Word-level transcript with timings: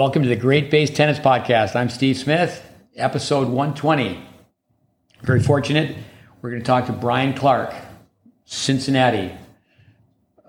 Welcome 0.00 0.22
to 0.22 0.30
the 0.30 0.36
GreatBase 0.38 0.94
Tennis 0.94 1.18
Podcast. 1.18 1.76
I'm 1.76 1.90
Steve 1.90 2.16
Smith, 2.16 2.66
episode 2.96 3.48
120. 3.48 4.18
Very 5.20 5.42
fortunate. 5.42 5.94
We're 6.40 6.48
going 6.48 6.62
to 6.62 6.66
talk 6.66 6.86
to 6.86 6.92
Brian 6.92 7.34
Clark, 7.34 7.74
Cincinnati. 8.46 9.30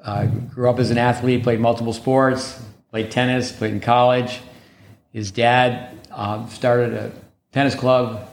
Uh, 0.01 0.27
grew 0.27 0.69
up 0.69 0.79
as 0.79 0.89
an 0.89 0.97
athlete, 0.97 1.43
played 1.43 1.59
multiple 1.59 1.91
sports, 1.91 2.63
played 2.91 3.11
tennis, 3.11 3.51
played 3.51 3.73
in 3.73 3.81
college. 3.81 4.39
His 5.11 5.31
dad 5.31 5.99
uh, 6.11 6.47
started 6.47 6.93
a 6.93 7.11
tennis 7.51 7.75
club. 7.75 8.29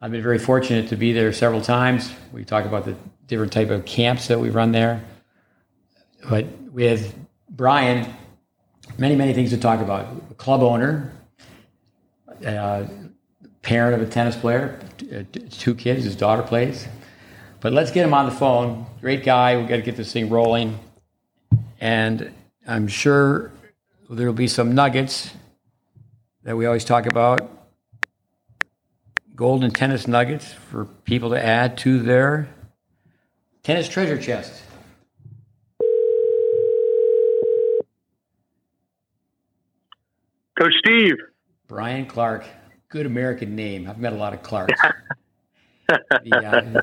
I've 0.00 0.12
been 0.12 0.22
very 0.22 0.38
fortunate 0.38 0.88
to 0.90 0.96
be 0.96 1.12
there 1.12 1.32
several 1.32 1.62
times. 1.62 2.12
We 2.32 2.44
talk 2.44 2.64
about 2.64 2.84
the 2.84 2.94
different 3.26 3.52
type 3.52 3.70
of 3.70 3.84
camps 3.86 4.28
that 4.28 4.38
we 4.38 4.50
run 4.50 4.70
there. 4.70 5.02
But 6.30 6.46
with 6.70 7.12
Brian, 7.50 8.06
many, 8.98 9.16
many 9.16 9.32
things 9.32 9.50
to 9.50 9.56
talk 9.56 9.80
about. 9.80 10.36
Club 10.36 10.62
owner, 10.62 11.12
uh, 12.46 12.84
parent 13.62 14.00
of 14.00 14.06
a 14.06 14.10
tennis 14.10 14.36
player, 14.36 14.80
uh, 15.14 15.22
two 15.50 15.74
kids, 15.74 16.04
his 16.04 16.16
daughter 16.16 16.42
plays. 16.42 16.86
But 17.60 17.72
let's 17.72 17.92
get 17.92 18.04
him 18.04 18.12
on 18.12 18.26
the 18.26 18.32
phone. 18.32 18.86
Great 19.00 19.24
guy. 19.24 19.56
We've 19.56 19.68
got 19.68 19.76
to 19.76 19.82
get 19.82 19.96
this 19.96 20.12
thing 20.12 20.28
rolling. 20.28 20.78
And 21.80 22.32
I'm 22.66 22.88
sure 22.88 23.52
there'll 24.10 24.32
be 24.32 24.48
some 24.48 24.74
nuggets 24.74 25.30
that 26.42 26.56
we 26.56 26.66
always 26.66 26.84
talk 26.84 27.06
about 27.06 27.50
golden 29.34 29.70
tennis 29.70 30.06
nuggets 30.06 30.52
for 30.52 30.84
people 30.84 31.30
to 31.30 31.44
add 31.44 31.78
to 31.78 32.00
their 32.00 32.48
tennis 33.62 33.88
treasure 33.88 34.18
chest. 34.18 34.62
Coach 40.58 40.74
Steve. 40.78 41.16
Brian 41.68 42.06
Clark. 42.06 42.44
Good 42.88 43.06
American 43.06 43.56
name. 43.56 43.88
I've 43.88 43.98
met 43.98 44.12
a 44.12 44.16
lot 44.16 44.34
of 44.34 44.42
Clarks. 44.42 44.78
the, 45.88 46.36
uh, 46.36 46.82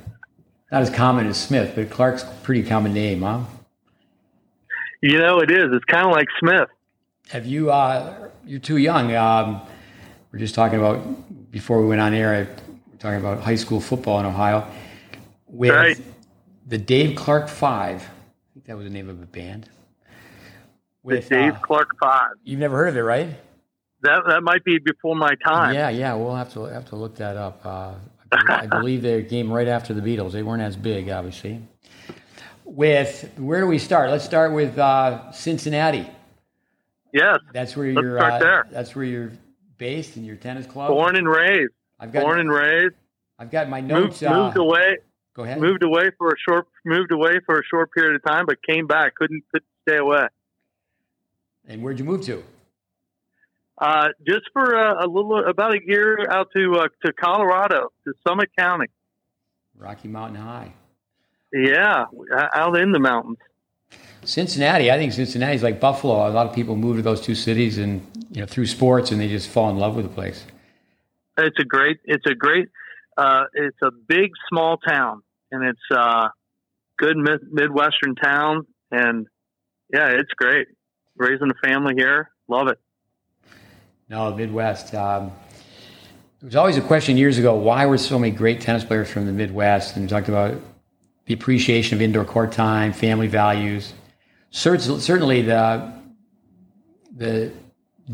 not 0.72 0.82
as 0.82 0.90
common 0.90 1.28
as 1.28 1.38
Smith, 1.40 1.74
but 1.76 1.90
Clark's 1.90 2.24
a 2.24 2.34
pretty 2.44 2.64
common 2.64 2.94
name, 2.94 3.22
huh? 3.22 3.42
You 5.02 5.20
know, 5.20 5.40
it 5.40 5.52
is. 5.52 5.68
It's 5.72 5.86
kind 5.86 6.06
of 6.08 6.12
like 6.12 6.28
Smith. 6.40 6.68
Have 7.30 7.46
you, 7.46 7.72
uh, 7.72 8.30
you're 8.46 8.60
too 8.60 8.78
young. 8.78 9.16
Um, 9.16 9.62
we're 10.32 10.40
just 10.40 10.56
talking 10.56 10.80
about, 10.80 11.52
before 11.52 11.80
we 11.82 11.88
went 11.88 12.02
on 12.02 12.14
air, 12.14 12.48
we're 12.92 12.98
talking 12.98 13.20
about 13.20 13.42
high 13.42 13.56
school 13.56 13.80
football 13.80 14.20
in 14.20 14.26
Ohio. 14.26 14.68
With 15.48 15.72
Right. 15.72 16.00
the 16.68 16.78
Dave 16.78 17.16
Clark 17.16 17.48
Five. 17.50 18.02
I 18.02 18.54
think 18.54 18.66
that 18.66 18.76
was 18.78 18.86
the 18.86 18.92
name 18.92 19.10
of 19.10 19.22
a 19.22 19.26
band. 19.26 19.70
The 21.06 21.22
Dave 21.22 21.54
uh, 21.54 21.60
Clark 21.60 21.90
Five. 22.00 22.32
you've 22.44 22.60
never 22.60 22.76
heard 22.78 22.90
of 22.90 22.98
it, 22.98 23.02
right? 23.02 23.30
That 24.04 24.22
that 24.28 24.44
might 24.44 24.64
be 24.64 24.78
before 24.80 25.16
my 25.16 25.34
time. 25.46 25.74
Yeah, 25.76 25.90
yeah, 25.90 26.14
we'll 26.14 26.36
have 26.36 26.54
to 26.54 26.64
have 26.64 26.86
to 26.90 26.96
look 26.96 27.16
that 27.16 27.36
up. 27.36 27.62
Uh, 27.66 27.94
I 28.48 28.66
believe 28.68 29.02
they 29.02 29.24
came 29.24 29.52
right 29.52 29.68
after 29.68 29.94
the 29.94 30.02
Beatles. 30.02 30.32
They 30.32 30.44
weren't 30.44 30.62
as 30.62 30.76
big, 30.78 31.10
obviously. 31.10 31.62
With 32.64 33.30
where 33.38 33.60
do 33.62 33.68
we 33.68 33.80
start? 33.80 34.10
Let's 34.12 34.24
start 34.24 34.54
with 34.54 34.78
uh, 34.78 35.32
Cincinnati. 35.32 36.08
Yes. 37.12 37.40
That's 37.54 37.76
where 37.76 37.92
Let's 37.92 38.04
you're. 38.04 38.20
uh, 38.24 38.40
there. 38.40 38.68
That's 38.72 38.96
where 38.96 39.06
you're 39.06 39.32
based 39.78 40.16
in 40.16 40.24
your 40.24 40.36
tennis 40.36 40.66
club. 40.68 40.90
Born 40.90 41.16
and 41.16 41.28
raised. 41.28 41.74
I've 42.00 42.12
got. 42.14 42.22
Born 42.22 42.40
and 42.40 42.52
raised. 42.52 42.94
I've 43.40 43.50
got 43.50 43.68
my 43.70 43.82
Moved, 43.82 44.22
notes. 44.22 44.24
uh, 44.24 44.44
moved 44.46 44.58
away. 44.58 44.98
Go 45.34 45.44
ahead. 45.44 45.60
Moved 45.60 45.82
away 45.84 46.12
for 46.18 46.30
a 46.30 46.36
short. 46.48 46.68
Moved 46.86 47.12
away 47.12 47.40
for 47.46 47.60
a 47.60 47.64
short 47.64 47.92
period 47.92 48.16
of 48.16 48.24
time, 48.24 48.46
but 48.46 48.58
came 48.62 48.86
back. 48.86 49.16
Couldn't 49.16 49.44
couldn't 49.52 49.68
stay 49.88 49.98
away. 49.98 50.28
And 51.68 51.82
where'd 51.82 51.98
you 52.00 52.06
move 52.06 52.22
to? 52.26 52.44
Uh, 53.80 54.10
just 54.28 54.42
for 54.52 54.74
a, 54.74 55.06
a 55.06 55.08
little, 55.08 55.46
about 55.48 55.74
a 55.74 55.80
year 55.86 56.30
out 56.30 56.50
to 56.56 56.74
uh, 56.76 56.88
to 57.06 57.14
Colorado, 57.14 57.92
to 58.06 58.14
Summit 58.28 58.50
County. 58.58 58.88
Rocky 59.78 60.10
Mountain 60.10 60.42
High. 60.42 60.74
Yeah, 61.54 62.06
out 62.54 62.78
in 62.78 62.92
the 62.92 63.00
mountains. 63.00 63.38
Cincinnati. 64.24 64.92
I 64.92 64.98
think 64.98 65.14
Cincinnati's 65.14 65.64
like 65.64 65.80
Buffalo. 65.80 66.28
A 66.28 66.30
lot 66.30 66.46
of 66.46 66.54
people 66.54 66.76
move 66.76 66.98
to 66.98 67.02
those 67.02 67.22
two 67.22 67.36
cities 67.36 67.78
and 67.78 68.06
you 68.32 68.42
know 68.42 68.46
through 68.46 68.66
sports, 68.66 69.12
and 69.12 69.22
they 69.22 69.30
just 69.30 69.50
fall 69.50 69.70
in 69.70 69.78
love 69.78 69.96
with 69.96 70.06
the 70.06 70.14
place. 70.14 70.46
It's 71.38 71.58
a 71.60 71.64
great. 71.64 72.00
It's 72.04 72.26
a 72.30 72.36
great. 72.36 72.68
Uh, 73.18 73.46
it's 73.54 73.78
a 73.82 73.92
big 73.92 74.32
small 74.50 74.78
town, 74.78 75.24
and 75.52 75.66
it's 75.66 75.80
a 75.92 76.30
good 76.98 77.18
mid- 77.18 77.52
midwestern 77.52 78.16
town, 78.16 78.68
and 78.92 79.28
yeah, 79.94 80.10
it's 80.10 80.32
great. 80.36 80.68
Raising 81.16 81.50
a 81.50 81.68
family 81.68 81.94
here, 81.98 82.30
love 82.48 82.68
it. 82.68 82.80
No, 84.10 84.34
Midwest. 84.36 84.94
Um, 84.96 85.32
there 86.42 86.48
was 86.48 86.56
always 86.56 86.78
a 86.78 86.82
question 86.82 87.18
years 87.18 87.38
ago: 87.38 87.56
Why 87.56 87.86
were 87.86 87.98
so 87.98 88.18
many 88.18 88.32
great 88.36 88.62
tennis 88.62 88.84
players 88.84 89.10
from 89.10 89.26
the 89.26 89.32
Midwest? 89.32 89.96
And 89.96 90.06
we 90.06 90.10
talked 90.10 90.30
about 90.30 90.60
the 91.26 91.34
appreciation 91.34 91.96
of 91.98 92.02
indoor 92.02 92.26
court 92.26 92.52
time, 92.52 92.92
family 92.92 93.28
values. 93.28 93.94
Certainly, 94.52 95.44
the 95.44 95.94
the 97.16 97.52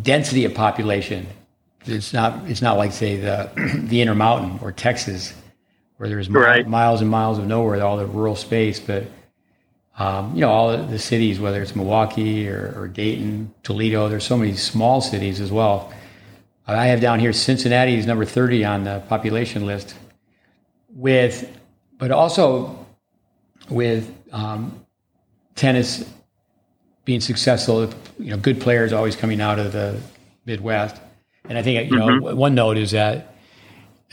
density 0.02 0.44
of 0.46 0.54
population. 0.54 1.28
It's 1.86 2.12
not. 2.14 2.50
It's 2.50 2.62
not 2.62 2.78
like 2.78 2.92
say 2.92 3.18
the 3.18 3.50
the 3.88 4.02
Intermountain 4.02 4.60
or 4.62 4.72
Texas, 4.72 5.34
where 5.98 6.10
there's 6.10 6.30
Right. 6.30 6.68
miles 6.68 7.02
and 7.02 7.10
miles 7.10 7.38
of 7.38 7.46
nowhere, 7.48 7.82
all 7.84 7.96
the 7.98 8.06
rural 8.06 8.36
space. 8.36 8.80
But 8.80 9.06
um, 9.98 10.36
you 10.36 10.42
know, 10.42 10.50
all 10.50 10.78
the 10.78 11.00
cities, 11.00 11.40
whether 11.40 11.62
it's 11.62 11.76
Milwaukee 11.76 12.50
or, 12.50 12.74
or 12.78 12.88
Dayton, 12.88 13.54
Toledo, 13.64 14.10
there's 14.10 14.26
so 14.26 14.38
many 14.38 14.54
small 14.54 15.00
cities 15.00 15.40
as 15.40 15.52
well. 15.52 15.94
I 16.68 16.88
have 16.88 17.00
down 17.00 17.20
here 17.20 17.32
Cincinnati 17.32 17.96
is 17.96 18.06
number 18.06 18.26
30 18.26 18.66
on 18.66 18.84
the 18.84 19.02
population 19.08 19.66
list, 19.66 19.96
with, 20.90 21.56
but 21.98 22.12
also 22.12 22.86
with 23.70 24.12
um, 24.32 24.86
tennis 25.56 26.10
being 27.06 27.22
successful. 27.22 27.90
You 28.18 28.32
know, 28.32 28.38
good 28.38 28.60
players 28.60 28.94
always 28.94 29.16
coming 29.16 29.40
out 29.40 29.60
of 29.60 29.72
the 29.72 30.02
Midwest, 30.46 31.00
and 31.48 31.58
I 31.58 31.62
think 31.62 31.92
you 31.92 31.98
know 31.98 32.36
one 32.36 32.56
note 32.56 32.78
is 32.78 32.92
that 32.92 33.36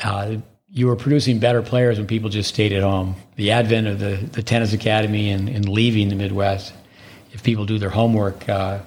uh, 0.02 0.36
you 0.74 0.86
were 0.86 0.96
producing 0.96 1.38
better 1.38 1.60
players 1.60 1.98
when 1.98 2.06
people 2.06 2.30
just 2.30 2.48
stayed 2.48 2.72
at 2.72 2.82
home. 2.82 3.14
The 3.36 3.50
advent 3.50 3.86
of 3.86 3.98
the, 3.98 4.16
the 4.16 4.42
tennis 4.42 4.72
academy 4.72 5.30
and, 5.30 5.48
and 5.48 5.68
leaving 5.68 6.08
the 6.08 6.14
Midwest, 6.14 6.72
if 7.32 7.42
people 7.42 7.66
do 7.66 7.78
their 7.78 7.90
homework, 7.90 8.48
uh, 8.48 8.78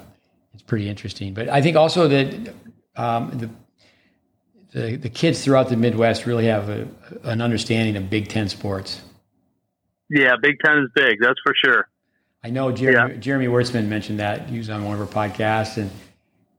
it's 0.53 0.63
pretty 0.63 0.90
interesting. 0.90 1.35
But 1.35 1.47
I 1.47 1.62
think 1.62 1.78
also 1.78 2.07
that 2.07 2.53
um, 2.96 3.31
the, 3.38 3.50
the 4.79 4.96
the 4.96 5.09
kids 5.09 5.44
throughout 5.44 5.69
the 5.69 5.78
Midwest 5.78 6.25
really 6.25 6.46
have 6.46 6.69
a, 6.69 6.88
an 7.23 7.40
understanding 7.40 7.96
of 7.97 8.09
Big 8.09 8.29
Ten 8.29 8.50
sports. 8.50 9.02
Yeah, 10.09 10.35
Big 10.41 10.57
Ten 10.66 10.79
is 10.79 10.90
big, 10.96 11.19
that's 11.22 11.40
for 11.44 11.53
sure. 11.63 11.88
I 12.44 12.50
know 12.50 12.72
Jeremy, 12.72 13.17
Jeremy 13.17 13.47
Wertzman 13.47 13.88
mentioned 13.88 14.19
that 14.19 14.50
he 14.50 14.57
was 14.57 14.69
on 14.69 14.85
one 14.85 15.00
of 15.00 15.02
our 15.02 15.28
podcasts, 15.29 15.78
and 15.78 15.91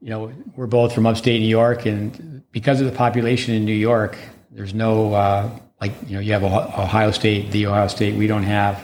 you 0.00 0.10
know 0.10 0.32
we're 0.54 0.66
both 0.66 0.92
from 0.92 1.04
upstate 1.06 1.40
New 1.40 1.48
York, 1.48 1.84
and 1.84 2.42
because 2.52 2.80
of 2.80 2.86
the 2.86 2.96
population 2.96 3.54
in 3.54 3.64
New 3.64 3.72
York, 3.72 4.16
there's 4.56 4.72
no 4.72 5.12
uh, 5.12 5.50
like 5.80 5.92
you 6.06 6.14
know 6.14 6.20
you 6.20 6.32
have 6.32 6.42
Ohio 6.42 7.10
State, 7.10 7.50
the 7.50 7.66
Ohio 7.66 7.88
State. 7.88 8.14
We 8.14 8.26
don't 8.26 8.42
have 8.42 8.82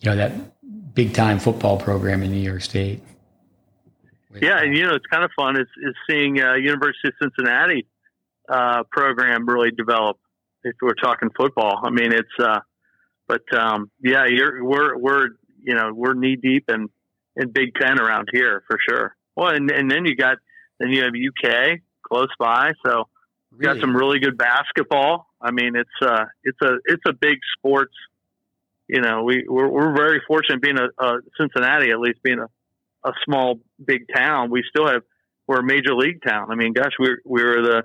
you 0.00 0.10
know 0.10 0.16
that 0.16 0.94
big 0.94 1.12
time 1.12 1.38
football 1.38 1.76
program 1.76 2.22
in 2.22 2.32
New 2.32 2.40
York 2.40 2.62
State. 2.62 3.02
Yeah, 4.40 4.62
and 4.62 4.74
you 4.74 4.86
know 4.86 4.94
it's 4.94 5.06
kind 5.06 5.24
of 5.24 5.30
fun 5.36 5.60
is 5.60 5.68
is 5.82 5.94
seeing 6.08 6.40
uh, 6.40 6.54
University 6.54 7.08
of 7.08 7.14
Cincinnati 7.20 7.86
uh, 8.48 8.84
program 8.90 9.46
really 9.46 9.70
develop. 9.70 10.18
If 10.64 10.74
we're 10.80 10.94
talking 10.94 11.28
football, 11.36 11.80
I 11.84 11.90
mean 11.90 12.12
it's. 12.12 12.28
Uh, 12.38 12.60
but 13.26 13.42
um, 13.54 13.90
yeah, 14.02 14.24
you're 14.26 14.64
we're 14.64 14.96
we're 14.96 15.28
you 15.62 15.74
know 15.74 15.92
we're 15.92 16.14
knee 16.14 16.36
deep 16.36 16.64
in 16.70 16.88
in 17.36 17.50
Big 17.50 17.74
Ten 17.78 18.00
around 18.00 18.28
here 18.32 18.64
for 18.66 18.78
sure. 18.88 19.14
Well, 19.36 19.50
and 19.54 19.70
and 19.70 19.90
then 19.90 20.06
you 20.06 20.16
got 20.16 20.38
then 20.80 20.88
you 20.88 21.02
have 21.02 21.12
UK 21.12 21.80
close 22.02 22.30
by, 22.38 22.72
so 22.86 23.04
we 23.56 23.64
got 23.64 23.80
some 23.80 23.96
really 23.96 24.18
good 24.18 24.36
basketball. 24.36 25.26
I 25.40 25.50
mean, 25.50 25.74
it's 25.76 25.90
uh 26.02 26.24
it's 26.44 26.58
a 26.62 26.78
it's 26.84 27.02
a 27.06 27.12
big 27.12 27.38
sports. 27.56 27.94
You 28.88 29.00
know, 29.00 29.22
we 29.24 29.44
we're, 29.48 29.68
we're 29.68 29.94
very 29.94 30.20
fortunate 30.26 30.62
being 30.62 30.78
a, 30.78 31.04
a 31.04 31.18
Cincinnati 31.38 31.90
at 31.90 32.00
least 32.00 32.22
being 32.22 32.38
a 32.38 32.46
a 33.04 33.12
small 33.24 33.60
big 33.84 34.06
town. 34.14 34.50
We 34.50 34.62
still 34.68 34.86
have 34.86 35.02
we're 35.46 35.60
a 35.60 35.64
major 35.64 35.94
league 35.94 36.22
town. 36.26 36.50
I 36.50 36.54
mean, 36.54 36.72
gosh, 36.72 36.92
we 36.98 37.16
we 37.24 37.42
were 37.42 37.62
the 37.62 37.82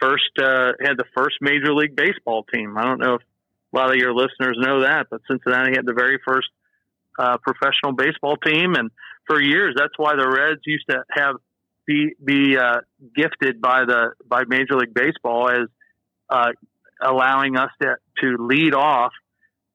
first 0.00 0.30
uh, 0.40 0.72
had 0.80 0.96
the 0.96 1.04
first 1.16 1.36
major 1.40 1.74
league 1.74 1.96
baseball 1.96 2.44
team. 2.52 2.76
I 2.76 2.84
don't 2.84 2.98
know 2.98 3.14
if 3.14 3.22
a 3.72 3.76
lot 3.76 3.90
of 3.90 3.96
your 3.96 4.14
listeners 4.14 4.56
know 4.58 4.82
that, 4.82 5.08
but 5.10 5.20
Cincinnati 5.28 5.72
had 5.76 5.84
the 5.84 5.92
very 5.92 6.18
first 6.26 6.48
uh, 7.18 7.36
professional 7.38 7.92
baseball 7.92 8.36
team, 8.36 8.74
and 8.74 8.90
for 9.26 9.40
years 9.40 9.74
that's 9.76 9.94
why 9.96 10.14
the 10.16 10.28
Reds 10.28 10.60
used 10.64 10.86
to 10.90 11.02
have 11.10 11.36
be 11.86 12.14
be 12.22 12.56
uh, 12.56 12.80
gifted 13.14 13.60
by 13.60 13.84
the 13.84 14.12
by 14.26 14.44
Major 14.46 14.76
League 14.76 14.94
Baseball 14.94 15.50
as 15.50 15.68
uh, 16.28 16.52
allowing 17.00 17.56
us 17.56 17.70
to 17.82 17.96
to 18.20 18.36
lead 18.46 18.74
off. 18.74 19.12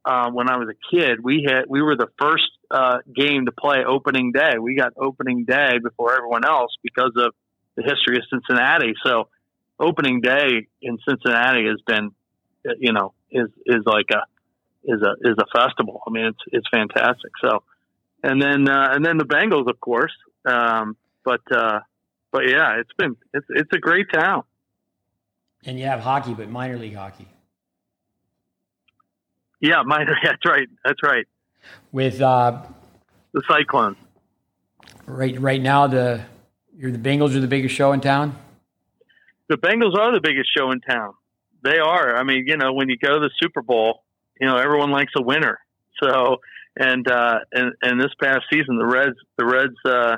Uh, 0.04 0.32
when 0.32 0.50
I 0.50 0.58
was 0.58 0.68
a 0.68 0.96
kid, 0.96 1.24
we 1.24 1.46
had 1.48 1.66
we 1.68 1.82
were 1.82 1.96
the 1.96 2.08
first 2.20 2.50
uh, 2.72 2.98
game 3.16 3.46
to 3.46 3.52
play 3.52 3.84
opening 3.88 4.32
day. 4.32 4.58
We 4.60 4.76
got 4.76 4.94
opening 4.98 5.46
day 5.46 5.78
before 5.82 6.16
everyone 6.16 6.44
else 6.44 6.72
because 6.84 7.12
of 7.18 7.34
the 7.76 7.84
history 7.84 8.18
of 8.18 8.24
Cincinnati. 8.30 8.94
So 9.06 9.30
opening 9.80 10.22
day 10.22 10.68
in 10.82 10.98
Cincinnati 11.08 11.68
has 11.68 11.82
been, 11.86 12.12
you 12.80 12.94
know, 12.94 13.14
is 13.32 13.50
is 13.66 13.84
like 13.86 14.08
a 14.12 14.24
is 14.84 15.02
a 15.02 15.12
is 15.22 15.38
a 15.38 15.60
festival. 15.60 16.02
I 16.08 16.10
mean, 16.10 16.26
it's 16.26 16.40
it's 16.48 16.68
fantastic. 16.72 17.32
So, 17.44 17.64
and 18.24 18.42
then 18.42 18.68
uh, 18.68 18.90
and 18.92 19.06
then 19.06 19.18
the 19.18 19.26
Bengals, 19.26 19.70
of 19.70 19.80
course. 19.80 20.14
Um, 20.46 20.98
but 21.24 21.42
uh, 21.52 21.82
but 22.32 22.48
yeah, 22.48 22.80
it's 22.80 22.92
been 22.98 23.16
it's 23.34 23.46
it's 23.50 23.70
a 23.74 23.80
great 23.80 24.08
town. 24.12 24.44
And 25.66 25.78
you 25.78 25.86
have 25.86 26.00
hockey, 26.00 26.34
but 26.34 26.50
minor 26.50 26.78
league 26.78 26.96
hockey. 26.96 27.28
Yeah, 29.60 29.84
minor. 29.86 30.16
That's 30.24 30.46
right. 30.46 30.68
That's 30.84 31.04
right. 31.04 31.28
With 31.92 32.22
uh, 32.22 32.64
the 33.34 33.44
Cyclones. 33.48 33.98
Right, 35.06 35.40
right 35.40 35.62
now 35.62 35.88
the 35.88 36.22
you're 36.76 36.92
the 36.92 36.98
Bengals 36.98 37.36
are 37.36 37.40
the 37.40 37.48
biggest 37.48 37.76
show 37.76 37.92
in 37.92 38.02
town. 38.02 38.36
The 39.50 39.58
Bengals 39.58 39.96
are 39.98 40.12
the 40.12 40.22
biggest 40.22 40.50
show 40.56 40.72
in 40.72 40.80
town. 40.80 41.14
They 41.64 41.78
are. 41.78 42.16
I 42.16 42.24
mean, 42.24 42.46
you 42.48 42.58
know, 42.58 42.74
when 42.74 42.90
you 42.90 42.98
go 42.98 43.16
to 43.16 43.20
the 43.20 43.30
Super 43.40 43.62
Bowl, 43.62 44.04
you 44.40 44.48
know 44.48 44.58
everyone 44.58 44.90
likes 44.90 45.12
a 45.16 45.22
winner. 45.22 45.60
So, 46.02 46.38
and 46.76 47.08
uh, 47.08 47.40
and 47.52 47.74
and 47.84 48.02
this 48.02 48.12
past 48.22 48.42
season, 48.52 48.78
the 48.78 48.86
Reds 48.86 49.18
the 49.38 49.46
Reds 49.46 49.76
uh, 49.86 50.18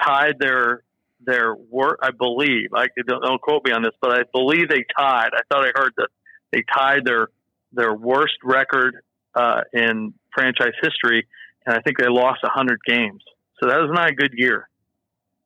tied 0.00 0.38
their 0.38 0.82
their 1.24 1.54
work. 1.54 1.98
I 2.02 2.10
believe 2.10 2.70
I 2.74 2.86
don't, 3.06 3.22
don't 3.22 3.40
quote 3.40 3.64
me 3.64 3.72
on 3.72 3.82
this, 3.82 3.94
but 4.00 4.12
I 4.12 4.22
believe 4.32 4.68
they 4.68 4.84
tied. 4.96 5.30
I 5.34 5.40
thought 5.50 5.64
I 5.64 5.72
heard 5.74 5.92
that 5.96 6.08
they 6.52 6.62
tied 6.74 7.04
their 7.04 7.28
their 7.72 7.94
worst 7.94 8.34
record 8.44 8.96
uh, 9.34 9.62
in 9.72 10.14
franchise 10.34 10.72
history, 10.82 11.26
and 11.66 11.76
I 11.76 11.80
think 11.80 11.98
they 11.98 12.08
lost 12.08 12.40
hundred 12.44 12.80
games. 12.86 13.22
So 13.60 13.68
that 13.68 13.78
was 13.78 13.90
not 13.92 14.10
a 14.10 14.14
good 14.14 14.32
year. 14.34 14.68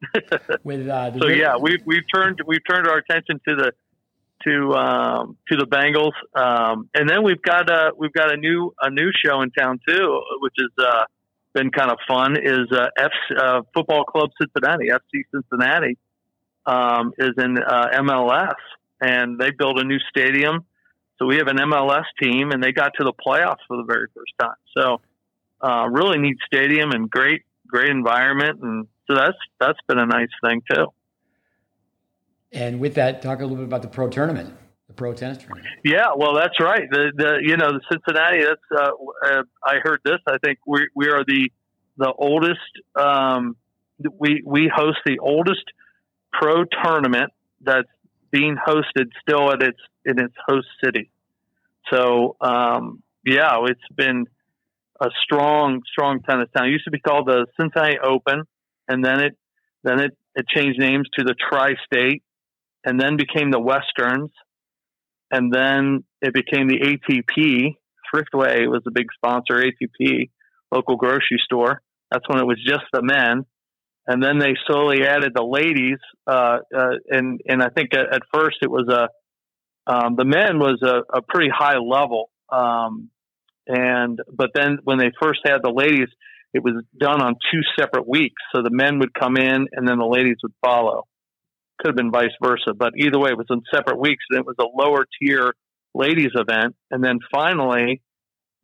With 0.64 0.88
uh, 0.88 1.19
so 1.19 1.28
yeah, 1.28 1.56
we've 1.60 1.80
we've 1.84 2.04
turned 2.12 2.40
we've 2.46 2.64
turned 2.69 2.86
our 2.86 2.98
attention 2.98 3.40
to 3.48 3.56
the 3.56 3.72
to 4.44 4.74
um, 4.74 5.36
to 5.48 5.56
the 5.56 5.66
Bengals, 5.66 6.12
um, 6.34 6.88
and 6.94 7.08
then 7.08 7.22
we've 7.22 7.42
got 7.42 7.70
a 7.70 7.92
we've 7.96 8.12
got 8.12 8.32
a 8.32 8.36
new 8.36 8.74
a 8.80 8.90
new 8.90 9.10
show 9.24 9.42
in 9.42 9.50
town 9.50 9.80
too, 9.86 10.22
which 10.40 10.54
is. 10.58 10.70
uh, 10.78 11.04
been 11.54 11.70
kind 11.70 11.90
of 11.90 11.99
fun. 12.08 12.37
Is 12.37 12.70
uh, 12.72 12.87
F 12.99 13.12
uh, 13.37 13.60
Football 13.75 14.04
Club 14.04 14.31
Cincinnati, 14.40 14.88
FC 14.88 15.22
Cincinnati, 15.34 15.99
um, 16.66 17.12
is 17.19 17.32
in 17.38 17.58
uh, 17.58 17.88
MLS, 18.00 18.54
and 19.00 19.38
they 19.38 19.50
built 19.50 19.78
a 19.78 19.84
new 19.84 19.99
stadium. 20.10 20.64
So 21.19 21.26
we 21.26 21.37
have 21.37 21.49
an 21.49 21.58
MLS 21.58 22.04
team, 22.20 22.50
and 22.50 22.62
they 22.62 22.72
got 22.72 22.93
to 22.99 23.04
the 23.04 23.12
playoffs 23.12 23.62
for 23.69 23.76
the 23.76 23.84
very 23.84 24.06
first 24.14 24.32
time. 24.40 24.56
So 24.76 25.00
uh, 25.60 25.88
really 25.88 26.19
neat 26.19 26.38
stadium 26.46 26.90
and 26.90 27.10
great 27.10 27.43
great 27.66 27.90
environment, 27.90 28.60
and 28.62 28.87
so 29.06 29.14
that's 29.14 29.38
that's 29.60 29.78
been 29.88 29.98
a 29.98 30.06
nice 30.06 30.28
thing 30.44 30.62
too. 30.72 30.87
And 32.52 32.81
with 32.81 32.94
that, 32.94 33.22
talk 33.22 33.38
a 33.38 33.43
little 33.43 33.56
bit 33.56 33.64
about 33.64 33.82
the 33.82 33.88
pro 33.88 34.08
tournament, 34.08 34.55
the 34.93 34.97
pro 34.97 35.12
tennis 35.15 35.39
tournament. 35.39 35.67
Yeah, 35.85 36.09
well, 36.17 36.35
that's 36.35 36.59
right. 36.61 36.89
The, 36.91 37.12
the 37.17 37.39
you 37.43 37.56
know 37.56 37.73
the 37.73 37.81
Cincinnati. 37.91 38.44
That's 38.44 38.61
uh, 38.77 38.91
uh, 39.27 39.43
I 39.65 39.77
heard 39.83 40.00
this. 40.05 40.19
I 40.27 40.39
think 40.44 40.59
we 40.67 40.89
we 40.94 41.09
are 41.09 41.25
the 41.25 41.50
the 41.97 42.12
oldest. 42.12 42.61
Um, 42.97 43.56
we 44.19 44.43
we 44.44 44.71
host 44.75 44.99
the 45.06 45.19
oldest 45.19 45.65
pro 46.33 46.65
tournament 46.65 47.31
that's 47.61 47.89
being 48.31 48.56
hosted 48.56 49.11
still 49.21 49.53
at 49.53 49.62
its 49.62 49.79
in 50.05 50.19
its 50.19 50.35
host 50.47 50.69
city. 50.85 51.11
So 51.93 52.37
um, 52.41 53.03
yeah, 53.25 53.59
it's 53.65 53.81
been 53.94 54.27
a 55.00 55.09
strong 55.25 55.83
strong 55.91 56.21
tennis 56.21 56.49
town. 56.55 56.67
It 56.69 56.73
used 56.73 56.85
to 56.85 56.91
be 56.91 57.00
called 57.00 57.27
the 57.27 57.47
Cincinnati 57.59 57.99
Open, 57.99 58.44
and 58.89 59.05
then 59.05 59.21
it 59.21 59.39
then 59.83 60.00
it, 60.00 60.17
it 60.35 60.47
changed 60.49 60.79
names 60.79 61.09
to 61.19 61.25
the 61.25 61.35
Tri 61.35 61.75
State, 61.87 62.23
and 62.85 63.00
then 63.00 63.17
became 63.17 63.50
the 63.50 63.61
Westerns, 63.61 64.31
and 65.32 65.52
then 65.52 66.05
it 66.20 66.34
became 66.34 66.69
the 66.69 66.79
ATP. 66.79 67.75
Thriftway 68.14 68.69
was 68.69 68.82
a 68.87 68.90
big 68.93 69.06
sponsor, 69.17 69.55
ATP, 69.55 70.31
local 70.70 70.96
grocery 70.96 71.40
store. 71.43 71.81
That's 72.11 72.29
when 72.29 72.38
it 72.38 72.46
was 72.46 72.62
just 72.64 72.84
the 72.93 73.02
men. 73.02 73.46
And 74.06 74.23
then 74.23 74.38
they 74.38 74.55
slowly 74.67 75.06
added 75.06 75.32
the 75.34 75.43
ladies. 75.43 75.99
Uh, 76.26 76.58
uh, 76.76 76.96
and, 77.08 77.40
and 77.49 77.62
I 77.62 77.69
think 77.75 77.94
at, 77.94 78.14
at, 78.14 78.23
first 78.34 78.58
it 78.61 78.70
was 78.70 78.87
a, 78.88 79.08
um, 79.90 80.17
the 80.17 80.26
men 80.26 80.58
was 80.58 80.81
a, 80.82 81.19
a 81.19 81.23
pretty 81.23 81.50
high 81.50 81.79
level. 81.79 82.29
Um, 82.50 83.08
and, 83.67 84.19
but 84.31 84.50
then 84.55 84.79
when 84.84 84.99
they 84.99 85.12
first 85.20 85.40
had 85.46 85.58
the 85.62 85.70
ladies, 85.70 86.08
it 86.52 86.62
was 86.62 86.84
done 86.99 87.23
on 87.23 87.37
two 87.50 87.61
separate 87.79 88.06
weeks. 88.06 88.43
So 88.55 88.62
the 88.62 88.70
men 88.70 88.99
would 88.99 89.14
come 89.14 89.38
in 89.38 89.69
and 89.73 89.88
then 89.88 89.99
the 89.99 90.05
ladies 90.05 90.37
would 90.43 90.52
follow 90.62 91.06
could 91.82 91.90
have 91.90 91.96
been 91.96 92.11
vice 92.11 92.34
versa, 92.43 92.75
but 92.76 92.93
either 92.96 93.19
way, 93.19 93.31
it 93.31 93.38
was 93.38 93.46
in 93.50 93.62
separate 93.75 93.99
weeks, 93.99 94.25
and 94.31 94.40
it 94.40 94.46
was 94.46 94.56
a 94.61 94.64
lower 94.64 95.06
tier 95.20 95.55
ladies 95.94 96.31
event. 96.34 96.76
And 96.90 97.02
then 97.02 97.19
finally, 97.32 98.02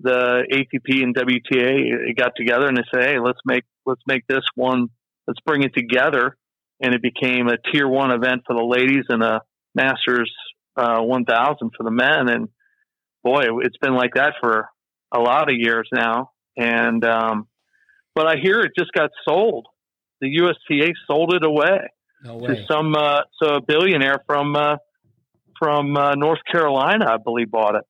the 0.00 0.44
ATP 0.53 1.03
and 1.03 1.15
WTA 1.15 2.17
got 2.17 2.32
together 2.37 2.67
and 2.67 2.76
they 2.76 2.85
said, 2.93 3.03
"Hey, 3.03 3.19
let's 3.19 3.41
make 3.44 3.65
let's 3.85 4.03
make 4.06 4.26
this 4.29 4.44
one. 4.55 4.88
Let's 5.26 5.41
bring 5.44 5.62
it 5.62 5.75
together." 5.75 6.37
And 6.81 6.94
it 6.94 7.03
became 7.03 7.49
a 7.49 7.56
tier 7.73 7.88
one 7.88 8.12
event 8.12 8.43
for 8.47 8.55
the 8.55 8.65
ladies 8.65 9.05
and 9.09 9.23
a 9.23 9.43
Masters 9.75 10.32
uh, 10.76 11.00
1000 11.00 11.70
for 11.76 11.82
the 11.82 11.91
men. 11.91 12.29
And 12.29 12.49
boy, 13.25 13.47
it's 13.62 13.76
been 13.79 13.94
like 13.94 14.15
that 14.15 14.35
for 14.41 14.69
a 15.12 15.19
lot 15.19 15.50
of 15.50 15.56
years 15.59 15.88
now. 15.93 16.31
And 16.56 17.05
um, 17.05 17.49
but 18.15 18.26
I 18.26 18.37
hear 18.41 18.61
it 18.61 18.73
just 18.79 18.93
got 18.93 19.11
sold. 19.29 19.67
The 20.20 20.29
USTA 20.29 20.93
sold 21.06 21.35
it 21.35 21.44
away. 21.44 21.79
No 22.25 22.41
to 22.41 22.65
some 22.67 22.94
uh, 22.94 23.20
so 23.41 23.56
a 23.56 23.61
billionaire 23.61 24.23
from 24.26 24.56
uh, 24.56 24.76
from 25.59 25.97
uh, 25.97 26.15
North 26.15 26.41
Carolina, 26.50 27.06
I 27.09 27.17
believe, 27.17 27.50
bought 27.50 27.76
it. 27.76 27.85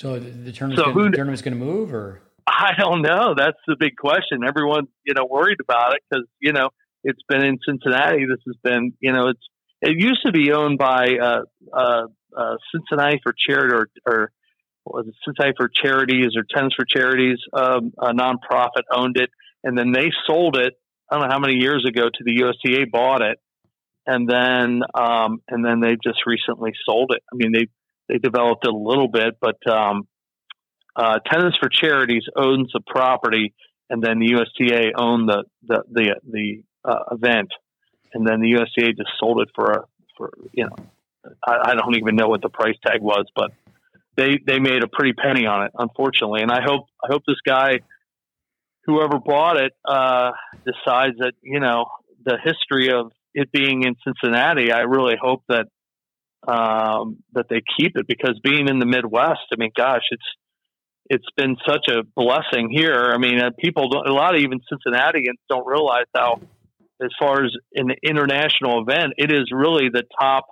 So 0.00 0.18
the, 0.18 0.30
the 0.30 0.52
tournament's 0.52 0.82
so 0.82 0.92
going 0.92 1.12
to 1.12 1.54
move, 1.54 1.92
or 1.92 2.22
I 2.46 2.72
don't 2.78 3.02
know. 3.02 3.34
That's 3.36 3.58
the 3.66 3.76
big 3.78 3.96
question. 3.96 4.40
Everyone, 4.46 4.86
you 5.04 5.14
know, 5.14 5.26
worried 5.28 5.58
about 5.60 5.94
it 5.94 6.02
because 6.08 6.26
you 6.40 6.52
know 6.52 6.70
it's 7.04 7.22
been 7.28 7.44
in 7.44 7.58
Cincinnati. 7.66 8.24
This 8.26 8.40
has 8.46 8.56
been, 8.62 8.92
you 9.00 9.12
know, 9.12 9.28
it's 9.28 9.42
it 9.80 9.96
used 9.98 10.24
to 10.26 10.32
be 10.32 10.52
owned 10.52 10.78
by 10.78 11.16
uh, 11.20 11.40
uh, 11.72 12.02
uh, 12.36 12.56
Cincinnati 12.72 13.20
for 13.22 13.34
Charity 13.48 13.74
or, 13.74 13.88
or 14.06 14.32
was 14.84 15.06
it 15.06 15.14
Cincinnati 15.24 15.54
for 15.56 15.68
Charities 15.68 16.36
or 16.36 16.44
Tennis 16.54 16.74
for 16.74 16.84
Charities? 16.84 17.38
Um, 17.52 17.92
a 17.98 18.12
nonprofit 18.12 18.84
owned 18.90 19.16
it, 19.18 19.30
and 19.62 19.76
then 19.76 19.92
they 19.92 20.10
sold 20.26 20.56
it 20.56 20.74
I 21.10 21.18
don't 21.18 21.28
know 21.28 21.32
how 21.32 21.38
many 21.38 21.54
years 21.54 21.84
ago 21.88 22.08
to 22.08 22.24
the 22.24 22.42
USTA 22.44 22.86
bought 22.90 23.22
it, 23.22 23.38
and 24.06 24.28
then 24.28 24.82
um, 24.94 25.42
and 25.48 25.64
then 25.64 25.80
they 25.80 25.96
just 26.02 26.26
recently 26.26 26.72
sold 26.84 27.12
it. 27.14 27.22
I 27.32 27.36
mean 27.36 27.52
they 27.52 27.68
they 28.08 28.18
developed 28.18 28.66
it 28.66 28.72
a 28.72 28.76
little 28.76 29.08
bit, 29.08 29.38
but 29.40 29.58
um, 29.70 30.08
uh, 30.96 31.18
Tennis 31.30 31.54
for 31.60 31.68
Charities 31.68 32.24
owns 32.36 32.70
the 32.72 32.80
property, 32.86 33.54
and 33.90 34.02
then 34.02 34.18
the 34.18 34.34
USTA 34.34 34.92
owned 34.96 35.28
the 35.28 35.44
the 35.66 35.82
the, 35.90 36.14
the 36.30 36.62
uh, 36.84 37.14
event, 37.14 37.50
and 38.12 38.26
then 38.26 38.40
the 38.40 38.56
USTA 38.58 38.92
just 38.92 39.10
sold 39.18 39.40
it 39.40 39.48
for 39.54 39.72
a 39.72 39.84
for 40.16 40.32
you 40.52 40.64
know 40.64 40.76
I, 41.46 41.70
I 41.70 41.74
don't 41.74 41.96
even 41.96 42.16
know 42.16 42.28
what 42.28 42.42
the 42.42 42.48
price 42.48 42.76
tag 42.86 43.00
was, 43.00 43.26
but 43.34 43.52
they 44.16 44.38
they 44.46 44.58
made 44.58 44.82
a 44.82 44.88
pretty 44.88 45.12
penny 45.12 45.46
on 45.46 45.64
it, 45.64 45.72
unfortunately. 45.78 46.42
And 46.42 46.50
I 46.50 46.60
hope 46.62 46.86
I 47.02 47.08
hope 47.10 47.22
this 47.26 47.40
guy 47.46 47.80
whoever 48.88 49.18
bought 49.18 49.58
it 49.58 49.72
uh, 49.84 50.30
decides 50.64 51.18
that 51.18 51.34
you 51.42 51.60
know 51.60 51.84
the 52.24 52.38
history 52.42 52.90
of 52.90 53.12
it 53.34 53.52
being 53.52 53.84
in 53.84 53.94
Cincinnati. 54.02 54.72
I 54.72 54.80
really 54.80 55.14
hope 55.20 55.42
that 55.48 55.66
um, 56.46 57.18
that 57.34 57.46
they 57.50 57.62
keep 57.78 57.96
it 57.96 58.06
because 58.08 58.40
being 58.42 58.68
in 58.68 58.78
the 58.78 58.86
Midwest, 58.86 59.46
I 59.52 59.56
mean, 59.58 59.70
gosh, 59.76 60.02
it's 60.10 60.24
it's 61.10 61.30
been 61.36 61.56
such 61.66 61.86
a 61.88 62.02
blessing 62.16 62.70
here. 62.70 63.10
I 63.14 63.18
mean, 63.18 63.40
uh, 63.40 63.50
people, 63.58 63.90
a 64.06 64.12
lot 64.12 64.34
of 64.34 64.40
even 64.40 64.60
Cincinnatians 64.68 65.38
don't 65.48 65.66
realize 65.66 66.04
how, 66.14 66.40
as 67.02 67.10
far 67.18 67.44
as 67.44 67.52
an 67.74 67.92
international 68.02 68.82
event, 68.82 69.14
it 69.16 69.32
is 69.32 69.50
really 69.52 69.88
the 69.90 70.04
top 70.18 70.46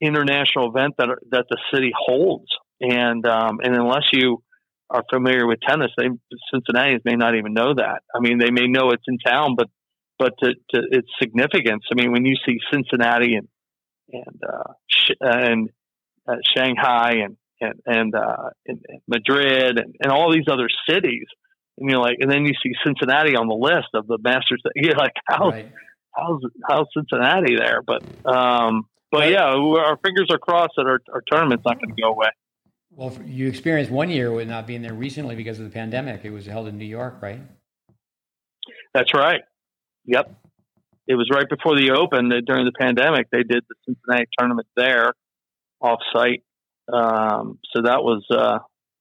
international 0.00 0.70
event 0.70 0.94
that 0.98 1.08
that 1.30 1.46
the 1.48 1.58
city 1.72 1.92
holds. 1.96 2.46
And 2.80 3.24
um, 3.26 3.60
and 3.62 3.74
unless 3.76 4.04
you 4.12 4.42
are 4.90 5.04
familiar 5.12 5.46
with 5.46 5.60
tennis, 5.66 5.90
they 5.96 6.08
Cincinnatians 6.52 7.02
may 7.04 7.16
not 7.16 7.36
even 7.36 7.54
know 7.54 7.74
that. 7.74 8.02
I 8.14 8.20
mean, 8.20 8.38
they 8.38 8.50
may 8.50 8.66
know 8.66 8.90
it's 8.90 9.04
in 9.06 9.18
town, 9.18 9.54
but 9.56 9.68
but 10.18 10.34
to, 10.38 10.54
to 10.70 10.82
its 10.90 11.08
significance. 11.20 11.84
I 11.90 11.94
mean, 11.94 12.12
when 12.12 12.24
you 12.24 12.36
see 12.46 12.58
Cincinnati 12.72 13.34
and 13.34 13.48
and 14.12 14.42
uh, 14.46 14.72
sh- 14.88 15.16
and 15.20 15.70
uh, 16.28 16.36
Shanghai 16.56 17.22
and 17.24 17.36
and 17.60 17.80
and, 17.86 18.14
uh, 18.14 18.50
and, 18.66 18.80
and 18.88 19.00
Madrid 19.08 19.78
and, 19.78 19.96
and 20.00 20.12
all 20.12 20.32
these 20.32 20.46
other 20.48 20.68
cities, 20.88 21.26
and 21.78 21.90
you're 21.90 22.00
like, 22.00 22.18
and 22.20 22.30
then 22.30 22.44
you 22.44 22.52
see 22.62 22.72
Cincinnati 22.84 23.36
on 23.36 23.48
the 23.48 23.54
list 23.54 23.88
of 23.94 24.06
the 24.06 24.18
Masters. 24.22 24.60
That 24.64 24.72
You're 24.76 24.96
like, 24.96 25.14
how 25.26 25.50
right. 25.50 25.72
how's 26.14 26.40
how's 26.68 26.86
Cincinnati 26.96 27.56
there? 27.56 27.82
But 27.82 28.02
um, 28.24 28.86
but 29.10 29.30
yeah, 29.30 29.44
our 29.44 29.98
fingers 30.04 30.28
are 30.30 30.38
crossed 30.38 30.74
that 30.76 30.86
our, 30.86 31.00
our 31.12 31.22
tournament's 31.30 31.64
not 31.64 31.80
going 31.80 31.94
to 31.94 32.00
go 32.00 32.10
away. 32.10 32.28
Well, 32.96 33.12
you 33.26 33.48
experienced 33.48 33.90
one 33.90 34.08
year 34.08 34.30
with 34.30 34.48
not 34.48 34.68
being 34.68 34.82
there 34.82 34.94
recently 34.94 35.34
because 35.34 35.58
of 35.58 35.64
the 35.64 35.70
pandemic. 35.70 36.24
It 36.24 36.30
was 36.30 36.46
held 36.46 36.68
in 36.68 36.78
New 36.78 36.84
York, 36.84 37.16
right? 37.20 37.40
That's 38.92 39.12
right. 39.12 39.40
Yep. 40.04 40.32
it 41.08 41.14
was 41.14 41.28
right 41.34 41.48
before 41.48 41.76
the 41.76 41.90
Open 41.90 42.28
during 42.46 42.64
the 42.64 42.72
pandemic. 42.78 43.28
They 43.32 43.42
did 43.42 43.64
the 43.68 43.74
Cincinnati 43.84 44.28
tournament 44.38 44.68
there, 44.76 45.12
off 45.80 45.98
site. 46.14 46.44
Um, 46.92 47.58
so 47.72 47.82
that 47.82 48.04
was, 48.04 48.24
uh, 48.30 48.58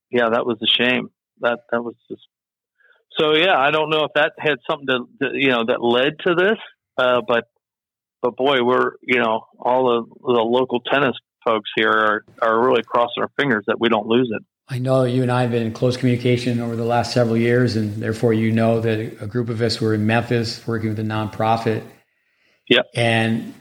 yeah, 0.09 0.29
that 0.31 0.45
was 0.45 0.57
a 0.63 0.83
shame. 0.83 1.09
That 1.41 1.59
that 1.71 1.83
was 1.83 1.95
just. 2.09 2.21
So 3.19 3.35
yeah, 3.35 3.55
I 3.55 3.69
don't 3.69 3.91
know 3.91 4.05
if 4.05 4.11
that 4.15 4.33
had 4.39 4.57
something 4.67 4.87
to, 4.87 4.99
to 5.21 5.37
you 5.37 5.49
know 5.49 5.65
that 5.67 5.83
led 5.83 6.13
to 6.25 6.33
this, 6.35 6.57
uh, 6.97 7.21
but 7.27 7.43
but 8.21 8.35
boy, 8.37 8.63
we're 8.63 8.93
you 9.03 9.19
know 9.19 9.45
all 9.59 9.85
the 9.85 10.33
the 10.33 10.41
local 10.41 10.79
tennis 10.79 11.15
folks 11.43 11.69
here 11.75 11.91
are 11.91 12.25
are 12.41 12.59
really 12.59 12.83
crossing 12.83 13.21
our 13.23 13.29
fingers 13.37 13.63
that 13.67 13.79
we 13.79 13.89
don't 13.89 14.07
lose 14.07 14.29
it. 14.33 14.43
I 14.69 14.79
know 14.79 15.03
you 15.03 15.21
and 15.21 15.31
I 15.31 15.41
have 15.41 15.51
been 15.51 15.63
in 15.63 15.73
close 15.73 15.97
communication 15.97 16.59
over 16.61 16.75
the 16.75 16.85
last 16.85 17.13
several 17.13 17.37
years, 17.37 17.75
and 17.75 18.01
therefore 18.01 18.33
you 18.33 18.51
know 18.51 18.79
that 18.79 19.21
a 19.21 19.27
group 19.27 19.49
of 19.49 19.61
us 19.61 19.81
were 19.81 19.93
in 19.93 20.05
Memphis 20.05 20.65
working 20.65 20.89
with 20.89 20.99
a 20.99 21.03
nonprofit. 21.03 21.83
Yep. 22.69 22.87
And 22.95 23.53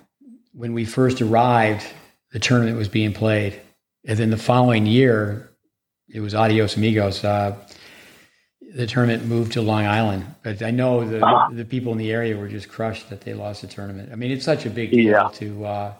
when 0.52 0.74
we 0.74 0.84
first 0.84 1.20
arrived, 1.20 1.84
the 2.30 2.38
tournament 2.38 2.76
was 2.78 2.88
being 2.88 3.12
played, 3.12 3.60
and 4.04 4.18
then 4.18 4.30
the 4.30 4.36
following 4.36 4.86
year, 4.86 5.50
it 6.08 6.20
was 6.20 6.34
adios 6.34 6.76
amigos. 6.76 7.24
Uh, 7.24 7.56
the 8.74 8.86
tournament 8.86 9.26
moved 9.26 9.52
to 9.52 9.60
Long 9.60 9.84
Island, 9.84 10.24
but 10.42 10.62
I 10.62 10.70
know 10.70 11.04
the 11.06 11.24
uh-huh. 11.24 11.48
the 11.52 11.64
people 11.64 11.92
in 11.92 11.98
the 11.98 12.12
area 12.12 12.36
were 12.36 12.48
just 12.48 12.68
crushed 12.68 13.10
that 13.10 13.22
they 13.22 13.34
lost 13.34 13.62
the 13.62 13.66
tournament. 13.66 14.10
I 14.12 14.14
mean, 14.14 14.30
it's 14.30 14.44
such 14.44 14.66
a 14.66 14.70
big 14.70 14.92
deal 14.92 15.10
yeah. 15.10 15.28
to 15.34 15.64
uh, 15.64 15.94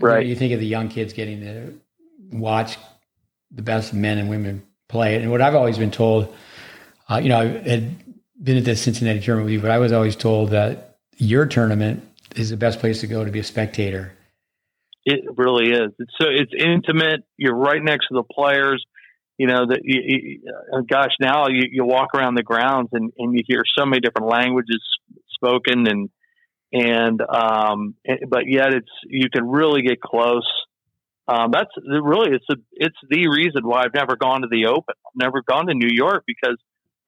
right. 0.00 0.26
You, 0.26 0.36
think 0.36 0.52
of 0.52 0.60
the 0.60 0.66
young 0.66 0.88
kids 0.88 1.12
getting 1.12 1.40
to 1.40 1.80
watch 2.32 2.76
the 3.50 3.62
best 3.62 3.94
men 3.94 4.18
and 4.18 4.28
women 4.28 4.62
play 4.88 5.16
it, 5.16 5.22
and 5.22 5.30
what 5.30 5.40
I've 5.40 5.54
always 5.54 5.78
been 5.78 5.90
told, 5.90 6.34
uh, 7.08 7.20
you 7.22 7.28
know, 7.28 7.40
I 7.40 7.46
had 7.46 7.96
been 8.42 8.56
at 8.56 8.64
the 8.64 8.76
Cincinnati 8.76 9.20
tournament 9.20 9.46
with 9.46 9.54
you, 9.54 9.60
but 9.60 9.70
I 9.70 9.78
was 9.78 9.92
always 9.92 10.16
told 10.16 10.50
that 10.50 10.98
your 11.16 11.46
tournament 11.46 12.04
is 12.36 12.50
the 12.50 12.56
best 12.56 12.78
place 12.78 13.00
to 13.00 13.06
go 13.06 13.24
to 13.24 13.30
be 13.30 13.40
a 13.40 13.44
spectator. 13.44 14.12
It 15.04 15.24
really 15.36 15.70
is. 15.70 15.92
It's 15.98 16.12
so 16.20 16.28
it's 16.28 16.52
intimate. 16.56 17.24
You're 17.36 17.56
right 17.56 17.82
next 17.82 18.08
to 18.08 18.14
the 18.14 18.22
players 18.22 18.84
you 19.38 19.46
know 19.46 19.66
that 19.66 19.80
uh, 20.72 20.80
gosh 20.80 21.12
now 21.20 21.46
you, 21.48 21.62
you 21.70 21.84
walk 21.84 22.08
around 22.14 22.34
the 22.34 22.42
grounds 22.42 22.88
and, 22.92 23.12
and 23.16 23.34
you 23.34 23.42
hear 23.46 23.62
so 23.78 23.86
many 23.86 24.00
different 24.00 24.28
languages 24.28 24.80
spoken 25.30 25.86
and 25.86 26.10
and 26.72 27.20
um 27.20 27.94
eh, 28.06 28.16
but 28.28 28.42
yet 28.46 28.74
it's 28.74 28.90
you 29.06 29.30
can 29.30 29.48
really 29.48 29.82
get 29.82 30.00
close. 30.00 30.48
Um 31.26 31.50
that's 31.52 31.70
really 31.86 32.34
it's 32.34 32.46
a 32.50 32.56
it's 32.72 32.96
the 33.08 33.28
reason 33.28 33.62
why 33.62 33.82
I've 33.84 33.94
never 33.94 34.16
gone 34.16 34.42
to 34.42 34.48
the 34.50 34.66
open. 34.66 34.94
I've 35.06 35.16
never 35.16 35.42
gone 35.42 35.66
to 35.66 35.74
New 35.74 35.90
York 35.90 36.24
because 36.26 36.56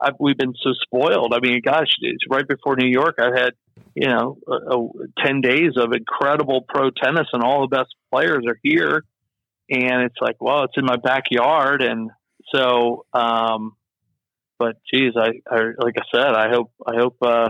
I've, 0.00 0.14
we've 0.18 0.38
been 0.38 0.54
so 0.62 0.70
spoiled. 0.82 1.34
I 1.34 1.40
mean 1.40 1.60
gosh 1.64 1.88
it's 2.00 2.24
right 2.30 2.46
before 2.46 2.76
New 2.76 2.90
York 2.90 3.16
I've 3.18 3.36
had 3.36 3.52
you 3.94 4.08
know 4.08 4.38
a, 4.46 4.76
a, 4.76 4.88
10 5.24 5.40
days 5.40 5.72
of 5.76 5.92
incredible 5.92 6.64
pro 6.68 6.90
tennis 6.90 7.28
and 7.32 7.42
all 7.42 7.62
the 7.62 7.76
best 7.76 7.94
players 8.12 8.44
are 8.46 8.58
here. 8.62 9.04
And 9.70 10.02
it's 10.02 10.16
like 10.20 10.36
well 10.40 10.64
it's 10.64 10.76
in 10.76 10.84
my 10.84 10.96
backyard. 10.96 11.82
And 11.82 12.10
so, 12.54 13.06
um, 13.12 13.76
but 14.58 14.76
geez, 14.92 15.12
I, 15.16 15.30
I, 15.50 15.60
like 15.78 15.94
I 15.98 16.04
said, 16.14 16.34
I 16.34 16.48
hope, 16.50 16.70
I 16.86 16.96
hope, 16.96 17.16
uh, 17.22 17.48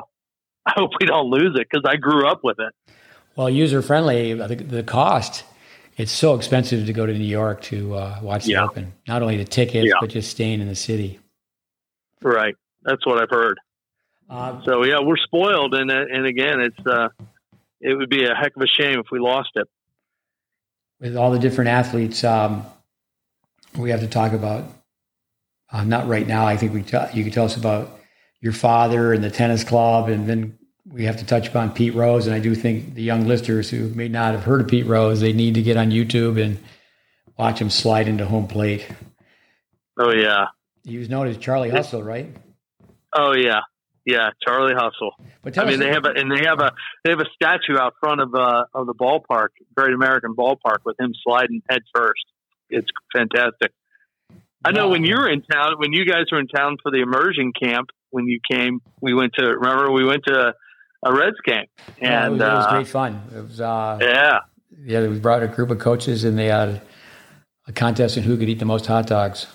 I 0.76 0.80
hope 0.80 0.90
we 1.00 1.06
don't 1.06 1.30
lose 1.30 1.56
it 1.58 1.66
because 1.70 1.84
I 1.84 1.96
grew 1.96 2.26
up 2.26 2.40
with 2.42 2.58
it. 2.58 2.94
Well, 3.36 3.48
user 3.48 3.80
friendly, 3.82 4.34
the, 4.34 4.56
the, 4.56 4.82
cost, 4.82 5.44
it's 5.96 6.12
so 6.12 6.34
expensive 6.34 6.86
to 6.86 6.92
go 6.92 7.06
to 7.06 7.12
New 7.12 7.24
York 7.24 7.62
to 7.62 7.94
uh, 7.94 8.18
watch 8.22 8.44
the. 8.44 8.56
Open. 8.56 8.92
Not 9.06 9.22
only 9.22 9.36
the 9.36 9.44
tickets, 9.44 9.86
yeah. 9.86 9.94
but 10.00 10.10
just 10.10 10.30
staying 10.30 10.60
in 10.60 10.68
the 10.68 10.74
city. 10.74 11.20
Right. 12.22 12.54
That's 12.82 13.04
what 13.06 13.22
I've 13.22 13.30
heard. 13.30 13.58
Uh, 14.28 14.60
so 14.64 14.84
yeah, 14.84 15.00
we're 15.00 15.16
spoiled, 15.16 15.74
and 15.74 15.90
and 15.90 16.24
again, 16.24 16.60
it's 16.60 16.86
uh, 16.86 17.08
it 17.80 17.94
would 17.94 18.08
be 18.08 18.24
a 18.26 18.34
heck 18.34 18.54
of 18.56 18.62
a 18.62 18.66
shame 18.66 19.00
if 19.00 19.06
we 19.10 19.18
lost 19.18 19.50
it. 19.56 19.66
With 21.00 21.16
all 21.16 21.32
the 21.32 21.38
different 21.38 21.70
athletes, 21.70 22.22
um, 22.22 22.64
we 23.76 23.90
have 23.90 24.00
to 24.00 24.06
talk 24.06 24.32
about 24.32 24.64
uh, 25.72 25.82
not 25.82 26.06
right 26.06 26.26
now. 26.26 26.46
I 26.46 26.56
think 26.56 26.72
we 26.72 26.82
t- 26.82 26.96
you 27.12 27.24
could 27.24 27.32
tell 27.32 27.46
us 27.46 27.56
about 27.56 27.98
your 28.40 28.52
father 28.52 29.12
and 29.12 29.24
the 29.24 29.30
tennis 29.30 29.64
club, 29.64 30.08
and 30.08 30.28
then 30.28 30.58
we 30.92 31.04
have 31.04 31.16
to 31.18 31.24
touch 31.26 31.48
upon 31.48 31.72
Pete 31.72 31.94
Rose. 31.94 32.26
And 32.26 32.34
I 32.34 32.40
do 32.40 32.54
think 32.54 32.94
the 32.94 33.02
young 33.02 33.26
listeners 33.26 33.70
who 33.70 33.88
may 33.90 34.08
not 34.08 34.34
have 34.34 34.44
heard 34.44 34.60
of 34.60 34.68
Pete 34.68 34.86
Rose, 34.86 35.20
they 35.20 35.32
need 35.32 35.54
to 35.54 35.62
get 35.62 35.76
on 35.76 35.90
YouTube 35.90 36.42
and 36.42 36.58
watch 37.36 37.60
him 37.60 37.70
slide 37.70 38.08
into 38.08 38.26
home 38.26 38.46
plate. 38.46 38.86
Oh 39.98 40.12
yeah, 40.12 40.46
he 40.84 40.98
was 40.98 41.08
known 41.08 41.26
as 41.26 41.36
Charlie 41.36 41.70
Hustle, 41.70 42.02
right? 42.02 42.34
Oh 43.12 43.34
yeah, 43.34 43.60
yeah, 44.04 44.30
Charlie 44.46 44.74
Hustle. 44.74 45.12
But 45.42 45.56
I 45.58 45.64
mean, 45.64 45.80
they 45.80 45.90
have 45.90 46.04
a 46.04 46.10
and 46.10 46.30
they 46.30 46.44
have 46.44 46.60
a 46.60 46.72
they 47.04 47.10
have 47.10 47.20
a 47.20 47.28
statue 47.34 47.78
out 47.78 47.94
front 48.00 48.20
of 48.20 48.34
uh 48.34 48.64
of 48.74 48.86
the 48.86 48.94
ballpark, 48.94 49.48
Great 49.76 49.92
American 49.92 50.34
Ballpark, 50.34 50.78
with 50.84 50.98
him 50.98 51.12
sliding 51.22 51.62
head 51.68 51.82
first. 51.94 52.24
It's 52.68 52.88
fantastic. 53.14 53.72
I 54.64 54.72
know 54.72 54.88
when 54.88 55.04
you 55.04 55.16
were 55.16 55.28
in 55.28 55.42
town, 55.42 55.74
when 55.78 55.92
you 55.92 56.04
guys 56.04 56.26
were 56.30 56.38
in 56.38 56.46
town 56.46 56.76
for 56.82 56.92
the 56.92 57.00
immersion 57.00 57.52
camp, 57.52 57.88
when 58.10 58.26
you 58.26 58.40
came, 58.50 58.80
we 59.00 59.14
went 59.14 59.32
to, 59.38 59.46
remember, 59.46 59.90
we 59.90 60.04
went 60.04 60.24
to 60.26 60.54
a, 61.02 61.12
Reds 61.12 61.36
game. 61.44 61.66
And 61.98 62.02
yeah, 62.02 62.26
it, 62.26 62.30
was, 62.30 62.40
uh, 62.40 62.44
it, 62.44 62.54
was, 62.54 62.66
great 62.66 62.88
fun. 62.88 63.22
It 63.34 63.42
was, 63.42 63.60
uh, 63.60 63.98
yeah. 64.00 64.40
Yeah, 64.82 65.06
we 65.06 65.18
brought 65.18 65.42
a 65.42 65.48
group 65.48 65.70
of 65.70 65.78
coaches 65.78 66.24
and 66.24 66.38
they 66.38 66.46
had 66.46 66.80
a 67.66 67.72
contest 67.72 68.16
in 68.16 68.22
who 68.22 68.36
could 68.36 68.48
eat 68.48 68.58
the 68.58 68.64
most 68.64 68.86
hot 68.86 69.06
dogs. 69.06 69.46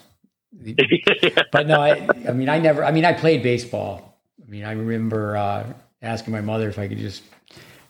but 1.51 1.67
no, 1.67 1.81
I, 1.81 2.07
I 2.27 2.31
mean, 2.31 2.49
I 2.49 2.59
never, 2.59 2.83
I 2.83 2.91
mean, 2.91 3.05
I 3.05 3.13
played 3.13 3.43
baseball. 3.43 4.19
I 4.45 4.49
mean, 4.49 4.63
I 4.63 4.71
remember 4.71 5.35
uh, 5.35 5.65
asking 6.01 6.31
my 6.31 6.41
mother 6.41 6.69
if 6.69 6.77
I 6.77 6.87
could 6.87 6.99
just 6.99 7.23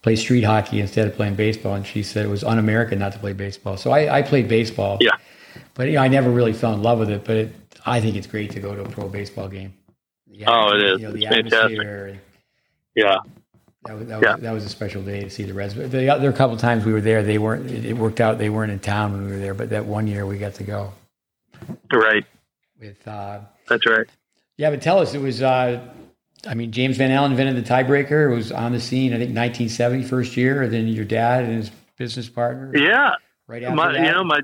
play 0.01 0.15
street 0.15 0.43
hockey 0.43 0.79
instead 0.79 1.07
of 1.07 1.15
playing 1.15 1.35
baseball. 1.35 1.75
And 1.75 1.85
she 1.85 2.03
said 2.03 2.25
it 2.25 2.29
was 2.29 2.43
un 2.43 2.57
American 2.57 2.99
not 2.99 3.13
to 3.13 3.19
play 3.19 3.33
baseball. 3.33 3.77
So 3.77 3.91
I, 3.91 4.19
I 4.19 4.21
played 4.21 4.47
baseball. 4.47 4.97
Yeah 5.01 5.17
but 5.73 5.87
you 5.87 5.93
know, 5.93 6.01
I 6.01 6.07
never 6.07 6.29
really 6.29 6.53
fell 6.53 6.73
in 6.73 6.81
love 6.81 6.99
with 6.99 7.09
it. 7.09 7.23
But 7.23 7.35
it, 7.35 7.55
I 7.85 8.01
think 8.01 8.15
it's 8.15 8.27
great 8.27 8.51
to 8.51 8.59
go 8.59 8.75
to 8.75 8.83
a 8.83 8.89
pro 8.89 9.07
baseball 9.07 9.47
game. 9.47 9.73
Yeah, 10.27 10.47
oh, 10.49 10.75
it 10.75 10.83
is. 10.83 11.01
You 11.01 11.07
know, 11.07 11.13
the 11.13 11.25
it's 11.25 11.53
atmosphere. 11.53 12.19
Yeah. 12.95 13.17
That 13.85 13.97
was, 13.97 14.07
that, 14.07 14.21
was, 14.21 14.41
that 14.41 14.51
was 14.51 14.65
a 14.65 14.69
special 14.69 15.03
day 15.03 15.21
to 15.21 15.29
see 15.29 15.43
the 15.43 15.53
Reds. 15.53 15.75
But 15.75 15.91
the, 15.91 16.27
a 16.27 16.33
couple 16.33 16.57
times 16.57 16.85
we 16.85 16.93
were 16.93 17.01
there. 17.01 17.21
They 17.21 17.37
weren't. 17.37 17.69
It 17.69 17.93
worked 17.93 18.19
out. 18.19 18.37
They 18.37 18.49
weren't 18.49 18.71
in 18.71 18.79
town 18.79 19.13
when 19.13 19.25
we 19.25 19.31
were 19.31 19.37
there. 19.37 19.53
But 19.53 19.69
that 19.69 19.85
one 19.85 20.07
year 20.07 20.25
we 20.25 20.37
got 20.37 20.55
to 20.55 20.63
go. 20.63 20.93
Right. 21.93 22.25
With. 22.79 23.07
Uh, 23.07 23.41
That's 23.69 23.85
right. 23.85 24.07
Yeah, 24.57 24.71
but 24.71 24.81
tell 24.81 24.99
us. 24.99 25.13
It 25.13 25.21
was. 25.21 25.41
Uh, 25.41 25.87
I 26.47 26.53
mean, 26.53 26.71
James 26.71 26.97
Van 26.97 27.11
Alen 27.11 27.31
invented 27.31 27.63
the 27.63 27.67
tiebreaker. 27.67 28.31
It 28.31 28.35
was 28.35 28.51
on 28.51 28.71
the 28.71 28.79
scene. 28.79 29.13
I 29.13 29.17
think 29.17 29.35
1970, 29.35 30.03
first 30.03 30.37
year. 30.37 30.63
And 30.63 30.73
then 30.73 30.87
your 30.87 31.05
dad 31.05 31.43
and 31.43 31.57
his 31.57 31.71
business 31.97 32.27
partner. 32.27 32.71
Yeah. 32.75 33.11
Right 33.47 33.63
after 33.63 33.75
my, 33.75 33.91
that. 33.93 34.05
You 34.05 34.11
know, 34.11 34.23
my 34.23 34.39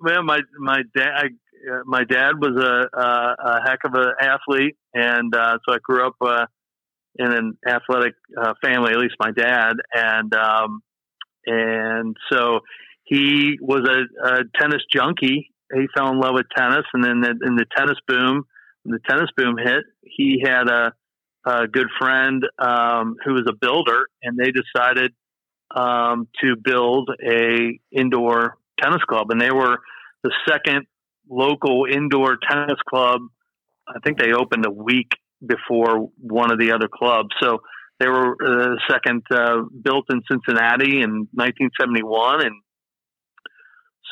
well, 0.00 0.22
my 0.22 0.40
my 0.58 0.82
dad 0.94 1.30
uh, 1.70 1.80
my 1.84 2.04
dad 2.04 2.32
was 2.38 2.56
a, 2.62 2.98
a, 2.98 3.36
a 3.38 3.68
heck 3.68 3.80
of 3.84 3.94
an 3.94 4.12
athlete, 4.20 4.76
and 4.94 5.34
uh, 5.34 5.58
so 5.66 5.74
I 5.74 5.78
grew 5.82 6.06
up 6.06 6.14
uh, 6.20 6.46
in 7.18 7.32
an 7.32 7.58
athletic 7.66 8.14
uh, 8.40 8.54
family. 8.62 8.92
At 8.92 8.98
least 8.98 9.14
my 9.18 9.30
dad, 9.32 9.76
and 9.92 10.34
um, 10.34 10.82
and 11.46 12.16
so 12.30 12.60
he 13.04 13.58
was 13.60 13.88
a, 13.88 14.28
a 14.28 14.44
tennis 14.60 14.82
junkie. 14.92 15.52
He 15.72 15.86
fell 15.96 16.10
in 16.12 16.20
love 16.20 16.34
with 16.34 16.46
tennis, 16.56 16.84
and 16.92 17.02
then 17.02 17.24
in 17.44 17.56
the 17.56 17.66
tennis 17.76 17.98
boom, 18.06 18.44
the 18.84 18.98
tennis 19.08 19.30
boom 19.36 19.56
hit, 19.58 19.84
he 20.02 20.42
had 20.44 20.68
a, 20.68 20.92
a 21.44 21.66
good 21.66 21.88
friend 21.98 22.44
um, 22.58 23.16
who 23.24 23.34
was 23.34 23.44
a 23.48 23.52
builder, 23.52 24.06
and 24.22 24.38
they 24.38 24.52
decided 24.52 25.12
um, 25.74 26.28
to 26.42 26.54
build 26.56 27.10
a 27.24 27.78
indoor 27.90 28.58
tennis 28.80 29.02
club, 29.08 29.30
and 29.30 29.40
they 29.40 29.50
were 29.50 29.78
the 30.22 30.32
second 30.48 30.86
local 31.28 31.86
indoor 31.90 32.38
tennis 32.48 32.78
club. 32.88 33.22
I 33.88 33.98
think 34.04 34.18
they 34.18 34.32
opened 34.32 34.66
a 34.66 34.70
week 34.70 35.12
before 35.44 36.08
one 36.18 36.50
of 36.50 36.58
the 36.58 36.72
other 36.72 36.88
clubs. 36.88 37.30
So 37.40 37.58
they 37.98 38.08
were 38.08 38.36
uh, 38.44 38.76
second 38.90 39.22
uh, 39.30 39.62
built 39.82 40.06
in 40.10 40.22
Cincinnati 40.30 41.02
in 41.02 41.28
1971, 41.32 42.46
and 42.46 42.54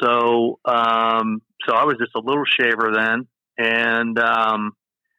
so 0.02 0.58
um, 0.64 1.42
so 1.66 1.74
I 1.74 1.84
was 1.84 1.96
just 1.98 2.12
a 2.16 2.20
little 2.20 2.44
shaver 2.44 2.92
then, 2.94 3.26
and 3.58 4.18
um, 4.18 4.72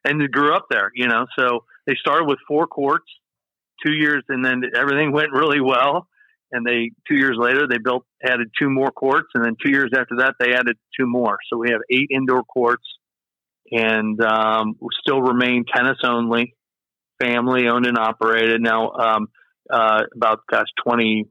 and 0.04 0.30
grew 0.30 0.54
up 0.54 0.66
there, 0.70 0.90
you 0.94 1.08
know. 1.08 1.26
So 1.38 1.64
they 1.86 1.94
started 1.94 2.26
with 2.26 2.38
four 2.48 2.66
courts, 2.66 3.06
two 3.84 3.92
years, 3.92 4.22
and 4.28 4.44
then 4.44 4.62
everything 4.76 5.12
went 5.12 5.32
really 5.32 5.60
well 5.60 6.08
and 6.52 6.66
they 6.66 6.90
two 7.08 7.16
years 7.16 7.36
later 7.38 7.66
they 7.68 7.78
built 7.78 8.04
added 8.24 8.48
two 8.58 8.70
more 8.70 8.90
courts, 8.90 9.28
and 9.34 9.44
then 9.44 9.56
two 9.62 9.70
years 9.70 9.90
after 9.96 10.16
that 10.18 10.34
they 10.38 10.54
added 10.54 10.76
two 10.98 11.06
more. 11.06 11.38
So 11.50 11.58
we 11.58 11.70
have 11.70 11.80
eight 11.90 12.08
indoor 12.10 12.44
courts, 12.44 12.84
and 13.70 14.20
um, 14.22 14.76
still 15.00 15.20
remain 15.20 15.64
tennis 15.74 15.98
only, 16.04 16.54
family 17.20 17.68
owned 17.68 17.86
and 17.86 17.98
operated. 17.98 18.60
Now, 18.60 18.90
um, 18.92 19.28
uh, 19.70 20.02
about 20.14 20.40
gosh, 20.50 20.68
20, 20.84 21.26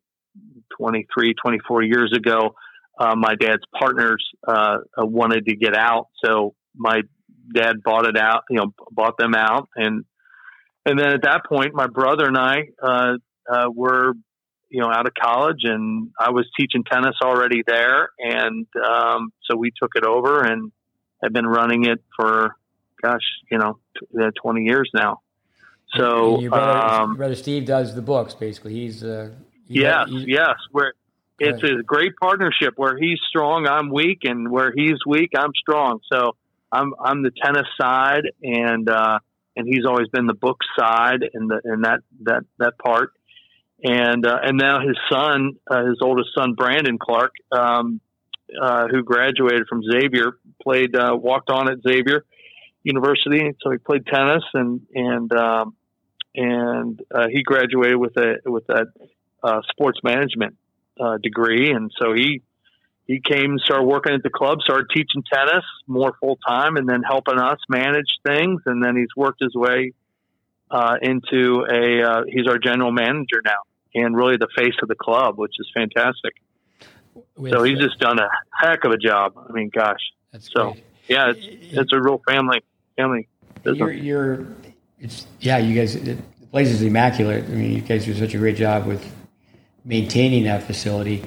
23, 0.77 1.33
24 1.33 1.83
years 1.83 2.13
ago, 2.15 2.55
uh, 2.99 3.15
my 3.15 3.35
dad's 3.35 3.63
partners 3.77 4.25
uh, 4.47 4.77
wanted 4.97 5.45
to 5.47 5.55
get 5.55 5.75
out, 5.75 6.07
so 6.23 6.55
my 6.75 7.01
dad 7.53 7.83
bought 7.83 8.05
it 8.05 8.17
out, 8.17 8.43
you 8.49 8.57
know, 8.57 8.73
bought 8.91 9.17
them 9.17 9.35
out, 9.35 9.67
and 9.75 10.05
and 10.85 10.99
then 10.99 11.07
at 11.07 11.23
that 11.23 11.41
point, 11.49 11.73
my 11.73 11.87
brother 11.87 12.25
and 12.25 12.37
I 12.37 12.57
uh, 12.81 13.13
uh, 13.51 13.65
were, 13.73 14.13
you 14.69 14.81
know, 14.81 14.89
out 14.91 15.07
of 15.07 15.13
college, 15.19 15.61
and 15.63 16.09
I 16.19 16.29
was 16.29 16.47
teaching 16.59 16.83
tennis 16.89 17.15
already 17.23 17.63
there, 17.65 18.09
and 18.19 18.67
um, 18.87 19.31
so 19.49 19.57
we 19.57 19.71
took 19.81 19.91
it 19.95 20.05
over 20.05 20.43
and 20.43 20.71
have 21.25 21.33
been 21.33 21.45
running 21.47 21.85
it 21.85 22.01
for, 22.15 22.55
gosh, 23.01 23.21
you 23.51 23.57
know, 23.57 23.77
t- 23.99 24.07
uh, 24.23 24.31
twenty 24.41 24.63
years 24.63 24.89
now. 24.93 25.21
So, 25.95 26.39
your 26.39 26.49
brother, 26.51 26.71
um, 27.01 27.15
brother 27.15 27.35
Steve 27.35 27.65
does 27.65 27.95
the 27.95 28.01
books. 28.01 28.33
Basically, 28.33 28.73
he's 28.73 29.03
uh, 29.03 29.31
he- 29.67 29.81
yes, 29.81 30.07
he's- 30.09 30.25
yes, 30.27 30.55
where 30.71 30.93
it's 31.39 31.63
a 31.63 31.83
great 31.83 32.13
partnership 32.21 32.73
where 32.77 32.97
he's 32.97 33.19
strong, 33.29 33.67
I'm 33.67 33.89
weak, 33.89 34.19
and 34.23 34.49
where 34.49 34.71
he's 34.75 34.97
weak, 35.05 35.31
I'm 35.37 35.51
strong. 35.55 35.99
So 36.11 36.35
I'm 36.71 36.93
I'm 36.99 37.23
the 37.23 37.31
tennis 37.43 37.67
side, 37.79 38.23
and 38.43 38.89
uh, 38.89 39.19
and 39.55 39.67
he's 39.67 39.85
always 39.85 40.07
been 40.09 40.27
the 40.27 40.33
book 40.33 40.59
side, 40.77 41.23
and 41.33 41.49
the 41.49 41.61
and 41.63 41.83
that 41.85 41.99
that 42.23 42.43
that 42.59 42.77
part. 42.77 43.11
And 43.83 44.25
uh, 44.25 44.39
and 44.41 44.57
now 44.57 44.79
his 44.79 44.97
son, 45.11 45.53
uh, 45.69 45.85
his 45.85 45.99
oldest 46.01 46.29
son, 46.37 46.53
Brandon 46.53 46.97
Clark, 46.97 47.33
um, 47.51 47.99
uh, 48.61 48.87
who 48.87 49.03
graduated 49.03 49.67
from 49.67 49.81
Xavier, 49.83 50.37
played 50.61 50.95
uh, 50.95 51.15
walked 51.15 51.49
on 51.49 51.69
at 51.69 51.79
Xavier 51.87 52.25
University, 52.83 53.55
so 53.61 53.71
he 53.71 53.77
played 53.77 54.05
tennis, 54.05 54.43
and 54.53 54.81
and 54.93 55.31
um, 55.33 55.75
and 56.35 57.01
uh, 57.13 57.27
he 57.31 57.43
graduated 57.43 57.97
with 57.97 58.15
a 58.17 58.35
with 58.45 58.67
that 58.67 58.87
uh, 59.43 59.61
sports 59.71 59.99
management 60.03 60.55
uh, 60.99 61.17
degree, 61.17 61.71
and 61.71 61.91
so 61.99 62.13
he 62.13 62.41
he 63.07 63.19
came, 63.19 63.57
started 63.59 63.85
working 63.85 64.13
at 64.13 64.23
the 64.23 64.29
club, 64.29 64.59
started 64.61 64.87
teaching 64.93 65.23
tennis 65.31 65.63
more 65.87 66.13
full 66.19 66.37
time, 66.47 66.75
and 66.75 66.87
then 66.87 67.01
helping 67.03 67.39
us 67.39 67.59
manage 67.69 68.09
things, 68.25 68.61
and 68.65 68.83
then 68.83 68.95
he's 68.95 69.15
worked 69.15 69.41
his 69.41 69.55
way 69.55 69.93
into 71.01 71.65
a 71.69 72.23
he's 72.27 72.47
our 72.47 72.59
general 72.59 72.91
manager 72.91 73.41
now, 73.43 73.61
and 73.95 74.15
really 74.15 74.37
the 74.37 74.47
face 74.55 74.75
of 74.81 74.87
the 74.87 74.95
club, 74.95 75.37
which 75.37 75.53
is 75.59 75.67
fantastic. 75.73 76.33
With, 77.37 77.51
So 77.51 77.63
he's 77.63 77.77
uh, 77.77 77.83
just 77.83 77.99
done 77.99 78.19
a 78.19 78.29
heck 78.51 78.83
of 78.83 78.91
a 78.91 78.97
job. 78.97 79.33
I 79.37 79.51
mean, 79.51 79.69
gosh, 79.73 79.99
that's 80.31 80.49
so, 80.51 80.71
great. 80.71 80.83
yeah, 81.07 81.31
it's, 81.31 81.39
it's 81.41 81.93
a 81.93 82.01
real 82.01 82.21
family 82.27 82.61
family. 82.95 83.27
You're, 83.63 83.91
you're, 83.91 84.47
it's 84.99 85.25
yeah. 85.39 85.57
You 85.57 85.75
guys, 85.75 85.95
it, 85.95 86.17
the 86.39 86.47
place 86.47 86.69
is 86.69 86.81
immaculate. 86.81 87.45
I 87.45 87.49
mean, 87.49 87.73
you 87.73 87.81
guys 87.81 88.05
do 88.05 88.13
such 88.13 88.33
a 88.33 88.37
great 88.37 88.57
job 88.57 88.85
with 88.85 89.03
maintaining 89.83 90.43
that 90.45 90.63
facility. 90.63 91.23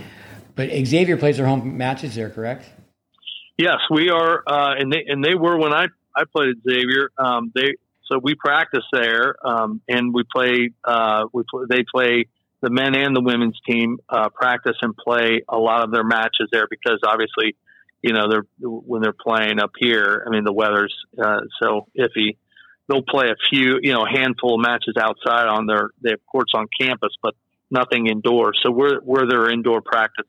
But 0.54 0.70
Xavier 0.70 1.16
plays 1.16 1.36
their 1.36 1.46
home 1.46 1.76
matches 1.76 2.14
there, 2.14 2.30
correct? 2.30 2.68
Yes, 3.56 3.78
we 3.90 4.10
are, 4.10 4.42
uh, 4.46 4.74
and 4.78 4.92
they 4.92 5.04
and 5.06 5.24
they 5.24 5.34
were 5.34 5.58
when 5.58 5.72
I 5.72 5.86
I 6.14 6.24
played 6.32 6.50
at 6.50 6.56
Xavier. 6.68 7.10
Um, 7.18 7.52
they 7.54 7.74
so 8.04 8.18
we 8.18 8.34
practice 8.34 8.84
there, 8.92 9.34
um, 9.44 9.80
and 9.88 10.14
we 10.14 10.24
play. 10.24 10.70
Uh, 10.84 11.24
we 11.32 11.42
pl- 11.48 11.66
they 11.68 11.84
play 11.92 12.26
the 12.60 12.70
men 12.70 12.94
and 12.94 13.14
the 13.14 13.20
women's 13.20 13.58
team 13.68 13.98
uh, 14.08 14.28
practice 14.30 14.76
and 14.82 14.96
play 14.96 15.42
a 15.48 15.58
lot 15.58 15.84
of 15.84 15.92
their 15.92 16.04
matches 16.04 16.48
there 16.50 16.66
because 16.68 17.00
obviously, 17.06 17.56
you 18.02 18.12
know, 18.12 18.28
they're 18.28 18.46
when 18.60 19.02
they're 19.02 19.12
playing 19.12 19.60
up 19.60 19.72
here. 19.78 20.24
I 20.26 20.30
mean, 20.30 20.44
the 20.44 20.52
weather's 20.52 20.94
uh, 21.22 21.40
so 21.62 21.86
iffy. 21.98 22.36
They'll 22.88 23.02
play 23.02 23.26
a 23.28 23.36
few, 23.50 23.78
you 23.82 23.92
know, 23.92 24.04
handful 24.04 24.54
of 24.54 24.60
matches 24.60 24.94
outside 24.98 25.46
on 25.46 25.66
their 25.66 25.90
they 26.02 26.10
have 26.10 26.24
courts 26.26 26.52
on 26.54 26.66
campus, 26.80 27.12
but 27.22 27.34
nothing 27.70 28.06
indoors. 28.06 28.58
So 28.62 28.70
we're 28.70 29.00
we're 29.02 29.28
their 29.28 29.50
indoor 29.50 29.80
practice 29.80 30.26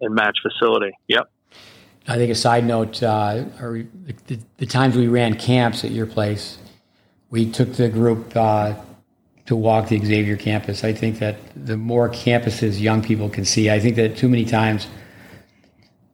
and 0.00 0.14
match 0.14 0.38
facility. 0.42 0.92
Yep. 1.08 1.30
I 2.08 2.16
think 2.16 2.30
a 2.30 2.36
side 2.36 2.64
note, 2.64 3.02
uh, 3.02 3.46
the, 3.58 3.86
the, 4.28 4.38
the 4.58 4.66
times 4.66 4.96
we 4.96 5.08
ran 5.08 5.34
camps 5.34 5.82
at 5.84 5.90
your 5.90 6.06
place, 6.06 6.58
we 7.30 7.50
took 7.50 7.72
the 7.72 7.88
group 7.88 8.36
uh, 8.36 8.74
to 9.46 9.56
walk 9.56 9.88
the 9.88 9.98
Xavier 9.98 10.36
campus. 10.36 10.84
I 10.84 10.92
think 10.92 11.20
that 11.20 11.36
the 11.54 11.76
more 11.76 12.08
campuses 12.08 12.80
young 12.80 13.02
people 13.02 13.28
can 13.28 13.44
see, 13.44 13.70
I 13.70 13.80
think 13.80 13.96
that 13.96 14.16
too 14.16 14.28
many 14.28 14.44
times, 14.44 14.88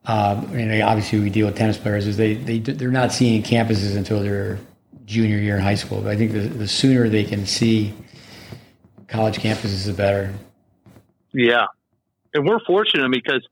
uh, 0.04 0.44
and 0.52 0.82
obviously 0.82 1.20
we 1.20 1.30
deal 1.30 1.46
with 1.46 1.56
tennis 1.56 1.78
players, 1.78 2.06
is 2.06 2.16
they, 2.16 2.34
they, 2.34 2.58
they're 2.58 2.90
not 2.90 3.12
seeing 3.12 3.42
campuses 3.42 3.96
until 3.96 4.22
their 4.22 4.58
junior 5.06 5.38
year 5.38 5.56
in 5.56 5.62
high 5.62 5.74
school. 5.74 6.02
But 6.02 6.10
I 6.12 6.16
think 6.16 6.32
the, 6.32 6.40
the 6.40 6.68
sooner 6.68 7.08
they 7.08 7.24
can 7.24 7.46
see 7.46 7.94
college 9.08 9.38
campuses, 9.38 9.86
the 9.86 9.92
better. 9.92 10.34
Yeah, 11.32 11.66
and 12.34 12.46
we're 12.46 12.60
fortunate 12.66 13.10
because 13.10 13.46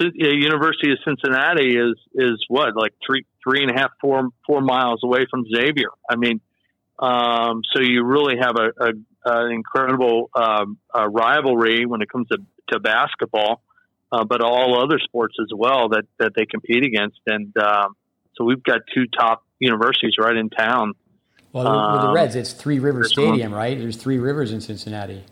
uh, 0.00 0.06
University 0.14 0.92
of 0.92 0.98
Cincinnati 1.04 1.76
is 1.76 1.94
is 2.14 2.44
what 2.48 2.76
like 2.76 2.92
three 3.04 3.24
three 3.42 3.62
and 3.62 3.70
a 3.70 3.80
half 3.80 3.90
four 4.00 4.28
four 4.46 4.60
miles 4.60 5.00
away 5.02 5.26
from 5.30 5.44
Xavier. 5.52 5.88
I 6.08 6.16
mean, 6.16 6.40
um, 6.98 7.62
so 7.72 7.80
you 7.80 8.04
really 8.04 8.36
have 8.40 8.56
a, 8.56 8.84
a 8.84 8.92
an 9.24 9.50
incredible 9.52 10.30
um, 10.34 10.78
uh, 10.96 11.08
rivalry 11.08 11.86
when 11.86 12.02
it 12.02 12.08
comes 12.10 12.28
to 12.28 12.38
to 12.70 12.80
basketball, 12.80 13.62
uh, 14.12 14.24
but 14.24 14.40
all 14.40 14.82
other 14.82 14.98
sports 14.98 15.34
as 15.42 15.48
well 15.54 15.88
that 15.90 16.04
that 16.18 16.32
they 16.34 16.46
compete 16.46 16.84
against. 16.84 17.18
And 17.26 17.56
um, 17.58 17.94
so 18.34 18.44
we've 18.44 18.62
got 18.62 18.80
two 18.94 19.06
top 19.06 19.44
universities 19.58 20.14
right 20.18 20.36
in 20.36 20.50
town. 20.50 20.92
Well, 21.52 21.64
with 21.64 22.00
the 22.02 22.08
Um, 22.08 22.14
Reds, 22.14 22.34
it's 22.36 22.52
Three 22.52 22.78
Rivers 22.80 23.10
this 23.10 23.16
one- 23.18 23.28
Stadium, 23.34 23.54
right? 23.54 23.78
There's 23.78 23.96
three 23.96 24.18
rivers 24.18 24.50
in 24.52 24.60
Cincinnati. 24.60 25.22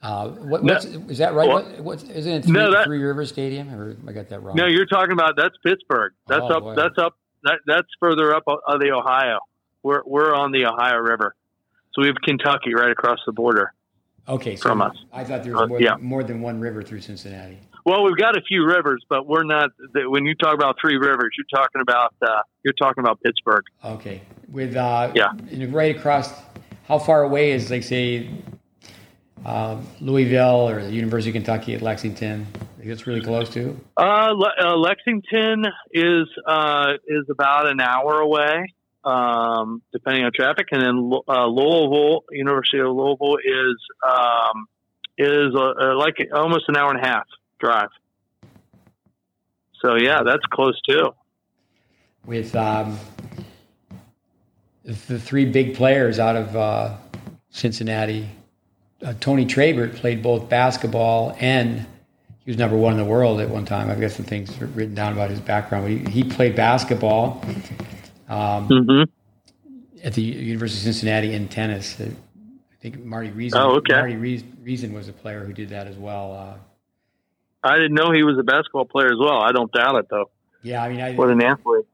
Uh, 0.00 0.28
what, 0.28 0.62
No. 0.62 0.74
what's, 0.74 0.84
is 0.86 1.18
that 1.18 1.34
right? 1.34 1.48
Well, 1.48 1.62
what, 1.64 1.80
what, 1.80 2.04
isn't 2.04 2.32
it 2.32 2.44
three, 2.44 2.52
no, 2.52 2.70
that- 2.72 2.84
three 2.86 3.02
Rivers 3.02 3.28
Stadium? 3.30 3.68
Or 3.74 3.96
I 4.08 4.12
got 4.12 4.28
that 4.28 4.42
wrong? 4.42 4.56
No, 4.56 4.66
you're 4.66 4.86
talking 4.86 5.12
about 5.12 5.34
that's 5.36 5.56
Pittsburgh. 5.64 6.12
That's 6.28 6.42
Oh, 6.44 6.54
up. 6.56 6.62
boy. 6.62 6.74
That's 6.76 6.96
up. 6.98 7.16
That, 7.44 7.58
that's 7.66 7.88
further 8.00 8.34
up 8.34 8.44
of 8.46 8.80
the 8.80 8.92
Ohio. 8.92 9.38
We're 9.82 10.02
we're 10.06 10.34
on 10.34 10.50
the 10.52 10.66
Ohio 10.66 10.98
River, 10.98 11.34
so 11.92 12.02
we 12.02 12.06
have 12.08 12.16
Kentucky 12.24 12.74
right 12.74 12.90
across 12.90 13.18
the 13.26 13.32
border. 13.32 13.72
okay, 14.28 14.56
so 14.56 14.68
from 14.68 14.82
us. 14.82 14.96
I 15.12 15.24
thought 15.24 15.42
there 15.44 15.56
Uh, 15.56 15.60
was 15.60 15.68
more, 15.70 15.80
yeah. 15.80 15.96
more 16.00 16.22
than 16.22 16.40
one 16.42 16.60
river 16.60 16.82
through 16.82 17.00
Cincinnati. 17.00 17.58
Well, 17.86 18.04
we've 18.04 18.16
got 18.18 18.36
a 18.36 18.42
few 18.42 18.66
rivers, 18.66 19.02
but 19.08 19.26
we're 19.26 19.44
not. 19.44 19.70
the- 19.94 20.10
When 20.10 20.26
you 20.26 20.34
talk 20.34 20.52
about 20.54 20.76
three 20.80 20.96
rivers, 20.98 21.30
you're 21.38 21.60
talking 21.62 21.80
about 21.80 22.12
uh, 22.20 22.42
you're 22.62 22.74
talking 22.74 23.02
about 23.02 23.18
Pittsburgh. 23.22 23.64
Okay, 23.82 24.20
with 24.50 24.76
uh, 24.76 25.12
Yeah. 25.14 25.32
right 25.70 25.96
across. 25.96 26.30
How 26.86 26.98
far 26.98 27.22
away 27.22 27.52
is, 27.52 27.70
like, 27.70 27.82
say, 27.84 28.28
uh, 29.44 29.76
Louisville 30.00 30.68
or 30.68 30.82
the 30.82 30.92
University 30.92 31.30
of 31.30 31.34
Kentucky 31.34 31.74
at 31.74 31.82
Lexington? 31.82 32.46
It's 32.80 33.06
really 33.06 33.20
close 33.20 33.50
to. 33.50 33.78
Uh, 33.96 34.32
Le- 34.34 34.54
uh, 34.64 34.76
Lexington 34.76 35.64
is 35.92 36.26
uh, 36.46 36.92
is 37.06 37.24
about 37.30 37.66
an 37.68 37.80
hour 37.80 38.20
away, 38.20 38.72
um, 39.08 39.82
depending 39.92 40.24
on 40.24 40.32
traffic, 40.34 40.68
and 40.72 40.82
then 40.82 41.12
uh, 41.28 41.46
Louisville, 41.46 42.24
University 42.30 42.78
of 42.78 42.88
Louisville, 42.88 43.38
is 43.38 43.76
um, 44.06 44.66
is 45.16 45.54
uh, 45.54 45.72
uh, 45.80 45.96
like 45.96 46.16
almost 46.34 46.64
an 46.68 46.76
hour 46.76 46.90
and 46.92 47.02
a 47.02 47.06
half 47.06 47.26
drive. 47.58 47.88
So 49.82 49.96
yeah, 49.96 50.22
that's 50.24 50.44
close 50.52 50.78
too. 50.88 51.14
with 52.26 52.54
um, 52.54 52.98
the 54.84 55.18
three 55.18 55.46
big 55.46 55.74
players 55.74 56.18
out 56.18 56.36
of 56.36 56.56
uh, 56.56 56.96
Cincinnati. 57.50 58.28
Uh, 59.02 59.14
Tony 59.20 59.46
Trabert 59.46 59.94
played 59.94 60.22
both 60.22 60.48
basketball 60.48 61.36
and 61.38 61.86
he 62.44 62.50
was 62.50 62.58
number 62.58 62.76
one 62.76 62.92
in 62.92 62.98
the 62.98 63.04
world 63.04 63.40
at 63.40 63.48
one 63.48 63.64
time. 63.64 63.90
I've 63.90 64.00
got 64.00 64.10
some 64.10 64.24
things 64.24 64.60
written 64.60 64.94
down 64.94 65.12
about 65.12 65.30
his 65.30 65.40
background. 65.40 65.84
But 65.84 66.12
he, 66.12 66.22
he 66.22 66.28
played 66.28 66.56
basketball 66.56 67.44
um, 68.28 68.68
Mm-hmm. 68.68 70.06
at 70.06 70.14
the 70.14 70.22
University 70.22 70.80
of 70.80 70.94
Cincinnati 70.94 71.32
in 71.32 71.48
tennis. 71.48 72.00
I 72.00 72.10
think 72.80 73.02
Marty 73.04 73.30
Riessen. 73.30 73.56
Oh, 73.56 73.76
okay. 73.76 73.94
Marty 73.94 74.14
Riessen 74.64 74.92
was 74.92 75.08
a 75.08 75.12
player 75.12 75.44
who 75.44 75.52
did 75.52 75.70
that 75.70 75.86
as 75.86 75.96
well. 75.96 76.32
Uh, 76.32 76.54
I 77.68 77.76
didn't 77.76 77.94
know 77.94 78.12
he 78.12 78.22
was 78.22 78.38
a 78.38 78.42
basketball 78.44 78.84
player 78.84 79.08
as 79.12 79.18
well. 79.18 79.38
I 79.40 79.50
don't 79.52 79.72
doubt 79.72 79.96
it 79.96 80.06
though. 80.08 80.30
yeah, 80.62 80.82
I 80.82 80.88
mean, 80.88 81.00
I, 81.00 81.14
What 81.14 81.30
an 81.30 81.42
athlete. 81.42 81.86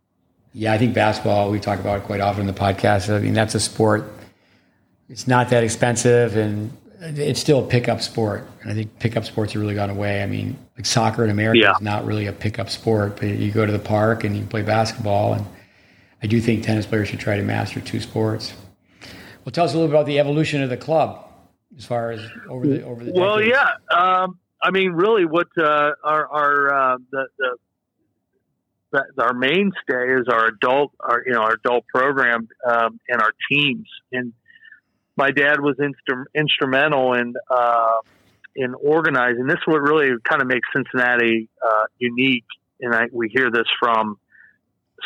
Yeah, 0.53 0.73
I 0.73 0.79
think 0.79 0.95
basketball, 0.95 1.51
we 1.51 1.59
talk 1.59 1.81
about 1.81 1.99
it 2.01 2.05
quite 2.05 2.21
often 2.21 2.43
in 2.43 2.47
the 2.47 2.53
podcast. 2.61 3.13
I 3.15 3.19
mean, 3.21 3.33
that's 3.33 3.55
a 3.55 3.61
sport. 3.61 4.05
It's 5.09 5.27
not 5.27 5.49
that 5.51 5.65
expensive 5.65 6.37
and 6.37 6.71
it's 7.01 7.41
still 7.41 7.65
a 7.65 7.67
pickup 7.67 8.01
sport. 8.03 8.47
And 8.63 8.71
I 8.71 8.75
think 8.75 8.99
pickup 8.99 9.25
sports 9.25 9.53
have 9.55 9.61
really 9.63 9.75
gone 9.75 9.91
away. 9.91 10.23
I 10.23 10.27
mean, 10.27 10.57
like 10.77 10.87
soccer 10.87 11.25
in 11.25 11.31
America 11.31 11.59
Yeah. 11.59 11.73
is 11.73 11.81
not 11.81 12.05
really 12.07 12.27
a 12.27 12.33
pickup 12.33 12.71
sport, 12.71 13.17
but 13.17 13.29
you 13.29 13.51
go 13.51 13.67
to 13.67 13.73
the 13.73 13.79
park 13.81 14.23
and 14.25 14.37
you 14.37 14.45
play 14.45 14.63
basketball. 14.63 15.35
And 15.35 15.47
I 16.25 16.27
do 16.27 16.41
think 16.41 16.65
tennis 16.65 16.87
players 16.87 17.09
should 17.09 17.21
try 17.21 17.37
to 17.37 17.43
master 17.43 17.83
two 17.83 18.01
sports. 18.01 18.55
Well, 19.45 19.53
tell 19.53 19.67
us 19.67 19.75
a 19.75 19.77
little 19.77 19.89
bit 19.89 19.95
about 19.95 20.07
the 20.07 20.19
evolution 20.19 20.63
of 20.63 20.71
the 20.71 20.77
club 20.79 21.23
as 21.77 21.85
far 21.85 22.13
as 22.13 22.27
over 22.49 22.67
the 22.67 22.83
over 22.83 23.05
the 23.05 23.13
Well, 23.13 23.43
yeah. 23.43 23.73
Um, 23.95 24.39
I 24.63 24.71
mean, 24.71 24.93
really, 24.93 25.27
what 25.27 25.49
uh, 25.59 25.93
our 26.03 26.27
our 26.27 26.75
uh, 26.95 26.99
the, 27.13 27.27
the 27.39 27.57
the 28.93 29.23
our 29.23 29.35
mainstay 29.35 30.19
is 30.19 30.27
our 30.29 30.47
adult 30.47 30.93
our 30.99 31.23
you 31.27 31.33
know 31.33 31.43
our 31.43 31.57
adult 31.63 31.85
program 31.89 32.49
um, 32.67 32.99
and 33.07 33.21
our 33.21 33.33
teams. 33.53 33.87
And 34.11 34.33
my 35.19 35.31
dad 35.31 35.61
was 35.61 35.77
instru- 35.77 36.25
instrumental 36.35 37.13
in 37.13 37.35
uh, 37.51 37.99
in 38.57 38.73
organizing. 38.83 39.47
This 39.47 39.57
is 39.57 39.67
what 39.67 39.83
really 39.83 40.09
kind 40.25 40.41
of 40.41 40.49
makes 40.49 40.67
Cincinnati 40.75 41.51
uh, 41.63 41.85
unique. 41.99 42.47
And 42.81 42.95
I, 42.95 43.09
we 43.13 43.29
hear 43.29 43.51
this 43.51 43.67
from 43.79 44.19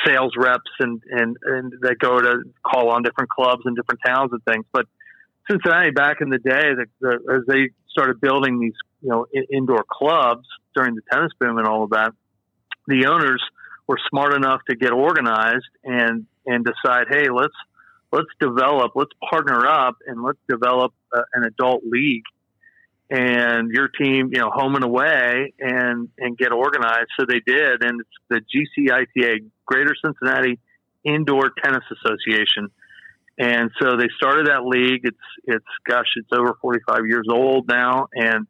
sales 0.07 0.33
reps 0.37 0.71
and, 0.81 1.03
and, 1.11 1.37
and 1.43 1.73
that 1.83 1.97
go 1.99 2.21
to 2.21 2.43
call 2.65 2.91
on 2.91 3.03
different 3.03 3.31
clubs 3.31 3.63
and 3.65 3.77
different 3.77 4.01
towns 4.07 4.31
and 4.33 4.43
things. 4.45 4.65
But 4.73 4.87
Cincinnati 5.51 5.91
back 5.91 6.21
in 6.21 6.29
the 6.29 6.39
day, 6.39 6.75
the, 6.75 6.87
the, 7.01 7.35
as 7.35 7.47
they 7.47 7.71
started 7.91 8.21
building 8.21 8.61
these, 8.61 8.75
you 9.03 9.09
know, 9.09 9.27
in, 9.33 9.45
indoor 9.53 9.85
clubs 9.91 10.47
during 10.75 10.95
the 10.95 11.03
tennis 11.11 11.33
boom 11.41 11.59
and 11.59 11.67
all 11.67 11.85
of 11.85 11.91
that, 11.91 12.13
the 12.87 13.07
owners 13.07 13.43
were 13.87 13.99
smart 14.11 14.35
enough 14.35 14.61
to 14.69 14.77
get 14.77 14.93
organized 14.93 15.69
and 15.85 16.27
and 16.47 16.65
decide, 16.65 17.07
hey, 17.11 17.29
let's 17.31 17.55
let's 18.13 18.29
develop, 18.41 18.93
let's 18.95 19.11
partner 19.29 19.67
up, 19.67 19.97
and 20.07 20.23
let's 20.23 20.39
develop 20.49 20.93
uh, 21.15 21.23
an 21.35 21.45
adult 21.45 21.83
league 21.85 22.25
and 23.11 23.71
your 23.71 23.89
team, 23.89 24.31
you 24.33 24.41
know, 24.41 24.51
home 24.53 24.75
and 24.75 24.85
away 24.85 25.55
and, 25.59 26.09
and 26.19 26.37
get 26.37 26.53
organized. 26.53 27.09
So 27.19 27.25
they 27.27 27.41
did. 27.41 27.83
And 27.83 28.01
it's 28.01 28.11
the 28.29 28.41
GCITA, 28.41 29.51
Greater 29.65 29.95
Cincinnati 30.05 30.59
Indoor 31.05 31.51
Tennis 31.63 31.85
Association. 31.91 32.71
And 33.39 33.71
so 33.81 33.97
they 33.97 34.09
started 34.17 34.49
that 34.49 34.65
league. 34.65 35.03
It's, 35.05 35.17
it's, 35.45 35.65
gosh, 35.89 36.09
it's 36.17 36.29
over 36.33 36.59
45 36.61 37.07
years 37.07 37.27
old 37.31 37.69
now. 37.69 38.09
And, 38.13 38.47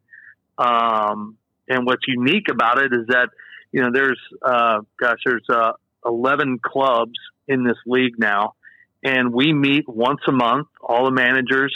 um, 0.57 1.37
and 1.69 1.85
what's 1.85 2.07
unique 2.07 2.49
about 2.51 2.79
it 2.79 2.91
is 2.91 3.07
that, 3.07 3.29
you 3.71 3.81
know, 3.81 3.91
there's, 3.93 4.19
uh, 4.41 4.79
gosh, 4.99 5.19
there's, 5.23 5.45
uh, 5.47 5.73
11 6.05 6.59
clubs 6.63 7.19
in 7.47 7.63
this 7.63 7.77
league 7.85 8.17
now. 8.17 8.55
And 9.03 9.31
we 9.31 9.53
meet 9.53 9.87
once 9.87 10.21
a 10.27 10.31
month, 10.31 10.67
all 10.81 11.05
the 11.05 11.11
managers, 11.11 11.75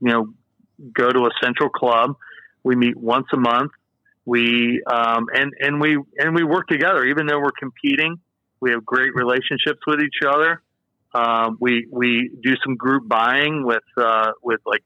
you 0.00 0.12
know, 0.12 0.34
go 0.92 1.10
to 1.10 1.20
a 1.20 1.30
central 1.42 1.68
club. 1.68 2.16
We 2.62 2.76
meet 2.76 2.96
once 2.96 3.26
a 3.32 3.36
month. 3.36 3.72
We 4.24 4.82
um, 4.86 5.26
and 5.32 5.52
and 5.60 5.80
we 5.80 5.98
and 6.18 6.34
we 6.34 6.42
work 6.42 6.66
together, 6.68 7.04
even 7.04 7.26
though 7.26 7.38
we're 7.38 7.58
competing. 7.58 8.16
We 8.60 8.70
have 8.72 8.84
great 8.84 9.14
relationships 9.14 9.80
with 9.86 10.00
each 10.00 10.26
other. 10.26 10.62
Um, 11.14 11.58
we 11.60 11.86
we 11.90 12.30
do 12.42 12.54
some 12.64 12.76
group 12.76 13.08
buying 13.08 13.64
with 13.64 13.84
uh, 13.96 14.32
with 14.42 14.60
like 14.66 14.82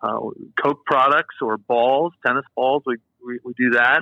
uh, 0.00 0.18
Coke 0.62 0.84
products 0.86 1.34
or 1.42 1.58
balls, 1.58 2.14
tennis 2.26 2.44
balls. 2.56 2.82
We, 2.86 2.96
we, 3.24 3.40
we 3.44 3.52
do 3.58 3.70
that, 3.70 4.00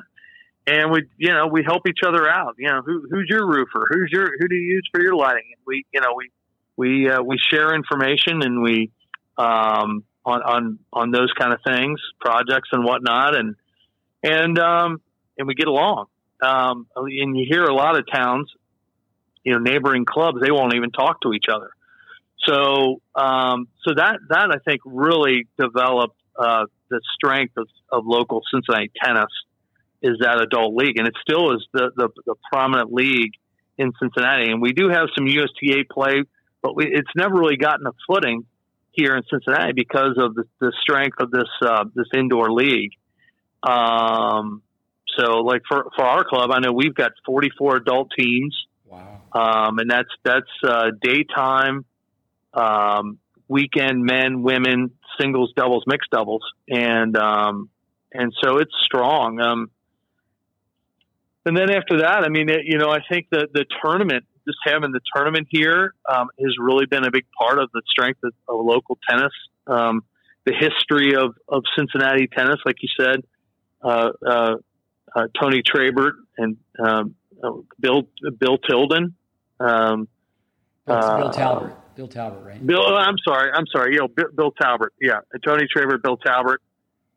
and 0.66 0.92
we 0.92 1.02
you 1.16 1.32
know 1.32 1.48
we 1.48 1.64
help 1.66 1.88
each 1.88 2.00
other 2.06 2.28
out. 2.28 2.54
You 2.58 2.68
know 2.68 2.82
who, 2.84 3.08
who's 3.10 3.26
your 3.28 3.44
roofer? 3.46 3.86
Who's 3.90 4.10
your 4.12 4.28
who 4.38 4.48
do 4.48 4.54
you 4.54 4.74
use 4.74 4.88
for 4.92 5.02
your 5.02 5.16
lighting? 5.16 5.56
we 5.66 5.84
you 5.92 6.00
know 6.00 6.14
we 6.16 6.30
we 6.76 7.10
uh, 7.10 7.22
we 7.22 7.38
share 7.38 7.74
information 7.74 8.42
and 8.42 8.62
we 8.62 8.90
um, 9.36 10.04
on 10.26 10.42
on 10.42 10.78
on 10.92 11.10
those 11.10 11.32
kind 11.38 11.52
of 11.52 11.60
things, 11.66 12.00
projects 12.20 12.68
and 12.72 12.84
whatnot, 12.84 13.36
and 13.36 13.54
and 14.22 14.58
um, 14.58 15.00
and 15.38 15.46
we 15.46 15.54
get 15.54 15.68
along. 15.68 16.06
Um, 16.42 16.86
and 16.94 17.36
you 17.36 17.46
hear 17.48 17.64
a 17.64 17.74
lot 17.74 17.96
of 17.98 18.04
towns, 18.12 18.52
you 19.42 19.52
know, 19.52 19.58
neighboring 19.58 20.04
clubs, 20.04 20.38
they 20.42 20.50
won't 20.50 20.74
even 20.74 20.90
talk 20.90 21.22
to 21.22 21.32
each 21.32 21.46
other. 21.50 21.70
So 22.46 23.00
um, 23.14 23.68
so 23.86 23.94
that 23.96 24.18
that 24.28 24.50
I 24.50 24.58
think 24.58 24.82
really 24.84 25.46
developed 25.58 26.16
uh, 26.38 26.66
the 26.90 27.00
strength 27.14 27.56
of, 27.56 27.68
of 27.90 28.04
local 28.06 28.42
Cincinnati 28.52 28.90
tennis 29.02 29.30
is 30.02 30.18
that 30.20 30.40
adult 30.40 30.74
league, 30.74 30.98
and 30.98 31.08
it 31.08 31.14
still 31.22 31.54
is 31.54 31.66
the, 31.72 31.90
the, 31.96 32.08
the 32.26 32.34
prominent 32.52 32.92
league 32.92 33.32
in 33.78 33.92
Cincinnati. 33.98 34.50
And 34.50 34.60
we 34.60 34.72
do 34.72 34.88
have 34.88 35.08
some 35.16 35.26
USTA 35.26 35.84
play, 35.90 36.22
but 36.62 36.76
we, 36.76 36.86
it's 36.86 37.10
never 37.16 37.34
really 37.34 37.56
gotten 37.56 37.86
a 37.86 37.92
footing 38.06 38.44
here 38.96 39.16
in 39.16 39.22
Cincinnati 39.30 39.72
because 39.72 40.16
of 40.18 40.34
the, 40.34 40.44
the 40.60 40.72
strength 40.80 41.20
of 41.20 41.30
this 41.30 41.48
uh, 41.62 41.84
this 41.94 42.06
indoor 42.14 42.50
league. 42.50 42.92
Um, 43.62 44.62
so, 45.18 45.38
like 45.38 45.62
for 45.68 45.86
for 45.96 46.04
our 46.04 46.24
club, 46.24 46.50
I 46.50 46.60
know 46.60 46.72
we've 46.72 46.94
got 46.94 47.12
44 47.24 47.76
adult 47.76 48.10
teams. 48.18 48.56
Wow. 48.84 49.22
Um, 49.32 49.78
and 49.78 49.90
that's 49.90 50.08
that's 50.24 50.50
uh, 50.64 50.90
daytime, 51.00 51.84
um, 52.54 53.18
weekend 53.48 54.04
men, 54.04 54.42
women, 54.42 54.92
singles, 55.20 55.52
doubles, 55.56 55.84
mixed 55.86 56.10
doubles, 56.10 56.42
and 56.68 57.16
um, 57.16 57.68
and 58.12 58.32
so 58.42 58.58
it's 58.58 58.74
strong. 58.84 59.40
Um, 59.40 59.70
and 61.44 61.56
then 61.56 61.70
after 61.70 61.98
that, 61.98 62.24
I 62.24 62.28
mean, 62.28 62.48
it, 62.48 62.62
you 62.64 62.78
know, 62.78 62.90
I 62.90 63.00
think 63.08 63.28
the 63.30 63.48
the 63.52 63.64
tournament 63.82 64.24
just 64.46 64.58
having 64.64 64.92
the 64.92 65.00
tournament 65.14 65.48
here 65.50 65.94
um, 66.08 66.28
has 66.40 66.54
really 66.58 66.86
been 66.86 67.04
a 67.04 67.10
big 67.10 67.26
part 67.38 67.58
of 67.58 67.70
the 67.72 67.82
strength 67.88 68.20
of, 68.22 68.32
of 68.48 68.64
local 68.64 68.98
tennis. 69.08 69.32
Um, 69.66 70.02
the 70.44 70.52
history 70.52 71.16
of, 71.16 71.34
of 71.48 71.64
Cincinnati 71.76 72.28
tennis, 72.28 72.56
like 72.64 72.76
you 72.80 72.88
said, 72.98 73.24
uh, 73.82 74.10
uh, 74.26 74.54
uh, 75.14 75.26
Tony 75.40 75.62
Trabert 75.62 76.12
and 76.38 76.56
um, 76.78 77.14
uh, 77.42 77.50
Bill 77.80 78.08
Bill 78.38 78.58
Tilden. 78.58 79.14
Um, 79.58 80.08
Bill 80.86 80.96
uh, 80.96 81.32
Talbert. 81.32 81.74
Bill 81.96 82.08
Talbert, 82.08 82.44
right? 82.44 82.64
Bill, 82.64 82.82
oh, 82.86 82.94
I'm 82.94 83.16
sorry. 83.26 83.50
I'm 83.52 83.66
sorry. 83.66 83.94
You 83.94 84.00
know, 84.00 84.08
Bill, 84.08 84.26
Bill 84.34 84.50
Talbert. 84.52 84.92
Yeah, 85.00 85.20
Tony 85.44 85.66
Trabert, 85.74 86.02
Bill 86.02 86.18
Talbert. 86.18 86.60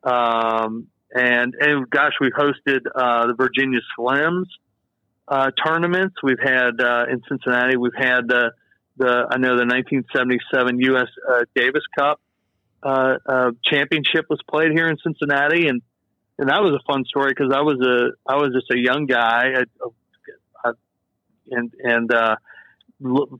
Um, 0.03 0.87
and 1.13 1.55
and 1.59 1.89
gosh, 1.89 2.13
we 2.21 2.31
hosted 2.31 2.81
uh, 2.95 3.27
the 3.27 3.33
Virginia 3.37 3.79
Slims 3.97 4.45
uh, 5.29 5.51
tournaments. 5.63 6.15
We've 6.23 6.39
had 6.41 6.81
uh, 6.81 7.05
in 7.09 7.21
Cincinnati. 7.29 7.77
We've 7.77 7.91
had 7.95 8.27
the 8.27 8.51
the 8.97 9.27
I 9.31 9.37
know 9.37 9.55
the 9.55 9.65
1977 9.65 10.79
U.S. 10.81 11.07
Uh, 11.27 11.45
Davis 11.55 11.83
Cup 11.97 12.19
uh, 12.83 13.15
uh, 13.25 13.51
championship 13.63 14.25
was 14.29 14.39
played 14.49 14.71
here 14.71 14.87
in 14.87 14.97
Cincinnati, 15.03 15.67
and 15.67 15.81
and 16.37 16.49
that 16.49 16.61
was 16.61 16.73
a 16.73 16.91
fun 16.91 17.05
story 17.05 17.29
because 17.29 17.53
I 17.53 17.61
was 17.61 17.79
a 17.81 18.31
I 18.31 18.35
was 18.37 18.51
just 18.53 18.71
a 18.71 18.77
young 18.77 19.05
guy, 19.05 19.53
I, 19.55 20.69
I, 20.69 20.71
and 21.51 21.73
and 21.79 22.13
uh, 22.13 22.35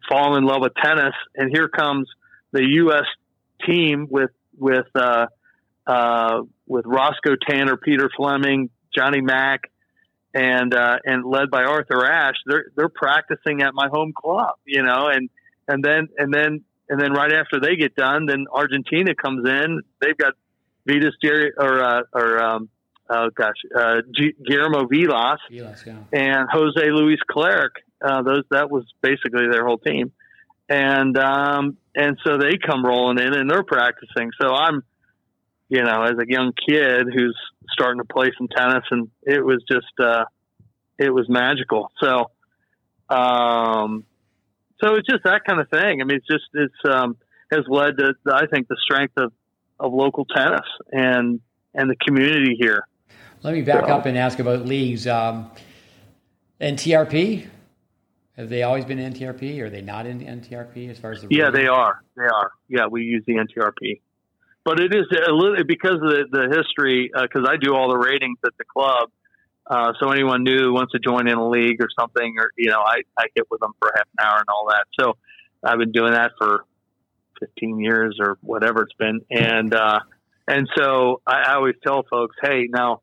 fall 0.10 0.38
in 0.38 0.46
love 0.46 0.62
with 0.62 0.74
tennis, 0.82 1.16
and 1.36 1.50
here 1.52 1.68
comes 1.68 2.08
the 2.52 2.64
U.S. 2.64 3.06
team 3.66 4.08
with 4.10 4.32
with 4.58 4.88
uh, 4.96 5.28
uh, 5.88 6.42
with 6.68 6.86
Roscoe 6.86 7.36
Tanner, 7.36 7.78
Peter 7.78 8.10
Fleming, 8.16 8.70
Johnny 8.96 9.22
Mac, 9.22 9.72
and 10.34 10.74
uh, 10.74 10.98
and 11.04 11.26
led 11.26 11.50
by 11.50 11.64
Arthur 11.64 12.06
Ashe, 12.06 12.38
they're 12.46 12.66
they're 12.76 12.90
practicing 12.90 13.62
at 13.62 13.74
my 13.74 13.88
home 13.88 14.14
club, 14.16 14.56
you 14.66 14.84
know, 14.84 15.08
and 15.08 15.30
and 15.68 15.84
then 15.84 16.10
and 16.18 16.34
then 16.34 16.64
and 16.90 17.00
then 17.00 17.14
right 17.14 17.34
after 17.34 17.60
they 17.60 17.76
get 17.76 17.96
done, 17.96 18.26
then 18.26 18.46
Argentina 18.52 19.14
comes 19.16 19.48
in. 19.48 19.82
They've 20.02 20.18
got 20.18 20.34
Vitas 20.88 21.12
Jerry 21.24 21.52
or 21.58 21.84
uh, 21.84 22.02
or 22.14 22.44
um, 22.44 22.70
oh 23.10 23.30
gosh, 23.34 23.56
uh, 23.76 24.02
G- 24.16 24.36
Guillermo 24.46 24.88
Vilas, 24.88 25.40
Vilas 25.50 25.84
yeah. 25.86 26.00
and 26.12 26.48
Jose 26.52 26.90
Luis 26.92 27.20
Clerc. 27.30 27.72
Uh, 28.02 28.22
those 28.22 28.44
that 28.52 28.72
was 28.72 28.86
basically 29.02 29.48
their 29.52 29.66
whole 29.66 29.78
team, 29.78 30.12
and 30.70 31.18
um, 31.18 31.78
and 31.96 32.18
so 32.26 32.38
they 32.38 32.58
come 32.58 32.86
rolling 32.86 33.20
in 33.20 33.34
and 33.34 33.50
they're 33.50 33.64
practicing. 33.64 34.32
So 34.42 34.54
I'm 34.54 34.84
you 35.70 35.84
know, 35.84 36.04
as 36.04 36.18
a 36.20 36.28
young 36.28 36.52
kid 36.68 37.08
who's 37.14 37.38
starting 37.72 38.02
to 38.02 38.06
play 38.06 38.32
some 38.38 38.48
tennis, 38.48 38.84
and 38.90 39.10
it 39.22 39.44
was 39.46 39.64
just, 39.72 39.88
uh, 40.00 40.26
it 40.98 41.14
was 41.14 41.30
magical. 41.30 41.92
So, 42.02 42.32
um, 43.16 44.06
so 44.82 44.96
it's 44.96 45.08
just 45.08 45.24
that 45.24 45.44
kind 45.46 45.60
of 45.60 45.70
thing. 45.70 46.02
I 46.02 46.06
mean, 46.06 46.18
it's 46.18 46.28
just 46.28 46.46
it's 46.54 46.74
um, 46.92 47.18
has 47.52 47.66
led 47.68 47.98
to 47.98 48.14
I 48.32 48.48
think 48.48 48.68
the 48.68 48.78
strength 48.82 49.14
of 49.18 49.32
of 49.80 49.94
local 49.94 50.26
tennis 50.26 50.66
and 50.92 51.40
and 51.74 51.90
the 51.90 51.96
community 51.96 52.58
here. 52.60 52.88
Let 53.44 53.54
me 53.54 53.62
back 53.62 53.86
so. 53.86 53.94
up 53.94 54.06
and 54.06 54.18
ask 54.18 54.40
about 54.40 54.66
leagues. 54.66 55.08
Um, 55.08 55.52
NTRP, 56.60 57.48
have 58.36 58.50
they 58.50 58.64
always 58.64 58.84
been 58.84 58.98
NTRP? 58.98 59.62
Or 59.62 59.66
are 59.66 59.70
they 59.70 59.82
not 59.82 60.06
in 60.06 60.20
NTRP 60.20 60.90
as 60.90 61.00
far 61.00 61.12
as 61.12 61.22
the? 61.22 61.28
Yeah, 61.30 61.50
they 61.52 61.68
are. 61.68 62.02
They 62.18 62.24
are. 62.24 62.52
Yeah, 62.68 62.88
we 62.88 63.04
use 63.04 63.24
the 63.26 63.36
NTRP 63.36 64.02
but 64.70 64.80
it 64.80 64.94
is 64.94 65.08
a 65.28 65.32
little 65.32 65.64
because 65.68 65.96
of 65.96 66.02
the, 66.02 66.26
the 66.30 66.56
history. 66.56 67.10
Because 67.12 67.48
uh, 67.48 67.52
I 67.52 67.58
do 67.58 67.74
all 67.74 67.90
the 67.90 67.98
ratings 67.98 68.38
at 68.46 68.52
the 68.60 68.66
club, 68.66 69.10
uh, 69.66 69.94
so 70.00 70.12
anyone 70.12 70.44
new 70.44 70.72
wants 70.72 70.92
to 70.92 71.00
join 71.00 71.28
in 71.28 71.34
a 71.34 71.50
league 71.50 71.82
or 71.82 71.88
something, 72.00 72.36
or 72.38 72.52
you 72.56 72.70
know, 72.70 72.80
I 72.80 73.02
I 73.18 73.26
get 73.36 73.50
with 73.50 73.62
them 73.62 73.72
for 73.80 73.92
half 73.96 74.06
an 74.16 74.24
hour 74.24 74.38
and 74.38 74.46
all 74.48 74.68
that. 74.70 74.86
So 75.00 75.18
I've 75.64 75.80
been 75.80 75.92
doing 75.92 76.14
that 76.14 76.34
for 76.38 76.66
15 77.40 77.80
years 77.80 78.20
or 78.22 78.38
whatever 78.42 78.84
it's 78.84 78.94
been, 78.94 79.22
and 79.32 79.74
uh, 79.74 80.02
and 80.48 80.70
so 80.78 81.24
I, 81.26 81.46
I 81.48 81.56
always 81.56 81.76
tell 81.84 82.04
folks, 82.08 82.36
hey, 82.40 82.68
now 82.70 83.02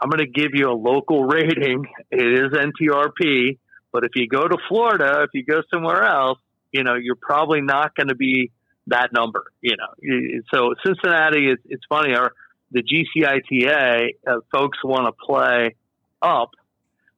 I'm 0.00 0.08
going 0.08 0.26
to 0.26 0.40
give 0.40 0.52
you 0.54 0.70
a 0.70 0.72
local 0.72 1.24
rating. 1.36 1.84
It 2.10 2.24
is 2.24 2.52
NTRP, 2.52 3.58
but 3.92 4.04
if 4.04 4.12
you 4.14 4.28
go 4.28 4.48
to 4.48 4.56
Florida, 4.66 5.24
if 5.24 5.30
you 5.34 5.44
go 5.44 5.60
somewhere 5.70 6.04
else, 6.04 6.38
you 6.72 6.84
know, 6.84 6.94
you're 6.94 7.16
probably 7.20 7.60
not 7.60 7.94
going 7.94 8.08
to 8.08 8.14
be 8.14 8.50
that 8.86 9.12
number. 9.12 9.44
You 9.60 9.76
know, 9.76 10.40
so 10.52 10.74
Cincinnati 10.84 11.46
is 11.48 11.58
it's 11.64 11.84
funny. 11.88 12.14
Our 12.14 12.32
the 12.70 12.82
GCITA 12.82 14.08
uh, 14.26 14.40
folks 14.52 14.78
want 14.82 15.06
to 15.06 15.24
play 15.24 15.76
up, 16.20 16.50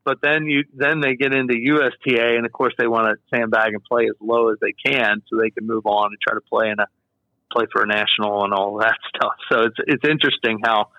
but 0.04 0.18
then 0.22 0.46
you 0.46 0.64
then 0.74 1.00
they 1.00 1.14
get 1.14 1.34
into 1.34 1.54
USTA, 1.56 2.36
and 2.36 2.46
of 2.46 2.52
course 2.52 2.74
they 2.78 2.86
want 2.86 3.06
to 3.06 3.36
sandbag 3.36 3.72
and 3.72 3.82
play 3.82 4.04
as 4.04 4.16
low 4.20 4.50
as 4.50 4.58
they 4.60 4.74
can 4.84 5.22
so 5.28 5.38
they 5.40 5.50
can 5.50 5.66
move 5.66 5.86
on 5.86 6.06
and 6.06 6.18
try 6.20 6.34
to 6.34 6.40
play 6.40 6.70
in 6.70 6.78
a 6.80 6.86
play 7.52 7.66
for 7.72 7.82
a 7.82 7.86
national 7.86 8.44
and 8.44 8.52
all 8.52 8.78
that 8.78 8.96
stuff. 9.14 9.34
So 9.50 9.62
it's 9.62 9.76
it's 9.86 10.04
interesting 10.08 10.60
how 10.64 10.90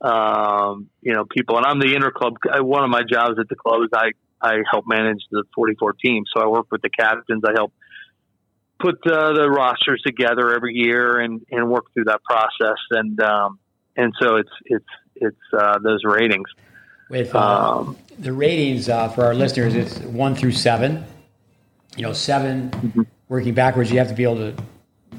um, 0.00 0.88
you 1.00 1.12
know 1.12 1.24
people 1.24 1.56
and 1.56 1.66
I'm 1.66 1.78
the 1.78 1.94
inter 1.94 2.10
club. 2.10 2.34
One 2.44 2.82
of 2.82 2.90
my 2.90 3.02
jobs 3.08 3.38
at 3.38 3.48
the 3.48 3.56
club 3.56 3.82
is 3.82 3.90
I 3.94 4.12
I 4.40 4.56
help 4.70 4.84
manage 4.88 5.22
the 5.30 5.44
44 5.54 5.92
teams. 6.04 6.28
So 6.34 6.42
I 6.42 6.48
work 6.48 6.66
with 6.72 6.82
the 6.82 6.90
captains. 6.90 7.42
I 7.46 7.52
help 7.54 7.72
put 8.82 8.98
uh, 9.06 9.32
the 9.32 9.48
rosters 9.48 10.02
together 10.04 10.54
every 10.54 10.74
year 10.74 11.20
and, 11.20 11.40
and 11.50 11.70
work 11.70 11.86
through 11.94 12.04
that 12.04 12.20
process. 12.24 12.78
And 12.90 13.20
um, 13.22 13.58
and 13.96 14.12
so 14.20 14.36
it's 14.36 14.50
it's 14.66 14.84
it's 15.16 15.54
uh, 15.56 15.78
those 15.78 16.00
ratings. 16.04 16.48
With 17.08 17.34
uh, 17.34 17.78
um, 17.78 17.96
the 18.18 18.32
ratings 18.32 18.88
uh, 18.88 19.08
for 19.08 19.24
our 19.24 19.34
listeners, 19.34 19.74
it's 19.74 19.98
one 20.00 20.34
through 20.34 20.52
seven. 20.52 21.04
You 21.96 22.04
know, 22.04 22.14
7 22.14 22.70
mm-hmm. 22.70 23.02
working 23.28 23.52
backwards, 23.52 23.92
you 23.92 23.98
have 23.98 24.08
to 24.08 24.14
be 24.14 24.22
able 24.22 24.36
to, 24.36 24.54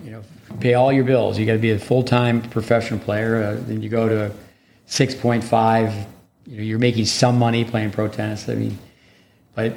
you 0.04 0.10
know, 0.10 0.24
pay 0.60 0.74
all 0.74 0.92
your 0.92 1.04
bills. 1.04 1.38
You 1.38 1.46
got 1.46 1.54
to 1.54 1.60
be 1.60 1.70
a 1.70 1.78
full 1.78 2.02
time 2.02 2.42
professional 2.42 3.00
player. 3.00 3.44
Uh, 3.44 3.68
then 3.68 3.84
you 3.84 3.90
go 3.90 4.10
to 4.10 4.32
six 4.88 5.14
point 5.14 5.44
five. 5.44 5.94
You 6.48 6.58
know, 6.58 6.64
you're 6.64 6.80
making 6.80 7.06
some 7.06 7.38
money 7.38 7.64
playing 7.64 7.92
pro 7.92 8.08
tennis. 8.08 8.50
I 8.50 8.56
mean, 8.56 8.78
but 9.54 9.76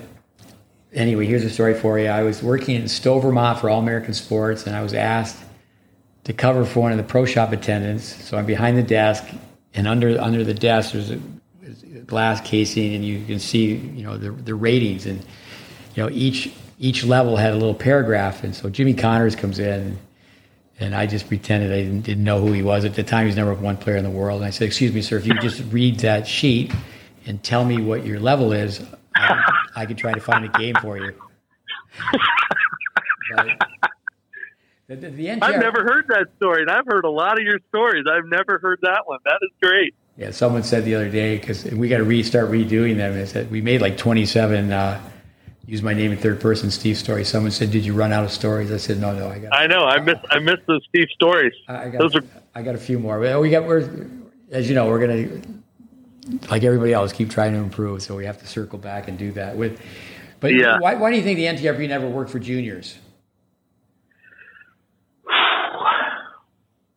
anyway, 0.92 1.27
here's 1.27 1.44
a 1.44 1.51
story 1.51 1.75
for 1.75 1.99
you. 1.99 2.07
I 2.09 2.22
was 2.22 2.42
working 2.42 2.77
in 2.77 2.88
Stowe, 2.88 3.18
Vermont 3.18 3.59
for 3.59 3.70
All 3.70 3.81
American 3.81 4.14
Sports, 4.14 4.66
and 4.66 4.75
I 4.75 4.83
was 4.83 4.94
asked 4.94 5.37
to 6.25 6.33
cover 6.33 6.64
for 6.64 6.81
one 6.81 6.92
of 6.92 6.99
the 6.99 7.05
pro 7.05 7.25
shop 7.25 7.53
attendants. 7.53 8.05
So 8.05 8.37
I'm 8.37 8.46
behind 8.46 8.77
the 8.77 8.83
desk, 8.83 9.25
and 9.75 9.87
under 9.87 10.20
under 10.20 10.44
the 10.44 10.55
desk 10.55 10.92
there's 10.92 11.11
a, 11.11 11.20
glass 12.07 12.40
casing, 12.40 12.94
and 12.94 13.05
you 13.05 13.25
can 13.25 13.38
see 13.40 13.75
you 13.75 14.05
know 14.05 14.16
the 14.16 14.31
the 14.31 14.55
ratings, 14.55 15.07
and 15.07 15.20
you 15.94 16.03
know 16.03 16.11
each 16.11 16.53
each 16.79 17.05
level 17.05 17.37
had 17.37 17.53
a 17.53 17.57
little 17.57 17.75
paragraph, 17.75 18.44
and 18.44 18.55
so 18.55 18.68
Jimmy 18.70 18.94
Connors 18.94 19.37
comes 19.37 19.59
in. 19.59 19.99
And 20.79 20.94
I 20.94 21.07
just 21.07 21.27
pretended 21.27 21.72
I 21.72 21.77
didn't, 21.77 22.03
didn't 22.03 22.25
know 22.25 22.38
who 22.38 22.53
he 22.53 22.62
was. 22.62 22.85
At 22.85 22.94
the 22.94 23.03
time, 23.03 23.22
he 23.22 23.29
was 23.29 23.37
number 23.37 23.55
one 23.55 23.79
player 23.79 23.96
in 23.96 24.05
the 24.05 24.11
world. 24.11 24.42
And 24.42 24.46
I 24.46 24.51
said, 24.51 24.66
Excuse 24.66 24.92
me, 24.92 25.01
sir, 25.01 25.16
if 25.16 25.27
you 25.27 25.33
just 25.40 25.62
read 25.72 26.01
that 26.01 26.29
sheet 26.29 26.70
and 27.25 27.42
tell 27.42 27.64
me 27.64 27.81
what 27.81 28.05
your 28.05 28.20
level 28.20 28.53
is, 28.53 28.85
I, 29.16 29.52
I 29.76 29.87
could 29.87 29.98
try 29.98 30.12
to 30.12 30.20
find 30.20 30.44
a 30.44 30.48
game 30.59 30.74
for 30.81 30.96
you. 30.98 31.14
the, 34.88 34.96
the, 34.96 35.11
the 35.11 35.26
NTR, 35.26 35.42
I've 35.42 35.61
never 35.61 35.83
heard 35.83 36.07
that 36.09 36.29
story, 36.37 36.62
and 36.62 36.70
I've 36.70 36.87
heard 36.87 37.05
a 37.05 37.11
lot 37.11 37.38
of 37.38 37.44
your 37.44 37.59
stories. 37.68 38.05
I've 38.11 38.26
never 38.26 38.59
heard 38.59 38.79
that 38.83 39.02
one. 39.07 39.18
That 39.24 39.38
is 39.42 39.50
great. 39.62 39.94
Yeah, 40.16 40.31
someone 40.31 40.62
said 40.62 40.85
the 40.85 40.94
other 40.94 41.11
day 41.11 41.37
because 41.38 41.64
we 41.64 41.88
got 41.88 41.98
to 41.98 42.05
restart 42.05 42.50
redoing 42.50 42.96
them. 42.96 43.12
And 43.12 43.29
said 43.29 43.50
we 43.50 43.61
made 43.61 43.83
like 43.83 43.98
27 43.98 44.72
uh, 44.72 45.00
use 45.66 45.83
my 45.83 45.92
name 45.92 46.12
in 46.12 46.18
third 46.18 46.40
person 46.40 46.70
Steve 46.70 46.96
stories. 46.96 47.29
Someone 47.29 47.50
said, 47.50 47.70
"Did 47.70 47.85
you 47.85 47.92
run 47.92 48.12
out 48.12 48.24
of 48.24 48.31
stories?" 48.31 48.72
I 48.72 48.79
said, 48.79 48.98
"No, 48.98 49.14
no, 49.14 49.29
I 49.29 49.40
got." 49.40 49.52
I 49.52 49.66
know. 49.66 49.85
I 49.85 50.00
miss 50.00 50.18
I 50.31 50.38
miss 50.38 50.57
those 50.66 50.83
Steve 50.88 51.09
stories. 51.12 51.52
I, 51.68 51.90
got. 51.90 52.00
Those 52.00 52.16
are. 52.16 52.24
I 52.55 52.62
got 52.62 52.74
a 52.74 52.79
few 52.79 52.98
more. 52.98 53.18
We 53.40 53.50
got. 53.50 53.64
We're 53.64 54.09
as 54.50 54.68
you 54.68 54.74
know, 54.74 54.87
we're 54.87 55.00
gonna 55.00 55.40
like 56.50 56.64
everybody 56.64 56.92
else 56.92 57.12
keep 57.12 57.30
trying 57.30 57.52
to 57.52 57.58
improve. 57.58 58.02
So 58.02 58.16
we 58.16 58.26
have 58.26 58.38
to 58.40 58.46
circle 58.46 58.78
back 58.78 59.08
and 59.08 59.18
do 59.18 59.32
that 59.32 59.56
with. 59.56 59.80
But 60.40 60.54
yeah. 60.54 60.78
why, 60.78 60.94
why 60.94 61.10
do 61.10 61.16
you 61.16 61.22
think 61.22 61.36
the 61.36 61.46
NTRP 61.46 61.88
never 61.88 62.08
worked 62.08 62.30
for 62.30 62.38
juniors? 62.38 62.98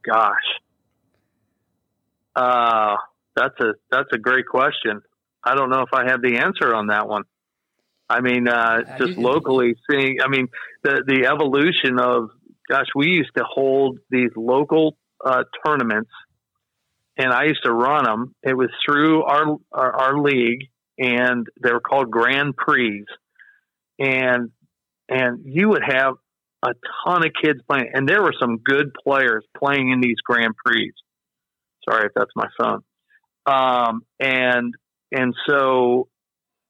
Gosh, 0.03 0.33
uh, 2.35 2.95
that's 3.35 3.59
a 3.59 3.73
that's 3.91 4.09
a 4.13 4.17
great 4.17 4.47
question. 4.47 5.01
I 5.43 5.55
don't 5.55 5.69
know 5.69 5.81
if 5.81 5.93
I 5.93 6.09
have 6.09 6.21
the 6.21 6.37
answer 6.37 6.75
on 6.75 6.87
that 6.87 7.07
one. 7.07 7.23
I 8.09 8.21
mean, 8.21 8.47
uh, 8.47 8.97
just 8.97 9.17
locally 9.17 9.75
seeing, 9.89 10.17
I 10.23 10.27
mean, 10.27 10.47
the, 10.83 11.03
the 11.05 11.27
evolution 11.27 11.99
of, 11.99 12.31
gosh, 12.67 12.87
we 12.95 13.07
used 13.07 13.29
to 13.37 13.43
hold 13.43 13.99
these 14.09 14.31
local 14.35 14.97
uh, 15.23 15.43
tournaments 15.63 16.09
and 17.19 17.33
I 17.33 17.43
used 17.43 17.63
to 17.65 17.71
run 17.71 18.05
them. 18.05 18.33
It 18.43 18.55
was 18.55 18.69
through 18.85 19.23
our, 19.23 19.57
our, 19.71 19.95
our 19.95 20.17
league 20.19 20.69
and 20.97 21.45
they 21.61 21.71
were 21.71 21.81
called 21.81 22.09
Grand 22.09 22.55
Prix. 22.55 23.05
And, 23.99 24.51
and 25.09 25.41
you 25.43 25.69
would 25.69 25.83
have 25.85 26.13
a 26.63 26.71
ton 27.05 27.25
of 27.25 27.31
kids 27.41 27.59
playing 27.69 27.91
and 27.93 28.07
there 28.07 28.23
were 28.23 28.33
some 28.39 28.57
good 28.57 28.93
players 29.05 29.45
playing 29.57 29.91
in 29.91 29.99
these 29.99 30.17
Grand 30.23 30.53
Prix. 30.65 30.93
Sorry 31.87 32.05
if 32.05 32.13
that's 32.15 32.31
my 32.35 32.47
phone. 32.57 32.81
Um, 33.45 34.01
and, 34.19 34.73
and 35.11 35.33
so, 35.47 36.07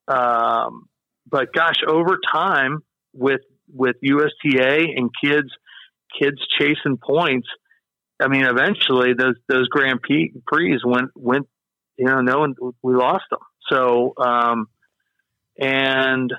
um, 0.07 0.87
but 1.29 1.53
gosh, 1.53 1.75
over 1.87 2.17
time 2.33 2.79
with 3.13 3.41
with 3.71 3.97
USTA 4.01 4.87
and 4.95 5.11
kids 5.23 5.49
kids 6.19 6.37
chasing 6.59 6.97
points, 6.97 7.47
I 8.19 8.27
mean, 8.27 8.45
eventually 8.45 9.13
those 9.13 9.35
those 9.47 9.67
Grand 9.67 10.01
Prix 10.01 10.33
went 10.83 11.11
went 11.15 11.47
you 11.97 12.05
know 12.05 12.21
no 12.21 12.39
one 12.39 12.55
we 12.81 12.95
lost 12.95 13.25
them. 13.29 13.39
So 13.69 14.13
um, 14.17 14.67
and 15.57 16.33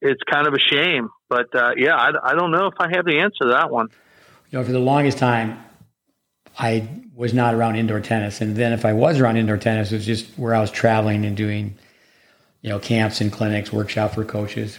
it's 0.00 0.22
kind 0.30 0.46
of 0.46 0.54
a 0.54 0.58
shame, 0.58 1.10
but 1.28 1.54
uh, 1.54 1.72
yeah, 1.76 1.94
I, 1.94 2.30
I 2.30 2.34
don't 2.34 2.50
know 2.50 2.66
if 2.66 2.74
I 2.78 2.88
have 2.94 3.04
the 3.04 3.20
answer 3.20 3.44
to 3.44 3.48
that 3.50 3.70
one. 3.70 3.88
You 4.50 4.58
know, 4.58 4.64
for 4.64 4.72
the 4.72 4.78
longest 4.78 5.18
time, 5.18 5.62
I 6.58 6.88
was 7.14 7.34
not 7.34 7.54
around 7.54 7.76
indoor 7.76 8.00
tennis, 8.00 8.40
and 8.40 8.56
then 8.56 8.72
if 8.72 8.84
I 8.84 8.94
was 8.94 9.20
around 9.20 9.36
indoor 9.36 9.58
tennis, 9.58 9.92
it 9.92 9.96
was 9.96 10.06
just 10.06 10.38
where 10.38 10.54
I 10.54 10.60
was 10.60 10.70
traveling 10.70 11.24
and 11.24 11.36
doing 11.36 11.78
you 12.62 12.68
know, 12.68 12.78
camps 12.78 13.20
and 13.20 13.32
clinics, 13.32 13.72
workshop 13.72 14.14
for 14.14 14.24
coaches. 14.24 14.78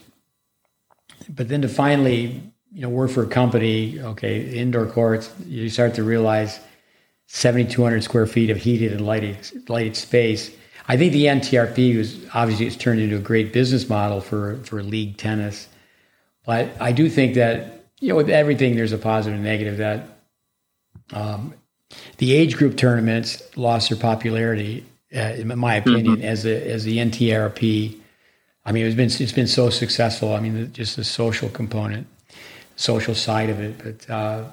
But 1.29 1.49
then 1.49 1.61
to 1.61 1.67
finally, 1.67 2.50
you 2.73 2.81
know, 2.81 2.89
work 2.89 3.11
for 3.11 3.23
a 3.23 3.27
company, 3.27 3.99
okay, 3.99 4.41
indoor 4.57 4.85
courts, 4.85 5.31
you 5.45 5.69
start 5.69 5.95
to 5.95 6.03
realize 6.03 6.59
7,200 7.27 8.03
square 8.03 8.25
feet 8.25 8.49
of 8.49 8.57
heated 8.57 8.91
and 8.91 9.05
lighted, 9.05 9.37
lighted 9.69 9.95
space. 9.95 10.51
I 10.87 10.97
think 10.97 11.13
the 11.13 11.25
NTRP 11.25 11.97
was 11.97 12.19
obviously 12.33 12.67
it's 12.67 12.75
turned 12.75 12.99
into 12.99 13.15
a 13.15 13.21
great 13.21 13.53
business 13.53 13.87
model 13.89 14.21
for, 14.21 14.57
for 14.63 14.81
league 14.83 15.17
tennis. 15.17 15.67
But 16.45 16.69
I 16.79 16.91
do 16.91 17.09
think 17.09 17.35
that, 17.35 17.85
you 17.99 18.09
know, 18.09 18.15
with 18.15 18.29
everything, 18.29 18.75
there's 18.75 18.93
a 18.93 18.97
positive 18.97 19.35
and 19.35 19.43
negative 19.43 19.77
that 19.77 20.07
um, 21.13 21.53
the 22.17 22.33
age 22.33 22.55
group 22.57 22.77
tournaments 22.77 23.41
lost 23.55 23.89
their 23.89 23.97
popularity 23.97 24.85
uh, 25.15 25.33
in 25.37 25.59
my 25.59 25.75
opinion, 25.75 26.17
mm-hmm. 26.17 26.25
as 26.25 26.45
a 26.45 26.71
as 26.71 26.83
the 26.83 26.97
NTRP. 26.97 27.97
I 28.65 28.71
mean, 28.71 28.85
it's 28.85 28.95
been 28.95 29.09
it's 29.09 29.33
been 29.33 29.47
so 29.47 29.69
successful. 29.69 30.33
I 30.33 30.39
mean, 30.39 30.71
just 30.71 30.95
the 30.95 31.03
social 31.03 31.49
component, 31.49 32.07
social 32.81 33.15
side 33.15 33.49
of 33.49 33.59
it. 33.59 33.77
But 33.83 34.09
uh, 34.09 34.45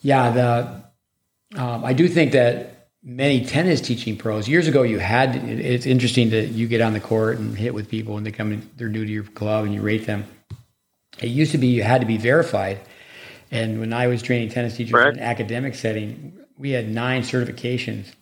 yeah, 0.00 0.30
the 0.30 1.60
um, 1.60 1.84
I 1.84 1.92
do 1.92 2.08
think 2.08 2.32
that 2.32 2.88
many 3.02 3.44
tennis 3.44 3.80
teaching 3.80 4.16
pros 4.16 4.48
years 4.48 4.68
ago 4.68 4.82
you 4.82 4.98
had. 4.98 5.36
It's 5.36 5.86
interesting 5.86 6.30
that 6.30 6.48
you 6.48 6.66
get 6.66 6.80
on 6.80 6.92
the 6.92 7.00
court 7.00 7.38
and 7.38 7.56
hit 7.56 7.74
with 7.74 7.88
people 7.88 8.16
and 8.16 8.26
they 8.26 8.32
come 8.32 8.52
in, 8.52 8.70
they're 8.76 8.88
new 8.88 9.04
to 9.04 9.10
your 9.10 9.24
club 9.24 9.64
and 9.64 9.74
you 9.74 9.80
rate 9.80 10.06
them. 10.06 10.24
It 11.20 11.28
used 11.28 11.52
to 11.52 11.58
be 11.58 11.68
you 11.68 11.82
had 11.82 12.00
to 12.00 12.06
be 12.06 12.16
verified. 12.16 12.80
And 13.50 13.80
when 13.80 13.92
I 13.92 14.08
was 14.08 14.20
training 14.20 14.50
tennis 14.50 14.76
teachers 14.76 14.92
right. 14.92 15.08
in 15.08 15.18
an 15.18 15.24
academic 15.24 15.74
setting, 15.74 16.38
we 16.58 16.70
had 16.70 16.88
nine 16.90 17.22
certifications 17.22 18.12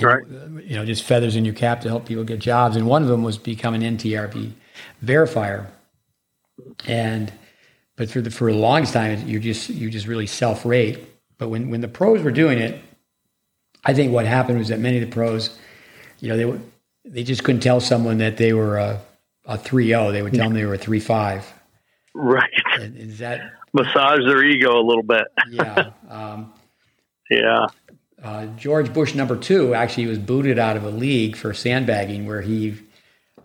right. 0.00 0.26
you 0.26 0.76
know, 0.76 0.84
just 0.84 1.02
feathers 1.02 1.36
in 1.36 1.44
your 1.44 1.54
cap 1.54 1.80
to 1.82 1.88
help 1.88 2.06
people 2.06 2.24
get 2.24 2.38
jobs. 2.38 2.76
And 2.76 2.86
one 2.86 3.02
of 3.02 3.08
them 3.08 3.22
was 3.22 3.38
become 3.38 3.74
an 3.74 3.82
NTRP 3.82 4.52
verifier. 5.04 5.66
And 6.86 7.32
but 7.96 8.10
for 8.10 8.20
the 8.20 8.30
for 8.30 8.50
the 8.50 8.58
longest 8.58 8.92
time, 8.92 9.26
you 9.26 9.38
just 9.38 9.68
you 9.68 9.90
just 9.90 10.06
really 10.06 10.26
self 10.26 10.64
rate. 10.64 10.98
But 11.38 11.48
when 11.48 11.70
when 11.70 11.80
the 11.80 11.88
pros 11.88 12.22
were 12.22 12.30
doing 12.30 12.58
it, 12.58 12.82
I 13.84 13.94
think 13.94 14.12
what 14.12 14.26
happened 14.26 14.58
was 14.58 14.68
that 14.68 14.80
many 14.80 14.98
of 14.98 15.08
the 15.08 15.14
pros, 15.14 15.58
you 16.20 16.28
know, 16.28 16.36
they 16.36 16.60
they 17.04 17.24
just 17.24 17.44
couldn't 17.44 17.62
tell 17.62 17.80
someone 17.80 18.18
that 18.18 18.36
they 18.36 18.52
were 18.52 18.78
a 18.78 19.00
a 19.46 19.58
three 19.58 19.88
zero. 19.88 20.08
Oh. 20.08 20.12
They 20.12 20.22
would 20.22 20.34
tell 20.34 20.44
them 20.44 20.54
they 20.54 20.64
were 20.64 20.74
a 20.74 20.78
three 20.78 21.00
five. 21.00 21.52
Right. 22.14 22.50
And 22.74 22.96
is 22.96 23.18
that 23.18 23.40
massage 23.72 24.20
their 24.20 24.44
ego 24.44 24.78
a 24.78 24.84
little 24.84 25.02
bit? 25.02 25.24
yeah. 25.50 25.90
Um, 26.08 26.52
yeah 27.30 27.66
uh, 28.22 28.46
George 28.56 28.92
Bush 28.92 29.14
number 29.14 29.36
two 29.36 29.74
actually 29.74 30.06
was 30.06 30.18
booted 30.18 30.58
out 30.58 30.76
of 30.76 30.84
a 30.84 30.90
league 30.90 31.36
for 31.36 31.52
sandbagging, 31.52 32.26
where 32.26 32.40
he, 32.40 32.76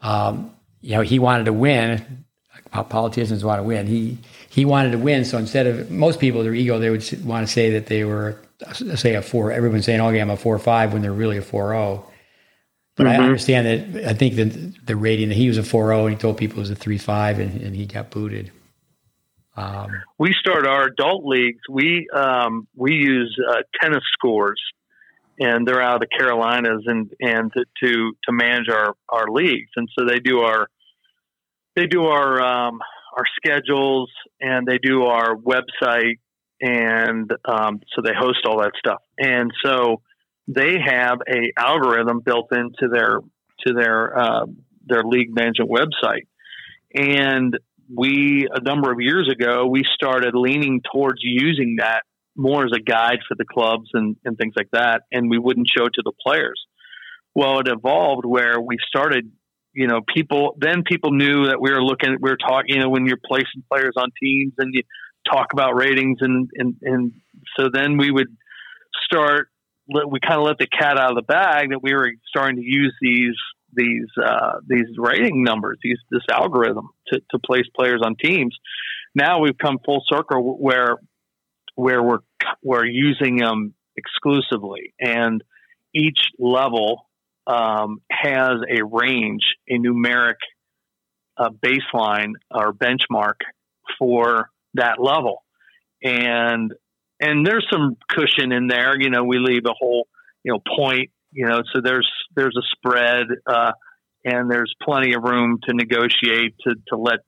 um, 0.02 0.54
you 0.82 0.96
know, 0.96 1.02
he 1.02 1.20
wanted 1.20 1.46
to 1.46 1.54
win. 1.54 2.24
Politicians 2.72 3.44
want 3.44 3.60
to 3.60 3.64
win. 3.64 3.88
He 3.88 4.20
he 4.58 4.66
wanted 4.66 4.92
to 4.94 4.98
win, 4.98 5.24
so 5.24 5.38
instead 5.38 5.68
of 5.68 5.92
most 5.92 6.20
people, 6.20 6.42
their 6.42 6.56
ego, 6.56 6.80
they 6.80 6.90
would 6.90 7.24
want 7.24 7.46
to 7.46 7.54
say 7.54 7.70
that 7.74 7.86
they 7.86 8.04
were 8.04 8.40
say 8.96 9.14
a 9.14 9.22
four. 9.22 9.52
Everyone's 9.52 9.86
saying, 9.86 10.02
"Okay, 10.02 10.20
I'm 10.20 10.32
a 10.32 10.36
four 10.36 10.58
five," 10.58 10.94
when 10.94 11.04
they're 11.04 11.14
really 11.14 11.38
a 11.38 11.44
four 11.44 11.70
zero. 11.74 12.10
But 12.96 13.06
mm-hmm. 13.06 13.22
I 13.22 13.24
understand 13.24 13.68
that. 13.68 14.10
I 14.10 14.14
think 14.16 14.36
that 14.38 14.88
the 14.88 14.96
rating 14.96 15.30
that 15.30 15.36
he 15.36 15.48
was 15.48 15.60
a 15.60 15.64
four 15.64 15.90
zero, 15.90 16.08
and 16.08 16.16
he 16.16 16.20
told 16.20 16.38
people 16.38 16.58
it 16.58 16.62
was 16.62 16.72
a 16.72 16.76
three 16.76 16.98
five, 16.98 17.38
and, 17.38 17.62
and 17.62 17.76
he 17.76 17.86
got 17.86 18.10
booted. 18.10 18.52
Um, 19.56 19.92
we 20.18 20.34
start 20.34 20.66
our 20.66 20.86
adult 20.86 21.24
leagues. 21.24 21.62
We 21.70 22.08
um, 22.12 22.68
we 22.76 22.94
use 22.94 23.40
uh, 23.48 23.62
tennis 23.80 24.04
scores, 24.14 24.60
and 25.40 25.68
they're 25.68 25.84
out 25.84 25.98
of 25.98 26.00
the 26.02 26.18
Carolinas, 26.18 26.82
and 26.88 27.12
and 27.20 27.54
to 27.54 27.64
to, 27.84 28.14
to 28.24 28.32
manage 28.32 28.70
our, 28.70 28.96
our 29.08 29.28
leagues. 29.30 29.70
And 29.76 29.88
so 29.96 30.04
they 30.08 30.18
do 30.18 30.40
our 30.40 30.68
they 31.76 31.86
do 31.86 32.06
our 32.06 32.42
um, 32.42 32.80
our 33.18 33.26
schedules, 33.36 34.12
and 34.40 34.68
they 34.68 34.78
do 34.78 35.04
our 35.04 35.36
website, 35.36 36.20
and 36.62 37.32
um, 37.46 37.82
so 37.94 38.02
they 38.04 38.14
host 38.18 38.40
all 38.46 38.60
that 38.62 38.74
stuff. 38.78 39.02
And 39.18 39.52
so 39.66 40.02
they 40.48 40.76
have 40.86 41.20
a 41.28 41.52
algorithm 41.58 42.22
built 42.22 42.50
into 42.52 42.88
their 42.92 43.20
to 43.66 43.74
their 43.74 44.18
uh, 44.18 44.46
their 44.86 45.04
league 45.04 45.34
management 45.34 45.72
website, 45.72 46.28
and 46.94 47.58
we 47.94 48.48
a 48.52 48.62
number 48.62 48.92
of 48.92 49.00
years 49.00 49.30
ago 49.32 49.66
we 49.66 49.84
started 49.96 50.36
leaning 50.36 50.82
towards 50.92 51.20
using 51.24 51.78
that 51.80 52.02
more 52.36 52.66
as 52.66 52.72
a 52.76 52.80
guide 52.80 53.20
for 53.28 53.36
the 53.36 53.46
clubs 53.46 53.90
and, 53.94 54.16
and 54.24 54.38
things 54.38 54.54
like 54.56 54.70
that, 54.72 55.02
and 55.12 55.30
we 55.30 55.40
wouldn't 55.40 55.68
show 55.76 55.86
it 55.86 55.94
to 55.96 56.04
the 56.06 56.14
players. 56.24 56.62
Well, 57.34 57.60
it 57.60 57.68
evolved 57.68 58.26
where 58.26 58.60
we 58.60 58.78
started, 58.88 59.32
you 59.78 59.86
know, 59.86 60.02
people 60.12 60.56
then 60.58 60.82
people 60.82 61.12
knew 61.12 61.46
that 61.50 61.62
we 61.62 61.70
were 61.70 61.84
looking, 61.84 62.18
we 62.20 62.32
were 62.32 62.38
talking, 62.38 62.76
you 62.76 62.82
know, 62.82 62.90
when 62.90 63.06
you're 63.06 63.20
placing 63.24 63.64
players 63.72 63.94
on 63.96 64.10
teams 64.20 64.54
and 64.58 64.74
you 64.74 64.82
talk 65.32 65.54
about 65.54 65.76
ratings 65.76 66.18
and 66.22 66.50
and 66.56 66.76
and 66.82 67.12
so 67.56 67.70
then 67.72 67.98
we 67.98 68.10
would 68.10 68.36
start. 69.06 69.50
We 69.88 70.20
kind 70.20 70.40
of 70.40 70.48
let 70.48 70.58
the 70.58 70.66
cat 70.66 70.98
out 70.98 71.12
of 71.12 71.16
the 71.16 71.22
bag 71.22 71.70
that 71.70 71.82
we 71.84 71.94
were 71.94 72.12
starting 72.28 72.56
to 72.56 72.64
use 72.64 72.94
these 73.00 73.36
these 73.72 74.08
uh, 74.20 74.54
these 74.68 74.88
rating 74.98 75.44
numbers, 75.44 75.78
these 75.84 76.00
this 76.10 76.24
algorithm 76.32 76.90
to, 77.10 77.22
to 77.30 77.38
place 77.38 77.68
players 77.76 78.02
on 78.04 78.16
teams. 78.16 78.58
Now 79.14 79.42
we've 79.42 79.58
come 79.60 79.78
full 79.86 80.04
circle 80.10 80.58
where 80.58 80.98
where 81.76 82.02
we're 82.02 82.20
we're 82.64 82.88
using 82.88 83.38
them 83.38 83.76
exclusively, 83.96 84.96
and 85.00 85.44
each 85.94 86.32
level 86.40 87.08
um, 87.48 88.02
has 88.12 88.58
a 88.70 88.84
range, 88.84 89.44
a 89.70 89.76
numeric 89.76 90.36
uh, 91.38 91.50
baseline 91.50 92.34
or 92.52 92.74
benchmark 92.74 93.36
for 93.98 94.50
that 94.74 95.00
level, 95.00 95.44
and 96.04 96.74
and 97.20 97.48
there's 97.48 97.66
some 97.72 97.98
cushion 98.10 98.52
in 98.52 98.68
there. 98.68 99.00
You 99.00 99.10
know, 99.10 99.24
we 99.24 99.40
leave 99.40 99.66
a 99.66 99.74
whole 99.74 100.08
you 100.44 100.52
know 100.52 100.60
point. 100.78 101.12
You 101.32 101.48
know, 101.48 101.62
so 101.74 101.82
there's 101.82 102.10
there's 102.36 102.56
a 102.58 102.66
spread, 102.76 103.28
uh, 103.46 103.72
and 104.26 104.52
there's 104.52 104.74
plenty 104.82 105.14
of 105.14 105.24
room 105.24 105.60
to 105.68 105.74
negotiate 105.74 106.56
to 106.66 106.76
to 106.90 106.98
let 106.98 107.20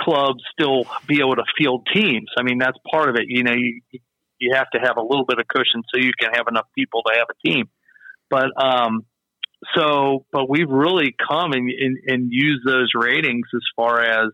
clubs 0.00 0.42
still 0.52 0.84
be 1.06 1.20
able 1.20 1.36
to 1.36 1.44
field 1.56 1.88
teams. 1.92 2.28
I 2.38 2.42
mean, 2.42 2.58
that's 2.58 2.76
part 2.90 3.08
of 3.08 3.16
it. 3.16 3.24
You 3.28 3.42
know, 3.42 3.54
you 3.54 3.80
you 4.38 4.54
have 4.54 4.68
to 4.70 4.78
have 4.78 4.96
a 4.98 5.02
little 5.02 5.24
bit 5.24 5.38
of 5.38 5.48
cushion 5.48 5.82
so 5.92 6.00
you 6.00 6.12
can 6.18 6.30
have 6.34 6.46
enough 6.48 6.66
people 6.74 7.02
to 7.06 7.18
have 7.18 7.28
a 7.30 7.48
team. 7.48 7.68
But 8.28 8.50
um, 8.62 9.06
so, 9.74 10.24
but 10.32 10.48
we've 10.48 10.68
really 10.68 11.14
come 11.28 11.52
and, 11.52 11.70
and, 11.70 11.98
and 12.06 12.28
used 12.30 12.66
those 12.66 12.90
ratings 12.94 13.46
as 13.54 13.62
far 13.74 14.02
as 14.02 14.28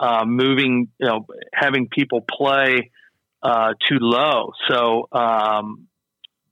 uh, 0.00 0.24
moving, 0.24 0.88
you 0.98 1.06
know, 1.06 1.26
having 1.54 1.88
people 1.88 2.24
play 2.30 2.90
uh, 3.42 3.74
too 3.88 3.98
low. 4.00 4.52
So 4.68 5.08
um, 5.12 5.86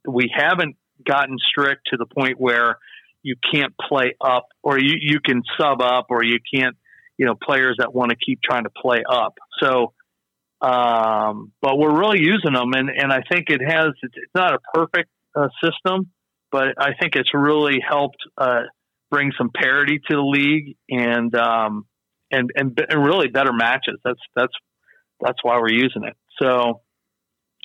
we 0.07 0.31
haven't 0.33 0.75
gotten 1.05 1.37
strict 1.39 1.87
to 1.91 1.97
the 1.97 2.05
point 2.05 2.39
where 2.39 2.77
you 3.23 3.35
can't 3.53 3.73
play 3.77 4.15
up 4.19 4.47
or 4.63 4.79
you, 4.79 4.95
you 4.99 5.19
can 5.23 5.43
sub 5.59 5.81
up 5.81 6.07
or 6.09 6.23
you 6.23 6.39
can't 6.53 6.75
you 7.21 7.27
know 7.27 7.35
players 7.35 7.75
that 7.77 7.93
want 7.93 8.09
to 8.09 8.17
keep 8.17 8.41
trying 8.41 8.63
to 8.63 8.71
play 8.71 9.03
up. 9.07 9.35
So, 9.61 9.93
um, 10.59 11.51
but 11.61 11.77
we're 11.77 11.95
really 11.95 12.19
using 12.19 12.53
them, 12.53 12.73
and 12.73 12.89
and 12.89 13.13
I 13.13 13.21
think 13.31 13.51
it 13.51 13.61
has. 13.61 13.89
It's, 14.01 14.15
not 14.33 14.55
a 14.55 14.59
perfect 14.73 15.09
uh, 15.35 15.49
system, 15.63 16.09
but 16.51 16.75
I 16.77 16.93
think 16.99 17.15
it's 17.15 17.33
really 17.33 17.79
helped 17.87 18.17
uh, 18.37 18.63
bring 19.09 19.31
some 19.37 19.49
parity 19.53 19.99
to 20.09 20.15
the 20.15 20.21
league 20.21 20.75
and 20.89 21.33
um, 21.35 21.85
and, 22.31 22.51
and 22.55 22.79
and 22.89 23.05
really 23.05 23.27
better 23.27 23.53
matches. 23.53 23.99
That's 24.03 24.19
that's 24.35 24.53
that's 25.19 25.39
why 25.43 25.57
we're 25.59 25.73
using 25.73 26.03
it. 26.03 26.15
So 26.41 26.81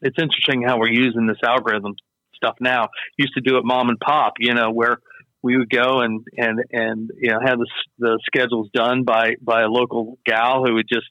it's 0.02 0.18
interesting 0.18 0.62
how 0.62 0.78
we're 0.78 0.92
using 0.92 1.26
this 1.26 1.38
algorithm 1.44 1.94
stuff 2.34 2.56
now. 2.60 2.88
Used 3.16 3.34
to 3.34 3.40
do 3.40 3.56
it 3.56 3.64
mom 3.64 3.88
and 3.88 3.98
pop, 3.98 4.34
you 4.38 4.54
know, 4.54 4.70
where 4.70 4.98
we 5.42 5.56
would 5.56 5.70
go 5.70 6.00
and 6.00 6.24
and 6.36 6.60
and 6.72 7.10
you 7.16 7.30
know 7.30 7.38
have 7.44 7.58
the, 7.58 7.68
the 7.98 8.18
schedules 8.26 8.68
done 8.74 9.04
by 9.04 9.34
by 9.40 9.62
a 9.62 9.68
local 9.68 10.18
gal 10.26 10.64
who 10.64 10.74
would 10.74 10.88
just 10.92 11.06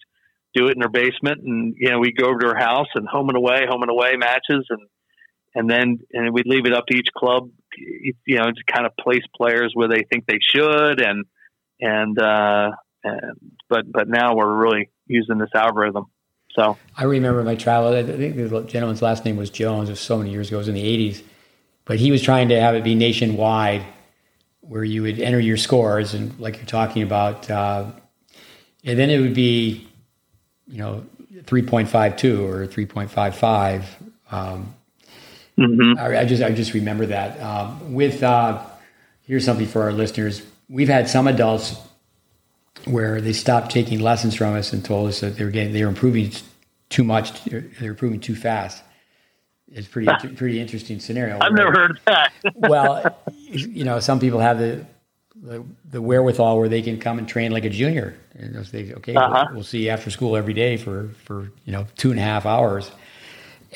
do 0.53 0.67
it 0.67 0.75
in 0.75 0.81
her 0.81 0.89
basement 0.89 1.41
and 1.43 1.75
you 1.77 1.89
know 1.89 1.99
we'd 1.99 2.17
go 2.17 2.27
over 2.27 2.39
to 2.39 2.47
her 2.47 2.57
house 2.57 2.87
and 2.95 3.07
home 3.07 3.29
and 3.29 3.37
away 3.37 3.61
home 3.67 3.81
and 3.81 3.91
away 3.91 4.15
matches 4.17 4.65
and 4.69 4.81
and 5.55 5.69
then 5.69 5.99
and 6.13 6.33
we'd 6.33 6.45
leave 6.45 6.65
it 6.65 6.73
up 6.73 6.85
to 6.87 6.95
each 6.95 7.07
club 7.17 7.49
you 7.77 8.37
know 8.37 8.45
to 8.45 8.63
kind 8.71 8.85
of 8.85 8.95
place 8.97 9.23
players 9.35 9.71
where 9.73 9.87
they 9.87 10.03
think 10.11 10.25
they 10.27 10.39
should 10.41 11.01
and 11.01 11.25
and 11.79 12.19
uh 12.19 12.71
and 13.03 13.39
but 13.69 13.91
but 13.91 14.07
now 14.07 14.35
we're 14.35 14.53
really 14.53 14.89
using 15.07 15.37
this 15.37 15.49
algorithm 15.55 16.05
so 16.51 16.77
I 16.95 17.05
remember 17.05 17.43
my 17.43 17.55
travel 17.55 17.93
I 17.93 18.03
think 18.03 18.35
the 18.35 18.61
gentleman's 18.63 19.01
last 19.01 19.25
name 19.25 19.37
was 19.37 19.49
Jones 19.49 19.89
it 19.89 19.93
was 19.93 19.99
so 19.99 20.17
many 20.17 20.31
years 20.31 20.49
ago 20.49 20.57
it 20.57 20.59
was 20.59 20.67
in 20.67 20.75
the 20.75 21.11
80s 21.11 21.23
but 21.85 21.97
he 21.97 22.11
was 22.11 22.21
trying 22.21 22.49
to 22.49 22.59
have 22.59 22.75
it 22.75 22.83
be 22.83 22.95
nationwide 22.95 23.85
where 24.67 24.83
you 24.83 25.03
would 25.03 25.19
enter 25.19 25.39
your 25.39 25.57
scores 25.57 26.13
and 26.13 26.37
like 26.39 26.57
you're 26.57 26.65
talking 26.65 27.03
about, 27.03 27.49
uh, 27.49 27.85
and 28.83 28.97
then 28.99 29.09
it 29.09 29.19
would 29.19 29.33
be, 29.33 29.87
you 30.67 30.79
know, 30.79 31.05
3.52 31.43 32.39
or 32.39 32.67
3.55. 32.67 33.85
Um, 34.31 34.73
mm-hmm. 35.57 35.99
I, 35.99 36.19
I, 36.19 36.25
just 36.25 36.43
I 36.43 36.51
just 36.51 36.73
remember 36.73 37.05
that. 37.07 37.39
Um, 37.39 37.93
with 37.93 38.23
uh, 38.23 38.63
here's 39.23 39.45
something 39.45 39.67
for 39.67 39.83
our 39.83 39.91
listeners. 39.91 40.41
We've 40.69 40.89
had 40.89 41.09
some 41.09 41.27
adults 41.27 41.75
where 42.85 43.21
they 43.21 43.33
stopped 43.33 43.71
taking 43.71 43.99
lessons 43.99 44.35
from 44.35 44.55
us 44.55 44.73
and 44.73 44.83
told 44.83 45.09
us 45.09 45.21
that 45.21 45.37
they 45.37 45.45
were 45.45 45.51
getting 45.51 45.73
they 45.73 45.83
were 45.83 45.89
improving 45.89 46.31
too 46.89 47.03
much. 47.03 47.43
They 47.45 47.63
were 47.81 47.89
improving 47.89 48.19
too 48.19 48.35
fast. 48.35 48.83
It's 49.71 49.87
pretty 49.87 50.11
pretty 50.35 50.59
interesting 50.59 50.99
scenario. 50.99 51.39
I've 51.41 51.53
never 51.53 51.71
heard 51.71 51.99
that. 52.05 52.31
well, 52.55 53.17
you 53.49 53.83
know, 53.83 53.99
some 53.99 54.19
people 54.19 54.39
have 54.39 54.59
the, 54.59 54.85
the, 55.35 55.65
the 55.89 56.01
wherewithal 56.01 56.57
where 56.57 56.69
they 56.69 56.81
can 56.81 56.99
come 56.99 57.17
and 57.17 57.27
train 57.27 57.51
like 57.51 57.65
a 57.65 57.69
junior. 57.69 58.15
And 58.33 58.55
they 58.65 58.93
okay, 58.93 59.15
uh-huh. 59.15 59.45
we'll, 59.47 59.55
we'll, 59.55 59.63
see 59.63 59.85
you 59.85 59.89
after 59.89 60.09
school 60.11 60.35
every 60.35 60.53
day 60.53 60.77
for 60.77 61.09
for 61.23 61.51
you 61.65 61.71
know 61.71 61.87
two 61.97 62.11
and 62.11 62.19
a 62.19 62.23
half 62.23 62.45
hours. 62.45 62.91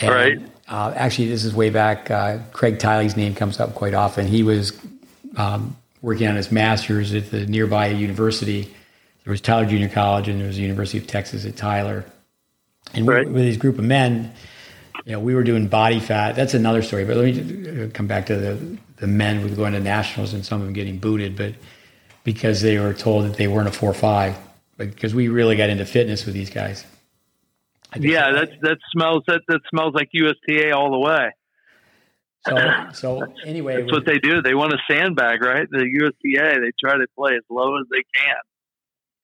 And, 0.01 0.09
right. 0.09 0.39
Uh, 0.69 0.93
actually, 0.95 1.27
this 1.29 1.43
is 1.43 1.53
way 1.53 1.71
back. 1.71 2.11
Uh, 2.11 2.37
Craig 2.53 2.77
Tiley's 2.77 3.17
name 3.17 3.33
comes 3.33 3.59
up 3.59 3.73
quite 3.73 3.95
often. 3.95 4.27
He 4.27 4.43
was 4.43 4.79
um, 5.35 5.75
working 6.01 6.27
on 6.27 6.35
his 6.35 6.51
master's 6.51 7.13
at 7.13 7.31
the 7.31 7.47
nearby 7.47 7.87
university. 7.87 8.63
There 9.23 9.31
was 9.31 9.41
Tyler 9.41 9.65
Junior 9.65 9.89
College, 9.89 10.27
and 10.27 10.39
there 10.39 10.47
was 10.47 10.57
the 10.57 10.61
University 10.61 10.99
of 10.99 11.07
Texas 11.07 11.45
at 11.45 11.57
Tyler. 11.57 12.05
And 12.93 13.07
right. 13.07 13.27
with 13.27 13.43
this 13.43 13.57
group 13.57 13.79
of 13.79 13.83
men, 13.83 14.31
you 15.05 15.13
know, 15.13 15.19
we 15.19 15.33
were 15.33 15.43
doing 15.43 15.67
body 15.67 15.99
fat. 15.99 16.35
That's 16.35 16.53
another 16.53 16.83
story. 16.83 17.03
But 17.03 17.17
let 17.17 17.35
me 17.35 17.89
come 17.89 18.07
back 18.07 18.27
to 18.27 18.35
the 18.35 18.77
the 18.97 19.07
men 19.07 19.41
with 19.43 19.55
going 19.55 19.73
to 19.73 19.79
nationals 19.79 20.33
and 20.33 20.45
some 20.45 20.59
of 20.59 20.67
them 20.67 20.73
getting 20.73 20.97
booted, 20.97 21.37
but 21.37 21.53
because 22.25 22.61
they 22.61 22.77
were 22.77 22.93
told 22.93 23.25
that 23.25 23.37
they 23.37 23.47
weren't 23.47 23.67
a 23.67 23.71
four 23.71 23.93
five. 23.93 24.35
Because 24.77 25.15
we 25.15 25.27
really 25.27 25.55
got 25.55 25.69
into 25.69 25.85
fitness 25.85 26.25
with 26.25 26.33
these 26.33 26.49
guys. 26.49 26.85
Yeah, 27.95 28.31
that 28.31 28.49
that 28.61 28.77
smells 28.91 29.23
that 29.27 29.41
that 29.47 29.61
smells 29.69 29.93
like 29.93 30.09
USTA 30.13 30.71
all 30.71 30.91
the 30.91 30.99
way. 30.99 31.29
So, 32.47 32.55
so 32.93 33.33
anyway, 33.45 33.81
that's 33.81 33.91
what 33.91 34.05
they 34.05 34.19
do. 34.19 34.41
They 34.41 34.53
want 34.53 34.73
a 34.73 34.77
sandbag, 34.89 35.41
right? 35.43 35.67
The 35.69 35.85
USTA 35.85 36.59
they 36.61 36.71
try 36.83 36.97
to 36.97 37.05
play 37.17 37.33
as 37.33 37.43
low 37.49 37.77
as 37.79 37.85
they 37.91 38.03
can 38.15 38.37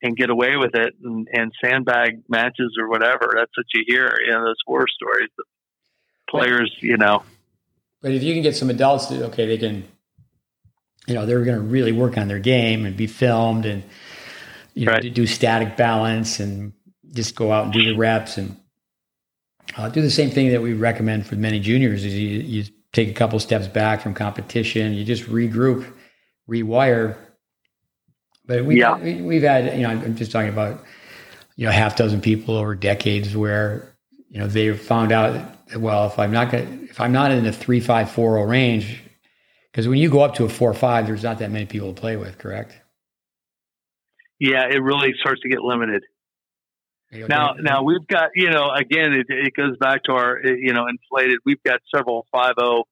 and 0.01 0.17
get 0.17 0.29
away 0.29 0.57
with 0.57 0.75
it, 0.75 0.93
and, 1.03 1.27
and 1.31 1.51
sandbag 1.63 2.23
matches 2.27 2.75
or 2.79 2.89
whatever. 2.89 3.33
That's 3.35 3.51
what 3.55 3.65
you 3.73 3.83
hear. 3.87 4.17
You 4.25 4.31
know, 4.31 4.45
those 4.45 4.57
war 4.67 4.85
stories 4.87 5.29
players, 6.29 6.75
you 6.81 6.97
know. 6.97 7.23
But 8.01 8.11
if 8.11 8.23
you 8.23 8.33
can 8.33 8.43
get 8.43 8.55
some 8.55 8.69
adults 8.69 9.07
to, 9.07 9.25
okay, 9.27 9.47
they 9.47 9.57
can, 9.57 9.85
you 11.07 11.13
know, 11.13 11.25
they're 11.25 11.43
going 11.43 11.57
to 11.57 11.63
really 11.63 11.91
work 11.91 12.17
on 12.17 12.27
their 12.27 12.39
game 12.39 12.85
and 12.85 12.95
be 12.95 13.07
filmed 13.07 13.65
and, 13.65 13.83
you 14.73 14.85
know, 14.85 14.93
right. 14.93 15.13
do 15.13 15.25
static 15.25 15.77
balance 15.77 16.39
and 16.39 16.73
just 17.15 17.35
go 17.35 17.51
out 17.51 17.65
and 17.65 17.73
do 17.73 17.83
the 17.83 17.95
reps 17.97 18.37
and 18.37 18.55
uh, 19.77 19.89
do 19.89 20.01
the 20.01 20.11
same 20.11 20.29
thing 20.29 20.51
that 20.51 20.61
we 20.61 20.73
recommend 20.73 21.25
for 21.25 21.35
many 21.35 21.59
juniors 21.59 22.05
is 22.05 22.13
you, 22.13 22.39
you 22.39 22.63
take 22.93 23.09
a 23.09 23.13
couple 23.13 23.39
steps 23.39 23.67
back 23.67 24.01
from 24.01 24.13
competition, 24.13 24.93
you 24.93 25.03
just 25.03 25.23
regroup, 25.23 25.91
rewire. 26.47 27.17
But 28.45 28.65
we, 28.65 28.79
yeah. 28.79 28.97
we, 28.97 29.41
have 29.41 29.65
had, 29.65 29.77
you 29.77 29.87
know, 29.87 29.89
I'm 29.89 30.15
just 30.15 30.31
talking 30.31 30.49
about, 30.49 30.83
you 31.55 31.65
know, 31.65 31.71
half 31.71 31.95
dozen 31.95 32.21
people 32.21 32.55
over 32.55 32.75
decades 32.75 33.35
where, 33.35 33.95
you 34.29 34.39
know, 34.39 34.47
they 34.47 34.75
found 34.77 35.11
out 35.11 35.33
that 35.33 35.55
well, 35.79 36.07
if 36.07 36.19
I'm 36.19 36.31
not 36.31 36.51
going, 36.51 36.87
if 36.89 36.99
I'm 36.99 37.11
not 37.11 37.31
in 37.31 37.43
the 37.43 37.51
three 37.51 37.79
five 37.79 38.11
four 38.11 38.37
zero 38.37 38.47
range, 38.47 39.01
because 39.71 39.87
when 39.87 39.97
you 39.97 40.09
go 40.09 40.21
up 40.21 40.35
to 40.35 40.45
a 40.45 40.49
four 40.49 40.73
five, 40.73 41.07
there's 41.07 41.23
not 41.23 41.39
that 41.39 41.51
many 41.51 41.65
people 41.65 41.93
to 41.93 41.99
play 41.99 42.17
with, 42.17 42.37
correct? 42.37 42.79
Yeah, 44.39 44.67
it 44.69 44.77
really 44.77 45.13
starts 45.19 45.41
to 45.41 45.49
get 45.49 45.61
limited. 45.61 46.03
Now, 47.27 47.53
now 47.59 47.83
we've 47.83 48.05
got 48.07 48.31
you 48.35 48.49
know 48.49 48.69
again 48.71 49.13
it, 49.13 49.27
it 49.29 49.53
goes 49.55 49.77
back 49.77 50.03
to 50.03 50.13
our 50.13 50.39
you 50.43 50.73
know 50.73 50.85
inflated. 50.87 51.39
We've 51.45 51.61
got 51.63 51.79
several 51.93 52.25
five 52.31 52.53
zero 52.59 52.83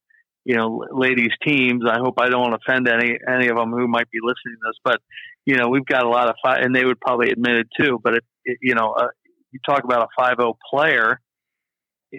you 0.46 0.56
know 0.56 0.86
ladies 0.92 1.32
teams. 1.46 1.84
I 1.88 2.00
hope 2.00 2.16
I 2.20 2.30
don't 2.30 2.54
offend 2.54 2.88
any 2.88 3.18
any 3.28 3.50
of 3.50 3.58
them 3.58 3.72
who 3.72 3.88
might 3.88 4.10
be 4.10 4.20
listening 4.22 4.56
to 4.56 4.70
this, 4.70 4.80
but 4.84 5.00
you 5.46 5.58
know 5.58 5.70
we've 5.70 5.86
got 5.86 6.06
a 6.06 6.10
lot 6.10 6.30
of 6.30 6.36
five, 6.44 6.64
and 6.64 6.76
they 6.76 6.86
would 6.86 7.00
probably 7.00 7.32
admit 7.32 7.58
it 7.58 7.68
too. 7.80 8.00
But 8.04 8.16
if, 8.16 8.24
if 8.46 8.58
you 8.62 8.76
know 8.76 8.92
uh, 8.92 9.08
you 9.52 9.60
talk 9.66 9.84
about 9.84 10.04
a 10.04 10.08
five 10.18 10.38
zero 10.40 10.58
player 10.70 11.20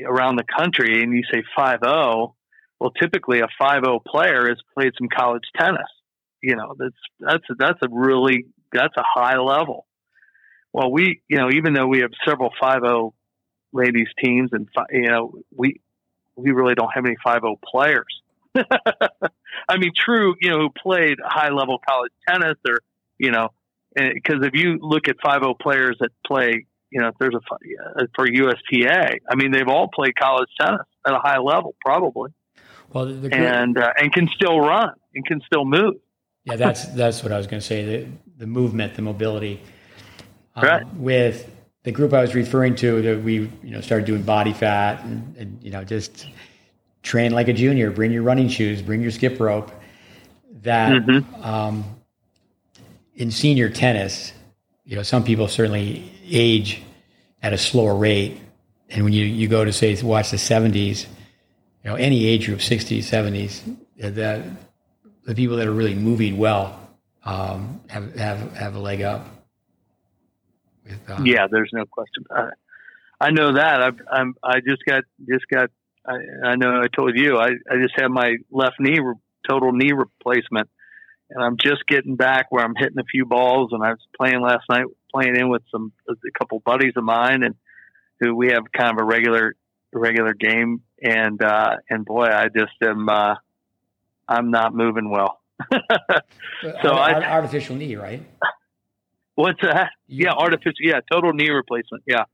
around 0.02 0.36
the 0.36 0.44
country 0.44 1.02
and 1.02 1.12
you 1.12 1.22
say 1.30 1.42
5-0, 1.56 2.34
well, 2.80 2.90
typically 2.90 3.40
a 3.40 3.48
5-0 3.60 4.04
player 4.04 4.48
has 4.48 4.58
played 4.76 4.92
some 4.98 5.08
college 5.08 5.44
tennis. 5.56 5.82
You 6.42 6.56
know, 6.56 6.74
that's, 6.78 6.94
that's, 7.20 7.44
that's 7.58 7.78
a 7.82 7.88
really, 7.90 8.46
that's 8.72 8.94
a 8.96 9.04
high 9.14 9.38
level. 9.38 9.86
Well, 10.74 10.90
we, 10.90 11.22
you 11.28 11.38
know, 11.38 11.50
even 11.52 11.72
though 11.72 11.86
we 11.86 12.00
have 12.00 12.10
several 12.26 12.50
five 12.60 12.82
O 12.82 13.14
ladies 13.72 14.08
teams, 14.22 14.50
and 14.52 14.68
you 14.90 15.08
know, 15.08 15.38
we 15.56 15.80
we 16.34 16.50
really 16.50 16.74
don't 16.74 16.90
have 16.92 17.06
any 17.06 17.14
five 17.24 17.44
O 17.44 17.54
players. 17.64 18.20
I 18.56 19.78
mean, 19.78 19.92
true, 19.96 20.34
you 20.40 20.50
know, 20.50 20.58
who 20.58 20.70
played 20.70 21.18
high 21.24 21.50
level 21.50 21.78
college 21.88 22.10
tennis 22.28 22.56
or, 22.68 22.80
you 23.18 23.30
know, 23.30 23.50
because 23.94 24.44
if 24.44 24.54
you 24.54 24.78
look 24.80 25.08
at 25.08 25.16
5 25.24 25.42
players 25.62 25.96
that 26.00 26.10
play, 26.26 26.66
you 26.90 27.00
know, 27.00 27.08
if 27.08 27.14
there's 27.20 27.34
a 27.34 28.00
uh, 28.02 28.06
for 28.16 28.26
USTA, 28.26 29.18
I 29.28 29.34
mean, 29.36 29.52
they've 29.52 29.68
all 29.68 29.88
played 29.94 30.16
college 30.16 30.48
tennis 30.60 30.86
at 31.06 31.14
a 31.14 31.18
high 31.18 31.38
level, 31.38 31.76
probably. 31.84 32.32
Well, 32.92 33.06
the, 33.06 33.12
the 33.14 33.34
and 33.34 33.78
uh, 33.78 33.92
and 33.96 34.12
can 34.12 34.28
still 34.34 34.58
run 34.58 34.90
and 35.14 35.24
can 35.24 35.40
still 35.46 35.64
move. 35.64 35.94
Yeah, 36.44 36.56
that's 36.56 36.86
that's 36.86 37.22
what 37.22 37.32
I 37.32 37.36
was 37.36 37.46
going 37.46 37.60
to 37.60 37.66
say. 37.66 37.84
The 37.84 38.08
the 38.38 38.46
movement, 38.46 38.94
the 38.94 39.02
mobility. 39.02 39.60
Um, 40.56 40.64
right. 40.64 40.94
With 40.94 41.50
the 41.82 41.92
group 41.92 42.12
I 42.12 42.20
was 42.20 42.34
referring 42.34 42.76
to, 42.76 43.02
that 43.02 43.22
we 43.22 43.50
you 43.62 43.70
know 43.70 43.80
started 43.80 44.06
doing 44.06 44.22
body 44.22 44.52
fat 44.52 45.04
and, 45.04 45.36
and 45.36 45.62
you 45.62 45.70
know 45.70 45.84
just 45.84 46.26
train 47.02 47.32
like 47.32 47.48
a 47.48 47.52
junior. 47.52 47.90
Bring 47.90 48.12
your 48.12 48.22
running 48.22 48.48
shoes. 48.48 48.82
Bring 48.82 49.02
your 49.02 49.10
skip 49.10 49.38
rope. 49.38 49.70
That 50.62 50.92
mm-hmm. 50.92 51.44
um, 51.44 51.84
in 53.14 53.30
senior 53.30 53.68
tennis, 53.68 54.32
you 54.84 54.96
know, 54.96 55.02
some 55.02 55.24
people 55.24 55.48
certainly 55.48 56.10
age 56.28 56.82
at 57.42 57.52
a 57.52 57.58
slower 57.58 57.94
rate, 57.94 58.40
and 58.88 59.04
when 59.04 59.12
you 59.12 59.24
you 59.24 59.48
go 59.48 59.64
to 59.64 59.72
say 59.72 60.00
watch 60.02 60.30
the 60.30 60.38
seventies, 60.38 61.06
you 61.82 61.90
know, 61.90 61.96
any 61.96 62.26
age 62.26 62.46
group, 62.46 62.62
sixties, 62.62 63.08
seventies, 63.08 63.62
that 63.98 64.44
the 65.24 65.34
people 65.34 65.56
that 65.56 65.66
are 65.66 65.72
really 65.72 65.94
moving 65.94 66.38
well 66.38 66.80
um, 67.24 67.80
have 67.88 68.14
have 68.16 68.56
have 68.56 68.74
a 68.74 68.78
leg 68.78 69.02
up. 69.02 69.26
With, 70.84 71.10
um, 71.10 71.26
yeah, 71.26 71.46
there's 71.50 71.70
no 71.72 71.84
question. 71.86 72.24
I, 72.30 72.50
I 73.20 73.30
know 73.30 73.54
that. 73.54 73.82
I've, 73.82 74.00
I'm. 74.10 74.34
I 74.42 74.60
just 74.60 74.84
got 74.86 75.04
just 75.28 75.46
got. 75.52 75.70
I, 76.06 76.48
I 76.48 76.56
know. 76.56 76.80
I 76.80 76.88
told 76.94 77.16
you. 77.16 77.38
I 77.38 77.48
I 77.70 77.76
just 77.80 77.94
had 77.96 78.08
my 78.08 78.36
left 78.50 78.76
knee 78.78 78.98
total 79.48 79.72
knee 79.72 79.92
replacement, 79.92 80.68
and 81.30 81.42
I'm 81.42 81.56
just 81.56 81.86
getting 81.86 82.16
back 82.16 82.46
where 82.50 82.64
I'm 82.64 82.74
hitting 82.76 82.98
a 82.98 83.04
few 83.04 83.24
balls. 83.24 83.70
And 83.72 83.82
I 83.82 83.90
was 83.90 84.06
playing 84.18 84.40
last 84.40 84.64
night, 84.68 84.84
playing 85.14 85.36
in 85.36 85.48
with 85.48 85.62
some 85.70 85.92
a 86.08 86.14
couple 86.38 86.60
buddies 86.60 86.92
of 86.96 87.04
mine, 87.04 87.42
and 87.42 87.54
who 88.20 88.34
we 88.34 88.48
have 88.48 88.64
kind 88.76 88.90
of 88.90 89.02
a 89.02 89.04
regular 89.04 89.54
regular 89.92 90.34
game. 90.34 90.82
And 91.02 91.42
uh, 91.42 91.76
and 91.88 92.04
boy, 92.04 92.26
I 92.26 92.48
just 92.54 92.72
am. 92.82 93.08
Uh, 93.08 93.36
I'm 94.28 94.50
not 94.50 94.74
moving 94.74 95.10
well. 95.10 95.40
so 96.82 96.90
I, 96.90 97.22
artificial 97.24 97.76
knee, 97.76 97.96
right? 97.96 98.22
What's 99.34 99.60
that? 99.62 99.90
Yeah, 100.06 100.32
artificial. 100.32 100.74
Yeah, 100.80 101.00
total 101.10 101.32
knee 101.32 101.50
replacement. 101.50 102.04
Yeah. 102.06 102.24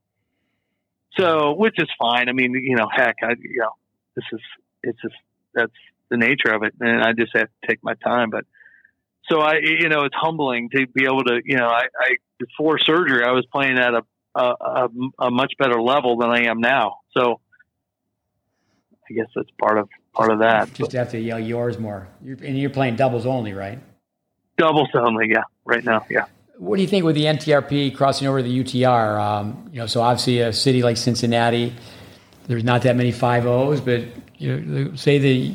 So, 1.19 1.55
which 1.55 1.75
is 1.79 1.89
fine. 1.99 2.29
I 2.29 2.33
mean, 2.33 2.55
you 2.55 2.77
know, 2.77 2.89
heck, 2.91 3.17
I, 3.23 3.31
you 3.41 3.61
know, 3.61 3.73
this 4.15 4.25
is, 4.33 4.41
it's 4.83 5.01
just, 5.03 5.15
that's 5.55 5.73
the 6.09 6.17
nature 6.17 6.53
of 6.55 6.63
it. 6.63 6.75
And 6.81 7.03
I 7.03 7.13
just 7.13 7.33
have 7.35 7.47
to 7.47 7.69
take 7.69 7.81
my 7.83 7.95
time. 7.95 8.31
But 8.31 8.45
so 9.29 9.41
I, 9.41 9.55
you 9.63 9.89
know, 9.89 10.05
it's 10.05 10.15
humbling 10.15 10.69
to 10.71 10.87
be 10.87 11.05
able 11.05 11.25
to, 11.25 11.41
you 11.45 11.57
know, 11.57 11.67
I, 11.67 11.87
I 11.99 12.17
before 12.39 12.79
surgery, 12.79 13.25
I 13.25 13.33
was 13.33 13.45
playing 13.53 13.79
at 13.79 13.95
a, 13.95 14.03
a, 14.35 14.41
a, 14.41 14.89
a 15.19 15.31
much 15.31 15.55
better 15.59 15.81
level 15.81 16.17
than 16.17 16.31
I 16.31 16.45
am 16.45 16.61
now. 16.61 16.99
So 17.17 17.41
I 19.11 19.15
guess 19.15 19.27
that's 19.35 19.51
part 19.61 19.79
of 19.79 19.89
part 20.15 20.31
of 20.31 20.41
that. 20.41 20.73
Just 20.75 20.93
have 20.93 21.11
to 21.11 21.19
yell 21.19 21.41
yours 21.41 21.79
more. 21.79 22.09
You're, 22.23 22.37
and 22.37 22.59
you're 22.59 22.71
playing 22.71 22.97
doubles 22.97 23.27
only, 23.27 23.53
right? 23.53 23.81
Doubles 24.57 24.89
only, 24.95 25.31
yeah. 25.31 25.43
Right 25.65 25.85
now, 25.85 26.07
yeah. 26.09 26.27
What 26.61 26.77
do 26.77 26.83
you 26.83 26.89
think 26.89 27.07
with 27.07 27.15
the 27.15 27.25
NTRP 27.25 27.97
crossing 27.97 28.29
over 28.29 28.43
to 28.43 28.47
the 28.47 28.63
UTR? 28.63 29.19
Um, 29.19 29.71
you 29.73 29.79
know, 29.79 29.87
so 29.87 30.03
obviously 30.03 30.41
a 30.41 30.53
city 30.53 30.83
like 30.83 30.99
Cincinnati, 30.99 31.73
there's 32.49 32.65
not 32.65 32.83
that 32.83 32.97
many 32.97 33.13
five 33.13 33.47
O's, 33.47 33.81
but 33.81 34.03
you 34.37 34.61
know, 34.61 34.95
say 34.95 35.17
the 35.17 35.55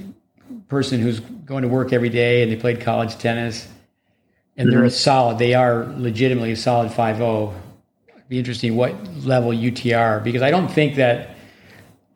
person 0.67 0.99
who's 0.99 1.19
going 1.19 1.61
to 1.61 1.67
work 1.67 1.93
every 1.93 2.09
day 2.09 2.41
and 2.41 2.51
they 2.51 2.55
played 2.55 2.81
college 2.81 3.19
tennis 3.19 3.67
and 4.57 4.67
mm-hmm. 4.67 4.75
they're 4.75 4.85
a 4.85 4.89
solid, 4.89 5.37
they 5.37 5.53
are 5.53 5.85
legitimately 5.95 6.53
a 6.53 6.55
solid 6.55 6.91
five 6.91 7.21
O. 7.21 7.53
It'd 8.07 8.27
Be 8.27 8.39
interesting 8.39 8.75
what 8.75 8.95
level 9.17 9.51
UTR 9.51 10.23
because 10.23 10.41
I 10.41 10.49
don't 10.49 10.69
think 10.69 10.95
that 10.95 11.35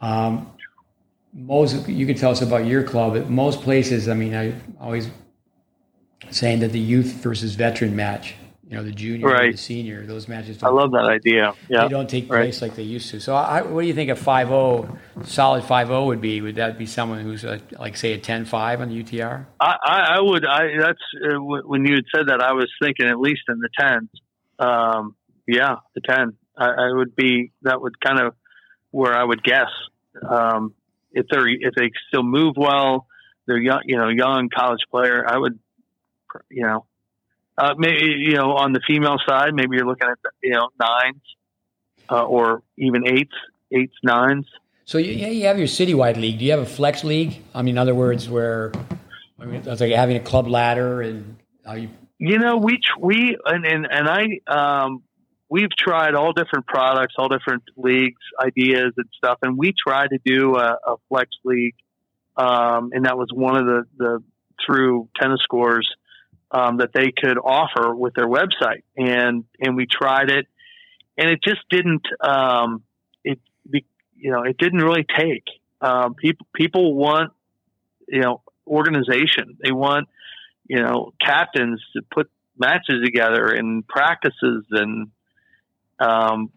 um, 0.02 0.52
most 1.32 1.88
you 1.88 2.08
could 2.08 2.18
tell 2.18 2.32
us 2.32 2.42
about 2.42 2.66
your 2.66 2.82
club. 2.82 3.14
But 3.14 3.30
most 3.30 3.62
places, 3.62 4.10
I 4.10 4.16
mean, 4.16 4.34
I 4.34 4.56
always 4.80 5.12
saying 6.32 6.62
that 6.62 6.72
the 6.72 6.80
youth 6.80 7.12
versus 7.22 7.54
veteran 7.54 7.96
match, 7.96 8.34
you 8.70 8.78
know, 8.78 8.84
the 8.84 8.92
junior 8.92 9.26
right. 9.26 9.52
the 9.52 9.58
senior, 9.58 10.06
those 10.06 10.28
matches. 10.28 10.62
I 10.62 10.70
love 10.70 10.92
that 10.92 11.06
idea. 11.06 11.56
Yeah, 11.68 11.84
they 11.84 11.90
don't 11.90 12.08
take 12.08 12.28
place 12.28 12.62
right. 12.62 12.70
like 12.70 12.78
they 12.78 12.84
used 12.84 13.10
to. 13.10 13.20
So, 13.20 13.36
I, 13.36 13.64
what 13.64 13.82
do 13.82 13.88
you 13.88 13.96
think 13.96 14.12
a 14.12 14.14
5-0, 14.14 14.96
solid 15.26 15.64
5-0 15.64 16.06
would 16.06 16.22
be? 16.22 16.40
Would 16.40 16.56
that 16.56 16.78
be 16.78 16.86
someone 16.86 17.22
who's 17.22 17.44
a, 17.44 17.60
like 17.80 17.98
say 17.98 18.14
a 18.14 18.20
10-5 18.20 18.80
on 18.80 18.90
the 18.90 19.04
UTR? 19.04 19.48
I, 19.60 19.76
I 19.84 20.22
would. 20.22 20.46
I 20.46 20.68
that's 20.80 21.00
uh, 21.26 21.40
when 21.40 21.84
you 21.86 21.96
had 21.96 22.04
said 22.16 22.28
that. 22.28 22.42
I 22.42 22.54
was 22.54 22.68
thinking 22.80 23.08
at 23.08 23.20
least 23.20 23.42
in 23.50 23.58
the 23.58 23.70
tens. 23.80 24.10
Um, 24.60 25.16
yeah, 25.48 25.78
the 25.96 26.02
ten. 26.02 26.34
I, 26.56 26.68
I, 26.68 26.92
would 26.94 27.16
be. 27.16 27.52
That 27.64 27.82
would 27.82 28.00
kind 28.00 28.20
of 28.20 28.36
where 28.92 29.16
I 29.16 29.24
would 29.24 29.42
guess. 29.42 29.72
Um, 30.28 30.76
if 31.12 31.26
they're 31.32 31.48
if 31.48 31.74
they 31.76 31.90
still 32.10 32.24
move 32.24 32.54
well, 32.56 33.08
they're 33.48 33.58
young, 33.58 33.82
you 33.86 33.98
know, 33.98 34.10
young 34.10 34.50
college 34.56 34.82
player. 34.92 35.26
I 35.28 35.38
would, 35.38 35.58
you 36.52 36.64
know, 36.64 36.86
uh, 37.60 37.76
maybe 37.78 38.16
you 38.20 38.36
know 38.36 38.54
on 38.54 38.74
the 38.74 38.82
female 38.88 39.18
side, 39.28 39.54
maybe 39.54 39.76
you're 39.76 39.86
looking 39.86 40.08
at 40.08 40.18
you 40.42 40.52
know 40.52 40.70
nines 40.80 41.22
uh, 42.10 42.24
or 42.24 42.64
even 42.78 43.08
eights, 43.08 43.36
eights, 43.72 43.96
nines. 44.04 44.48
So 44.86 44.98
you, 44.98 45.12
you 45.12 45.46
have 45.46 45.58
your 45.58 45.68
citywide 45.68 46.16
league. 46.18 46.40
Do 46.40 46.46
you 46.46 46.52
have 46.52 46.62
a 46.62 46.66
flex 46.66 47.04
league? 47.04 47.44
I 47.54 47.62
mean, 47.62 47.76
in 47.76 47.78
other 47.78 47.94
words, 47.94 48.30
where 48.30 48.72
I 49.40 49.46
mean, 49.46 49.62
it's 49.66 49.82
like 49.82 49.92
having 49.92 50.16
a 50.16 50.22
club 50.22 50.48
ladder 50.48 51.02
and 51.02 51.38
how 51.66 51.74
you. 51.74 51.90
You 52.18 52.40
know, 52.40 52.58
we 52.58 52.80
we 53.00 53.38
and 53.46 53.66
and, 53.66 53.88
and 53.90 54.10
I 54.10 54.26
um, 54.48 55.04
we've 55.50 55.70
tried 55.78 56.16
all 56.16 56.34
different 56.34 56.66
products, 56.66 57.16
all 57.18 57.28
different 57.28 57.64
leagues, 57.78 58.22
ideas 58.42 58.94
and 58.98 59.06
stuff, 59.18 59.40
and 59.42 59.58
we 59.58 59.74
tried 59.88 60.10
to 60.10 60.20
do 60.24 60.56
a, 60.56 60.78
a 60.86 60.96
flex 61.08 61.30
league, 61.44 61.76
um, 62.36 62.92
and 62.94 63.06
that 63.06 63.18
was 63.18 63.30
one 63.34 63.58
of 63.58 63.66
the 63.66 63.84
the 63.98 64.24
through 64.66 65.08
tennis 65.20 65.40
scores 65.44 65.88
um, 66.52 66.78
that 66.78 66.92
they 66.94 67.12
could 67.12 67.38
offer 67.38 67.94
with 67.94 68.14
their 68.14 68.28
website, 68.28 68.84
and 68.98 69.46
and 69.60 69.76
we 69.76 69.86
tried 69.86 70.30
it, 70.30 70.48
and 71.18 71.30
it 71.30 71.42
just 71.44 71.62
didn't 71.70 72.06
um, 72.22 72.84
it 73.24 73.40
you 74.16 74.32
know 74.32 74.44
it 74.44 74.58
didn't 74.58 74.80
really 74.80 75.06
take. 75.18 75.46
Um, 75.82 76.16
people 76.16 76.48
people 76.54 76.94
want 76.94 77.32
you 78.08 78.22
know 78.22 78.42
organization. 78.68 79.58
They 79.64 79.72
want 79.72 80.08
you 80.68 80.82
know 80.82 81.14
captains 81.22 81.82
to 81.96 82.02
put 82.12 82.30
matches 82.58 83.04
together 83.04 83.48
and 83.48 83.88
practices 83.88 84.66
and 84.72 85.10
um, 86.00 86.52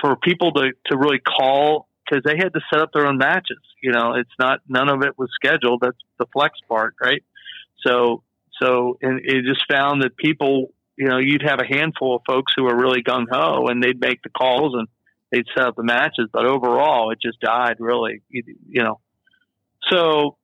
for 0.00 0.16
people 0.16 0.52
to, 0.52 0.72
to 0.86 0.96
really 0.96 1.18
call 1.18 1.88
because 2.04 2.22
they 2.24 2.36
had 2.36 2.52
to 2.52 2.60
set 2.72 2.80
up 2.80 2.92
their 2.92 3.06
own 3.06 3.18
matches. 3.18 3.60
You 3.82 3.92
know, 3.92 4.14
it's 4.14 4.30
not 4.38 4.60
none 4.68 4.88
of 4.88 5.02
it 5.02 5.18
was 5.18 5.30
scheduled. 5.34 5.80
That's 5.80 5.96
the 6.18 6.26
flex 6.32 6.58
part, 6.68 6.94
right? 7.00 7.22
So 7.86 8.22
so 8.60 8.98
and 9.02 9.20
it 9.22 9.44
just 9.44 9.64
found 9.70 10.02
that 10.02 10.16
people, 10.16 10.72
you 10.96 11.08
know, 11.08 11.18
you'd 11.18 11.42
have 11.42 11.60
a 11.60 11.66
handful 11.66 12.16
of 12.16 12.22
folks 12.26 12.52
who 12.56 12.64
were 12.64 12.76
really 12.76 13.02
gung 13.02 13.26
ho 13.30 13.66
and 13.68 13.82
they'd 13.82 14.00
make 14.00 14.22
the 14.22 14.30
calls 14.30 14.74
and 14.74 14.88
they'd 15.30 15.46
set 15.56 15.66
up 15.66 15.76
the 15.76 15.82
matches, 15.82 16.28
but 16.32 16.46
overall 16.46 17.10
it 17.10 17.18
just 17.20 17.40
died 17.40 17.76
really, 17.78 18.22
you, 18.28 18.42
you 18.68 18.82
know. 18.82 19.00
So 19.90 20.36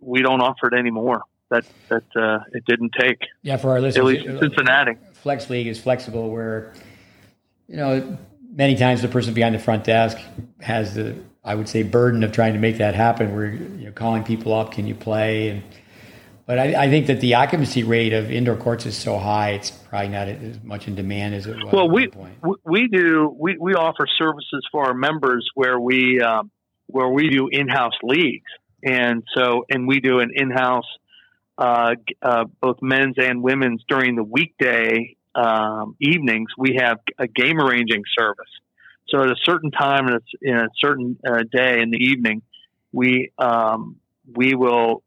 we 0.00 0.22
don't 0.22 0.40
offer 0.40 0.68
it 0.68 0.78
anymore. 0.78 1.22
That 1.50 1.64
that 1.88 2.04
uh, 2.16 2.40
it 2.52 2.64
didn't 2.66 2.92
take. 2.98 3.20
Yeah, 3.42 3.56
for 3.56 3.70
our 3.70 3.80
listeners, 3.80 4.18
at 4.18 4.26
least 4.26 4.40
Cincinnati. 4.40 4.96
Flex 5.14 5.48
League 5.48 5.68
is 5.68 5.80
flexible 5.80 6.30
where 6.30 6.72
you 7.68 7.76
know, 7.76 8.18
many 8.50 8.76
times 8.76 9.02
the 9.02 9.08
person 9.08 9.34
behind 9.34 9.54
the 9.54 9.58
front 9.58 9.84
desk 9.84 10.18
has 10.60 10.94
the, 10.94 11.16
I 11.44 11.54
would 11.54 11.68
say, 11.68 11.82
burden 11.82 12.24
of 12.24 12.32
trying 12.32 12.54
to 12.54 12.58
make 12.58 12.78
that 12.78 12.94
happen. 12.94 13.34
We're 13.34 13.52
you 13.52 13.86
know, 13.86 13.92
calling 13.92 14.24
people 14.24 14.52
up, 14.52 14.72
can 14.72 14.86
you 14.86 14.94
play? 14.94 15.48
And 15.48 15.62
but 16.46 16.58
I, 16.58 16.84
I, 16.84 16.90
think 16.90 17.08
that 17.08 17.20
the 17.20 17.34
occupancy 17.34 17.82
rate 17.82 18.12
of 18.12 18.30
indoor 18.30 18.56
courts 18.56 18.86
is 18.86 18.96
so 18.96 19.18
high, 19.18 19.50
it's 19.50 19.70
probably 19.70 20.08
not 20.08 20.28
as 20.28 20.62
much 20.62 20.86
in 20.88 20.94
demand 20.94 21.34
as 21.34 21.46
it 21.46 21.56
was. 21.56 21.72
Well, 21.72 21.90
we 21.90 22.10
we 22.64 22.88
do 22.88 23.34
we, 23.38 23.56
we 23.58 23.74
offer 23.74 24.06
services 24.18 24.66
for 24.70 24.86
our 24.86 24.94
members 24.94 25.48
where 25.54 25.78
we 25.78 26.20
um, 26.20 26.50
where 26.86 27.08
we 27.08 27.28
do 27.28 27.48
in-house 27.50 27.98
leagues, 28.02 28.50
and 28.82 29.22
so 29.36 29.64
and 29.68 29.86
we 29.88 30.00
do 30.00 30.20
an 30.20 30.30
in-house 30.34 30.86
uh, 31.58 31.94
uh, 32.22 32.44
both 32.60 32.76
men's 32.82 33.16
and 33.18 33.42
women's 33.42 33.82
during 33.88 34.14
the 34.14 34.24
weekday 34.24 35.16
um, 35.34 35.96
evenings, 36.00 36.48
we 36.56 36.78
have 36.80 36.98
a 37.18 37.26
game 37.26 37.60
arranging 37.60 38.02
service. 38.18 38.50
So 39.08 39.22
at 39.22 39.30
a 39.30 39.36
certain 39.44 39.70
time 39.70 40.08
and 40.08 40.20
in 40.42 40.56
a 40.56 40.68
certain 40.78 41.18
uh, 41.26 41.44
day 41.50 41.80
in 41.80 41.90
the 41.90 41.98
evening, 41.98 42.42
we 42.92 43.30
um, 43.38 43.96
we 44.34 44.54
will 44.54 45.02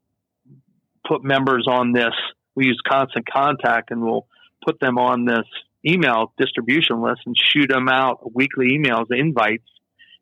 put 1.06 1.24
members 1.24 1.66
on 1.68 1.92
this. 1.92 2.14
We 2.54 2.66
use 2.66 2.80
constant 2.86 3.26
contact, 3.30 3.90
and 3.90 4.02
we'll 4.02 4.26
put 4.64 4.80
them 4.80 4.98
on 4.98 5.24
this 5.24 5.46
email 5.86 6.32
distribution 6.38 7.00
list 7.00 7.20
and 7.26 7.34
shoot 7.36 7.70
them 7.70 7.88
out 7.88 8.34
weekly 8.34 8.78
emails, 8.78 9.06
invites, 9.10 9.68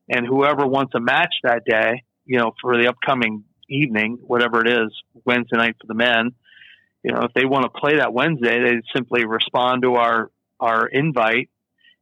and 0.09 0.27
whoever 0.27 0.67
wants 0.67 0.93
a 0.95 1.01
match 1.01 1.35
that 1.43 1.65
day, 1.65 2.05
you 2.25 2.39
know, 2.39 2.53
for 2.61 2.81
the 2.81 2.89
upcoming 2.89 3.45
evening, 3.69 4.19
whatever 4.21 4.65
it 4.65 4.69
is, 4.69 4.93
Wednesday 5.25 5.57
night 5.57 5.77
for 5.81 5.87
the 5.87 5.95
men, 5.95 6.33
you 7.03 7.13
know, 7.13 7.23
if 7.23 7.33
they 7.35 7.45
want 7.45 7.65
to 7.65 7.81
play 7.81 7.97
that 7.97 8.13
Wednesday, 8.13 8.59
they 8.61 8.81
simply 8.95 9.25
respond 9.25 9.83
to 9.83 9.95
our 9.95 10.31
our 10.61 10.87
invite, 10.89 11.49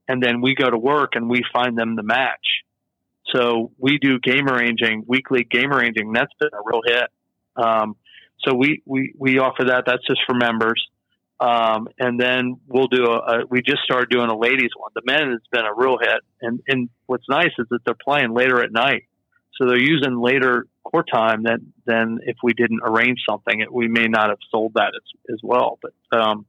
and 0.08 0.22
then 0.22 0.40
we 0.40 0.54
go 0.54 0.68
to 0.70 0.78
work 0.78 1.12
and 1.14 1.28
we 1.28 1.42
find 1.52 1.76
them 1.76 1.94
the 1.94 2.02
match. 2.02 2.62
So 3.34 3.72
we 3.78 3.98
do 3.98 4.18
game 4.18 4.48
arranging, 4.48 5.04
weekly 5.06 5.44
game 5.44 5.72
arranging. 5.72 6.12
That's 6.12 6.32
been 6.40 6.50
a 6.52 6.62
real 6.64 6.80
hit. 6.86 7.10
Um, 7.56 7.96
so 8.40 8.54
we, 8.54 8.82
we, 8.84 9.14
we 9.18 9.38
offer 9.38 9.64
that. 9.64 9.84
That's 9.86 10.06
just 10.06 10.20
for 10.26 10.34
members. 10.34 10.84
Um, 11.38 11.88
and 11.98 12.18
then 12.18 12.60
we'll 12.66 12.86
do 12.86 13.04
a, 13.06 13.16
a, 13.16 13.46
we 13.50 13.60
just 13.60 13.82
started 13.82 14.08
doing 14.08 14.30
a 14.30 14.38
ladies 14.38 14.70
one. 14.76 14.90
The 14.94 15.02
men 15.04 15.30
has 15.30 15.40
been 15.52 15.64
a 15.66 15.74
real 15.74 15.98
hit. 15.98 16.20
And, 16.40 16.60
and 16.66 16.88
what's 17.06 17.28
nice 17.28 17.52
is 17.58 17.66
that 17.70 17.80
they're 17.84 17.94
playing 17.94 18.32
later 18.32 18.62
at 18.62 18.72
night. 18.72 19.04
So 19.56 19.66
they're 19.66 19.78
using 19.78 20.18
later 20.20 20.66
court 20.84 21.08
time 21.12 21.42
than, 21.42 21.72
than 21.84 22.20
if 22.22 22.36
we 22.42 22.52
didn't 22.52 22.80
arrange 22.82 23.20
something. 23.28 23.60
It, 23.60 23.72
we 23.72 23.88
may 23.88 24.06
not 24.06 24.28
have 24.28 24.38
sold 24.50 24.72
that 24.74 24.92
as, 24.94 25.34
as 25.34 25.40
well. 25.42 25.78
But, 25.82 26.18
um, 26.18 26.46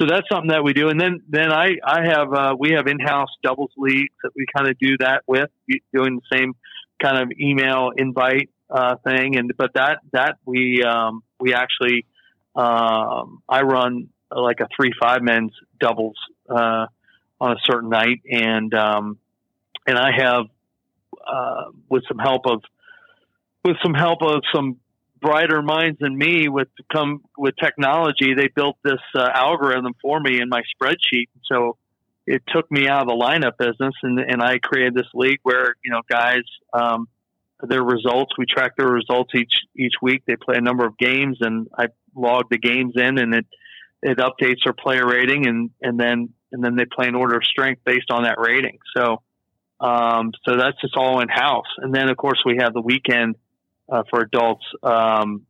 so 0.00 0.06
that's 0.06 0.26
something 0.30 0.50
that 0.50 0.64
we 0.64 0.72
do. 0.72 0.88
And 0.88 1.00
then, 1.00 1.20
then 1.28 1.52
I, 1.52 1.76
I 1.86 2.04
have, 2.04 2.32
uh, 2.32 2.54
we 2.58 2.72
have 2.72 2.86
in-house 2.86 3.30
doubles 3.42 3.70
leagues 3.76 4.14
that 4.22 4.32
we 4.34 4.46
kind 4.56 4.68
of 4.68 4.78
do 4.78 4.96
that 4.98 5.22
with 5.26 5.50
doing 5.94 6.16
the 6.16 6.36
same 6.36 6.54
kind 7.02 7.22
of 7.22 7.30
email 7.38 7.90
invite, 7.96 8.50
uh, 8.74 8.96
thing. 8.96 9.36
And, 9.36 9.52
but 9.56 9.74
that, 9.74 10.00
that 10.12 10.36
we, 10.44 10.82
um, 10.82 11.22
we 11.38 11.54
actually, 11.54 12.06
um, 12.56 13.42
I 13.48 13.62
run 13.62 14.08
like 14.30 14.60
a 14.60 14.68
three, 14.76 14.92
five 15.00 15.22
men's 15.22 15.52
doubles, 15.78 16.16
uh, 16.48 16.86
on 17.40 17.52
a 17.52 17.56
certain 17.64 17.90
night. 17.90 18.22
And, 18.30 18.74
um, 18.74 19.18
and 19.86 19.98
I 19.98 20.10
have, 20.16 20.46
uh, 21.26 21.70
with 21.88 22.02
some 22.08 22.18
help 22.18 22.46
of, 22.46 22.62
with 23.64 23.76
some 23.82 23.94
help 23.94 24.22
of 24.22 24.42
some 24.54 24.78
brighter 25.24 25.62
minds 25.62 25.98
than 26.00 26.16
me 26.16 26.48
with 26.48 26.68
come 26.92 27.22
with 27.38 27.54
technology. 27.56 28.34
They 28.34 28.48
built 28.48 28.76
this 28.84 29.00
uh, 29.14 29.30
algorithm 29.32 29.94
for 30.02 30.20
me 30.20 30.40
in 30.40 30.50
my 30.50 30.62
spreadsheet. 30.76 31.28
So 31.50 31.78
it 32.26 32.42
took 32.46 32.70
me 32.70 32.88
out 32.88 33.02
of 33.02 33.08
the 33.08 33.14
lineup 33.14 33.56
business, 33.56 33.94
and 34.02 34.20
and 34.20 34.42
I 34.42 34.58
created 34.58 34.94
this 34.94 35.08
league 35.14 35.40
where 35.42 35.74
you 35.82 35.90
know 35.90 36.02
guys. 36.08 36.44
Um, 36.72 37.08
their 37.68 37.82
results. 37.82 38.32
We 38.38 38.46
track 38.46 38.76
their 38.76 38.88
results 38.88 39.32
each 39.34 39.52
each 39.76 39.94
week. 40.02 40.22
They 40.26 40.36
play 40.36 40.56
a 40.56 40.60
number 40.60 40.86
of 40.86 40.96
games, 40.98 41.38
and 41.40 41.68
I 41.76 41.86
log 42.14 42.44
the 42.50 42.58
games 42.58 42.94
in, 42.96 43.18
and 43.18 43.34
it 43.34 43.46
it 44.02 44.18
updates 44.18 44.64
their 44.64 44.74
player 44.74 45.06
rating, 45.06 45.46
and 45.46 45.70
and 45.82 45.98
then 45.98 46.30
and 46.52 46.62
then 46.62 46.76
they 46.76 46.84
play 46.84 47.08
an 47.08 47.14
order 47.14 47.36
of 47.36 47.44
strength 47.44 47.82
based 47.84 48.10
on 48.10 48.24
that 48.24 48.38
rating. 48.38 48.78
So 48.96 49.22
um, 49.80 50.32
so 50.46 50.56
that's 50.56 50.80
just 50.80 50.96
all 50.96 51.20
in 51.20 51.28
house. 51.28 51.66
And 51.78 51.94
then 51.94 52.08
of 52.08 52.16
course 52.16 52.42
we 52.44 52.58
have 52.60 52.72
the 52.72 52.80
weekend 52.80 53.36
uh, 53.90 54.02
for 54.10 54.20
adults. 54.20 54.64
Um, 54.82 55.46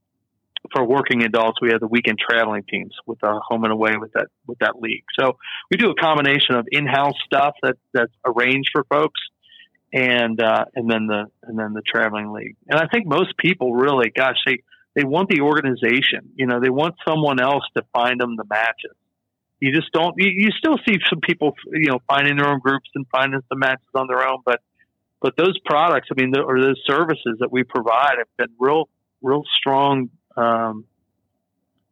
for 0.73 0.85
working 0.85 1.23
adults, 1.23 1.61
we 1.61 1.71
have 1.71 1.81
the 1.81 1.87
weekend 1.87 2.19
traveling 2.19 2.63
teams 2.63 2.95
with 3.07 3.21
the 3.21 3.41
home 3.47 3.65
and 3.65 3.73
away 3.73 3.97
with 3.99 4.13
that 4.13 4.29
with 4.47 4.59
that 4.61 4.81
league. 4.81 5.05
So 5.19 5.37
we 5.71 5.77
do 5.77 5.91
a 5.91 5.95
combination 5.95 6.55
of 6.55 6.67
in-house 6.71 7.17
stuff 7.27 7.55
that 7.63 7.77
that's 7.93 8.13
arranged 8.25 8.71
for 8.73 8.85
folks, 8.85 9.21
and 9.95 10.43
uh, 10.43 10.65
and 10.75 10.91
then 10.91 11.07
the 11.07 11.27
and 11.45 11.57
then 11.57 11.73
the 11.73 11.83
traveling 11.83 12.33
league. 12.33 12.57
And 12.69 12.79
I 12.79 12.89
think 12.89 13.07
most 13.07 13.37
people 13.39 13.73
really, 13.73 14.11
gosh, 14.11 14.37
they 14.45 14.59
they 14.97 15.05
want 15.05 15.31
the 15.31 15.41
organization. 15.41 16.33
You 16.35 16.47
know, 16.47 16.61
they 16.61 16.69
want 16.69 16.97
someone 17.07 17.41
else 17.41 17.63
to 17.77 17.85
find 17.93 18.21
them 18.21 18.37
the 18.37 18.45
matches. 18.45 18.97
You 19.61 19.73
just 19.73 19.93
don't. 19.93 20.15
You, 20.19 20.31
you 20.35 20.51
still 20.59 20.79
see 20.87 20.99
some 21.09 21.21
people, 21.21 21.55
you 21.73 21.87
know, 21.87 22.01
finding 22.09 22.37
their 22.37 22.49
own 22.49 22.59
groups 22.59 22.91
and 22.97 23.07
finding 23.11 23.41
some 23.49 23.61
matches 23.61 23.87
on 23.95 24.09
their 24.09 24.29
own, 24.29 24.39
but 24.45 24.61
but 25.23 25.37
those 25.39 25.59
products, 25.65 26.09
I 26.11 26.21
mean, 26.21 26.33
the, 26.33 26.41
or 26.41 26.61
those 26.61 26.83
services 26.87 27.39
that 27.39 27.51
we 27.51 27.63
provide 27.63 28.17
have 28.19 28.37
been 28.37 28.55
real, 28.59 28.91
real 29.23 29.43
strong, 29.59 30.11
um, 30.37 30.85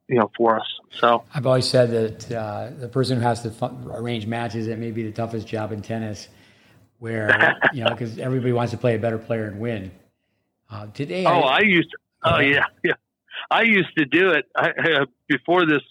you 0.07 0.19
know, 0.19 0.31
for 0.37 0.57
us. 0.57 0.67
So 0.91 1.25
I've 1.33 1.47
always 1.47 1.67
said 1.67 1.91
that 1.93 2.37
uh, 2.37 2.71
the 2.79 2.89
person 2.89 3.17
who 3.17 3.23
has 3.23 3.43
to 3.45 3.71
arrange 3.91 4.27
matches, 4.27 4.67
it 4.67 4.79
may 4.79 4.91
be 4.91 5.05
the 5.05 5.13
toughest 5.13 5.47
job 5.47 5.73
in 5.73 5.81
tennis, 5.81 6.29
where 7.03 7.59
you 7.73 7.83
know, 7.83 7.91
because 7.91 8.17
everybody 8.19 8.53
wants 8.53 8.71
to 8.71 8.79
play 8.79 8.95
a 8.95 8.99
better 8.99 9.19
player 9.19 9.47
and 9.47 9.59
win. 9.59 9.91
Uh, 10.71 10.87
today, 10.95 11.27
oh, 11.27 11.41
I, 11.41 11.57
I 11.57 11.61
used, 11.63 11.91
to, 11.91 11.99
oh 12.23 12.39
yeah, 12.39 12.65
yeah, 12.85 12.93
I 13.51 13.63
used 13.63 13.91
to 13.99 14.05
do 14.05 14.31
it 14.31 14.47
I, 14.57 14.71
uh, 14.71 15.07
before 15.29 15.67
this 15.67 15.83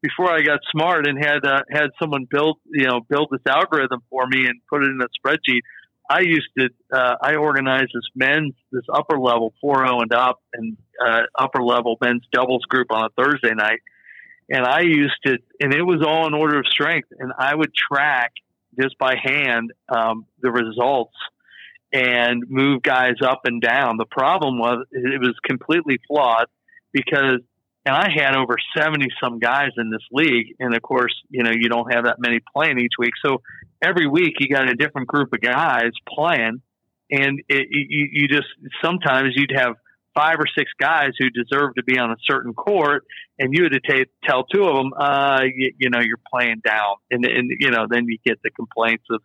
before 0.00 0.30
I 0.30 0.42
got 0.42 0.60
smart 0.70 1.08
and 1.08 1.22
had 1.22 1.44
uh, 1.44 1.62
had 1.68 1.90
someone 2.00 2.26
build 2.30 2.58
you 2.66 2.86
know 2.86 3.00
build 3.00 3.28
this 3.32 3.40
algorithm 3.46 4.00
for 4.08 4.26
me 4.28 4.46
and 4.46 4.60
put 4.70 4.84
it 4.84 4.90
in 4.90 5.00
a 5.02 5.08
spreadsheet. 5.18 5.62
I 6.08 6.20
used 6.20 6.48
to, 6.58 6.70
uh, 6.92 7.14
I 7.22 7.36
organized 7.36 7.92
this 7.94 8.02
men's, 8.16 8.54
this 8.72 8.82
upper 8.92 9.16
level 9.16 9.54
4-0 9.62 10.02
and 10.02 10.12
up 10.12 10.40
and, 10.52 10.76
uh, 11.00 11.20
upper 11.38 11.62
level 11.62 11.98
men's 12.00 12.24
doubles 12.32 12.64
group 12.64 12.88
on 12.90 13.04
a 13.04 13.10
Thursday 13.10 13.54
night. 13.54 13.78
And 14.48 14.66
I 14.66 14.80
used 14.80 15.14
to, 15.24 15.38
and 15.60 15.72
it 15.72 15.84
was 15.84 16.02
all 16.04 16.26
in 16.26 16.34
order 16.34 16.58
of 16.58 16.66
strength. 16.66 17.10
And 17.16 17.32
I 17.38 17.54
would 17.54 17.72
track 17.72 18.32
just 18.80 18.98
by 18.98 19.16
hand, 19.22 19.72
um, 19.88 20.26
the 20.40 20.50
results 20.50 21.14
and 21.92 22.44
move 22.48 22.82
guys 22.82 23.14
up 23.22 23.40
and 23.44 23.60
down. 23.60 23.96
The 23.96 24.06
problem 24.06 24.58
was 24.58 24.86
it 24.92 25.20
was 25.20 25.34
completely 25.44 25.98
flawed 26.06 26.46
because 26.92 27.40
and 27.86 27.96
I 27.96 28.08
had 28.14 28.36
over 28.36 28.56
70 28.76 29.06
some 29.22 29.38
guys 29.38 29.70
in 29.78 29.90
this 29.90 30.02
league. 30.12 30.54
And 30.60 30.74
of 30.74 30.82
course, 30.82 31.14
you 31.30 31.42
know, 31.42 31.50
you 31.50 31.68
don't 31.68 31.92
have 31.92 32.04
that 32.04 32.16
many 32.18 32.40
playing 32.54 32.78
each 32.78 32.92
week. 32.98 33.12
So 33.24 33.40
every 33.82 34.06
week 34.06 34.34
you 34.38 34.48
got 34.48 34.68
a 34.68 34.74
different 34.74 35.08
group 35.08 35.32
of 35.32 35.40
guys 35.40 35.92
playing. 36.06 36.60
And 37.10 37.40
it, 37.48 37.66
you, 37.70 38.08
you 38.12 38.28
just, 38.28 38.48
sometimes 38.84 39.32
you'd 39.34 39.52
have 39.56 39.76
five 40.14 40.36
or 40.38 40.46
six 40.56 40.70
guys 40.78 41.10
who 41.18 41.30
deserve 41.30 41.74
to 41.76 41.82
be 41.84 41.98
on 41.98 42.10
a 42.10 42.16
certain 42.28 42.54
court. 42.54 43.04
And 43.38 43.54
you 43.54 43.64
had 43.64 43.72
to 43.72 43.80
t- 43.80 44.10
tell 44.24 44.44
two 44.44 44.64
of 44.64 44.76
them, 44.76 44.92
uh, 44.92 45.40
you, 45.44 45.72
you 45.78 45.90
know, 45.90 46.00
you're 46.00 46.20
playing 46.30 46.60
down. 46.64 46.96
And, 47.10 47.24
and, 47.24 47.50
you 47.58 47.70
know, 47.70 47.86
then 47.88 48.06
you 48.06 48.18
get 48.24 48.42
the 48.42 48.50
complaints 48.50 49.04
of, 49.10 49.22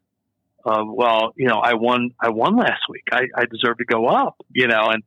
of, 0.64 0.88
well, 0.90 1.34
you 1.36 1.48
know, 1.48 1.60
I 1.60 1.74
won, 1.74 2.12
I 2.22 2.30
won 2.30 2.56
last 2.56 2.84
week. 2.90 3.04
I, 3.12 3.24
I 3.36 3.46
deserve 3.46 3.78
to 3.80 3.86
go 3.86 4.08
up, 4.08 4.38
you 4.52 4.68
know, 4.68 4.90
and, 4.90 5.04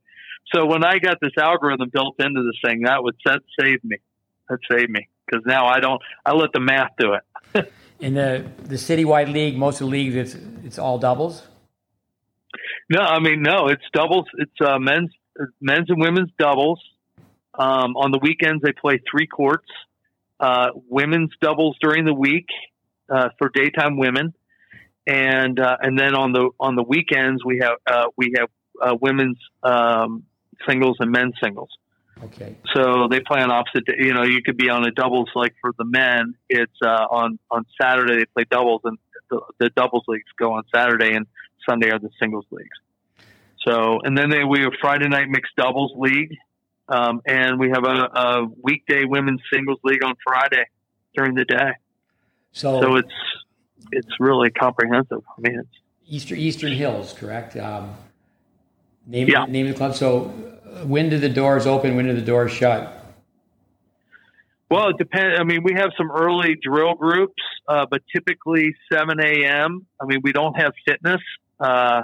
so 0.53 0.65
when 0.65 0.83
I 0.83 0.99
got 0.99 1.17
this 1.21 1.33
algorithm 1.39 1.89
built 1.89 2.15
into 2.19 2.41
this 2.43 2.59
thing, 2.63 2.81
that 2.83 3.03
would 3.03 3.15
that 3.25 3.41
saved 3.59 3.83
me. 3.83 3.97
That 4.49 4.59
saved 4.69 4.89
me 4.89 5.07
because 5.25 5.43
now 5.45 5.67
I 5.67 5.79
don't. 5.79 6.01
I 6.25 6.33
let 6.33 6.51
the 6.53 6.59
math 6.59 6.91
do 6.97 7.13
it. 7.13 7.71
In 7.99 8.13
the 8.15 8.45
the 8.63 8.75
citywide 8.75 9.31
league, 9.31 9.57
most 9.57 9.81
of 9.81 9.87
the 9.87 9.91
leagues, 9.91 10.15
it's 10.15 10.35
it's 10.63 10.79
all 10.79 10.97
doubles. 10.97 11.43
No, 12.89 13.01
I 13.01 13.19
mean 13.19 13.43
no, 13.43 13.67
it's 13.67 13.83
doubles. 13.93 14.25
It's 14.37 14.61
uh, 14.61 14.79
men's 14.79 15.11
men's 15.61 15.89
and 15.89 16.01
women's 16.01 16.29
doubles. 16.37 16.81
Um, 17.57 17.97
on 17.97 18.11
the 18.11 18.19
weekends, 18.19 18.61
they 18.63 18.71
play 18.71 19.01
three 19.09 19.27
courts. 19.27 19.67
Uh, 20.39 20.69
women's 20.87 21.31
doubles 21.41 21.77
during 21.81 22.05
the 22.05 22.13
week 22.13 22.47
uh, 23.09 23.29
for 23.37 23.49
daytime 23.49 23.97
women, 23.97 24.33
and 25.05 25.59
uh, 25.59 25.77
and 25.81 25.99
then 25.99 26.15
on 26.15 26.31
the 26.31 26.49
on 26.59 26.75
the 26.75 26.83
weekends 26.83 27.43
we 27.43 27.59
have 27.61 27.77
uh, 27.85 28.05
we 28.15 28.33
have 28.37 28.49
uh, 28.81 28.95
women's 29.01 29.37
um, 29.63 30.23
singles 30.67 30.97
and 30.99 31.11
men's 31.11 31.33
singles. 31.43 31.69
Okay. 32.23 32.55
So 32.75 33.07
they 33.09 33.21
play 33.21 33.41
on 33.41 33.51
opposite. 33.51 33.83
You 33.97 34.13
know, 34.13 34.23
you 34.23 34.41
could 34.43 34.57
be 34.57 34.69
on 34.69 34.85
a 34.85 34.91
doubles 34.91 35.29
like 35.35 35.55
for 35.61 35.71
the 35.77 35.85
men. 35.85 36.35
It's 36.49 36.71
uh, 36.83 37.05
on 37.09 37.39
on 37.49 37.65
Saturday 37.81 38.17
they 38.19 38.25
play 38.25 38.45
doubles, 38.49 38.81
and 38.83 38.97
the, 39.29 39.41
the, 39.59 39.69
doubles 39.69 40.03
leagues 40.07 40.25
go 40.37 40.53
on 40.53 40.63
Saturday, 40.73 41.13
and 41.13 41.27
Sunday 41.67 41.91
are 41.91 41.99
the 41.99 42.09
singles 42.19 42.45
leagues. 42.51 42.77
So, 43.67 43.99
and 44.03 44.17
then 44.17 44.29
they, 44.29 44.43
we 44.43 44.61
have 44.61 44.73
Friday 44.79 45.07
night 45.07 45.29
mixed 45.29 45.55
doubles 45.57 45.93
league, 45.95 46.35
um, 46.87 47.21
and 47.25 47.59
we 47.59 47.69
have 47.69 47.83
a, 47.83 48.09
a, 48.13 48.47
weekday 48.63 49.05
women's 49.05 49.41
singles 49.51 49.79
league 49.83 50.03
on 50.03 50.15
Friday 50.25 50.65
during 51.15 51.35
the 51.35 51.45
day. 51.45 51.71
So, 52.51 52.81
so 52.81 52.95
it's 52.95 53.13
it's 53.91 54.19
really 54.19 54.49
comprehensive. 54.49 55.21
I 55.37 55.41
mean, 55.41 55.59
it's 55.59 55.79
Easter 56.07 56.35
Eastern 56.35 56.71
Hills, 56.71 57.13
correct? 57.13 57.57
Um, 57.57 57.95
Name, 59.09 59.27
yeah. 59.27 59.45
name 59.45 59.65
of 59.65 59.73
the 59.73 59.77
club. 59.77 59.95
So 59.95 60.25
when 60.85 61.09
do 61.09 61.17
the 61.17 61.29
doors 61.29 61.65
open? 61.65 61.95
When 61.95 62.05
do 62.05 62.13
the 62.13 62.21
doors 62.21 62.51
shut? 62.51 62.95
Well, 64.69 64.89
it 64.89 64.97
depends. 64.99 65.39
I 65.39 65.43
mean, 65.43 65.63
we 65.63 65.73
have 65.73 65.89
some 65.97 66.11
early 66.11 66.55
drill 66.61 66.93
groups, 66.93 67.41
uh, 67.67 67.87
but 67.89 68.03
typically 68.13 68.75
7 68.93 69.19
a.m. 69.19 69.87
I 69.99 70.05
mean, 70.05 70.19
we 70.23 70.31
don't 70.31 70.53
have 70.59 70.73
fitness 70.85 71.21
uh, 71.59 72.03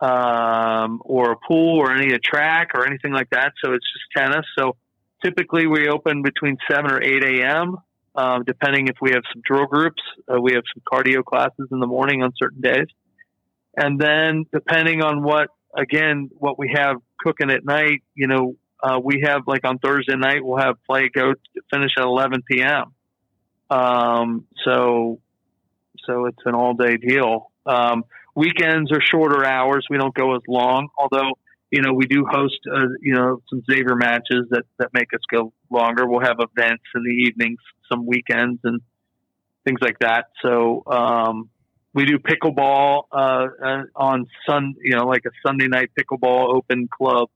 um, 0.00 1.00
or 1.04 1.32
a 1.32 1.36
pool 1.36 1.78
or 1.78 1.92
any 1.92 2.12
a 2.14 2.18
track 2.18 2.70
or 2.74 2.86
anything 2.86 3.12
like 3.12 3.30
that. 3.30 3.52
So 3.64 3.72
it's 3.72 3.86
just 3.92 4.04
tennis. 4.16 4.46
So 4.58 4.76
typically 5.24 5.66
we 5.66 5.88
open 5.88 6.22
between 6.22 6.56
7 6.70 6.90
or 6.90 7.02
8 7.02 7.24
a.m. 7.24 7.76
Uh, 8.14 8.38
depending 8.46 8.88
if 8.88 8.96
we 9.00 9.10
have 9.10 9.22
some 9.32 9.42
drill 9.44 9.66
groups. 9.66 10.02
Uh, 10.26 10.40
we 10.40 10.54
have 10.54 10.62
some 10.74 10.82
cardio 10.90 11.22
classes 11.24 11.68
in 11.70 11.80
the 11.80 11.86
morning 11.86 12.22
on 12.22 12.32
certain 12.36 12.60
days. 12.60 12.86
And 13.76 14.00
then 14.00 14.46
depending 14.52 15.02
on 15.02 15.22
what 15.22 15.48
again, 15.76 16.30
what 16.32 16.58
we 16.58 16.72
have 16.74 16.96
cooking 17.20 17.50
at 17.50 17.64
night, 17.64 18.02
you 18.14 18.26
know, 18.26 18.56
uh, 18.82 18.98
we 19.02 19.22
have 19.24 19.42
like 19.46 19.64
on 19.64 19.78
Thursday 19.78 20.16
night, 20.16 20.44
we'll 20.44 20.58
have 20.58 20.76
play 20.88 21.10
go 21.12 21.34
finish 21.72 21.92
at 21.98 22.04
11 22.04 22.42
p.m. 22.50 22.92
Um, 23.68 24.46
so, 24.64 25.20
so 26.06 26.26
it's 26.26 26.38
an 26.44 26.54
all 26.54 26.74
day 26.74 26.96
deal. 26.96 27.50
Um, 27.64 28.04
weekends 28.36 28.92
are 28.92 29.00
shorter 29.00 29.44
hours. 29.44 29.86
We 29.90 29.98
don't 29.98 30.14
go 30.14 30.36
as 30.36 30.42
long, 30.46 30.88
although 30.96 31.32
you 31.70 31.82
know 31.82 31.92
we 31.92 32.06
do 32.06 32.24
host 32.30 32.58
uh, 32.72 32.86
you 33.00 33.14
know 33.14 33.42
some 33.50 33.62
Xavier 33.68 33.96
matches 33.96 34.46
that 34.50 34.64
that 34.78 34.90
make 34.94 35.12
us 35.12 35.22
go 35.32 35.52
longer. 35.70 36.06
We'll 36.06 36.20
have 36.20 36.38
events 36.38 36.84
in 36.94 37.02
the 37.02 37.10
evenings, 37.10 37.58
some 37.90 38.06
weekends, 38.06 38.60
and 38.62 38.80
things 39.64 39.80
like 39.80 39.98
that. 40.00 40.26
So 40.42 40.84
um, 40.86 41.48
we 41.92 42.04
do 42.04 42.18
pickleball 42.18 43.04
uh, 43.10 43.46
uh, 43.64 43.82
on 43.96 44.26
Sun, 44.48 44.74
you 44.82 44.94
know, 44.94 45.06
like 45.06 45.24
a 45.26 45.30
Sunday 45.44 45.66
night 45.66 45.90
pickleball 45.98 46.54
open 46.54 46.88
club 46.88 47.30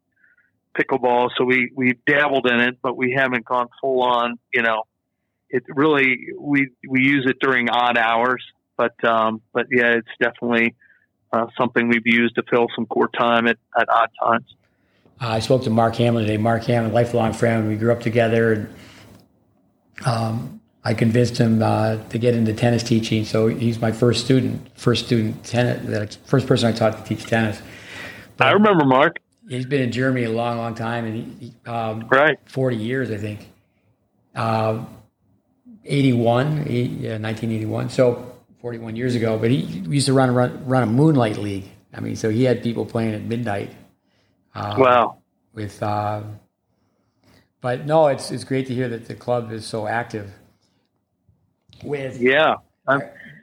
pickleball. 0.78 1.30
So 1.36 1.44
we 1.44 1.72
we've 1.74 2.04
dabbled 2.04 2.46
in 2.46 2.60
it, 2.60 2.78
but 2.82 2.96
we 2.96 3.14
haven't 3.16 3.44
gone 3.44 3.68
full 3.80 4.02
on. 4.02 4.38
You 4.52 4.62
know, 4.62 4.84
it 5.48 5.64
really 5.68 6.18
we 6.38 6.68
we 6.88 7.00
use 7.02 7.26
it 7.28 7.38
during 7.40 7.68
odd 7.68 7.98
hours, 7.98 8.44
but 8.76 9.02
um, 9.04 9.40
but 9.52 9.66
yeah, 9.72 9.94
it's 9.94 10.08
definitely 10.20 10.76
uh, 11.32 11.46
something 11.56 11.88
we've 11.88 12.06
used 12.06 12.34
to 12.36 12.42
fill 12.42 12.68
some 12.74 12.86
court 12.86 13.12
time 13.12 13.46
at, 13.46 13.58
at 13.78 13.88
odd 13.88 14.10
times. 14.22 14.54
Uh, 15.20 15.28
I 15.28 15.40
spoke 15.40 15.64
to 15.64 15.70
Mark 15.70 15.96
Hamlin 15.96 16.26
today. 16.26 16.38
Mark 16.38 16.64
Hamlin, 16.64 16.92
lifelong 16.92 17.32
friend. 17.32 17.68
We 17.68 17.76
grew 17.76 17.92
up 17.92 18.00
together, 18.00 18.52
and 18.52 18.74
um, 20.06 20.60
I 20.82 20.94
convinced 20.94 21.36
him 21.38 21.62
uh, 21.62 21.98
to 22.08 22.18
get 22.18 22.34
into 22.34 22.54
tennis 22.54 22.82
teaching. 22.82 23.24
So 23.24 23.48
he's 23.48 23.80
my 23.80 23.92
first 23.92 24.24
student, 24.24 24.66
first 24.78 25.06
student 25.06 25.44
tennis, 25.44 26.16
first 26.24 26.46
person 26.46 26.68
I 26.68 26.72
taught 26.72 26.96
to 26.96 27.04
teach 27.04 27.26
tennis. 27.26 27.60
But 28.36 28.48
I 28.48 28.52
remember 28.52 28.84
Mark. 28.84 29.18
He's 29.48 29.66
been 29.66 29.82
in 29.82 29.92
Germany 29.92 30.24
a 30.24 30.30
long, 30.30 30.58
long 30.58 30.74
time, 30.74 31.04
and 31.04 31.40
he, 31.40 31.54
um, 31.66 32.06
right, 32.08 32.38
forty 32.46 32.76
years, 32.76 33.10
I 33.10 33.16
think. 33.16 33.48
Uh, 34.34 34.84
81, 35.84 36.66
yeah, 36.68 37.18
1981. 37.18 37.90
So 37.90 38.29
41 38.60 38.96
years 38.96 39.14
ago. 39.14 39.38
But 39.38 39.50
he 39.50 39.56
used 39.56 40.06
to 40.06 40.12
run 40.12 40.34
run, 40.34 40.66
run 40.66 40.82
a 40.82 40.86
moonlight 40.86 41.38
league. 41.38 41.64
I 41.92 42.00
mean, 42.00 42.16
so 42.16 42.30
he 42.30 42.44
had 42.44 42.62
people 42.62 42.86
playing 42.86 43.14
at 43.14 43.22
midnight. 43.22 43.72
Uh, 44.54 44.76
wow. 44.78 45.16
With, 45.52 45.82
uh, 45.82 46.22
but 47.60 47.86
no, 47.86 48.06
it's 48.08 48.30
it's 48.30 48.44
great 48.44 48.66
to 48.68 48.74
hear 48.74 48.88
that 48.88 49.06
the 49.06 49.14
club 49.14 49.52
is 49.52 49.66
so 49.66 49.86
active. 49.86 50.32
With 51.82 52.20
yeah, 52.20 52.56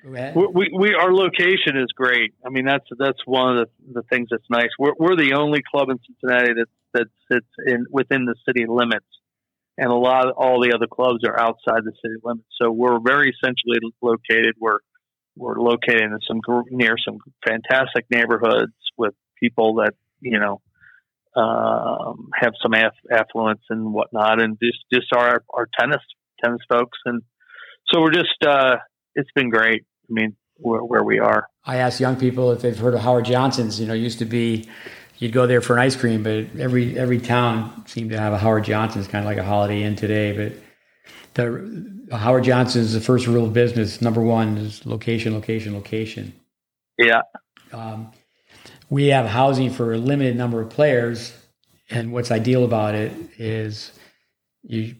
we, 0.05 0.71
we 0.73 0.93
our 0.93 1.13
location 1.13 1.75
is 1.75 1.87
great. 1.95 2.33
I 2.45 2.49
mean, 2.49 2.65
that's 2.65 2.85
that's 2.97 3.19
one 3.25 3.57
of 3.57 3.67
the, 3.67 4.01
the 4.01 4.03
things 4.03 4.29
that's 4.31 4.49
nice. 4.49 4.69
We're 4.79 4.93
we're 4.97 5.15
the 5.15 5.33
only 5.33 5.61
club 5.69 5.89
in 5.89 5.99
Cincinnati 6.05 6.53
that 6.53 6.67
that 6.93 7.07
sits 7.31 7.47
in 7.65 7.85
within 7.91 8.25
the 8.25 8.35
city 8.45 8.65
limits 8.67 9.05
and 9.77 9.91
a 9.91 9.95
lot 9.95 10.27
of 10.27 10.35
all 10.37 10.61
the 10.61 10.73
other 10.73 10.87
clubs 10.87 11.23
are 11.23 11.39
outside 11.39 11.83
the 11.83 11.91
city 12.01 12.15
limits. 12.23 12.47
So 12.59 12.71
we're 12.71 12.99
very 12.99 13.35
centrally 13.43 13.79
located. 14.01 14.55
We're 14.59 14.79
we're 15.37 15.59
located 15.59 16.01
in 16.01 16.19
some 16.27 16.41
near 16.69 16.95
some 17.03 17.19
fantastic 17.45 18.05
neighborhoods 18.09 18.73
with 18.97 19.13
people 19.39 19.75
that 19.75 19.93
you 20.19 20.39
know 20.39 20.61
um, 21.35 22.29
have 22.33 22.53
some 22.61 22.73
aff- 22.73 22.93
affluence 23.11 23.61
and 23.69 23.93
whatnot, 23.93 24.41
and 24.41 24.57
just 24.61 24.79
just 24.91 25.07
our 25.15 25.43
our 25.53 25.67
tennis 25.79 26.01
tennis 26.43 26.61
folks, 26.69 26.97
and 27.05 27.21
so 27.91 28.01
we're 28.01 28.11
just 28.11 28.43
uh, 28.45 28.77
it's 29.15 29.31
been 29.35 29.49
great. 29.49 29.83
I 30.09 30.13
mean, 30.13 30.35
where, 30.55 30.83
where 30.83 31.03
we 31.03 31.19
are. 31.19 31.47
I 31.65 31.77
ask 31.77 31.99
young 31.99 32.15
people 32.15 32.51
if 32.51 32.61
they've 32.61 32.77
heard 32.77 32.93
of 32.93 33.01
Howard 33.01 33.25
Johnson's. 33.25 33.79
You 33.79 33.87
know, 33.87 33.93
used 33.93 34.19
to 34.19 34.25
be 34.25 34.67
you'd 35.19 35.33
go 35.33 35.47
there 35.47 35.61
for 35.61 35.73
an 35.73 35.79
ice 35.79 35.95
cream, 35.95 36.23
but 36.23 36.59
every 36.59 36.97
every 36.97 37.19
town 37.19 37.85
seemed 37.87 38.11
to 38.11 38.19
have 38.19 38.33
a 38.33 38.37
Howard 38.37 38.63
Johnson's, 38.63 39.07
kind 39.07 39.23
of 39.23 39.27
like 39.27 39.37
a 39.37 39.43
Holiday 39.43 39.83
Inn 39.83 39.95
today. 39.95 40.31
But 40.31 40.57
the 41.37 42.17
Howard 42.17 42.43
Johnson's 42.43 42.93
the 42.93 43.01
first 43.01 43.27
rule 43.27 43.45
of 43.45 43.53
business. 43.53 44.01
Number 44.01 44.21
one 44.21 44.57
is 44.57 44.85
location, 44.85 45.33
location, 45.33 45.73
location. 45.73 46.33
Yeah. 46.97 47.21
Um, 47.71 48.11
we 48.89 49.07
have 49.07 49.25
housing 49.25 49.69
for 49.69 49.93
a 49.93 49.97
limited 49.97 50.35
number 50.35 50.61
of 50.61 50.69
players, 50.69 51.33
and 51.89 52.11
what's 52.11 52.31
ideal 52.31 52.65
about 52.65 52.95
it 52.95 53.11
is 53.37 53.91
you 54.63 54.95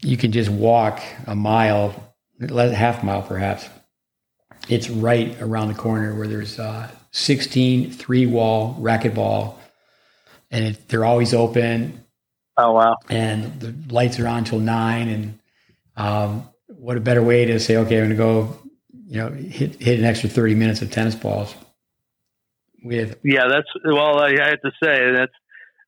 you 0.00 0.16
can 0.16 0.30
just 0.30 0.48
walk 0.48 1.02
a 1.26 1.34
mile, 1.34 2.14
half 2.40 3.02
a 3.02 3.06
mile 3.06 3.22
perhaps. 3.22 3.68
It's 4.68 4.88
right 4.88 5.40
around 5.40 5.68
the 5.68 5.74
corner 5.74 6.14
where 6.14 6.28
there's 6.28 6.58
uh, 6.58 6.88
16 7.10 7.90
three 7.92 8.26
wall 8.26 8.76
racquetball, 8.80 9.54
and 10.50 10.66
it, 10.66 10.88
they're 10.88 11.04
always 11.04 11.34
open. 11.34 12.04
Oh 12.56 12.72
wow! 12.72 12.96
And 13.08 13.60
the 13.60 13.74
lights 13.92 14.20
are 14.20 14.28
on 14.28 14.44
till 14.44 14.60
nine. 14.60 15.08
And 15.08 15.38
um, 15.98 16.48
what 16.68 16.96
a 16.96 17.00
better 17.00 17.22
way 17.22 17.44
to 17.46 17.58
say, 17.58 17.76
okay, 17.76 18.00
I'm 18.00 18.04
going 18.04 18.10
to 18.10 18.16
go, 18.16 18.58
you 19.08 19.18
know, 19.18 19.30
hit 19.30 19.82
hit 19.82 19.98
an 19.98 20.04
extra 20.04 20.28
30 20.28 20.54
minutes 20.54 20.80
of 20.80 20.90
tennis 20.90 21.14
balls. 21.14 21.54
With 22.84 23.18
yeah, 23.24 23.48
that's 23.50 23.68
well, 23.84 24.20
I 24.20 24.30
have 24.30 24.60
to 24.60 24.70
say 24.82 25.12
that's, 25.12 25.32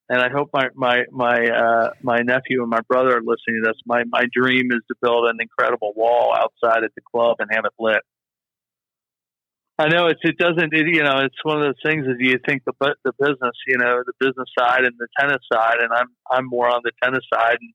and 0.09 0.21
I 0.21 0.29
hope 0.29 0.51
my 0.53 0.69
my 0.75 1.05
my 1.13 1.47
uh, 1.47 1.91
my 2.03 2.19
nephew 2.19 2.63
and 2.63 2.71
my 2.71 2.81
brother 2.89 3.17
are 3.17 3.23
listening 3.23 3.63
to 3.63 3.71
this. 3.71 3.77
My 3.87 4.03
my 4.05 4.25
dream 4.33 4.73
is 4.73 4.81
to 4.89 4.97
build 5.01 5.27
an 5.27 5.39
incredible 5.41 5.93
wall 5.95 6.35
outside 6.37 6.83
at 6.83 6.91
the 6.97 7.03
club 7.03 7.37
and 7.39 7.49
have 7.53 7.65
it 7.65 7.73
lit. 7.79 8.03
I 9.79 9.89
know 9.89 10.09
it's 10.09 10.21
it 10.25 10.37
doesn't 10.37 10.75
it, 10.75 10.89
you 10.89 11.05
know 11.05 11.19
it's 11.19 11.43
one 11.45 11.63
of 11.63 11.69
those 11.69 11.81
things 11.85 12.07
is 12.07 12.17
you 12.19 12.39
think 12.45 12.65
the 12.67 12.73
the 13.05 13.13
business 13.19 13.55
you 13.67 13.79
know 13.79 14.03
the 14.05 14.13
business 14.19 14.49
side 14.59 14.85
and 14.85 14.95
the 14.99 15.09
tennis 15.19 15.43
side 15.51 15.77
and 15.81 15.93
I'm 15.93 16.09
I'm 16.31 16.47
more 16.47 16.69
on 16.69 16.83
the 16.83 16.93
tennis 17.03 17.25
side 17.33 17.59
and 17.61 17.73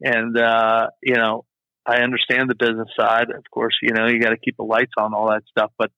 and 0.00 0.38
uh, 0.38 0.88
you 1.02 1.14
know 1.14 1.44
I 1.88 2.02
understand 2.02 2.50
the 2.50 2.54
business 2.54 2.88
side 2.98 3.30
of 3.30 3.44
course 3.50 3.74
you 3.82 3.92
know 3.94 4.06
you 4.06 4.20
got 4.20 4.30
to 4.30 4.36
keep 4.36 4.56
the 4.56 4.64
lights 4.64 4.92
on 4.98 5.14
all 5.14 5.30
that 5.30 5.42
stuff 5.50 5.72
but 5.78 5.90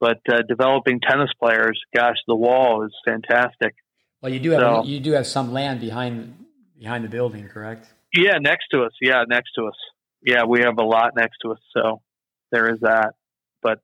but 0.00 0.20
uh, 0.30 0.42
developing 0.48 1.00
tennis 1.00 1.30
players 1.40 1.80
gosh 1.94 2.16
the 2.26 2.36
wall 2.36 2.84
is 2.84 2.92
fantastic. 3.06 3.74
Well, 4.20 4.32
you 4.32 4.38
do 4.38 4.50
have 4.50 4.60
so, 4.60 4.84
you 4.84 5.00
do 5.00 5.12
have 5.12 5.26
some 5.26 5.52
land 5.52 5.80
behind 5.80 6.36
behind 6.78 7.04
the 7.04 7.08
building, 7.08 7.48
correct? 7.48 7.92
Yeah, 8.14 8.38
next 8.38 8.68
to 8.72 8.82
us. 8.82 8.92
Yeah, 9.00 9.24
next 9.28 9.52
to 9.56 9.66
us. 9.66 9.76
Yeah, 10.24 10.44
we 10.44 10.60
have 10.60 10.78
a 10.78 10.84
lot 10.84 11.16
next 11.16 11.38
to 11.42 11.52
us, 11.52 11.58
so 11.74 12.02
there 12.52 12.72
is 12.72 12.80
that. 12.80 13.14
But 13.62 13.80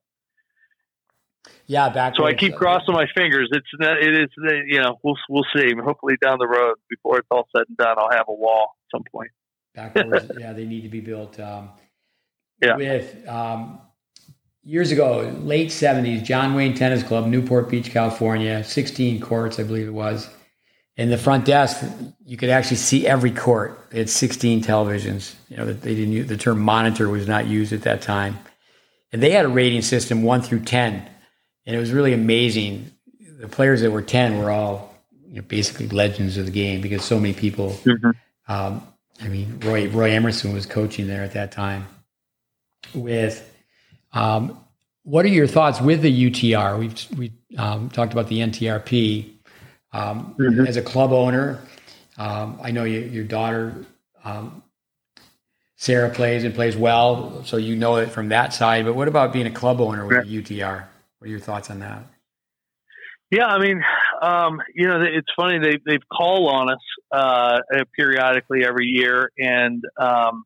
yeah, 1.67 1.89
back. 1.89 2.15
So 2.15 2.25
I 2.25 2.33
keep 2.33 2.55
crossing 2.55 2.93
my 2.93 3.05
fingers. 3.13 3.49
It's 3.51 3.67
it 3.79 4.21
is 4.21 4.29
you 4.67 4.81
know 4.81 4.97
we'll 5.03 5.17
we'll 5.29 5.45
see. 5.53 5.73
Hopefully 5.81 6.15
down 6.21 6.37
the 6.39 6.47
road 6.47 6.75
before 6.89 7.17
it's 7.19 7.27
all 7.31 7.47
said 7.55 7.63
and 7.67 7.77
done, 7.77 7.97
I'll 7.97 8.11
have 8.11 8.25
a 8.29 8.33
wall 8.33 8.75
at 8.77 8.97
some 8.97 9.03
point. 9.11 9.31
Backwards, 9.75 10.31
yeah, 10.39 10.53
they 10.53 10.65
need 10.65 10.81
to 10.81 10.89
be 10.89 11.01
built. 11.01 11.39
Um, 11.39 11.69
yeah. 12.61 12.75
With 12.75 13.27
um, 13.27 13.79
years 14.63 14.91
ago, 14.91 15.33
late 15.41 15.71
seventies, 15.71 16.21
John 16.23 16.55
Wayne 16.55 16.73
Tennis 16.73 17.03
Club, 17.03 17.27
Newport 17.27 17.69
Beach, 17.69 17.91
California, 17.91 18.63
sixteen 18.63 19.21
courts, 19.21 19.59
I 19.59 19.63
believe 19.63 19.87
it 19.87 19.93
was. 19.93 20.29
In 20.97 21.09
the 21.09 21.17
front 21.17 21.45
desk, 21.45 21.81
you 22.25 22.35
could 22.35 22.49
actually 22.49 22.77
see 22.77 23.07
every 23.07 23.31
court. 23.31 23.87
They 23.91 23.99
had 23.99 24.09
sixteen 24.09 24.61
televisions. 24.61 25.35
You 25.47 25.57
know, 25.57 25.65
they 25.65 25.95
didn't 25.95 26.13
use, 26.13 26.27
the 26.27 26.37
term 26.37 26.59
monitor 26.59 27.07
was 27.07 27.27
not 27.27 27.47
used 27.47 27.71
at 27.71 27.83
that 27.83 28.01
time, 28.01 28.37
and 29.13 29.23
they 29.23 29.31
had 29.31 29.45
a 29.45 29.49
rating 29.49 29.81
system 29.81 30.23
one 30.23 30.41
through 30.41 30.61
ten 30.61 31.07
and 31.69 31.75
it 31.75 31.79
was 31.79 31.91
really 31.91 32.13
amazing. 32.13 32.91
The 33.39 33.47
players 33.47 33.81
that 33.81 33.91
were 33.91 34.01
ten 34.01 34.39
were 34.39 34.49
all 34.49 34.91
you 35.27 35.35
know, 35.35 35.41
basically 35.43 35.87
legends 35.87 36.35
of 36.35 36.45
the 36.45 36.51
game 36.51 36.81
because 36.81 37.03
so 37.03 37.19
many 37.19 37.35
people. 37.35 37.73
Mm-hmm. 37.83 38.09
Um, 38.51 38.81
I 39.21 39.27
mean, 39.27 39.59
Roy 39.63 39.89
Roy 39.89 40.11
Emerson 40.11 40.53
was 40.53 40.65
coaching 40.65 41.07
there 41.07 41.23
at 41.23 41.33
that 41.33 41.51
time. 41.51 41.87
With, 42.93 43.45
um, 44.13 44.57
what 45.03 45.25
are 45.25 45.29
your 45.29 45.47
thoughts 45.47 45.81
with 45.81 46.01
the 46.01 46.31
UTR? 46.31 46.79
We've 46.79 47.17
we 47.17 47.33
um, 47.57 47.89
talked 47.89 48.13
about 48.13 48.27
the 48.27 48.39
NTRP 48.39 49.31
um, 49.91 50.35
mm-hmm. 50.39 50.65
as 50.65 50.77
a 50.77 50.81
club 50.81 51.11
owner. 51.11 51.59
Um, 52.17 52.59
I 52.61 52.71
know 52.71 52.83
you, 52.83 52.99
your 52.99 53.23
daughter 53.23 53.85
um, 54.23 54.63
Sarah 55.79 56.09
plays 56.09 56.43
and 56.43 56.53
plays 56.53 56.75
well, 56.75 57.43
so 57.45 57.55
you 57.55 57.75
know 57.75 57.95
it 57.97 58.11
from 58.11 58.29
that 58.29 58.53
side. 58.53 58.83
But 58.85 58.95
what 58.95 59.07
about 59.07 59.31
being 59.31 59.47
a 59.47 59.51
club 59.51 59.79
owner 59.79 60.05
with 60.05 60.25
yeah. 60.25 60.41
UTR? 60.41 60.83
What 61.19 61.25
are 61.25 61.31
your 61.31 61.39
thoughts 61.39 61.69
on 61.69 61.79
that? 61.79 62.03
Yeah, 63.31 63.45
I 63.45 63.59
mean, 63.59 63.81
um, 64.21 64.61
you 64.75 64.87
know, 64.87 65.01
it's 65.01 65.27
funny 65.35 65.59
they 65.59 65.79
they've 65.85 66.07
called 66.11 66.51
on 66.51 66.71
us 66.71 66.79
uh, 67.11 67.59
periodically 67.95 68.65
every 68.65 68.87
year, 68.87 69.31
and 69.37 69.83
um, 69.97 70.43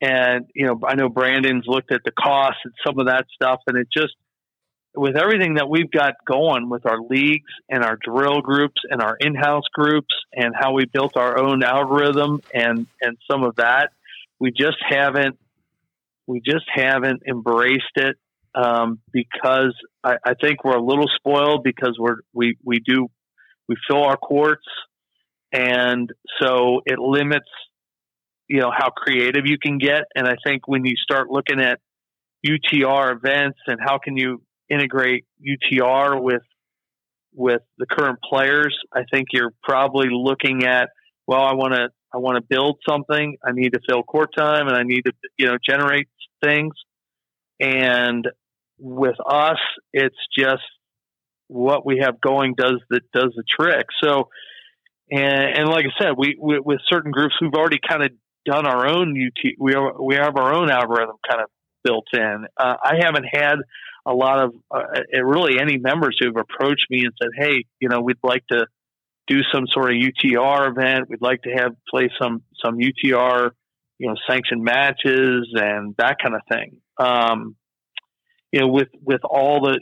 and 0.00 0.46
you 0.54 0.66
know, 0.66 0.80
I 0.86 0.94
know 0.94 1.08
Brandon's 1.08 1.64
looked 1.66 1.92
at 1.92 2.02
the 2.04 2.12
costs 2.12 2.60
and 2.64 2.74
some 2.86 2.98
of 2.98 3.06
that 3.06 3.26
stuff, 3.34 3.60
and 3.66 3.76
it 3.76 3.88
just 3.92 4.14
with 4.96 5.16
everything 5.16 5.54
that 5.54 5.68
we've 5.68 5.90
got 5.90 6.14
going 6.24 6.68
with 6.68 6.86
our 6.86 7.00
leagues 7.00 7.50
and 7.68 7.82
our 7.82 7.98
drill 8.00 8.40
groups 8.40 8.80
and 8.88 9.02
our 9.02 9.16
in-house 9.18 9.64
groups 9.72 10.14
and 10.32 10.54
how 10.56 10.72
we 10.72 10.84
built 10.84 11.16
our 11.16 11.38
own 11.38 11.64
algorithm 11.64 12.40
and 12.52 12.86
and 13.00 13.16
some 13.30 13.42
of 13.42 13.56
that, 13.56 13.90
we 14.38 14.50
just 14.50 14.78
haven't 14.88 15.38
we 16.26 16.40
just 16.40 16.66
haven't 16.72 17.22
embraced 17.28 17.96
it 17.96 18.16
um, 18.54 19.00
because 19.12 19.74
I, 20.02 20.16
I, 20.24 20.34
think 20.40 20.64
we're 20.64 20.76
a 20.76 20.82
little 20.82 21.08
spoiled 21.16 21.64
because 21.64 21.96
we're 21.98 22.18
we 22.32 22.56
we 22.64 22.78
do 22.78 23.08
we 23.68 23.76
fill 23.88 24.04
our 24.04 24.16
courts, 24.16 24.66
and 25.52 26.10
so 26.40 26.80
it 26.86 26.98
limits 26.98 27.48
you 28.48 28.60
know 28.60 28.70
how 28.76 28.90
creative 28.90 29.44
you 29.46 29.58
can 29.58 29.78
get. 29.78 30.04
And 30.14 30.28
I 30.28 30.36
think 30.46 30.68
when 30.68 30.84
you 30.84 30.94
start 30.96 31.30
looking 31.30 31.60
at 31.60 31.80
UTR 32.46 33.16
events 33.16 33.58
and 33.66 33.78
how 33.82 33.98
can 33.98 34.16
you 34.16 34.42
integrate 34.68 35.24
UTR 35.40 36.20
with 36.20 36.42
with 37.34 37.62
the 37.78 37.86
current 37.86 38.18
players, 38.22 38.76
I 38.92 39.02
think 39.12 39.28
you're 39.32 39.52
probably 39.62 40.08
looking 40.10 40.64
at 40.64 40.90
well, 41.26 41.42
I 41.42 41.54
want 41.54 41.74
to 41.74 41.88
I 42.12 42.18
want 42.18 42.36
to 42.36 42.42
build 42.42 42.78
something. 42.88 43.36
I 43.44 43.52
need 43.52 43.72
to 43.72 43.80
fill 43.88 44.02
court 44.02 44.30
time 44.36 44.68
and 44.68 44.76
I 44.76 44.82
need 44.82 45.02
to 45.06 45.12
you 45.38 45.46
know 45.46 45.56
generate 45.66 46.08
things. 46.42 46.74
And 47.60 48.26
with 48.84 49.16
us, 49.26 49.58
it's 49.94 50.16
just 50.38 50.62
what 51.48 51.86
we 51.86 52.00
have 52.02 52.20
going 52.20 52.54
does 52.54 52.80
the 52.90 53.00
does 53.14 53.32
the 53.34 53.44
trick. 53.48 53.86
So, 54.02 54.28
and, 55.10 55.58
and 55.58 55.68
like 55.68 55.86
I 55.86 56.02
said, 56.02 56.12
we, 56.16 56.36
we 56.40 56.60
with 56.60 56.80
certain 56.88 57.10
groups 57.10 57.34
we've 57.40 57.54
already 57.54 57.78
kind 57.86 58.02
of 58.02 58.10
done 58.44 58.66
our 58.66 58.86
own 58.86 59.16
UT. 59.18 59.52
We 59.58 59.74
are, 59.74 60.00
we 60.00 60.16
have 60.16 60.36
our 60.36 60.52
own 60.54 60.70
algorithm 60.70 61.16
kind 61.28 61.42
of 61.42 61.48
built 61.82 62.06
in. 62.12 62.46
Uh, 62.58 62.76
I 62.82 62.96
haven't 63.00 63.24
had 63.24 63.56
a 64.06 64.12
lot 64.12 64.44
of 64.44 64.54
uh, 64.70 65.22
really 65.22 65.58
any 65.58 65.78
members 65.78 66.18
who 66.20 66.26
have 66.26 66.36
approached 66.36 66.86
me 66.90 67.04
and 67.04 67.12
said, 67.20 67.30
"Hey, 67.36 67.64
you 67.80 67.88
know, 67.88 68.02
we'd 68.02 68.18
like 68.22 68.46
to 68.50 68.66
do 69.26 69.40
some 69.52 69.66
sort 69.66 69.92
of 69.92 69.96
UTR 69.96 70.70
event. 70.70 71.08
We'd 71.08 71.22
like 71.22 71.42
to 71.42 71.50
have 71.50 71.72
play 71.88 72.10
some 72.20 72.42
some 72.62 72.76
UTR, 72.76 73.50
you 73.98 74.08
know, 74.08 74.16
sanctioned 74.28 74.62
matches 74.62 75.48
and 75.54 75.94
that 75.96 76.18
kind 76.22 76.34
of 76.34 76.42
thing." 76.50 76.76
Um, 76.98 77.56
you 78.54 78.60
know, 78.60 78.68
with 78.68 78.88
with 79.02 79.22
all 79.24 79.62
the 79.62 79.80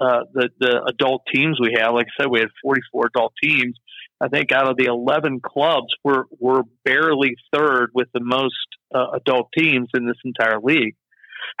uh, 0.00 0.20
the 0.32 0.48
the 0.60 0.84
adult 0.88 1.22
teams 1.34 1.58
we 1.60 1.74
have, 1.76 1.94
like 1.94 2.06
I 2.06 2.22
said, 2.22 2.30
we 2.30 2.38
had 2.38 2.48
44 2.62 3.06
adult 3.06 3.32
teams. 3.42 3.76
I 4.20 4.28
think 4.28 4.52
out 4.52 4.68
of 4.68 4.76
the 4.76 4.84
11 4.84 5.40
clubs, 5.44 5.88
we're 6.04 6.22
we're 6.38 6.62
barely 6.84 7.34
third 7.52 7.90
with 7.92 8.06
the 8.14 8.20
most 8.22 8.54
uh, 8.94 9.06
adult 9.16 9.48
teams 9.58 9.88
in 9.94 10.06
this 10.06 10.16
entire 10.24 10.60
league. 10.62 10.94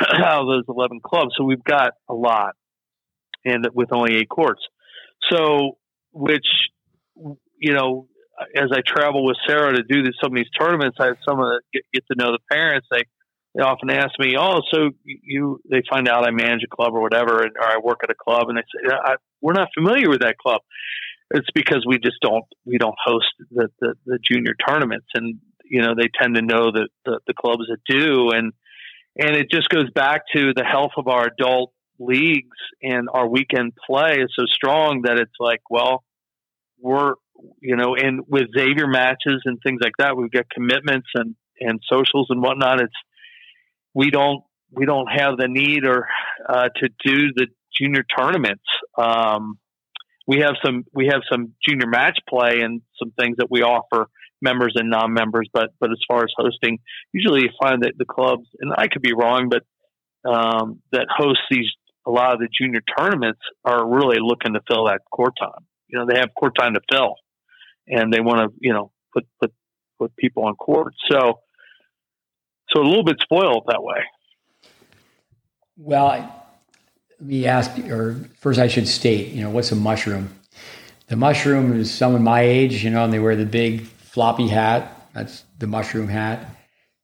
out 0.00 0.42
of 0.42 0.46
those 0.46 0.64
11 0.68 1.00
clubs, 1.04 1.32
so 1.36 1.44
we've 1.44 1.64
got 1.64 1.94
a 2.08 2.14
lot, 2.14 2.54
and 3.44 3.66
with 3.74 3.92
only 3.92 4.14
eight 4.14 4.28
courts. 4.28 4.62
So, 5.32 5.78
which 6.12 6.46
you 7.58 7.72
know, 7.72 8.06
as 8.56 8.70
I 8.72 8.80
travel 8.86 9.24
with 9.24 9.38
Sarah 9.44 9.74
to 9.74 9.82
do 9.82 10.04
this, 10.04 10.14
some 10.22 10.32
of 10.32 10.36
these 10.36 10.50
tournaments, 10.56 10.98
I 11.00 11.06
have 11.06 11.16
some 11.28 11.40
of 11.40 11.46
the, 11.46 11.60
get, 11.72 11.82
get 11.92 12.04
to 12.12 12.16
know 12.16 12.30
the 12.30 12.38
parents. 12.48 12.86
They 12.92 13.02
they 13.54 13.62
often 13.62 13.90
ask 13.90 14.18
me, 14.18 14.34
"Oh, 14.38 14.62
so 14.72 14.90
you?" 15.04 15.60
They 15.70 15.82
find 15.88 16.08
out 16.08 16.26
I 16.26 16.30
manage 16.30 16.64
a 16.64 16.74
club 16.74 16.94
or 16.94 17.00
whatever, 17.00 17.44
or 17.44 17.64
I 17.64 17.78
work 17.82 18.00
at 18.02 18.10
a 18.10 18.14
club, 18.14 18.48
and 18.48 18.58
they 18.58 18.62
say, 18.62 18.96
"We're 19.40 19.52
not 19.52 19.68
familiar 19.74 20.08
with 20.10 20.20
that 20.20 20.38
club." 20.38 20.60
It's 21.30 21.48
because 21.54 21.84
we 21.86 21.98
just 21.98 22.20
don't 22.20 22.44
we 22.64 22.78
don't 22.78 22.96
host 23.02 23.32
the 23.50 23.68
the, 23.80 23.94
the 24.06 24.18
junior 24.18 24.54
tournaments, 24.66 25.06
and 25.14 25.40
you 25.64 25.82
know 25.82 25.94
they 25.94 26.08
tend 26.20 26.34
to 26.34 26.42
know 26.42 26.72
the, 26.72 26.88
the 27.04 27.20
the 27.26 27.34
clubs 27.34 27.64
that 27.68 27.78
do, 27.86 28.30
and 28.30 28.52
and 29.16 29.36
it 29.36 29.50
just 29.50 29.68
goes 29.68 29.90
back 29.90 30.22
to 30.34 30.52
the 30.54 30.64
health 30.64 30.92
of 30.96 31.06
our 31.06 31.26
adult 31.26 31.72
leagues 32.00 32.58
and 32.82 33.08
our 33.12 33.28
weekend 33.28 33.72
play 33.86 34.16
is 34.18 34.32
so 34.36 34.46
strong 34.46 35.02
that 35.04 35.16
it's 35.18 35.36
like, 35.38 35.62
well, 35.70 36.02
we're 36.80 37.14
you 37.60 37.76
know, 37.76 37.94
and 37.96 38.22
with 38.28 38.48
Xavier 38.56 38.86
matches 38.86 39.42
and 39.44 39.58
things 39.62 39.80
like 39.82 39.94
that, 39.98 40.16
we've 40.16 40.30
got 40.30 40.48
commitments 40.50 41.08
and 41.14 41.34
and 41.60 41.80
socials 41.90 42.26
and 42.30 42.42
whatnot. 42.42 42.80
It's 42.80 42.92
we 43.94 44.10
don't 44.10 44.42
we 44.70 44.86
don't 44.86 45.06
have 45.06 45.36
the 45.36 45.48
need 45.48 45.84
or 45.86 46.08
uh, 46.48 46.68
to 46.76 46.88
do 47.04 47.32
the 47.34 47.46
junior 47.78 48.02
tournaments. 48.02 48.64
Um, 48.98 49.58
we 50.26 50.38
have 50.38 50.54
some 50.64 50.84
we 50.92 51.06
have 51.06 51.22
some 51.30 51.54
junior 51.66 51.86
match 51.86 52.18
play 52.28 52.60
and 52.60 52.82
some 52.98 53.12
things 53.12 53.36
that 53.38 53.50
we 53.50 53.62
offer 53.62 54.08
members 54.42 54.72
and 54.76 54.90
non-members. 54.90 55.48
But 55.52 55.70
but 55.80 55.90
as 55.90 55.98
far 56.08 56.24
as 56.24 56.32
hosting, 56.36 56.78
usually 57.12 57.42
you 57.42 57.50
find 57.60 57.82
that 57.82 57.92
the 57.96 58.04
clubs 58.04 58.46
and 58.60 58.72
I 58.76 58.88
could 58.88 59.02
be 59.02 59.14
wrong, 59.14 59.48
but 59.48 59.62
um, 60.28 60.80
that 60.92 61.06
host 61.14 61.40
these 61.50 61.70
a 62.06 62.10
lot 62.10 62.34
of 62.34 62.40
the 62.40 62.48
junior 62.58 62.80
tournaments 62.98 63.40
are 63.64 63.86
really 63.86 64.18
looking 64.20 64.54
to 64.54 64.60
fill 64.68 64.86
that 64.86 65.00
court 65.10 65.34
time. 65.38 65.64
You 65.88 65.98
know, 65.98 66.06
they 66.06 66.18
have 66.18 66.30
court 66.38 66.54
time 66.58 66.74
to 66.74 66.80
fill, 66.90 67.14
and 67.86 68.12
they 68.12 68.20
want 68.20 68.50
to 68.50 68.56
you 68.60 68.72
know 68.72 68.90
put 69.12 69.26
put 69.40 69.52
put 69.98 70.16
people 70.16 70.44
on 70.44 70.54
court. 70.56 70.94
So 71.10 71.40
so 72.74 72.82
a 72.82 72.86
little 72.86 73.04
bit 73.04 73.20
spoiled 73.20 73.64
that 73.68 73.82
way. 73.82 74.04
Well, 75.76 76.44
let 77.20 77.28
me 77.28 77.46
ask, 77.46 77.78
or 77.88 78.16
first 78.40 78.58
I 78.58 78.68
should 78.68 78.88
state, 78.88 79.28
you 79.28 79.42
know, 79.42 79.50
what's 79.50 79.72
a 79.72 79.76
mushroom? 79.76 80.38
The 81.06 81.16
mushroom 81.16 81.78
is 81.78 81.92
someone 81.92 82.22
my 82.22 82.40
age, 82.40 82.82
you 82.82 82.90
know, 82.90 83.04
and 83.04 83.12
they 83.12 83.20
wear 83.20 83.36
the 83.36 83.46
big 83.46 83.82
floppy 83.82 84.48
hat. 84.48 85.08
That's 85.12 85.44
the 85.58 85.66
mushroom 85.66 86.08
hat, 86.08 86.46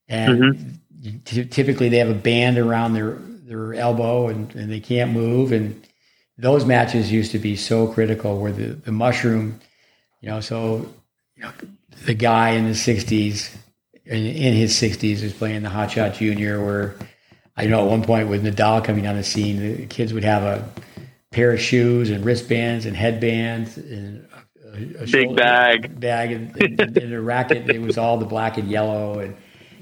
and 0.08 0.38
mm-hmm. 0.38 1.18
t- 1.24 1.44
typically 1.44 1.88
they 1.88 1.98
have 1.98 2.08
a 2.08 2.14
band 2.14 2.58
around 2.58 2.94
their 2.94 3.12
their 3.44 3.74
elbow, 3.74 4.28
and, 4.28 4.52
and 4.56 4.72
they 4.72 4.80
can't 4.80 5.12
move. 5.12 5.52
And 5.52 5.86
those 6.36 6.64
matches 6.64 7.12
used 7.12 7.30
to 7.32 7.38
be 7.38 7.54
so 7.54 7.86
critical, 7.86 8.40
where 8.40 8.50
the 8.50 8.70
the 8.70 8.90
mushroom, 8.90 9.60
you 10.20 10.30
know, 10.30 10.40
so 10.40 10.88
you 11.36 11.44
know, 11.44 11.52
the 12.04 12.14
guy 12.14 12.50
in 12.50 12.64
the 12.64 12.70
'60s 12.70 13.54
in, 14.10 14.26
in 14.26 14.54
his 14.54 14.74
60s 14.74 15.22
was 15.22 15.32
playing 15.32 15.62
the 15.62 15.70
Hot 15.70 15.92
Shot 15.92 16.14
Junior, 16.14 16.62
where 16.64 16.96
I 17.56 17.66
know 17.66 17.84
at 17.84 17.90
one 17.90 18.02
point 18.02 18.28
with 18.28 18.44
Nadal 18.44 18.84
coming 18.84 19.06
on 19.06 19.16
the 19.16 19.22
scene, 19.22 19.76
the 19.76 19.86
kids 19.86 20.12
would 20.12 20.24
have 20.24 20.42
a 20.42 20.68
pair 21.30 21.52
of 21.52 21.60
shoes 21.60 22.10
and 22.10 22.24
wristbands 22.24 22.86
and 22.86 22.96
headbands 22.96 23.76
and 23.76 24.26
a, 24.64 25.02
a 25.02 25.06
big 25.06 25.36
bag 25.36 25.98
bag 26.00 26.32
and, 26.32 26.56
and, 26.60 26.98
and, 26.98 27.14
a 27.14 27.20
racket. 27.20 27.70
it 27.70 27.80
was 27.80 27.96
all 27.98 28.18
the 28.18 28.26
black 28.26 28.58
and 28.58 28.68
yellow, 28.68 29.20
and 29.20 29.36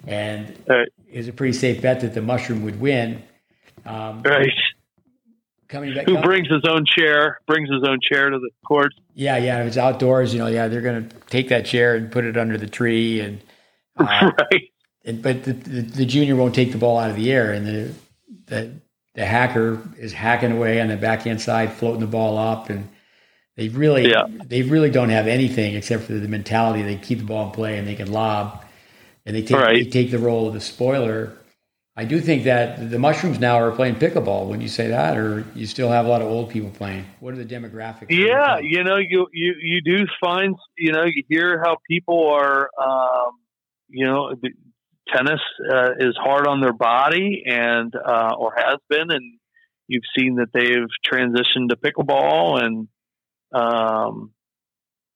and 0.06 0.56
right. 0.68 0.88
it 1.10 1.16
was 1.16 1.28
a 1.28 1.32
pretty 1.32 1.54
safe 1.54 1.80
bet 1.80 2.00
that 2.00 2.14
the 2.14 2.22
mushroom 2.22 2.64
would 2.64 2.78
win. 2.78 3.22
Um, 3.86 4.22
right. 4.22 4.48
Coming 5.68 5.94
back, 5.94 6.06
who 6.06 6.20
brings 6.22 6.48
his 6.48 6.64
own 6.66 6.84
chair? 6.86 7.40
Brings 7.46 7.68
his 7.70 7.82
own 7.86 7.98
chair 8.00 8.30
to 8.30 8.38
the 8.38 8.50
court. 8.66 8.92
Yeah, 9.14 9.36
yeah. 9.36 9.60
If 9.60 9.68
it's 9.68 9.76
outdoors, 9.76 10.32
you 10.32 10.38
know, 10.38 10.46
yeah, 10.46 10.68
they're 10.68 10.80
going 10.80 11.08
to 11.08 11.16
take 11.26 11.50
that 11.50 11.66
chair 11.66 11.94
and 11.94 12.10
put 12.10 12.24
it 12.24 12.38
under 12.38 12.56
the 12.56 12.66
tree, 12.66 13.20
and 13.20 13.42
uh, 13.98 14.32
right. 14.52 14.70
And, 15.04 15.22
but 15.22 15.44
the, 15.44 15.52
the, 15.52 15.80
the, 15.82 16.04
junior 16.04 16.36
won't 16.36 16.54
take 16.54 16.72
the 16.72 16.78
ball 16.78 16.98
out 16.98 17.10
of 17.10 17.16
the 17.16 17.32
air, 17.32 17.52
and 17.52 17.66
the, 17.66 17.94
the 18.46 18.72
the 19.14 19.24
hacker 19.24 19.82
is 19.98 20.12
hacking 20.12 20.52
away 20.52 20.80
on 20.80 20.86
the 20.88 20.96
backhand 20.96 21.40
side, 21.40 21.72
floating 21.72 22.00
the 22.00 22.06
ball 22.06 22.38
up, 22.38 22.70
and 22.70 22.88
they 23.56 23.68
really 23.68 24.08
yeah. 24.08 24.26
they 24.44 24.62
really 24.62 24.90
don't 24.90 25.08
have 25.08 25.26
anything 25.26 25.74
except 25.74 26.04
for 26.04 26.12
the 26.12 26.28
mentality. 26.28 26.82
They 26.82 26.94
keep 26.96 27.18
the 27.18 27.24
ball 27.24 27.46
in 27.46 27.52
play 27.52 27.78
and 27.78 27.88
they 27.88 27.96
can 27.96 28.12
lob, 28.12 28.64
and 29.26 29.34
they 29.34 29.42
take 29.42 29.56
right. 29.56 29.84
they 29.84 29.90
take 29.90 30.12
the 30.12 30.20
role 30.20 30.46
of 30.46 30.54
the 30.54 30.60
spoiler. 30.60 31.32
I 31.96 32.04
do 32.04 32.20
think 32.20 32.44
that 32.44 32.90
the 32.90 32.98
mushrooms 33.00 33.40
now 33.40 33.58
are 33.58 33.72
playing 33.72 33.96
pickleball. 33.96 34.46
When 34.46 34.60
you 34.60 34.68
say 34.68 34.86
that, 34.86 35.18
or 35.18 35.44
you 35.56 35.66
still 35.66 35.88
have 35.88 36.06
a 36.06 36.08
lot 36.08 36.22
of 36.22 36.28
old 36.28 36.50
people 36.50 36.70
playing. 36.70 37.04
What 37.18 37.34
are 37.34 37.36
the 37.36 37.44
demographics? 37.44 38.10
Yeah, 38.10 38.60
you 38.60 38.84
know, 38.84 38.98
you 38.98 39.26
you 39.32 39.54
you 39.60 39.80
do 39.80 40.06
find 40.20 40.54
you 40.76 40.92
know 40.92 41.02
you 41.04 41.24
hear 41.28 41.60
how 41.60 41.78
people 41.88 42.28
are. 42.28 42.70
Um, 42.80 43.32
you 43.88 44.06
know, 44.06 44.34
tennis 45.14 45.40
uh, 45.72 45.92
is 45.98 46.16
hard 46.16 46.46
on 46.46 46.60
their 46.60 46.72
body 46.72 47.44
and 47.46 47.94
uh, 47.94 48.34
or 48.38 48.52
has 48.56 48.78
been, 48.88 49.10
and 49.10 49.38
you've 49.86 50.04
seen 50.18 50.36
that 50.36 50.48
they've 50.52 50.88
transitioned 51.10 51.70
to 51.70 51.76
pickleball 51.76 52.62
and 52.62 52.88
um, 53.52 54.32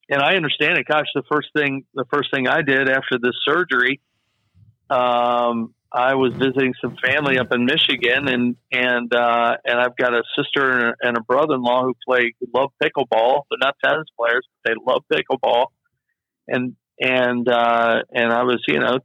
and 0.09 0.20
I 0.20 0.35
understand 0.35 0.79
it. 0.79 0.87
Gosh, 0.87 1.07
the 1.14 1.23
first 1.31 1.49
thing 1.57 1.85
the 1.95 2.05
first 2.12 2.31
thing 2.35 2.49
I 2.49 2.62
did 2.62 2.89
after 2.89 3.18
this 3.20 3.35
surgery, 3.45 4.01
um, 4.91 5.75
I 5.93 6.14
was 6.14 6.33
visiting 6.33 6.75
some 6.81 6.97
family 7.05 7.39
up 7.39 7.53
in 7.53 7.64
Michigan, 7.64 8.29
and 8.29 8.57
and 8.70 9.14
uh, 9.14 9.57
and 9.64 9.79
I've 9.79 9.97
got 9.97 10.14
a 10.14 10.23
sister 10.37 10.97
and 11.01 11.16
a 11.16 11.23
brother-in-law 11.23 11.85
who 11.85 11.95
play 12.07 12.35
love 12.55 12.70
pickleball. 12.83 13.43
They're 13.51 13.59
not 13.61 13.77
tennis 13.85 14.07
players, 14.18 14.47
but 14.64 14.70
they 14.70 14.77
love 14.85 15.03
pickleball, 15.12 15.66
and 16.49 16.77
and 17.01 17.49
uh, 17.49 18.03
and 18.12 18.32
I 18.32 18.43
was 18.45 18.62
you 18.68 18.78
know 18.78 18.99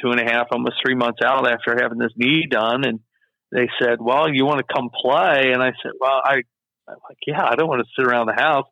two 0.00 0.10
and 0.10 0.20
a 0.20 0.30
half, 0.30 0.48
almost 0.50 0.76
three 0.84 0.94
months 0.94 1.20
out 1.24 1.46
after 1.46 1.76
having 1.80 1.98
this 1.98 2.12
knee 2.16 2.46
done, 2.50 2.84
and 2.84 3.00
they 3.50 3.68
said, 3.80 3.98
"Well, 4.00 4.32
you 4.32 4.44
want 4.44 4.58
to 4.66 4.74
come 4.74 4.90
play?" 4.90 5.52
And 5.52 5.62
I 5.62 5.72
said, 5.82 5.92
"Well, 6.00 6.20
I." 6.24 6.42
I'm 6.88 6.96
like, 7.08 7.18
yeah, 7.28 7.44
I 7.44 7.54
don't 7.54 7.68
want 7.68 7.80
to 7.80 7.88
sit 7.96 8.04
around 8.04 8.26
the 8.26 8.42
house, 8.42 8.66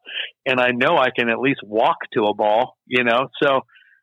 and 0.45 0.59
I 0.59 0.73
know 0.73 0.99
I 0.99 1.11
can 1.17 1.29
at 1.29 1.39
least 1.39 1.61
walk 1.63 1.99
to 2.15 2.25
a 2.25 2.35
ball, 2.35 2.77
you 2.85 3.05
know. 3.05 3.29
So 3.41 3.61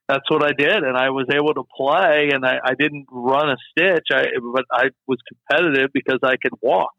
that's 0.07 0.29
what 0.29 0.43
I 0.43 0.53
did, 0.57 0.83
and 0.83 0.95
I 0.95 1.09
was 1.09 1.25
able 1.29 1.53
to 1.53 1.63
play, 1.75 2.29
and 2.33 2.45
I, 2.45 2.57
I 2.63 2.73
didn't 2.79 3.07
run 3.11 3.49
a 3.49 3.57
stitch, 3.71 4.07
I, 4.11 4.27
but 4.53 4.63
I 4.71 4.85
was 5.07 5.17
competitive 5.27 5.89
because 5.93 6.19
I 6.23 6.37
could 6.41 6.53
walk, 6.61 6.93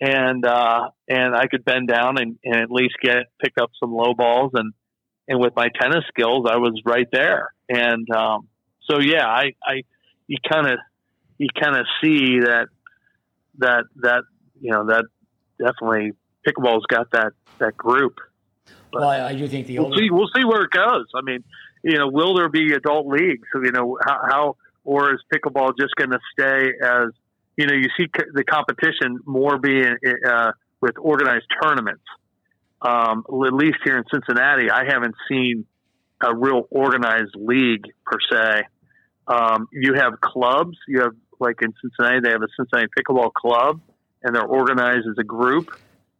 and 0.00 0.44
uh, 0.46 0.88
and 1.08 1.36
I 1.36 1.46
could 1.46 1.64
bend 1.64 1.88
down 1.88 2.18
and, 2.18 2.38
and 2.42 2.56
at 2.56 2.70
least 2.70 2.94
get 3.02 3.24
pick 3.42 3.52
up 3.60 3.70
some 3.78 3.92
low 3.92 4.14
balls, 4.14 4.52
and 4.54 4.72
and 5.28 5.40
with 5.40 5.54
my 5.56 5.68
tennis 5.80 6.04
skills, 6.08 6.46
I 6.50 6.56
was 6.56 6.80
right 6.84 7.08
there. 7.12 7.52
And 7.68 8.08
um, 8.10 8.48
so, 8.90 9.00
yeah, 9.00 9.26
I, 9.26 9.52
I 9.64 9.82
you 10.26 10.36
kind 10.50 10.66
of 10.66 10.78
you 11.38 11.48
kind 11.60 11.76
of 11.76 11.86
see 12.02 12.40
that 12.40 12.66
that 13.58 13.84
that 13.96 14.24
you 14.60 14.70
know 14.70 14.86
that 14.86 15.04
definitely 15.58 16.12
pickleball's 16.46 16.86
got 16.86 17.10
that 17.12 17.32
that 17.58 17.76
group. 17.76 18.18
But 18.92 19.00
well, 19.00 19.08
I, 19.08 19.28
I 19.28 19.34
do 19.34 19.48
think 19.48 19.66
the 19.66 19.78
we'll 19.78 19.96
see 19.96 20.10
we'll 20.10 20.30
see 20.34 20.44
where 20.44 20.62
it 20.62 20.70
goes. 20.70 21.06
I 21.14 21.22
mean, 21.22 21.44
you 21.82 21.98
know, 21.98 22.08
will 22.08 22.34
there 22.34 22.48
be 22.48 22.74
adult 22.74 23.06
leagues? 23.06 23.48
You 23.54 23.72
know, 23.72 23.98
how, 24.04 24.20
how 24.28 24.56
or 24.84 25.14
is 25.14 25.20
pickleball 25.32 25.72
just 25.78 25.94
going 25.94 26.10
to 26.10 26.18
stay 26.32 26.72
as 26.82 27.10
you 27.56 27.66
know, 27.66 27.74
you 27.74 27.88
see 27.96 28.06
the 28.32 28.44
competition 28.44 29.18
more 29.26 29.58
being 29.58 29.96
uh, 30.26 30.52
with 30.80 30.94
organized 30.98 31.46
tournaments. 31.62 32.02
Um, 32.84 33.24
at 33.46 33.52
least 33.52 33.78
here 33.84 33.96
in 33.96 34.04
Cincinnati, 34.12 34.70
I 34.70 34.84
haven't 34.84 35.14
seen 35.28 35.66
a 36.20 36.34
real 36.34 36.66
organized 36.70 37.34
league 37.36 37.84
per 38.04 38.18
se. 38.30 38.62
Um, 39.26 39.68
you 39.72 39.94
have 39.94 40.20
clubs. 40.20 40.76
You 40.88 41.02
have 41.02 41.12
like 41.38 41.56
in 41.62 41.72
Cincinnati, 41.80 42.20
they 42.22 42.30
have 42.30 42.42
a 42.42 42.48
Cincinnati 42.56 42.88
pickleball 42.98 43.32
club, 43.32 43.80
and 44.22 44.34
they're 44.34 44.44
organized 44.44 45.06
as 45.08 45.16
a 45.18 45.24
group 45.24 45.70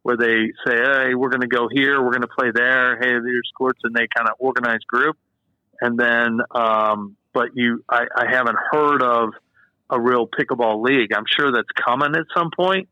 where 0.03 0.17
they 0.17 0.53
say, 0.67 0.77
"Hey, 0.77 1.15
we're 1.15 1.31
going 1.31 1.43
to 1.43 1.49
go 1.49 1.69
here. 1.71 2.03
We're 2.03 2.11
going 2.11 2.23
to 2.23 2.29
play 2.29 2.51
there. 2.53 2.97
Hey, 2.97 3.11
there's 3.11 3.51
courts," 3.57 3.81
and 3.85 3.95
they 3.95 4.07
kind 4.15 4.29
of 4.29 4.35
organize 4.39 4.81
group. 4.87 5.17
And 5.81 5.99
then, 5.99 6.41
um, 6.53 7.17
but 7.33 7.51
you, 7.55 7.85
I, 7.89 8.05
I 8.17 8.31
haven't 8.31 8.59
heard 8.71 9.03
of 9.03 9.31
a 9.91 10.01
real 10.01 10.29
pickleball 10.29 10.83
league. 10.83 11.11
I'm 11.15 11.25
sure 11.27 11.51
that's 11.51 11.69
coming 11.85 12.15
at 12.15 12.27
some 12.37 12.51
point, 12.57 12.89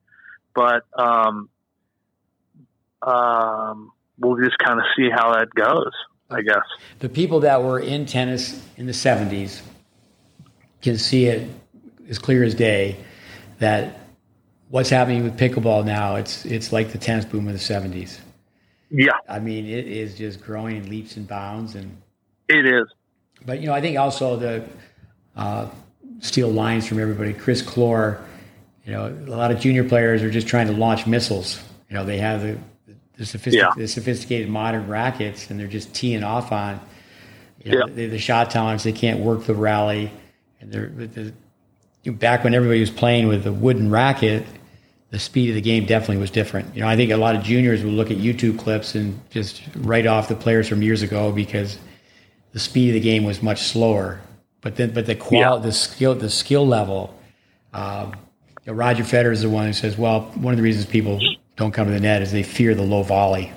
but 0.55 0.85
um, 0.99 1.50
um, 3.03 3.93
we'll 4.19 4.37
just 4.43 4.59
kind 4.59 4.79
of 4.79 4.87
see 4.97 5.11
how 5.11 5.33
that 5.35 5.51
goes. 5.55 5.93
I 6.33 6.43
guess. 6.43 6.63
The 7.01 7.09
people 7.09 7.41
that 7.41 7.63
were 7.63 7.81
in 7.81 8.07
tennis 8.07 8.65
in 8.77 8.87
the 8.87 8.93
'70s 8.93 9.63
can 10.81 10.97
see 10.97 11.27
it 11.27 11.51
as 12.09 12.19
clear 12.19 12.45
as 12.45 12.55
day 12.55 12.97
that 13.59 14.01
what's 14.69 14.91
happening 14.91 15.25
with 15.25 15.39
pickleball 15.39 15.85
now 15.85 16.17
it's 16.17 16.45
it's 16.47 16.73
like 16.73 16.93
the 16.93 16.99
tennis 16.99 17.25
boom 17.25 17.47
of 17.47 17.53
the 17.53 17.59
70s 17.59 18.19
yeah. 18.91 19.13
I 19.29 19.39
mean 19.39 19.67
it 19.67 19.87
is 19.87 20.17
just 20.17 20.41
growing 20.41 20.77
in 20.77 20.89
leaps 20.89 21.17
and 21.17 21.29
bounds 21.29 21.75
and 21.75 22.01
it 22.49 22.65
is. 22.65 22.87
But 23.45 23.61
you 23.61 23.67
know 23.67 23.75
i 23.75 23.81
think 23.81 23.99
also 23.99 24.37
the 24.37 24.65
uh, 25.37 25.69
steal 26.21 26.49
lines 26.51 26.87
from 26.87 26.99
everybody 26.99 27.35
chris 27.35 27.61
clore 27.63 28.21
you 28.85 28.93
know 28.93 29.07
a 29.07 29.37
lot 29.37 29.51
of 29.51 29.61
junior 29.61 29.85
players 29.85 30.23
are 30.23 30.31
just 30.31 30.49
trying 30.49 30.67
to 30.67 30.73
launch 30.73 31.07
missiles. 31.07 31.63
You 31.89 31.97
know 31.97 32.05
they 32.05 32.19
have 32.19 32.43
the 32.43 32.59
the, 33.21 33.27
sophistic- 33.27 33.61
yeah. 33.61 33.73
the 33.77 33.87
sophisticated 33.87 34.49
modern 34.49 34.89
rackets 34.89 35.51
and 35.51 35.61
they're 35.61 35.67
just 35.67 35.95
teeing 35.95 36.25
off 36.25 36.53
on 36.53 36.81
you 37.63 37.73
know, 37.73 37.87
yeah. 37.87 37.93
the, 37.93 38.07
the 38.07 38.19
shot 38.19 38.51
times 38.51 38.83
they 38.83 38.93
can't 38.93 39.21
work 39.21 39.45
the 39.45 39.55
rally 39.55 40.11
and 40.59 40.73
they're 40.73 40.89
the, 40.89 41.35
back 42.07 42.45
when 42.45 42.55
everybody 42.55 42.81
was 42.81 42.91
playing 42.91 43.29
with 43.29 43.45
the 43.45 43.53
wooden 43.53 43.91
racket, 43.91 44.47
the 45.11 45.19
speed 45.19 45.51
of 45.51 45.55
the 45.55 45.61
game 45.61 45.85
definitely 45.85 46.17
was 46.17 46.31
different. 46.31 46.75
You 46.75 46.81
know, 46.81 46.89
I 46.89 46.97
think 46.97 47.11
a 47.11 47.19
lot 47.19 47.37
of 47.37 47.43
juniors 47.43 47.85
will 47.85 47.93
look 47.93 48.11
at 48.11 48.17
YouTube 48.17 48.59
clips 48.59 48.95
and 48.95 49.21
just 49.29 49.63
write 49.77 50.07
off 50.07 50.29
the 50.29 50.35
players 50.35 50.67
from 50.67 50.81
years 50.81 51.03
ago 51.03 51.31
because 51.31 51.77
the 52.53 52.59
speed 52.59 52.89
of 52.89 52.95
the 52.95 53.01
game 53.01 53.25
was 53.25 53.43
much 53.43 53.61
slower. 53.65 54.23
But 54.63 54.77
then, 54.77 54.95
but 54.95 55.05
the 55.05 55.15
quality, 55.15 55.61
yeah. 55.61 55.67
the 55.67 55.73
skill, 55.73 56.15
the 56.15 56.31
skill 56.31 56.67
level. 56.67 57.15
Um, 57.75 58.15
you 58.65 58.73
know, 58.73 58.73
Roger 58.73 59.05
Federer 59.05 59.33
is 59.33 59.43
the 59.43 59.51
one 59.51 59.67
who 59.67 59.73
says, 59.75 59.99
"Well, 59.99 60.23
one 60.37 60.55
of 60.55 60.57
the 60.57 60.63
reasons 60.63 60.87
people 60.87 61.21
don't 61.61 61.73
come 61.73 61.87
to 61.87 61.93
the 61.93 62.01
net 62.01 62.23
is 62.23 62.33
they 62.33 62.43
fear 62.43 62.75
the 62.75 62.83
low 62.83 63.03
volley." 63.03 63.53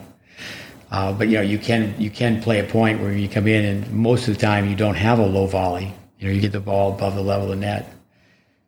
Uh, 0.91 1.12
but 1.12 1.28
you 1.28 1.38
know, 1.38 1.41
you 1.41 1.58
can 1.58 1.95
you 1.99 2.12
can 2.12 2.39
play 2.39 2.60
a 2.60 2.64
point 2.64 3.01
where 3.01 3.12
you 3.12 3.28
come 3.28 3.47
in, 3.47 3.66
and 3.66 3.91
most 3.91 4.28
of 4.28 4.36
the 4.36 4.39
time 4.39 4.70
you 4.70 4.76
don't 4.76 4.95
have 4.95 5.18
a 5.18 5.26
low 5.26 5.47
volley. 5.47 5.91
You 6.20 6.28
know, 6.28 6.34
you 6.34 6.39
get 6.39 6.51
the 6.51 6.60
ball 6.60 6.93
above 6.93 7.16
the 7.16 7.24
level 7.24 7.51
of 7.51 7.60
the 7.60 7.66
net. 7.66 7.91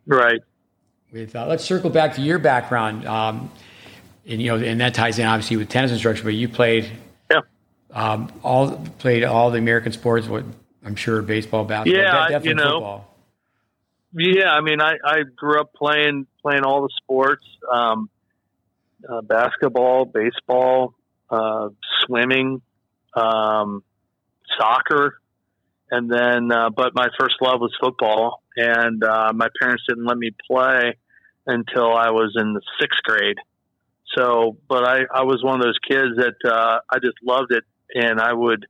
Right. 0.07 0.41
With 1.11 1.35
uh, 1.35 1.45
let's 1.45 1.63
circle 1.63 1.91
back 1.91 2.15
to 2.15 2.21
your 2.21 2.39
background, 2.39 3.05
um, 3.05 3.51
and 4.25 4.41
you 4.41 4.47
know, 4.47 4.65
and 4.65 4.81
that 4.81 4.95
ties 4.95 5.19
in 5.19 5.25
obviously 5.27 5.57
with 5.57 5.69
tennis 5.69 5.91
instruction. 5.91 6.25
But 6.25 6.33
you 6.33 6.49
played, 6.49 6.89
yeah, 7.29 7.41
um, 7.91 8.31
all 8.43 8.83
played 8.97 9.23
all 9.23 9.51
the 9.51 9.59
American 9.59 9.91
sports. 9.91 10.27
What 10.27 10.45
I'm 10.83 10.95
sure 10.95 11.21
baseball, 11.21 11.63
basketball, 11.63 12.01
yeah, 12.01 12.27
definitely 12.29 12.49
you 12.49 12.55
know, 12.55 12.73
football. 12.73 13.15
Yeah, 14.13 14.49
I 14.49 14.61
mean, 14.61 14.81
I, 14.81 14.97
I 15.03 15.23
grew 15.35 15.61
up 15.61 15.73
playing 15.73 16.25
playing 16.41 16.63
all 16.63 16.81
the 16.81 16.93
sports, 17.03 17.45
um, 17.71 18.09
uh, 19.09 19.21
basketball, 19.21 20.05
baseball, 20.05 20.93
uh, 21.29 21.69
swimming, 22.05 22.61
um, 23.15 23.83
soccer 24.59 25.19
and 25.91 26.11
then 26.11 26.51
uh, 26.51 26.69
but 26.69 26.93
my 26.95 27.07
first 27.19 27.35
love 27.41 27.59
was 27.59 27.73
football, 27.79 28.41
and 28.57 29.03
uh, 29.03 29.31
my 29.33 29.47
parents 29.61 29.83
didn't 29.87 30.05
let 30.05 30.17
me 30.17 30.31
play 30.49 30.97
until 31.45 31.93
I 31.93 32.09
was 32.09 32.33
in 32.35 32.53
the 32.53 32.61
sixth 32.79 33.01
grade. 33.03 33.37
So, 34.17 34.57
but 34.67 34.83
I 34.83 35.01
I 35.13 35.23
was 35.23 35.43
one 35.43 35.59
of 35.59 35.61
those 35.61 35.77
kids 35.87 36.15
that 36.17 36.49
uh, 36.49 36.79
I 36.89 36.99
just 36.99 37.17
loved 37.23 37.51
it, 37.51 37.63
and 37.93 38.19
I 38.19 38.33
would, 38.33 38.65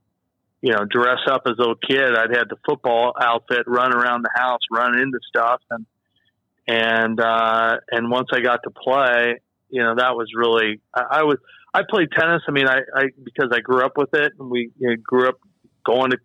you 0.62 0.74
know, 0.74 0.84
dress 0.84 1.20
up 1.28 1.44
as 1.46 1.54
a 1.58 1.62
little 1.62 1.76
kid. 1.76 2.16
I'd 2.16 2.36
had 2.36 2.50
the 2.50 2.58
football 2.66 3.14
outfit, 3.20 3.64
run 3.66 3.94
around 3.94 4.24
the 4.24 4.32
house, 4.36 4.62
run 4.72 5.00
into 5.00 5.20
stuff, 5.30 5.62
and 5.72 5.86
and 6.68 7.20
uh, 7.20 7.78
and 7.92 8.12
once 8.12 8.28
I 8.34 8.42
got 8.42 8.62
to 8.64 8.72
play, 8.72 9.40
you 9.76 9.84
know, 9.84 9.96
that 9.96 10.16
was 10.16 10.30
really 10.34 10.80
I, 10.94 11.20
I 11.20 11.24
was 11.24 11.38
I 11.74 11.82
played 11.88 12.08
tennis. 12.18 12.42
I 12.48 12.52
mean, 12.52 12.66
I, 12.66 12.78
I 12.96 13.04
because 13.22 13.50
I 13.52 13.60
grew 13.60 13.84
up 13.84 13.98
with 13.98 14.14
it, 14.14 14.32
and 14.40 14.50
we 14.50 14.72
you 14.80 14.90
know, 14.90 14.96
grew 14.96 15.28
up 15.28 15.38
going 15.86 16.12
to 16.12 16.18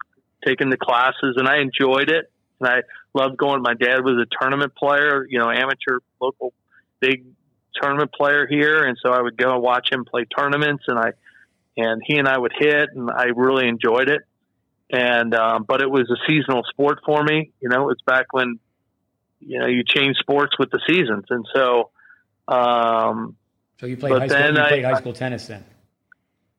taking 0.47 0.71
the 0.71 0.77
classes, 0.77 1.35
and 1.37 1.49
I 1.49 1.59
enjoyed 1.59 2.11
it. 2.11 2.31
And 2.61 2.69
I 2.69 2.83
loved 3.13 3.37
going. 3.39 3.61
My 3.61 3.75
dad 3.75 4.05
was 4.05 4.25
a 4.25 4.27
tournament 4.41 4.77
player, 4.77 5.27
you 5.29 5.41
know, 5.41 5.51
amateur, 5.51 5.99
local, 6.21 6.53
big 7.01 7.25
tournament 7.75 8.13
player 8.13 8.47
here, 8.49 8.85
and 8.85 8.97
so 9.05 9.11
I 9.11 9.21
would 9.21 9.37
go 9.37 9.55
and 9.55 9.63
watch 9.63 9.91
him 9.91 10.05
play 10.05 10.27
tournaments, 10.27 10.85
and 10.87 10.97
I 10.97 11.11
and 11.77 12.01
he 12.07 12.19
and 12.19 12.29
I 12.29 12.39
would 12.39 12.53
hit, 12.57 12.91
and 12.95 13.11
I 13.11 13.31
really 13.35 13.67
enjoyed 13.67 14.09
it. 14.09 14.21
And 14.93 15.35
um, 15.35 15.65
but 15.67 15.83
it 15.83 15.91
was 15.91 16.09
a 16.09 16.31
seasonal 16.31 16.63
sport 16.71 17.01
for 17.05 17.25
me. 17.25 17.51
You 17.61 17.69
know, 17.69 17.91
it's 17.91 18.03
back 18.03 18.27
when 18.31 18.61
you 19.41 19.59
know 19.59 19.67
you 19.67 19.83
change 19.83 20.19
sports 20.19 20.53
with 20.57 20.71
the 20.71 20.81
seasons, 20.89 21.25
and 21.31 21.45
so. 21.53 21.91
Um, 22.47 23.37
so 23.81 23.87
you 23.87 23.97
played, 23.97 24.13
high 24.13 24.29
school, 24.29 24.47
you 24.47 24.53
played 24.53 24.85
I, 24.85 24.91
high 24.91 24.99
school 24.99 25.15
tennis 25.15 25.47
then. 25.47 25.65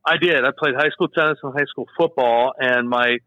I 0.04 0.18
did. 0.18 0.44
I 0.44 0.50
played 0.58 0.74
high 0.76 0.90
school 0.90 1.08
tennis 1.08 1.38
and 1.44 1.54
high 1.54 1.66
school 1.66 1.86
football, 1.96 2.54
and 2.58 2.90
my 2.90 3.18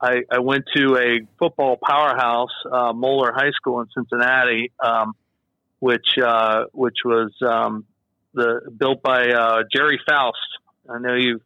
I, 0.00 0.22
I 0.30 0.38
went 0.38 0.64
to 0.74 0.96
a 0.96 1.20
football 1.38 1.76
powerhouse, 1.76 2.48
uh, 2.70 2.94
Moeller 2.94 3.30
High 3.34 3.50
School 3.50 3.82
in 3.82 3.88
Cincinnati, 3.94 4.72
um, 4.82 5.12
which 5.80 6.16
uh, 6.24 6.64
which 6.72 6.96
was 7.04 7.30
um, 7.46 7.84
the 8.32 8.62
built 8.74 9.02
by 9.02 9.28
uh, 9.28 9.64
Gerry 9.70 10.00
Faust. 10.08 10.38
I 10.88 10.98
know 10.98 11.14
you 11.14 11.40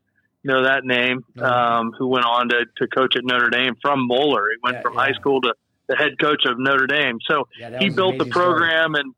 know 0.44 0.62
that 0.62 0.84
name. 0.84 1.24
Um, 1.42 1.90
who 1.98 2.06
went 2.06 2.24
on 2.24 2.50
to, 2.50 2.66
to 2.76 2.86
coach 2.86 3.16
at 3.16 3.24
Notre 3.24 3.50
Dame 3.50 3.74
from 3.82 4.06
Moeller. 4.06 4.44
He 4.52 4.58
went 4.62 4.76
yeah, 4.76 4.82
from 4.82 4.94
yeah. 4.94 5.00
high 5.00 5.12
school 5.14 5.40
to 5.40 5.54
the 5.88 5.96
head 5.96 6.20
coach 6.20 6.44
of 6.46 6.56
Notre 6.56 6.86
Dame. 6.86 7.18
So 7.28 7.48
yeah, 7.58 7.80
he 7.80 7.90
built 7.90 8.18
the 8.18 8.26
program, 8.26 8.92
story. 8.92 9.00
and 9.00 9.14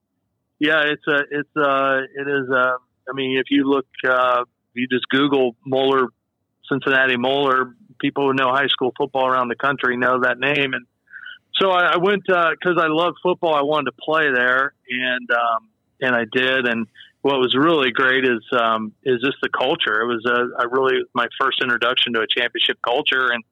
yeah, 0.59 0.83
it's 0.85 1.07
a 1.07 1.19
it's 1.31 1.57
a 1.57 2.01
it 2.15 2.29
is 2.29 2.49
a. 2.51 2.77
I 3.11 3.15
mean, 3.15 3.39
if 3.39 3.47
you 3.51 3.65
look, 3.69 3.87
uh, 4.09 4.45
you 4.75 4.87
just 4.87 5.09
Google 5.09 5.57
Moeller, 5.65 6.09
Cincinnati 6.69 7.17
Moeller 7.17 7.75
people 7.99 8.27
who 8.27 8.35
know 8.35 8.51
high 8.51 8.69
school 8.69 8.93
football 8.97 9.27
around 9.27 9.49
the 9.49 9.57
country 9.57 9.97
know 9.97 10.21
that 10.21 10.39
name. 10.39 10.73
And 10.73 10.87
so 11.55 11.71
I, 11.71 11.95
I 11.95 11.97
went 11.97 12.29
uh, 12.31 12.51
because 12.51 12.77
uh, 12.79 12.85
I 12.85 12.89
love 12.89 13.15
football. 13.23 13.55
I 13.55 13.63
wanted 13.63 13.91
to 13.91 13.97
play 14.01 14.31
there, 14.33 14.73
and 14.89 15.31
um, 15.31 15.69
and 16.01 16.15
I 16.15 16.25
did. 16.31 16.67
And 16.67 16.87
what 17.23 17.39
was 17.39 17.55
really 17.57 17.91
great 17.91 18.25
is 18.25 18.45
um, 18.53 18.93
is 19.05 19.21
just 19.21 19.39
the 19.43 19.49
culture. 19.49 20.01
It 20.01 20.07
was 20.07 20.25
a, 20.27 20.65
a 20.65 20.69
really 20.69 21.03
my 21.15 21.27
first 21.41 21.61
introduction 21.63 22.15
to 22.15 22.21
a 22.21 22.27
championship 22.27 22.79
culture, 22.83 23.31
and 23.33 23.45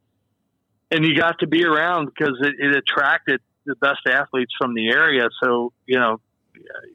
and 0.91 1.05
you 1.05 1.17
got 1.17 1.41
to 1.41 1.47
be 1.47 1.65
around 1.65 2.07
because 2.07 2.39
it, 2.41 2.55
it 2.59 2.77
attracted 2.77 3.41
the 3.65 3.75
best 3.77 4.07
athletes 4.09 4.53
from 4.57 4.75
the 4.75 4.89
area. 4.89 5.29
So 5.43 5.73
you 5.87 5.99
know, 5.99 6.21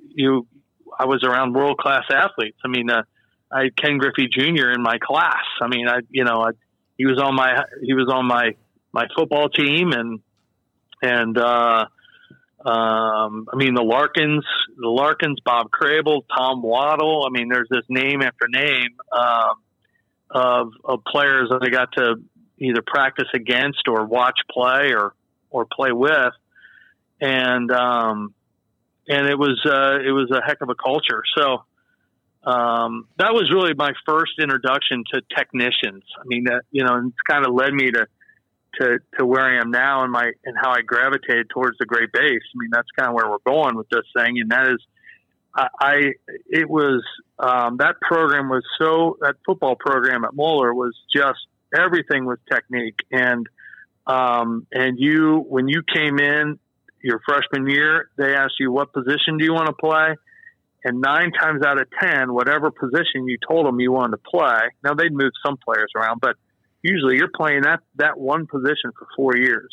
you 0.10 0.48
I 0.98 1.06
was 1.06 1.24
around 1.24 1.54
world 1.54 1.78
class 1.78 2.04
athletes. 2.12 2.58
I 2.64 2.68
mean, 2.68 2.90
uh, 2.90 3.04
I 3.52 3.64
had 3.64 3.76
Ken 3.76 3.98
Griffey 3.98 4.28
Jr. 4.32 4.70
in 4.70 4.82
my 4.82 4.98
class. 5.02 5.44
I 5.62 5.68
mean, 5.68 5.88
I 5.88 6.00
you 6.10 6.24
know 6.24 6.42
I 6.42 6.52
he 6.98 7.06
was 7.06 7.20
on 7.20 7.36
my 7.36 7.64
he 7.82 7.94
was 7.94 8.12
on 8.14 8.26
my 8.26 8.56
my 8.92 9.08
football 9.16 9.50
team 9.50 9.92
and 9.92 10.20
and 11.02 11.38
uh, 11.38 11.86
um, 12.66 13.48
I 13.52 13.56
mean 13.56 13.74
the 13.74 13.84
Larkins, 13.84 14.46
the 14.78 14.88
Larkins, 14.88 15.40
Bob 15.44 15.70
Crable, 15.72 16.22
Tom 16.36 16.62
Waddle. 16.62 17.26
I 17.28 17.32
mean, 17.32 17.50
there's 17.50 17.70
this 17.70 17.86
name 17.90 18.22
after 18.22 18.48
name 18.48 18.90
um, 19.12 19.62
of 20.30 20.68
of 20.84 21.04
players 21.06 21.50
that 21.50 21.62
I 21.64 21.70
got 21.70 21.94
to 21.94 22.16
either 22.60 22.84
practice 22.86 23.28
against 23.34 23.88
or 23.88 24.06
watch 24.06 24.40
play 24.52 24.94
or 24.94 25.14
or 25.50 25.66
play 25.66 25.92
with, 25.92 26.34
and 27.20 27.72
um, 27.72 28.34
and 29.12 29.28
it 29.28 29.38
was 29.38 29.58
uh, 29.66 29.96
it 30.08 30.14
was 30.20 30.30
a 30.32 30.42
heck 30.48 30.62
of 30.62 30.70
a 30.70 30.76
culture. 30.76 31.24
So 31.38 31.46
um, 32.44 33.08
that 33.18 33.34
was 33.34 33.52
really 33.54 33.74
my 33.76 33.92
first 34.06 34.34
introduction 34.40 35.04
to 35.14 35.22
technicians. 35.36 36.04
I 36.20 36.24
mean, 36.26 36.46
that, 36.46 36.62
you 36.72 36.84
know, 36.84 36.96
it's 37.08 37.22
kind 37.30 37.46
of 37.46 37.54
led 37.54 37.72
me 37.74 37.92
to, 37.92 38.08
to, 38.80 39.00
to 39.18 39.26
where 39.26 39.46
I 39.46 39.60
am 39.62 39.70
now 39.70 40.04
and 40.04 40.12
my, 40.12 40.32
and 40.44 40.56
how 40.60 40.72
I 40.72 40.82
gravitated 40.82 41.50
towards 41.50 41.78
the 41.78 41.86
GreatBase. 41.86 42.46
I 42.54 42.56
mean, 42.56 42.72
that's 42.72 42.88
kind 42.98 43.10
of 43.10 43.14
where 43.14 43.30
we're 43.30 43.46
going 43.46 43.76
with 43.76 43.90
this 43.90 44.06
thing. 44.18 44.40
And 44.40 44.50
that 44.52 44.68
is, 44.68 44.80
I, 45.56 45.68
I 45.80 45.96
it 46.50 46.68
was, 46.68 47.04
um, 47.38 47.78
that 47.78 47.96
program 48.02 48.50
was 48.50 48.64
so, 48.80 49.18
that 49.22 49.36
football 49.46 49.76
program 49.76 50.26
at 50.26 50.34
Moeller 50.34 50.74
was 50.74 50.96
just, 51.16 51.40
everything 51.78 52.26
was 52.26 52.40
technique. 52.52 53.02
And, 53.12 53.48
um, 54.08 54.66
and 54.72 54.98
you, 54.98 55.46
when 55.48 55.68
you 55.68 55.84
came 55.84 56.18
in, 56.18 56.58
your 57.04 57.22
freshman 57.26 57.68
year, 57.70 58.10
they 58.18 58.36
ask 58.36 58.54
you 58.60 58.72
what 58.72 58.94
position 58.94 59.38
do 59.38 59.46
you 59.46 59.54
want 59.54 59.68
to 59.68 59.74
play, 59.74 60.16
and 60.84 61.02
nine 61.02 61.32
times 61.32 61.64
out 61.64 61.80
of 61.80 61.88
ten, 62.02 62.34
whatever 62.34 62.72
position 62.72 63.28
you 63.28 63.38
told 63.48 63.66
them 63.66 63.80
you 63.80 63.92
wanted 63.92 64.18
to 64.18 64.24
play. 64.30 64.60
Now 64.84 64.94
they'd 64.94 65.14
move 65.14 65.32
some 65.46 65.58
players 65.58 65.92
around, 65.96 66.22
but 66.22 66.36
usually 66.82 67.18
you're 67.18 67.32
playing 67.36 67.64
that 67.64 67.82
that 67.96 68.20
one 68.20 68.48
position 68.48 68.92
for 68.98 69.08
four 69.16 69.38
years, 69.38 69.70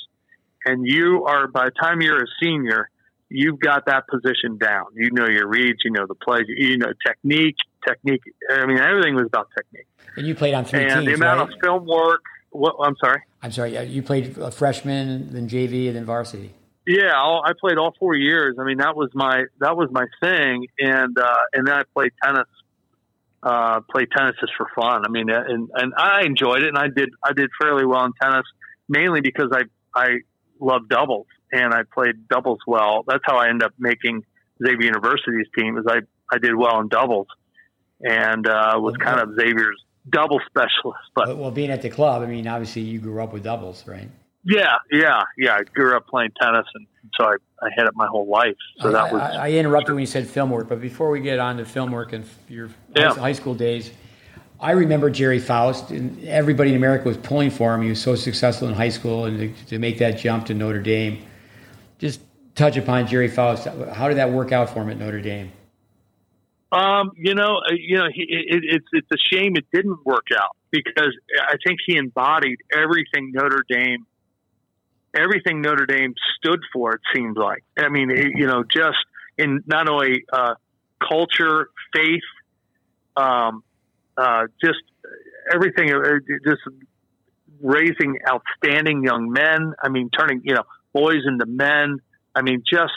and 0.64 0.86
you 0.86 1.24
are 1.26 1.48
by 1.48 1.66
the 1.66 1.72
time 1.80 2.00
you're 2.00 2.22
a 2.22 2.26
senior, 2.42 2.90
you've 3.28 3.60
got 3.60 3.86
that 3.86 4.04
position 4.08 4.58
down. 4.58 4.86
You 4.94 5.10
know 5.12 5.26
your 5.28 5.48
reads, 5.48 5.78
you 5.84 5.90
know 5.90 6.06
the 6.06 6.14
plays, 6.14 6.44
you 6.48 6.78
know 6.78 6.92
technique, 7.06 7.56
technique. 7.86 8.22
I 8.50 8.66
mean, 8.66 8.78
everything 8.78 9.14
was 9.14 9.26
about 9.26 9.48
technique. 9.56 9.86
And 10.16 10.26
you 10.26 10.34
played 10.34 10.54
on 10.54 10.64
three 10.64 10.80
and 10.80 10.90
teams, 10.90 11.06
the 11.06 11.14
amount 11.14 11.40
right? 11.40 11.54
of 11.54 11.60
film 11.62 11.86
work. 11.86 12.22
What, 12.50 12.76
I'm 12.82 12.96
sorry. 13.02 13.22
I'm 13.42 13.52
sorry. 13.52 13.74
yeah, 13.74 13.82
You 13.82 14.02
played 14.02 14.36
a 14.38 14.50
freshman, 14.50 15.32
then 15.32 15.48
JV, 15.48 15.86
and 15.88 15.96
then 15.96 16.04
varsity. 16.04 16.54
Yeah, 16.88 17.12
I 17.12 17.52
played 17.60 17.76
all 17.76 17.94
four 17.98 18.14
years. 18.14 18.56
I 18.58 18.64
mean, 18.64 18.78
that 18.78 18.96
was 18.96 19.10
my 19.14 19.44
that 19.60 19.76
was 19.76 19.90
my 19.92 20.06
thing, 20.22 20.66
and 20.78 21.18
uh, 21.18 21.36
and 21.52 21.66
then 21.66 21.74
I 21.74 21.82
played 21.94 22.12
tennis. 22.22 22.48
Uh, 23.40 23.80
played 23.88 24.08
tennis 24.10 24.34
just 24.40 24.52
for 24.56 24.66
fun. 24.74 25.04
I 25.04 25.08
mean, 25.10 25.30
and 25.30 25.68
and 25.74 25.92
I 25.96 26.22
enjoyed 26.24 26.62
it, 26.62 26.68
and 26.68 26.78
I 26.78 26.88
did 26.88 27.10
I 27.22 27.34
did 27.34 27.50
fairly 27.60 27.84
well 27.84 28.04
in 28.04 28.12
tennis, 28.20 28.46
mainly 28.88 29.20
because 29.20 29.52
I 29.52 29.62
I 29.94 30.20
love 30.60 30.88
doubles 30.88 31.26
and 31.52 31.72
I 31.72 31.82
played 31.82 32.28
doubles 32.28 32.60
well. 32.66 33.04
That's 33.06 33.22
how 33.24 33.36
I 33.36 33.48
ended 33.48 33.64
up 33.64 33.74
making 33.78 34.24
Xavier 34.64 34.86
University's 34.86 35.46
team. 35.56 35.78
Is 35.78 35.84
I 35.88 36.00
I 36.30 36.38
did 36.38 36.54
well 36.54 36.80
in 36.80 36.88
doubles, 36.88 37.26
and 38.00 38.46
uh, 38.46 38.74
was 38.76 38.96
kind 38.96 39.20
of 39.20 39.34
Xavier's 39.38 39.82
double 40.08 40.40
specialist. 40.46 41.04
But 41.14 41.28
Well, 41.28 41.36
well, 41.36 41.50
being 41.50 41.70
at 41.70 41.82
the 41.82 41.90
club, 41.90 42.22
I 42.22 42.26
mean, 42.26 42.46
obviously 42.46 42.82
you 42.82 42.98
grew 42.98 43.22
up 43.22 43.32
with 43.32 43.44
doubles, 43.44 43.86
right? 43.86 44.08
Yeah, 44.44 44.76
yeah, 44.90 45.22
yeah. 45.36 45.56
I 45.56 45.62
grew 45.64 45.96
up 45.96 46.06
playing 46.06 46.30
tennis, 46.40 46.66
and 46.74 46.86
so 47.18 47.26
I, 47.26 47.36
I 47.60 47.68
had 47.76 47.86
it 47.86 47.92
my 47.94 48.06
whole 48.06 48.28
life. 48.28 48.56
So 48.80 48.92
that 48.92 49.10
I, 49.10 49.12
was 49.12 49.22
I, 49.22 49.46
I 49.46 49.50
interrupted 49.52 49.94
when 49.94 50.00
you 50.00 50.06
said 50.06 50.26
film 50.26 50.50
work, 50.50 50.68
but 50.68 50.80
before 50.80 51.10
we 51.10 51.20
get 51.20 51.38
on 51.38 51.56
to 51.58 51.64
film 51.64 51.90
work 51.90 52.12
and 52.12 52.24
your 52.48 52.70
Yeah. 52.94 53.14
high 53.14 53.32
school 53.32 53.54
days, 53.54 53.90
I 54.60 54.72
remember 54.72 55.10
Gerry 55.10 55.38
Faust, 55.38 55.90
and 55.90 56.24
everybody 56.24 56.70
in 56.70 56.76
America 56.76 57.08
was 57.08 57.16
pulling 57.16 57.50
for 57.50 57.74
him. 57.74 57.82
He 57.82 57.90
was 57.90 58.00
so 58.00 58.14
successful 58.14 58.68
in 58.68 58.74
high 58.74 58.88
school, 58.88 59.24
and 59.26 59.38
to, 59.38 59.64
to 59.66 59.78
make 59.78 59.98
that 59.98 60.18
jump 60.18 60.46
to 60.46 60.54
Notre 60.54 60.80
Dame. 60.80 61.24
Just 61.98 62.20
touch 62.54 62.76
upon 62.76 63.06
Gerry 63.06 63.28
Faust. 63.28 63.66
How 63.92 64.08
did 64.08 64.16
that 64.18 64.30
work 64.32 64.52
out 64.52 64.70
for 64.70 64.82
him 64.82 64.90
at 64.90 64.98
Notre 64.98 65.20
Dame? 65.20 65.52
Um, 66.70 67.12
you 67.16 67.34
know, 67.34 67.58
uh, 67.58 67.72
you 67.72 67.96
know, 67.96 68.08
he, 68.12 68.22
it, 68.22 68.62
it's 68.62 68.86
it's 68.92 69.08
a 69.12 69.16
shame 69.34 69.56
it 69.56 69.64
didn't 69.72 70.04
work 70.04 70.26
out 70.36 70.54
because 70.70 71.12
I 71.40 71.56
think 71.66 71.78
he 71.86 71.96
embodied 71.96 72.58
everything 72.76 73.32
Notre 73.32 73.64
Dame, 73.68 74.04
everything 75.18 75.60
Notre 75.60 75.86
Dame 75.86 76.14
stood 76.38 76.60
for. 76.72 76.94
It 76.94 77.00
seems 77.14 77.36
like. 77.36 77.64
I 77.78 77.88
mean, 77.88 78.10
it, 78.10 78.32
you 78.36 78.46
know, 78.46 78.64
just 78.64 78.96
in 79.36 79.62
not 79.66 79.88
only 79.88 80.24
uh, 80.32 80.54
culture, 81.06 81.68
faith, 81.94 82.22
um, 83.16 83.62
uh, 84.16 84.44
just 84.64 84.80
everything. 85.52 85.92
uh, 85.92 86.00
Just 86.46 86.62
raising 87.60 88.18
outstanding 88.28 89.02
young 89.02 89.30
men. 89.32 89.74
I 89.82 89.88
mean, 89.88 90.10
turning 90.16 90.42
you 90.44 90.54
know 90.54 90.62
boys 90.92 91.22
into 91.26 91.46
men. 91.46 91.98
I 92.34 92.42
mean, 92.42 92.62
just 92.70 92.92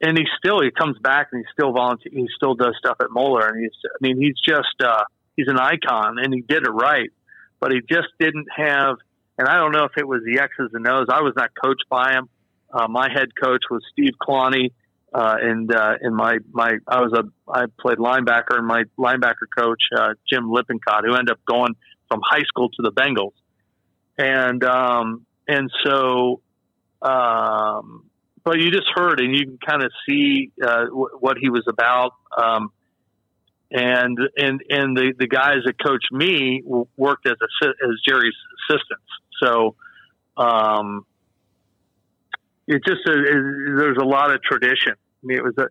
and 0.00 0.18
he 0.18 0.24
still 0.38 0.60
he 0.62 0.70
comes 0.70 0.98
back 0.98 1.28
and 1.32 1.40
he 1.44 1.46
still 1.52 1.72
volunteer 1.72 2.12
he 2.12 2.28
still 2.36 2.54
does 2.54 2.74
stuff 2.78 2.96
at 3.00 3.10
Moeller 3.10 3.48
and 3.48 3.60
he's 3.62 3.72
I 3.84 3.96
mean 4.00 4.18
he's 4.20 4.34
just 4.46 4.74
uh 4.82 5.04
he's 5.36 5.48
an 5.48 5.58
icon 5.58 6.18
and 6.18 6.32
he 6.34 6.42
did 6.42 6.62
it 6.66 6.70
right 6.70 7.10
but 7.60 7.72
he 7.72 7.80
just 7.88 8.08
didn't 8.18 8.46
have 8.54 8.96
and 9.38 9.48
I 9.48 9.56
don't 9.56 9.72
know 9.72 9.84
if 9.84 9.92
it 9.96 10.06
was 10.06 10.22
the 10.24 10.40
X's 10.40 10.70
and 10.72 10.86
O's. 10.86 11.06
I 11.10 11.22
was 11.22 11.34
not 11.36 11.50
coached 11.62 11.84
by 11.88 12.12
him. 12.12 12.28
Uh, 12.72 12.88
my 12.88 13.08
head 13.12 13.28
coach 13.40 13.62
was 13.70 13.82
Steve 13.92 14.14
Klonne 14.20 14.70
uh, 15.14 15.36
and 15.40 15.72
uh, 15.72 15.94
and 16.00 16.14
my 16.14 16.38
my 16.50 16.72
I 16.88 17.00
was 17.00 17.12
a 17.12 17.24
I 17.50 17.66
played 17.80 17.98
linebacker 17.98 18.58
and 18.58 18.66
my 18.66 18.84
linebacker 18.98 19.46
coach 19.56 19.82
uh, 19.96 20.14
Jim 20.28 20.50
Lippincott 20.50 21.04
who 21.04 21.14
ended 21.14 21.30
up 21.30 21.40
going 21.46 21.74
from 22.08 22.20
high 22.24 22.42
school 22.42 22.68
to 22.70 22.82
the 22.82 22.90
Bengals. 22.90 23.32
And 24.18 24.64
um 24.64 25.24
and 25.46 25.70
so 25.84 26.40
um 27.02 28.04
but 28.44 28.58
you 28.58 28.70
just 28.70 28.88
heard 28.94 29.20
and 29.20 29.34
you 29.34 29.46
can 29.46 29.58
kind 29.58 29.82
of 29.82 29.90
see 30.08 30.50
uh, 30.62 30.86
what 30.86 31.38
he 31.38 31.48
was 31.48 31.64
about. 31.66 32.12
Um, 32.36 32.72
and 33.74 34.16
and 34.36 34.62
and 34.70 34.96
the, 34.96 35.12
the 35.18 35.26
guys 35.26 35.58
that 35.66 35.74
coached 35.84 36.12
me 36.12 36.62
worked 36.96 37.26
as 37.26 37.34
a, 37.62 37.66
as 37.66 38.00
Gerry's 38.06 38.36
assistants. 38.70 39.02
So 39.42 39.74
um, 40.36 41.04
it 42.68 42.82
just 42.86 43.00
uh, 43.06 43.12
it, 43.12 43.76
there's 43.76 43.98
a 44.00 44.04
lot 44.04 44.32
of 44.32 44.42
tradition. 44.42 44.92
I 44.94 45.26
mean, 45.26 45.38
it 45.38 45.44
was 45.44 45.54
a 45.58 45.66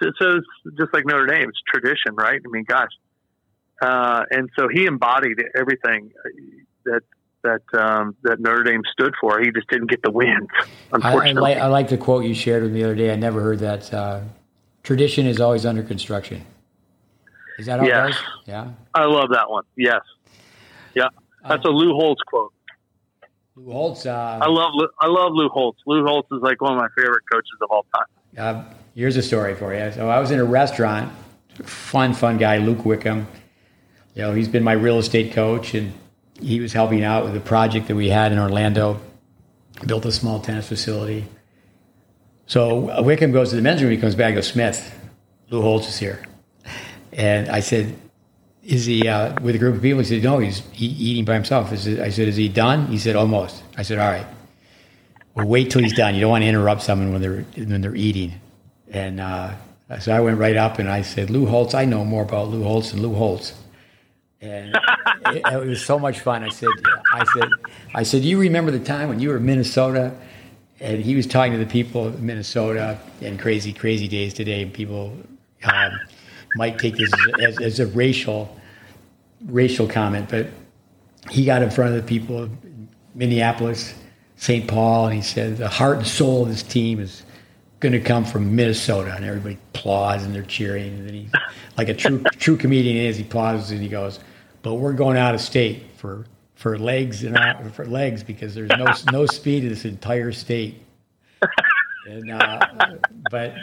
so 0.00 0.36
it's 0.36 0.78
just 0.78 0.94
like 0.94 1.04
Notre 1.04 1.26
Dame. 1.26 1.48
It's 1.48 1.60
tradition, 1.68 2.14
right? 2.14 2.40
I 2.42 2.48
mean, 2.50 2.64
gosh. 2.64 2.90
Uh, 3.82 4.24
and 4.30 4.48
so 4.58 4.68
he 4.72 4.86
embodied 4.86 5.42
everything 5.54 6.10
that 6.86 7.02
that 7.42 7.62
um, 7.78 8.16
that 8.22 8.40
Notre 8.40 8.62
Dame 8.62 8.82
stood 8.92 9.12
for. 9.20 9.40
He 9.40 9.50
just 9.50 9.68
didn't 9.68 9.90
get 9.90 10.00
the 10.02 10.10
wins, 10.10 10.48
I, 10.58 10.62
I, 10.62 10.66
unfortunately. 10.92 11.42
like, 11.42 11.58
I 11.58 11.66
like 11.66 11.88
the 11.88 11.98
quote 11.98 12.24
you 12.24 12.32
shared 12.32 12.62
with 12.62 12.72
me 12.72 12.80
the 12.80 12.86
other 12.86 12.94
day. 12.94 13.12
I 13.12 13.16
never 13.16 13.42
heard 13.42 13.58
that. 13.58 13.92
Uh, 13.92 14.20
Tradition 14.82 15.26
is 15.26 15.40
always 15.40 15.64
under 15.64 15.84
construction. 15.84 16.44
Is 17.58 17.66
that 17.66 17.80
how 17.80 17.86
Yeah. 17.86 18.04
it 18.04 18.08
goes? 18.12 18.20
Yeah. 18.46 18.68
I 18.94 19.04
love 19.04 19.30
that 19.32 19.50
one. 19.50 19.64
Yes. 19.76 20.00
Yeah. 20.94 21.08
That's 21.48 21.64
a 21.64 21.68
Lou 21.70 21.92
Holtz 21.94 22.22
quote. 22.22 22.52
Lou 23.56 23.70
Holtz. 23.72 24.06
Uh, 24.06 24.38
I 24.42 24.48
love 24.48 24.70
Lou, 24.74 24.88
I 25.00 25.06
love 25.08 25.32
Lou 25.34 25.48
Holtz. 25.48 25.80
Lou 25.86 26.04
Holtz 26.04 26.28
is 26.32 26.40
like 26.42 26.60
one 26.60 26.72
of 26.72 26.78
my 26.78 26.88
favorite 26.96 27.22
coaches 27.30 27.50
of 27.60 27.70
all 27.70 27.84
time. 27.94 28.06
Uh, 28.38 28.64
here's 28.94 29.16
a 29.16 29.22
story 29.22 29.54
for 29.54 29.74
you. 29.74 29.92
So 29.92 30.08
I 30.08 30.18
was 30.20 30.30
in 30.30 30.38
a 30.40 30.44
restaurant. 30.44 31.12
Fun, 31.64 32.14
fun 32.14 32.38
guy, 32.38 32.56
Luke 32.58 32.84
Wickham. 32.86 33.26
You 34.14 34.22
know, 34.22 34.32
he's 34.34 34.48
been 34.48 34.62
my 34.64 34.72
real 34.72 34.98
estate 34.98 35.32
coach, 35.32 35.74
and 35.74 35.92
he 36.40 36.60
was 36.60 36.72
helping 36.72 37.04
out 37.04 37.24
with 37.24 37.36
a 37.36 37.40
project 37.40 37.88
that 37.88 37.94
we 37.94 38.08
had 38.08 38.32
in 38.32 38.38
Orlando. 38.38 39.00
Built 39.86 40.06
a 40.06 40.12
small 40.12 40.40
tennis 40.40 40.68
facility. 40.68 41.26
So 42.46 42.90
uh, 42.90 43.02
Wickham 43.02 43.32
goes 43.32 43.50
to 43.50 43.56
the 43.56 43.62
men's 43.62 43.82
room. 43.82 43.90
He 43.90 43.98
comes 43.98 44.14
back. 44.14 44.28
and 44.28 44.36
goes, 44.36 44.48
Smith, 44.48 44.98
Lou 45.50 45.60
Holtz 45.62 45.88
is 45.88 45.98
here, 45.98 46.22
and 47.12 47.48
I 47.48 47.60
said, 47.60 47.96
"Is 48.64 48.86
he 48.86 49.08
uh, 49.08 49.40
with 49.42 49.54
a 49.54 49.58
group 49.58 49.76
of 49.76 49.82
people?" 49.82 50.00
He 50.00 50.06
said, 50.06 50.22
"No, 50.22 50.38
he's 50.38 50.60
e- 50.74 50.96
eating 50.98 51.24
by 51.24 51.34
himself." 51.34 51.72
I 51.72 51.76
said, 51.76 52.00
I 52.00 52.10
said, 52.10 52.28
"Is 52.28 52.36
he 52.36 52.48
done?" 52.48 52.86
He 52.86 52.98
said, 52.98 53.16
"Almost." 53.16 53.62
I 53.76 53.82
said, 53.82 53.98
"All 53.98 54.10
right." 54.10 54.26
Well, 55.34 55.46
wait 55.46 55.70
till 55.70 55.82
he's 55.82 55.94
done. 55.94 56.14
You 56.14 56.20
don't 56.20 56.30
want 56.30 56.42
to 56.42 56.48
interrupt 56.48 56.82
someone 56.82 57.12
when 57.12 57.22
they're 57.22 57.42
when 57.56 57.80
they're 57.80 57.94
eating. 57.94 58.34
And 58.90 59.20
uh, 59.20 59.54
so 60.00 60.12
I 60.12 60.20
went 60.20 60.38
right 60.38 60.56
up 60.56 60.78
and 60.78 60.88
I 60.88 61.02
said, 61.02 61.30
Lou 61.30 61.46
Holtz, 61.46 61.74
I 61.74 61.84
know 61.84 62.04
more 62.04 62.22
about 62.22 62.48
Lou 62.48 62.62
Holtz 62.62 62.92
than 62.92 63.02
Lou 63.02 63.14
Holtz. 63.14 63.54
And 64.40 64.76
it, 65.26 65.42
it 65.50 65.66
was 65.66 65.84
so 65.84 65.98
much 65.98 66.20
fun. 66.20 66.42
I 66.42 66.50
said, 66.50 66.68
I 67.12 67.24
said, 67.24 67.48
I 67.94 68.02
said, 68.02 68.22
you 68.22 68.38
remember 68.38 68.70
the 68.70 68.80
time 68.80 69.08
when 69.08 69.20
you 69.20 69.30
were 69.30 69.36
in 69.36 69.46
Minnesota? 69.46 70.12
And 70.80 71.02
he 71.02 71.14
was 71.14 71.26
talking 71.26 71.52
to 71.52 71.58
the 71.58 71.66
people 71.66 72.06
of 72.06 72.22
Minnesota 72.22 72.98
and 73.20 73.38
crazy, 73.38 73.72
crazy 73.72 74.08
days 74.08 74.34
today. 74.34 74.62
And 74.62 74.72
people 74.72 75.16
um, 75.64 76.00
might 76.56 76.78
take 76.78 76.96
this 76.96 77.10
as, 77.40 77.60
as 77.60 77.80
a 77.80 77.86
racial, 77.88 78.56
racial 79.46 79.88
comment, 79.88 80.28
but 80.28 80.48
he 81.30 81.44
got 81.44 81.62
in 81.62 81.70
front 81.70 81.94
of 81.94 81.96
the 81.96 82.06
people 82.06 82.42
of 82.42 82.50
Minneapolis, 83.14 83.94
St. 84.36 84.66
Paul, 84.66 85.06
and 85.06 85.14
he 85.14 85.22
said 85.22 85.56
the 85.56 85.68
heart 85.68 85.98
and 85.98 86.06
soul 86.06 86.42
of 86.42 86.48
this 86.48 86.62
team 86.62 86.98
is 86.98 87.22
going 87.80 87.92
to 87.92 88.00
come 88.00 88.24
from 88.24 88.54
Minnesota, 88.54 89.12
and 89.14 89.24
everybody 89.24 89.58
applauds 89.74 90.24
and 90.24 90.34
they're 90.34 90.42
cheering. 90.42 90.94
And 90.94 91.06
then 91.06 91.14
he, 91.14 91.28
like 91.76 91.88
a 91.88 91.94
true 91.94 92.22
true 92.38 92.56
comedian 92.56 92.96
is, 92.96 93.16
he 93.16 93.24
pauses 93.24 93.70
and 93.70 93.80
he 93.82 93.88
goes, 93.88 94.20
"But 94.62 94.74
we're 94.74 94.92
going 94.92 95.16
out 95.16 95.34
of 95.34 95.40
state 95.40 95.84
for 95.96 96.26
for 96.54 96.78
legs 96.78 97.24
and 97.24 97.36
uh, 97.36 97.62
for 97.70 97.86
legs 97.86 98.22
because 98.22 98.54
there's 98.54 98.70
no 98.70 98.86
no 99.12 99.26
speed 99.26 99.64
in 99.64 99.70
this 99.70 99.84
entire 99.84 100.32
state." 100.32 100.82
And 102.08 102.30
uh, 102.30 102.60
but 103.30 103.54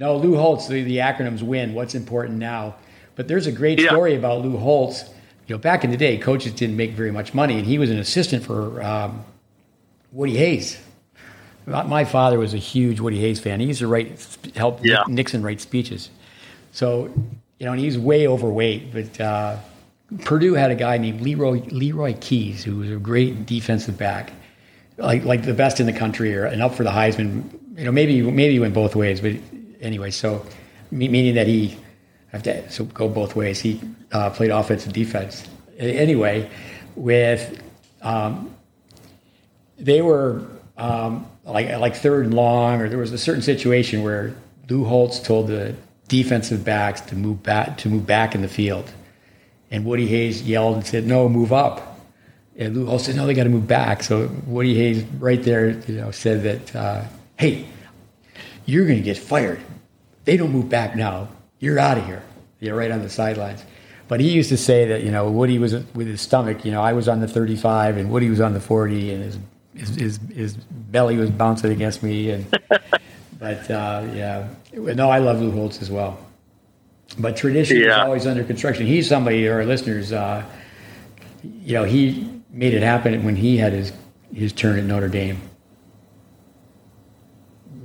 no, 0.00 0.16
Lou 0.16 0.34
Holtz, 0.36 0.66
the, 0.66 0.82
the 0.82 0.96
acronyms 0.96 1.42
win. 1.42 1.74
What's 1.74 1.94
important 1.94 2.38
now? 2.38 2.74
But 3.16 3.28
there's 3.28 3.46
a 3.46 3.52
great 3.52 3.78
Yeah. 3.78 3.88
story 3.90 4.14
about 4.16 4.40
Lou 4.42 4.56
Holtz. 4.56 5.04
You 5.46 5.54
know, 5.56 5.58
back 5.58 5.84
in 5.84 5.90
the 5.90 5.96
day, 5.96 6.16
coaches 6.16 6.52
didn't 6.52 6.76
make 6.76 6.92
very 6.92 7.10
much 7.12 7.34
money, 7.34 7.56
and 7.58 7.66
he 7.66 7.76
was 7.78 7.90
an 7.90 7.98
assistant 7.98 8.42
for 8.44 8.82
um, 8.82 9.24
Woody 10.12 10.36
Hayes. 10.36 10.78
My 11.66 12.04
father 12.04 12.38
was 12.38 12.54
a 12.54 12.56
huge 12.58 12.98
Woody 12.98 13.20
Hayes 13.20 13.38
fan. 13.38 13.60
He 13.60 13.66
used 13.66 13.80
to 13.80 13.86
write, 13.86 14.26
help 14.56 14.80
Yeah. 14.82 15.02
Nixon 15.06 15.42
write 15.42 15.60
speeches. 15.60 16.08
So, 16.72 17.10
you 17.58 17.66
know, 17.66 17.72
and 17.72 17.80
he 17.80 17.86
was 17.86 17.98
way 17.98 18.26
overweight. 18.26 18.92
But 18.92 19.20
uh, 19.20 19.56
Purdue 20.24 20.54
had 20.54 20.70
a 20.70 20.74
guy 20.74 20.96
named 20.98 21.20
Leroy 21.20 21.60
Leroy 21.70 22.16
Keyes, 22.20 22.64
who 22.64 22.76
was 22.76 22.90
a 22.90 22.96
great 22.96 23.44
defensive 23.46 23.98
back, 23.98 24.32
like 24.96 25.24
like 25.24 25.44
the 25.44 25.54
best 25.54 25.78
in 25.80 25.86
the 25.86 25.92
country, 25.92 26.34
or 26.36 26.44
and 26.46 26.62
up 26.62 26.74
for 26.74 26.82
the 26.84 26.90
Heisman. 26.90 27.44
You 27.76 27.84
know, 27.84 27.92
maybe 27.92 28.22
maybe 28.22 28.52
he 28.54 28.58
went 28.58 28.74
both 28.74 28.96
ways, 28.96 29.20
but 29.20 29.32
anyway. 29.80 30.10
So, 30.10 30.44
meaning 30.90 31.34
that 31.34 31.46
he 31.46 31.76
have 32.32 32.42
to 32.44 32.70
so 32.70 32.84
go 32.84 33.08
both 33.08 33.36
ways. 33.36 33.60
He 33.60 33.80
uh, 34.12 34.30
played 34.30 34.50
offense 34.50 34.84
and 34.84 34.94
defense. 34.94 35.48
Anyway, 35.78 36.50
with 36.94 37.62
um, 38.02 38.54
they 39.78 40.02
were 40.02 40.42
um, 40.76 41.26
like 41.44 41.70
like 41.78 41.96
third 41.96 42.26
and 42.26 42.34
long, 42.34 42.80
or 42.80 42.88
there 42.88 42.98
was 42.98 43.12
a 43.12 43.18
certain 43.18 43.42
situation 43.42 44.02
where 44.02 44.34
Lou 44.68 44.84
Holtz 44.84 45.20
told 45.20 45.48
the 45.48 45.74
defensive 46.08 46.64
backs 46.64 47.00
to 47.02 47.16
move 47.16 47.42
back 47.42 47.78
to 47.78 47.88
move 47.88 48.06
back 48.06 48.34
in 48.34 48.42
the 48.42 48.48
field, 48.48 48.90
and 49.70 49.84
Woody 49.84 50.06
Hayes 50.06 50.42
yelled 50.42 50.76
and 50.76 50.86
said, 50.86 51.06
"No, 51.06 51.28
move 51.28 51.52
up." 51.52 51.86
And 52.56 52.76
Lou 52.76 52.86
Holtz 52.86 53.06
said, 53.06 53.16
"No, 53.16 53.26
they 53.26 53.34
got 53.34 53.44
to 53.44 53.50
move 53.50 53.66
back." 53.66 54.02
So 54.02 54.30
Woody 54.46 54.74
Hayes, 54.74 55.02
right 55.18 55.42
there, 55.42 55.70
you 55.70 55.96
know, 55.96 56.10
said 56.10 56.42
that, 56.42 56.76
uh, 56.76 57.04
"Hey, 57.36 57.66
you're 58.70 58.86
going 58.86 58.98
to 58.98 59.04
get 59.04 59.18
fired. 59.18 59.60
They 60.24 60.36
don't 60.36 60.52
move 60.52 60.68
back 60.68 60.94
now. 60.96 61.28
You're 61.58 61.78
out 61.78 61.98
of 61.98 62.06
here. 62.06 62.22
You're 62.60 62.76
right 62.76 62.90
on 62.90 63.02
the 63.02 63.10
sidelines." 63.10 63.64
But 64.08 64.20
he 64.20 64.30
used 64.30 64.48
to 64.48 64.56
say 64.56 64.86
that 64.86 65.04
you 65.04 65.10
know 65.10 65.30
Woody 65.30 65.58
was 65.58 65.72
with 65.94 66.06
his 66.06 66.20
stomach. 66.20 66.64
You 66.64 66.72
know, 66.72 66.82
I 66.82 66.92
was 66.92 67.08
on 67.08 67.20
the 67.20 67.28
35 67.28 67.96
and 67.96 68.10
Woody 68.10 68.28
was 68.28 68.40
on 68.40 68.54
the 68.54 68.60
40, 68.60 69.12
and 69.14 69.22
his 69.22 69.38
his 69.74 69.94
his, 69.96 70.20
his 70.34 70.54
belly 70.54 71.16
was 71.16 71.30
bouncing 71.30 71.70
against 71.70 72.02
me. 72.02 72.30
And 72.30 72.46
but 73.38 73.70
uh, 73.70 74.06
yeah, 74.12 74.48
no, 74.72 75.10
I 75.10 75.18
love 75.18 75.40
Lou 75.40 75.50
Holtz 75.50 75.80
as 75.80 75.90
well. 75.90 76.18
But 77.18 77.36
tradition 77.36 77.78
yeah. 77.78 78.00
is 78.00 78.04
always 78.04 78.26
under 78.26 78.44
construction. 78.44 78.86
He's 78.86 79.08
somebody, 79.08 79.48
our 79.48 79.64
listeners, 79.64 80.12
uh, 80.12 80.44
you 81.42 81.74
know, 81.74 81.84
he 81.84 82.40
made 82.50 82.74
it 82.74 82.82
happen 82.82 83.24
when 83.24 83.36
he 83.36 83.56
had 83.56 83.72
his 83.72 83.92
his 84.32 84.52
turn 84.52 84.78
at 84.78 84.84
Notre 84.84 85.08
Dame. 85.08 85.40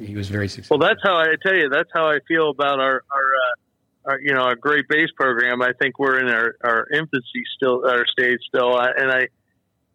He 0.05 0.15
was 0.15 0.29
very 0.29 0.47
successful. 0.47 0.77
Well, 0.77 0.87
that's 0.87 1.01
how 1.03 1.15
I 1.15 1.35
tell 1.41 1.55
you. 1.55 1.69
That's 1.69 1.89
how 1.93 2.07
I 2.09 2.19
feel 2.27 2.49
about 2.49 2.79
our 2.79 3.03
our, 3.11 3.29
uh, 3.45 4.11
our 4.11 4.19
you 4.21 4.33
know 4.33 4.41
our 4.41 4.55
GreatBase 4.55 5.13
program. 5.15 5.61
I 5.61 5.73
think 5.79 5.99
we're 5.99 6.19
in 6.19 6.27
our, 6.27 6.55
our 6.63 6.87
infancy 6.93 7.43
still, 7.55 7.85
our 7.87 8.05
stage 8.05 8.39
still, 8.47 8.77
and 8.77 9.11
I 9.11 9.27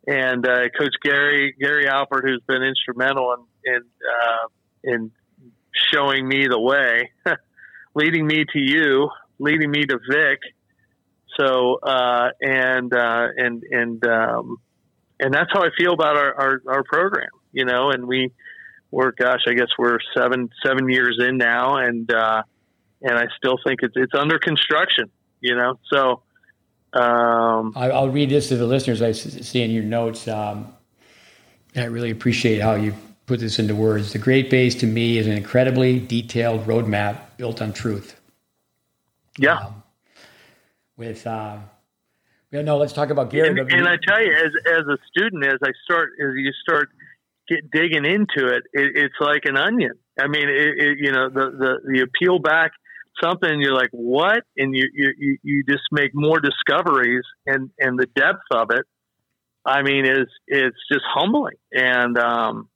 and 0.07 0.47
uh, 0.47 0.69
Coach 0.79 0.95
Gary 1.03 1.55
Gary 1.59 1.87
Alpert, 1.87 2.23
who's 2.23 2.43
been 2.47 2.63
instrumental 2.63 3.35
in 3.35 3.75
in, 3.75 3.83
uh, 3.83 4.47
in 4.85 5.11
showing 5.93 6.27
me 6.27 6.47
the 6.49 6.61
way, 6.61 7.11
leading 7.95 8.27
me 8.27 8.45
to 8.53 8.59
you, 8.59 9.11
leading 9.39 9.71
me 9.71 9.85
to 9.87 9.99
Vic. 10.11 10.39
So 11.39 11.79
uh, 11.83 12.31
and 12.41 12.93
uh, 12.93 13.29
and 13.37 13.63
and 13.71 14.05
um, 14.07 14.57
and 15.21 15.33
that's 15.33 15.51
how 15.53 15.63
I 15.63 15.69
feel 15.77 15.93
about 15.93 16.17
our, 16.17 16.35
our, 16.35 16.63
our 16.67 16.83
program, 16.83 17.29
you 17.53 17.65
know. 17.65 17.91
And 17.91 18.07
we 18.07 18.33
we're 18.91 19.13
gosh, 19.13 19.41
I 19.47 19.55
guess 19.55 19.69
we're 19.79 19.99
seven 20.17 20.51
seven 20.65 20.89
years 20.89 21.19
in 21.21 21.37
now, 21.37 21.77
and 21.77 22.13
uh, 22.13 22.43
and 23.03 23.19
I 23.19 23.27
still 23.37 23.59
think 23.65 23.81
it's 23.83 23.95
it's 23.97 24.15
under 24.15 24.39
construction, 24.39 25.11
you 25.41 25.55
know. 25.55 25.79
So 25.93 26.23
um, 26.93 27.73
I, 27.77 27.89
will 27.89 28.11
read 28.11 28.31
this 28.31 28.49
to 28.49 28.57
the 28.57 28.67
listeners. 28.67 29.03
I 29.03 29.13
see 29.13 29.63
in 29.63 29.71
your 29.71 29.85
notes. 29.85 30.27
Um, 30.27 30.75
I 31.77 31.85
really 31.85 32.11
appreciate 32.11 32.61
how 32.61 32.75
you 32.75 32.95
put 33.27 33.39
this 33.39 33.61
into 33.61 33.77
words. 33.77 34.13
The 34.13 34.19
GreatBase 34.19 34.81
to 34.81 34.87
me 34.87 35.19
is 35.19 35.29
an 35.29 35.35
incredibly 35.35 36.01
detailed 36.01 36.67
roadmap 36.67 37.21
built 37.37 37.63
on 37.63 37.73
truth. 37.73 38.21
Yeah. 39.39 39.59
Um, 39.59 39.83
with 40.97 41.27
uh, 41.27 41.59
yeah, 42.51 42.63
no, 42.63 42.77
let's 42.77 42.93
talk 42.93 43.11
about 43.11 43.31
Gary. 43.31 43.49
And, 43.49 43.73
and, 43.73 43.89
I 43.89 43.97
tell 44.05 44.21
you, 44.21 44.33
as 44.33 44.51
as 44.79 44.87
a 44.87 44.99
student, 45.09 45.47
as 45.47 45.59
I 45.63 45.71
start, 45.85 46.11
as 46.21 46.35
you 46.35 46.51
start 46.63 46.91
get 47.51 47.71
digging 47.71 48.05
into 48.05 48.49
it, 48.49 48.63
it 48.73 48.93
it's 48.95 49.15
like 49.21 49.43
an 49.45 49.57
onion. 49.57 49.93
I 50.19 50.29
mean, 50.29 50.49
it, 50.49 50.75
it, 50.79 50.99
you 51.01 51.13
know, 51.13 51.29
the 51.29 51.51
the 51.51 51.95
you 51.95 52.07
peel 52.21 52.39
back 52.39 52.73
something, 53.23 53.61
you're 53.61 53.75
like, 53.75 53.91
what? 53.93 54.43
And 54.57 54.75
you 54.75 54.89
you 54.95 55.39
you 55.43 55.65
just 55.69 55.85
make 55.93 56.13
more 56.15 56.41
discoveries, 56.41 57.25
and 57.47 57.71
and 57.79 57.99
the 57.99 58.07
depth 58.15 58.45
of 58.53 58.71
it. 58.71 58.87
I 59.65 59.83
mean, 59.83 60.07
is 60.07 60.27
it's 60.47 60.77
just 60.91 61.05
humbling. 61.15 61.57
And 61.73 62.17
um, 62.19 62.69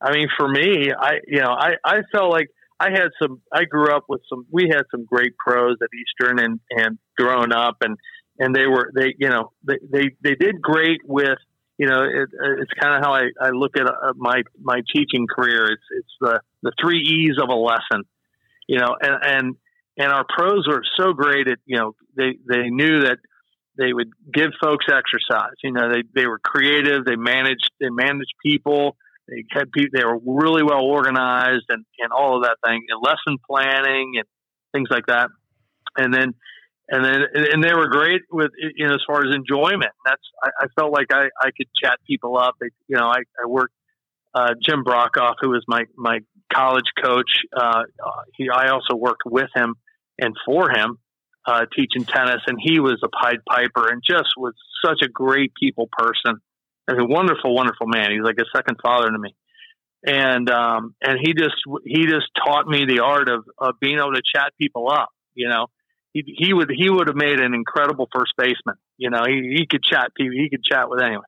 I 0.00 0.12
mean, 0.12 0.28
for 0.38 0.48
me, 0.48 0.92
I 0.98 1.20
you 1.26 1.40
know, 1.40 1.50
I 1.50 1.74
I 1.84 2.00
felt 2.12 2.30
like 2.30 2.48
I 2.80 2.90
had 2.90 3.10
some. 3.20 3.40
I 3.52 3.64
grew 3.64 3.94
up 3.94 4.04
with 4.08 4.22
some. 4.28 4.46
We 4.50 4.68
had 4.68 4.82
some 4.90 5.04
great 5.04 5.34
pros 5.36 5.76
at 5.82 5.88
Eastern, 5.94 6.38
and 6.38 6.60
and 6.70 6.98
growing 7.16 7.52
up, 7.52 7.76
and 7.82 7.96
and 8.38 8.54
they 8.54 8.66
were 8.66 8.90
they 8.94 9.14
you 9.18 9.28
know 9.28 9.52
they 9.66 9.78
they, 9.90 10.10
they 10.22 10.34
did 10.34 10.60
great 10.60 11.00
with 11.04 11.38
you 11.82 11.88
know 11.88 12.04
it, 12.04 12.28
it's 12.60 12.70
kind 12.80 12.94
of 12.94 13.02
how 13.02 13.12
I, 13.12 13.24
I 13.40 13.48
look 13.50 13.76
at 13.76 13.86
uh, 13.88 14.12
my 14.14 14.42
my 14.60 14.82
teaching 14.94 15.26
career. 15.26 15.64
It's 15.64 15.82
it's 15.90 16.14
the 16.20 16.40
the 16.62 16.70
three 16.80 17.00
E's 17.00 17.42
of 17.42 17.48
a 17.48 17.58
lesson, 17.58 18.04
you 18.68 18.78
know, 18.78 18.94
and 19.00 19.16
and 19.20 19.56
and 19.98 20.12
our 20.12 20.24
pros 20.28 20.68
were 20.68 20.84
so 20.96 21.12
great 21.12 21.48
at 21.48 21.58
you 21.66 21.78
know 21.78 21.96
they 22.16 22.38
they 22.48 22.70
knew 22.70 23.00
that 23.00 23.18
they 23.76 23.92
would 23.92 24.10
give 24.32 24.50
folks 24.62 24.86
exercise. 24.88 25.56
You 25.64 25.72
know, 25.72 25.92
they 25.92 26.04
they 26.14 26.26
were 26.28 26.38
creative. 26.38 27.04
They 27.04 27.16
managed 27.16 27.68
they 27.80 27.90
managed 27.90 28.34
people. 28.46 28.96
They 29.26 29.44
had 29.50 29.72
people. 29.72 29.90
They 29.92 30.04
were 30.04 30.20
really 30.24 30.62
well 30.62 30.84
organized 30.84 31.66
and 31.68 31.84
and 31.98 32.12
all 32.12 32.36
of 32.36 32.44
that 32.44 32.58
thing 32.64 32.80
and 32.90 33.02
lesson 33.02 33.38
planning 33.44 34.12
and 34.18 34.26
things 34.72 34.86
like 34.88 35.06
that. 35.06 35.30
And 35.96 36.14
then 36.14 36.34
and 36.88 37.04
then 37.04 37.22
and 37.52 37.62
they 37.62 37.74
were 37.74 37.88
great 37.88 38.22
with 38.30 38.50
you 38.76 38.86
know 38.86 38.94
as 38.94 39.00
far 39.06 39.20
as 39.20 39.34
enjoyment. 39.34 39.92
That's 40.04 40.22
I, 40.42 40.50
I 40.62 40.66
felt 40.78 40.92
like 40.92 41.12
I, 41.12 41.28
I 41.40 41.50
could 41.56 41.68
chat 41.82 41.98
people 42.06 42.38
up. 42.38 42.56
They, 42.60 42.68
you 42.88 42.96
know, 42.96 43.06
I, 43.06 43.20
I 43.42 43.46
worked 43.46 43.74
uh, 44.34 44.54
Jim 44.62 44.84
Brockoff, 44.84 45.34
who 45.40 45.50
was 45.50 45.64
my 45.68 45.84
my 45.96 46.20
college 46.52 46.90
coach. 47.02 47.30
Uh, 47.56 47.82
he 48.36 48.48
I 48.50 48.70
also 48.70 48.96
worked 48.96 49.22
with 49.24 49.48
him 49.54 49.76
and 50.18 50.34
for 50.44 50.70
him 50.70 50.98
uh, 51.46 51.66
teaching 51.74 52.04
tennis, 52.04 52.42
and 52.46 52.58
he 52.60 52.80
was 52.80 53.00
a 53.04 53.08
Pied 53.08 53.44
Piper 53.48 53.88
and 53.88 54.02
just 54.06 54.30
was 54.36 54.54
such 54.84 54.98
a 55.02 55.08
great 55.08 55.52
people 55.58 55.88
person 55.96 56.40
and 56.88 57.00
a 57.00 57.04
wonderful, 57.04 57.54
wonderful 57.54 57.86
man. 57.86 58.10
He's 58.10 58.22
like 58.22 58.38
a 58.40 58.56
second 58.56 58.78
father 58.82 59.10
to 59.10 59.18
me. 59.18 59.34
And 60.04 60.50
um, 60.50 60.96
and 61.00 61.16
he 61.22 61.32
just 61.32 61.54
he 61.84 62.06
just 62.06 62.26
taught 62.44 62.66
me 62.66 62.86
the 62.86 63.04
art 63.04 63.28
of, 63.28 63.44
of 63.56 63.76
being 63.80 63.98
able 63.98 64.14
to 64.14 64.22
chat 64.34 64.52
people 64.58 64.90
up, 64.90 65.10
you 65.34 65.48
know 65.48 65.68
he, 66.12 66.24
he 66.26 66.52
would 66.52 66.70
he 66.74 66.90
would 66.90 67.08
have 67.08 67.16
made 67.16 67.40
an 67.40 67.54
incredible 67.54 68.08
first 68.14 68.32
baseman. 68.36 68.76
You 68.98 69.10
know, 69.10 69.22
he, 69.26 69.56
he 69.58 69.66
could 69.66 69.82
chat 69.82 70.10
he 70.16 70.48
could 70.50 70.64
chat 70.64 70.88
with 70.88 71.00
anyone. 71.02 71.24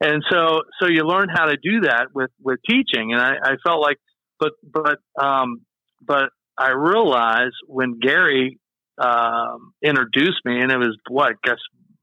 And 0.00 0.22
so 0.30 0.62
so 0.80 0.88
you 0.88 1.04
learn 1.04 1.28
how 1.32 1.46
to 1.46 1.56
do 1.56 1.82
that 1.82 2.08
with 2.14 2.30
with 2.40 2.60
teaching. 2.68 3.12
And 3.12 3.20
I, 3.20 3.34
I 3.42 3.56
felt 3.64 3.80
like, 3.80 3.98
but 4.38 4.52
but 4.62 4.98
um, 5.22 5.62
but 6.04 6.30
I 6.58 6.70
realized 6.70 7.56
when 7.66 7.98
Gary 8.00 8.58
um, 8.98 9.72
introduced 9.82 10.44
me, 10.44 10.60
and 10.60 10.70
it 10.70 10.78
was 10.78 10.96
what 11.08 11.32
I 11.32 11.34
guess 11.42 11.58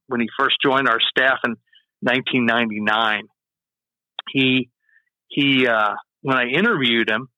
when 0.07 0.19
he 0.21 0.27
first 0.38 0.55
joined 0.63 0.89
our 0.89 0.99
staff 0.99 1.39
in 1.45 1.55
1999. 2.01 3.23
He 4.31 4.69
he 5.27 5.67
uh, 5.67 5.93
when 6.21 6.38
I 6.38 6.47
interviewed 6.47 7.09
him, 7.09 7.29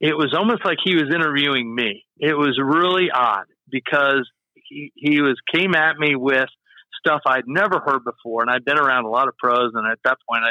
it 0.00 0.16
was 0.16 0.34
almost 0.36 0.64
like 0.64 0.78
he 0.84 0.96
was 0.96 1.12
interviewing 1.14 1.72
me. 1.72 2.04
It 2.18 2.36
was 2.36 2.58
really 2.62 3.10
odd 3.12 3.46
because 3.72 4.30
he, 4.54 4.92
he 4.94 5.20
was 5.20 5.36
came 5.52 5.74
at 5.74 5.98
me 5.98 6.14
with 6.14 6.48
stuff 7.04 7.22
I'd 7.26 7.48
never 7.48 7.80
heard 7.80 8.04
before, 8.04 8.42
and 8.42 8.50
I'd 8.50 8.64
been 8.64 8.78
around 8.78 9.06
a 9.06 9.10
lot 9.10 9.26
of 9.26 9.36
pros, 9.36 9.72
and 9.74 9.90
at 9.90 9.98
that 10.04 10.18
point, 10.28 10.44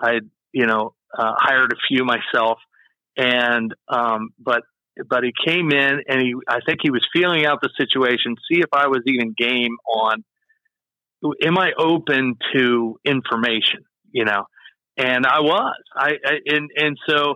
I, 0.00 0.08
I, 0.08 0.20
you 0.52 0.66
know, 0.66 0.94
uh, 1.16 1.34
hired 1.36 1.72
a 1.72 1.76
few 1.88 2.04
myself, 2.04 2.58
and 3.16 3.72
um, 3.88 4.30
but 4.38 4.62
but 5.08 5.22
he 5.22 5.32
came 5.46 5.70
in 5.70 6.02
and 6.08 6.20
he, 6.20 6.34
I 6.48 6.58
think 6.66 6.80
he 6.82 6.90
was 6.90 7.06
feeling 7.12 7.46
out 7.46 7.60
the 7.62 7.70
situation, 7.78 8.34
see 8.50 8.60
if 8.60 8.70
I 8.72 8.88
was 8.88 9.02
even 9.06 9.32
game 9.38 9.76
on, 9.88 10.24
am 11.40 11.56
I 11.56 11.70
open 11.78 12.36
to 12.52 12.98
information, 13.04 13.84
you 14.10 14.24
know, 14.24 14.44
and 14.96 15.24
I 15.24 15.40
was, 15.40 15.76
I, 15.94 16.14
I 16.24 16.32
and 16.46 16.70
and 16.76 16.96
so 17.08 17.34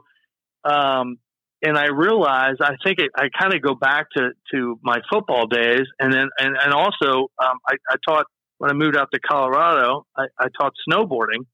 um, 0.65 1.19
and 1.63 1.79
I 1.79 1.87
realized 1.87 2.61
I 2.61 2.75
think 2.85 2.99
it, 2.99 3.11
I 3.17 3.29
kind 3.39 3.55
of 3.55 3.63
go 3.63 3.75
back 3.75 4.07
to, 4.17 4.31
to 4.53 4.79
my 4.83 4.99
football 5.11 5.47
days, 5.47 5.83
and 5.99 6.13
then 6.13 6.29
and, 6.39 6.57
and 6.57 6.73
also 6.73 7.29
um, 7.43 7.59
I, 7.67 7.75
I, 7.89 7.97
taught 8.07 8.27
when 8.59 8.71
I 8.71 8.75
moved 8.75 8.97
out 8.97 9.09
to 9.15 9.21
Colorado. 9.21 10.05
I, 10.17 10.25
I 10.39 10.47
taught 10.61 10.73
snowboarding, 10.89 11.47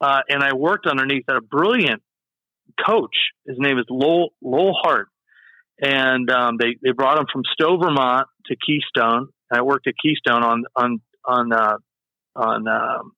uh, 0.00 0.20
and 0.28 0.42
I 0.42 0.54
worked 0.54 0.86
underneath 0.86 1.24
a 1.28 1.40
brilliant 1.40 2.02
coach. 2.84 3.16
His 3.46 3.56
name 3.58 3.78
is 3.78 3.84
Lowell, 3.88 4.30
Lowell 4.42 4.76
Hart, 4.82 5.08
and 5.80 6.28
um, 6.30 6.56
they 6.58 6.76
they 6.82 6.90
brought 6.90 7.18
him 7.18 7.26
from 7.32 7.42
Stowe, 7.52 7.78
Vermont, 7.78 8.26
to 8.46 8.56
Keystone. 8.56 9.28
I 9.52 9.62
worked 9.62 9.86
at 9.86 9.94
Keystone 10.02 10.42
on 10.42 10.64
on 10.74 11.00
on 11.24 11.52
uh, 11.52 11.76
on 12.34 12.66
um, 12.66 13.12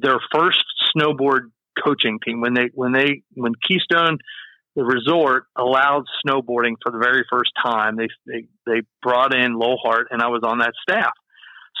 their 0.00 0.18
first 0.34 0.64
snowboard 0.96 1.50
coaching 1.82 2.20
team 2.24 2.40
when 2.40 2.54
they 2.54 2.70
when 2.72 2.92
they 2.92 3.22
when 3.34 3.52
Keystone 3.68 4.18
the 4.76 4.84
resort 4.84 5.44
allowed 5.56 6.04
snowboarding 6.26 6.74
for 6.82 6.90
the 6.90 6.98
very 6.98 7.24
first 7.30 7.52
time. 7.64 7.96
They 7.96 8.08
they, 8.26 8.46
they 8.66 8.82
brought 9.02 9.34
in 9.34 9.54
Lowell 9.54 9.78
Hart, 9.82 10.08
and 10.10 10.20
I 10.20 10.28
was 10.28 10.42
on 10.44 10.58
that 10.58 10.72
staff. 10.88 11.12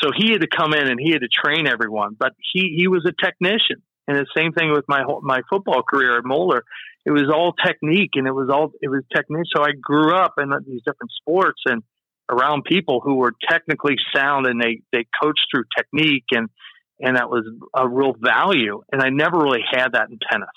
So 0.02 0.10
he 0.16 0.32
had 0.32 0.40
to 0.42 0.48
come 0.48 0.74
in 0.74 0.88
and 0.88 0.98
he 1.00 1.12
had 1.12 1.22
to 1.22 1.28
train 1.28 1.66
everyone. 1.66 2.16
But 2.18 2.32
he 2.52 2.74
he 2.76 2.88
was 2.88 3.06
a 3.06 3.24
technician, 3.24 3.82
and 4.06 4.16
the 4.16 4.26
same 4.36 4.52
thing 4.52 4.72
with 4.72 4.84
my 4.88 5.02
my 5.22 5.42
football 5.50 5.82
career 5.82 6.18
at 6.18 6.24
Moeller. 6.24 6.64
It 7.06 7.10
was 7.10 7.30
all 7.32 7.52
technique, 7.52 8.12
and 8.14 8.26
it 8.26 8.32
was 8.32 8.48
all 8.50 8.72
it 8.80 8.88
was 8.88 9.02
technique. 9.14 9.46
So 9.54 9.62
I 9.62 9.72
grew 9.72 10.14
up 10.14 10.34
in 10.38 10.50
these 10.66 10.82
different 10.86 11.12
sports 11.20 11.60
and 11.66 11.82
around 12.30 12.64
people 12.64 13.00
who 13.04 13.16
were 13.16 13.34
technically 13.48 13.96
sound, 14.14 14.46
and 14.46 14.60
they 14.60 14.80
they 14.92 15.06
coached 15.20 15.46
through 15.52 15.64
technique, 15.76 16.24
and 16.30 16.48
and 17.00 17.16
that 17.16 17.28
was 17.28 17.44
a 17.76 17.88
real 17.88 18.14
value. 18.18 18.82
And 18.92 19.02
I 19.02 19.10
never 19.10 19.36
really 19.38 19.64
had 19.70 19.92
that 19.92 20.08
in 20.10 20.18
tennis 20.30 20.48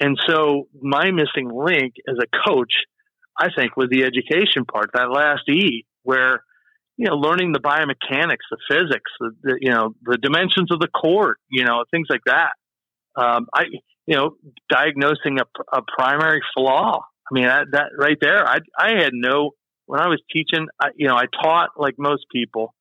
And 0.00 0.18
so 0.28 0.68
my 0.80 1.10
missing 1.10 1.50
link 1.52 1.94
as 2.08 2.16
a 2.22 2.48
coach, 2.48 2.72
I 3.38 3.48
think, 3.54 3.76
was 3.76 3.88
the 3.90 4.04
education 4.04 4.64
part, 4.64 4.90
that 4.94 5.10
last 5.10 5.48
E, 5.48 5.84
where 6.02 6.42
you 6.98 7.06
know, 7.06 7.14
learning 7.14 7.52
the 7.52 7.60
biomechanics, 7.60 8.44
the 8.50 8.58
physics, 8.68 9.10
the, 9.20 9.30
the, 9.42 9.58
you 9.60 9.70
know, 9.70 9.94
the 10.02 10.18
dimensions 10.18 10.72
of 10.72 10.80
the 10.80 10.88
court, 10.88 11.38
you 11.48 11.64
know, 11.64 11.84
things 11.92 12.08
like 12.10 12.22
that. 12.26 12.50
Um, 13.14 13.46
I, 13.54 13.66
you 14.06 14.16
know, 14.16 14.32
diagnosing 14.68 15.38
a, 15.38 15.76
a 15.76 15.82
primary 15.96 16.40
flaw. 16.56 16.98
I 17.30 17.34
mean, 17.34 17.44
that, 17.44 17.66
that 17.72 17.90
right 17.96 18.16
there, 18.20 18.44
I, 18.46 18.58
I 18.76 19.00
had 19.00 19.12
no, 19.12 19.52
when 19.86 20.00
I 20.00 20.08
was 20.08 20.20
teaching, 20.32 20.66
I, 20.82 20.88
you 20.96 21.06
know, 21.06 21.14
I 21.14 21.26
taught 21.40 21.70
like 21.76 21.94
most 21.98 22.26
people. 22.32 22.74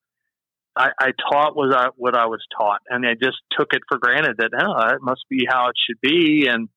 I, 0.75 0.89
I 0.99 1.11
taught 1.31 1.55
what 1.55 1.73
I, 1.75 1.87
what 1.95 2.15
I 2.15 2.25
was 2.25 2.41
taught, 2.55 2.81
and 2.87 3.05
I 3.05 3.13
just 3.13 3.37
took 3.57 3.69
it 3.73 3.81
for 3.87 3.97
granted 3.97 4.37
that 4.37 4.51
oh, 4.53 4.87
that 4.87 4.99
must 5.01 5.25
be 5.29 5.45
how 5.49 5.69
it 5.69 5.75
should 5.87 5.99
be, 6.01 6.47
and 6.47 6.69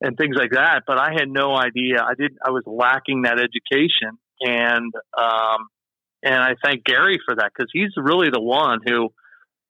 and 0.00 0.16
things 0.16 0.36
like 0.36 0.52
that. 0.52 0.82
But 0.86 0.98
I 0.98 1.12
had 1.12 1.28
no 1.28 1.54
idea. 1.54 2.02
I 2.02 2.14
did. 2.18 2.32
I 2.44 2.50
was 2.50 2.62
lacking 2.66 3.22
that 3.22 3.38
education, 3.38 4.18
and 4.40 4.92
um, 5.16 5.68
and 6.22 6.34
I 6.34 6.54
thank 6.62 6.84
Gary 6.84 7.18
for 7.24 7.36
that 7.36 7.50
because 7.54 7.70
he's 7.72 7.92
really 7.96 8.28
the 8.30 8.40
one 8.40 8.80
who 8.84 9.10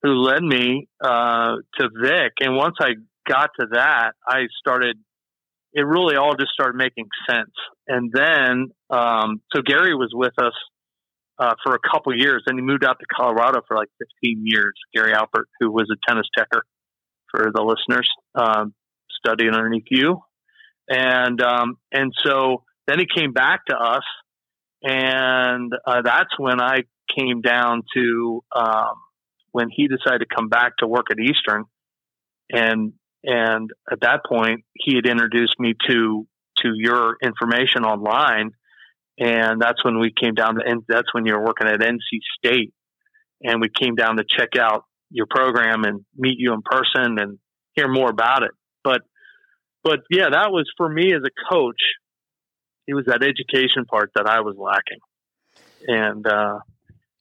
who 0.02 0.10
led 0.22 0.42
me 0.42 0.88
uh, 1.02 1.56
to 1.78 1.88
Vic. 2.02 2.32
And 2.40 2.56
once 2.56 2.76
I 2.80 2.92
got 3.28 3.50
to 3.60 3.66
that, 3.72 4.12
I 4.26 4.46
started. 4.58 4.96
It 5.72 5.82
really 5.82 6.16
all 6.16 6.34
just 6.34 6.50
started 6.50 6.76
making 6.76 7.06
sense. 7.30 7.52
And 7.86 8.10
then, 8.12 8.72
um, 8.90 9.40
so 9.54 9.62
Gary 9.62 9.94
was 9.94 10.10
with 10.12 10.32
us 10.42 10.52
uh, 11.38 11.54
for 11.64 11.74
a 11.74 11.78
couple 11.78 12.12
years, 12.16 12.42
and 12.46 12.58
he 12.58 12.62
moved 12.62 12.84
out 12.84 12.98
to 12.98 13.06
Colorado 13.06 13.60
for 13.68 13.76
like 13.76 13.88
15 14.22 14.42
years. 14.44 14.74
Gary 14.92 15.12
Alpert, 15.12 15.44
who 15.60 15.70
was 15.70 15.88
a 15.90 15.96
tennis 16.08 16.26
techer 16.36 16.64
for 17.30 17.50
the 17.54 17.62
listeners, 17.62 18.08
um, 18.34 18.74
studying 19.24 19.54
underneath 19.54 19.86
you, 19.90 20.20
and 20.88 21.40
um, 21.40 21.76
and 21.92 22.12
so 22.24 22.64
then 22.86 22.98
he 22.98 23.06
came 23.06 23.32
back 23.32 23.66
to 23.66 23.76
us 23.76 24.02
and 24.82 25.72
uh, 25.86 26.02
that's 26.02 26.38
when 26.38 26.60
I 26.60 26.84
came 27.16 27.40
down 27.40 27.82
to 27.94 28.42
um, 28.54 28.94
when 29.52 29.68
he 29.70 29.88
decided 29.88 30.20
to 30.20 30.34
come 30.34 30.48
back 30.48 30.76
to 30.78 30.86
work 30.86 31.06
at 31.10 31.18
Eastern, 31.18 31.64
and 32.50 32.92
and 33.22 33.70
at 33.90 34.00
that 34.00 34.20
point 34.26 34.64
he 34.74 34.94
had 34.94 35.06
introduced 35.06 35.58
me 35.58 35.74
to 35.88 36.26
to 36.62 36.72
your 36.74 37.16
information 37.22 37.84
online, 37.84 38.52
and 39.18 39.60
that's 39.60 39.84
when 39.84 39.98
we 39.98 40.12
came 40.18 40.34
down 40.34 40.54
to 40.54 40.62
and 40.64 40.82
that's 40.88 41.12
when 41.12 41.26
you 41.26 41.34
were 41.34 41.44
working 41.44 41.68
at 41.68 41.80
NC 41.80 41.98
State, 42.38 42.72
and 43.42 43.60
we 43.60 43.68
came 43.68 43.96
down 43.96 44.16
to 44.16 44.24
check 44.24 44.56
out 44.58 44.84
your 45.10 45.26
program 45.28 45.84
and 45.84 46.04
meet 46.16 46.36
you 46.38 46.54
in 46.54 46.62
person 46.62 47.18
and 47.18 47.38
hear 47.74 47.88
more 47.88 48.08
about 48.08 48.44
it. 48.44 48.52
But 48.82 49.02
but 49.82 50.00
yeah, 50.10 50.30
that 50.30 50.50
was 50.50 50.70
for 50.76 50.88
me 50.88 51.12
as 51.14 51.22
a 51.24 51.52
coach 51.52 51.80
it 52.90 52.94
was 52.94 53.06
that 53.06 53.22
education 53.22 53.84
part 53.84 54.10
that 54.16 54.26
I 54.26 54.40
was 54.40 54.56
lacking. 54.58 54.98
And 55.86 56.26
uh, 56.26 56.58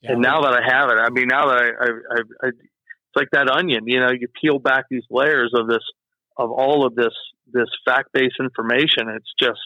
yeah, 0.01 0.13
and 0.13 0.21
now 0.21 0.41
that 0.41 0.53
I 0.53 0.61
have 0.65 0.89
it, 0.89 0.97
I 0.99 1.09
mean, 1.09 1.27
now 1.27 1.47
that 1.47 1.57
I, 1.57 1.85
I, 1.85 2.47
I, 2.47 2.49
it's 2.49 3.15
like 3.15 3.29
that 3.33 3.49
onion. 3.49 3.83
You 3.85 3.99
know, 3.99 4.11
you 4.11 4.27
peel 4.41 4.57
back 4.57 4.85
these 4.89 5.03
layers 5.11 5.51
of 5.53 5.67
this, 5.67 5.83
of 6.37 6.49
all 6.51 6.87
of 6.87 6.95
this, 6.95 7.13
this 7.51 7.69
fact 7.85 8.09
based 8.13 8.37
information. 8.39 9.09
It's 9.15 9.31
just 9.39 9.59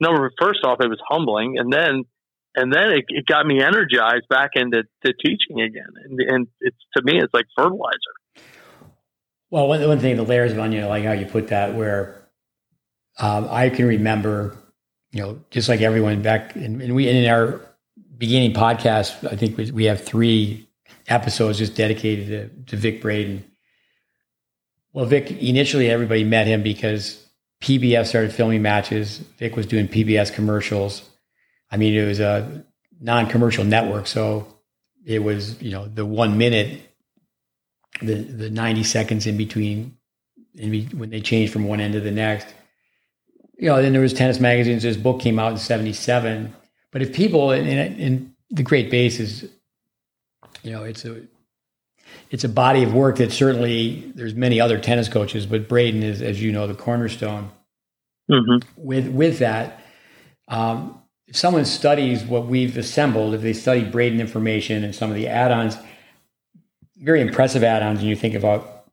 number. 0.00 0.30
First 0.40 0.60
off, 0.64 0.78
it 0.80 0.88
was 0.88 1.00
humbling, 1.08 1.58
and 1.58 1.72
then 1.72 2.04
and 2.54 2.72
then 2.72 2.90
it, 2.90 3.04
it 3.08 3.26
got 3.26 3.44
me 3.44 3.60
energized 3.60 4.28
back 4.28 4.50
into 4.54 4.84
to 5.04 5.12
teaching 5.12 5.60
again. 5.60 5.90
And, 6.04 6.20
and 6.20 6.46
it's 6.60 6.78
to 6.96 7.02
me, 7.02 7.18
it's 7.20 7.34
like 7.34 7.46
fertilizer. 7.56 8.14
Well, 9.50 9.66
one, 9.66 9.86
one 9.86 9.98
thing, 9.98 10.16
the 10.16 10.22
layers 10.22 10.52
of 10.52 10.60
onion, 10.60 10.88
like 10.88 11.04
how 11.04 11.12
you 11.12 11.26
put 11.26 11.48
that, 11.48 11.74
where 11.74 12.19
um, 13.18 13.48
I 13.50 13.68
can 13.70 13.86
remember 13.86 14.56
you 15.12 15.22
know, 15.22 15.40
just 15.50 15.68
like 15.68 15.80
everyone 15.80 16.22
back, 16.22 16.54
and, 16.54 16.94
we 16.94 17.08
in 17.08 17.28
our 17.28 17.60
beginning 18.16 18.52
podcast, 18.52 19.30
I 19.30 19.36
think 19.36 19.56
we, 19.56 19.70
we 19.70 19.84
have 19.84 20.02
three 20.02 20.68
episodes 21.08 21.58
just 21.58 21.74
dedicated 21.74 22.28
to, 22.28 22.70
to 22.70 22.76
Vic 22.76 23.02
Braden. 23.02 23.44
Well, 24.92 25.06
Vic 25.06 25.30
initially 25.30 25.90
everybody 25.90 26.22
met 26.24 26.46
him 26.46 26.62
because 26.62 27.26
PBS 27.60 28.06
started 28.06 28.32
filming 28.32 28.62
matches. 28.62 29.18
Vic 29.38 29.56
was 29.56 29.66
doing 29.66 29.88
PBS 29.88 30.32
commercials. 30.32 31.08
I 31.70 31.76
mean, 31.76 31.94
it 31.94 32.06
was 32.06 32.20
a 32.20 32.64
non-commercial 33.00 33.64
network, 33.64 34.06
so 34.06 34.46
it 35.04 35.22
was 35.22 35.60
you 35.62 35.72
know 35.72 35.86
the 35.86 36.06
one 36.06 36.38
minute, 36.38 36.82
the 38.00 38.14
the 38.14 38.50
ninety 38.50 38.84
seconds 38.84 39.26
in 39.26 39.36
between, 39.36 39.96
in 40.54 40.70
be, 40.70 40.84
when 40.86 41.10
they 41.10 41.20
changed 41.20 41.52
from 41.52 41.64
one 41.64 41.80
end 41.80 41.94
to 41.94 42.00
the 42.00 42.10
next 42.10 42.52
you 43.60 43.68
know, 43.68 43.80
then 43.80 43.92
there 43.92 44.00
was 44.00 44.14
Tennis 44.14 44.40
Magazines. 44.40 44.82
His 44.82 44.96
book 44.96 45.20
came 45.20 45.38
out 45.38 45.52
in 45.52 45.58
'77. 45.58 46.54
But 46.90 47.02
if 47.02 47.12
people 47.12 47.52
in, 47.52 47.66
in 47.68 48.34
the 48.50 48.64
GreatBase 48.64 49.20
is, 49.20 49.48
you 50.62 50.72
know, 50.72 50.82
it's 50.82 51.04
a 51.04 51.20
it's 52.30 52.42
a 52.42 52.48
body 52.48 52.82
of 52.82 52.94
work 52.94 53.16
that 53.16 53.32
certainly 53.32 54.12
there's 54.14 54.34
many 54.34 54.60
other 54.60 54.78
tennis 54.78 55.08
coaches, 55.08 55.44
but 55.44 55.68
Braden 55.68 56.02
is, 56.02 56.22
as 56.22 56.42
you 56.42 56.52
know, 56.52 56.66
the 56.66 56.74
cornerstone. 56.74 57.50
Mm-hmm. 58.30 58.66
With 58.82 59.08
with 59.08 59.38
that, 59.40 59.84
um, 60.48 61.02
if 61.26 61.36
someone 61.36 61.66
studies 61.66 62.24
what 62.24 62.46
we've 62.46 62.78
assembled, 62.78 63.34
if 63.34 63.42
they 63.42 63.52
study 63.52 63.84
Braden 63.84 64.20
information 64.20 64.84
and 64.84 64.94
some 64.94 65.10
of 65.10 65.16
the 65.16 65.28
add-ons, 65.28 65.76
very 66.96 67.20
impressive 67.20 67.62
add-ons, 67.62 68.00
and 68.00 68.08
you 68.08 68.16
think 68.16 68.34
about, 68.34 68.86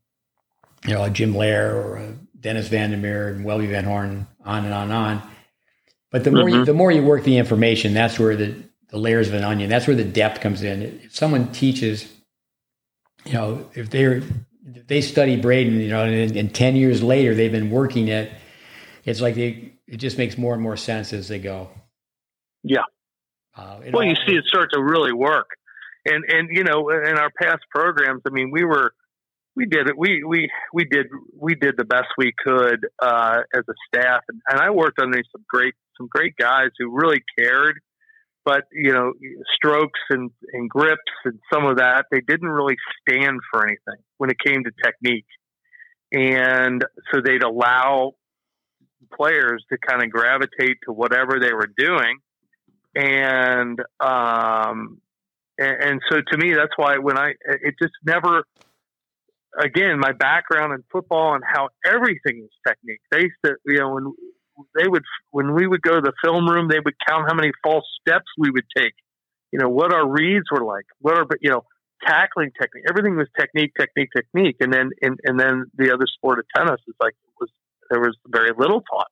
you 0.85 0.94
know, 0.94 1.03
a 1.03 1.10
Jim 1.10 1.34
Loehr 1.34 1.73
or 1.73 1.98
a 1.98 2.14
Dennis 2.39 2.68
Van 2.68 2.91
der 2.91 2.98
Meer 2.98 3.30
and 3.30 3.45
Welby 3.45 3.68
Van 3.68 3.85
Horn, 3.85 4.27
on 4.48 4.65
and 4.65 4.74
on 4.74 4.84
and 4.84 4.94
on. 4.94 5.22
But 6.11 6.24
the 6.24 6.32
more 6.32 6.45
mm-hmm. 6.45 6.60
you, 6.60 6.65
the 6.65 6.74
more 6.74 6.91
you 6.91 7.03
work 7.03 7.24
the 7.24 7.38
information, 7.38 7.94
that's 7.94 8.18
where 8.18 8.36
the, 8.36 8.56
the 8.90 8.98
layers 8.98 9.28
of 9.28 9.34
an 9.34 9.44
onion, 9.44 9.69
that's 9.69 9.88
where 9.88 9.95
the 9.95 10.06
depth 10.06 10.41
comes 10.41 10.64
in. 10.64 10.82
If 10.82 11.15
someone 11.15 11.52
teaches, 11.52 12.11
you 13.26 13.34
know, 13.34 13.69
if 13.74 13.90
they're 13.90 14.22
if 14.74 14.88
they 14.88 15.02
study 15.02 15.40
Braden, 15.40 15.80
you 15.80 15.90
know, 15.90 16.06
and, 16.06 16.36
and 16.36 16.53
ten 16.53 16.76
years 16.76 17.03
later 17.03 17.36
they've 17.36 17.52
been 17.52 17.69
working 17.69 18.07
it, 18.07 18.32
it's 19.03 19.22
like 19.22 19.36
they 19.36 19.74
it 19.88 19.98
just 19.98 20.18
makes 20.18 20.38
more 20.38 20.53
and 20.53 20.64
more 20.64 20.78
sense 20.78 21.14
as 21.14 21.28
they 21.28 21.40
go. 21.40 21.69
Yeah. 22.64 22.84
Uh, 23.56 23.80
well, 23.91 24.03
all, 24.03 24.03
you 24.03 24.15
see 24.28 24.36
it 24.36 24.45
start 24.45 24.72
to 24.74 24.82
really 24.82 25.14
work, 25.14 25.49
and 26.06 26.24
and 26.28 26.49
you 26.52 26.64
know, 26.64 26.90
in 26.90 27.18
our 27.18 27.32
past 27.41 27.64
programs, 27.74 28.22
I 28.26 28.30
mean, 28.30 28.52
we 28.52 28.64
were 28.64 28.94
we 29.57 29.65
did 29.65 29.89
it. 29.89 29.97
We 29.97 30.23
we 30.23 30.49
we 30.71 30.85
did 30.85 31.07
we 31.35 31.55
did 31.55 31.75
the 31.77 31.84
best 31.84 32.05
we 32.15 32.31
could 32.38 32.85
uh, 33.01 33.39
as 33.53 33.63
a 33.67 33.73
staff, 33.88 34.21
and, 34.29 34.39
and 34.47 34.61
I 34.61 34.69
worked 34.69 34.99
under 35.01 35.17
some 35.31 35.43
great 35.49 35.73
some 35.97 36.07
great 36.07 36.35
guys 36.38 36.69
who 36.77 36.95
really 36.95 37.23
cared. 37.38 37.79
But 38.45 38.65
you 38.71 38.93
know, 38.93 39.13
strokes 39.55 39.99
and, 40.11 40.29
and 40.53 40.69
grips 40.69 41.01
and 41.25 41.39
some 41.51 41.65
of 41.65 41.77
that, 41.77 42.05
they 42.11 42.21
didn't 42.21 42.47
really 42.47 42.77
stand 43.01 43.39
for 43.51 43.65
anything 43.65 44.01
when 44.19 44.29
it 44.29 44.38
came 44.45 44.63
to 44.63 44.71
technique, 44.85 45.25
and 46.13 46.85
so 47.11 47.19
they'd 47.19 47.43
allow 47.43 48.13
players 49.13 49.65
to 49.71 49.77
kind 49.77 50.03
of 50.03 50.11
gravitate 50.11 50.77
to 50.85 50.93
whatever 50.93 51.39
they 51.41 51.51
were 51.51 51.69
doing, 51.77 52.19
and 52.95 53.79
um, 53.99 55.01
and, 55.57 55.84
and 55.84 56.01
so 56.11 56.17
to 56.31 56.38
me, 56.38 56.53
that's 56.53 56.73
why 56.77 56.99
when 56.99 57.17
I 57.17 57.34
it 57.41 57.75
just 57.81 57.95
never 58.05 58.43
again, 59.57 59.99
my 59.99 60.11
background 60.11 60.73
in 60.73 60.84
football 60.91 61.34
and 61.34 61.43
how 61.45 61.69
everything 61.85 62.43
is 62.43 62.49
technique. 62.67 63.01
They 63.11 63.21
used 63.23 63.35
to, 63.45 63.55
you 63.65 63.79
know, 63.79 63.93
when 63.93 64.13
they 64.75 64.88
would, 64.88 65.03
when 65.31 65.53
we 65.53 65.67
would 65.67 65.81
go 65.81 65.95
to 65.95 66.01
the 66.01 66.13
film 66.23 66.47
room, 66.47 66.67
they 66.69 66.79
would 66.84 66.95
count 67.07 67.25
how 67.27 67.35
many 67.35 67.51
false 67.63 67.85
steps 68.01 68.25
we 68.38 68.49
would 68.49 68.65
take. 68.75 68.93
You 69.51 69.59
know, 69.59 69.69
what 69.69 69.93
our 69.93 70.07
reads 70.07 70.45
were 70.51 70.63
like, 70.63 70.85
what 70.99 71.17
are, 71.17 71.25
you 71.41 71.49
know, 71.49 71.63
tackling 72.05 72.51
technique. 72.59 72.85
Everything 72.89 73.15
was 73.15 73.27
technique, 73.39 73.71
technique, 73.79 74.09
technique. 74.15 74.57
And 74.59 74.71
then, 74.71 74.89
and, 75.01 75.17
and 75.23 75.39
then 75.39 75.65
the 75.75 75.93
other 75.93 76.05
sport 76.07 76.39
of 76.39 76.45
tennis 76.55 76.81
is 76.88 76.95
like, 76.99 77.13
was, 77.39 77.49
there 77.89 77.99
was 77.99 78.15
very 78.27 78.51
little 78.57 78.81
taught. 78.81 79.07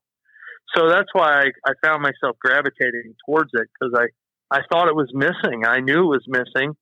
So 0.76 0.90
that's 0.90 1.10
why 1.14 1.44
I, 1.44 1.46
I 1.66 1.74
found 1.84 2.04
myself 2.04 2.38
gravitating 2.40 3.16
towards 3.26 3.52
it 3.54 3.68
because 3.80 3.98
I, 3.98 4.08
I 4.56 4.62
thought 4.70 4.90
it 4.90 4.96
was 4.96 5.10
missing. 5.14 5.66
I 5.66 5.80
knew 5.80 6.04
it 6.04 6.18
was 6.20 6.26
missing 6.28 6.76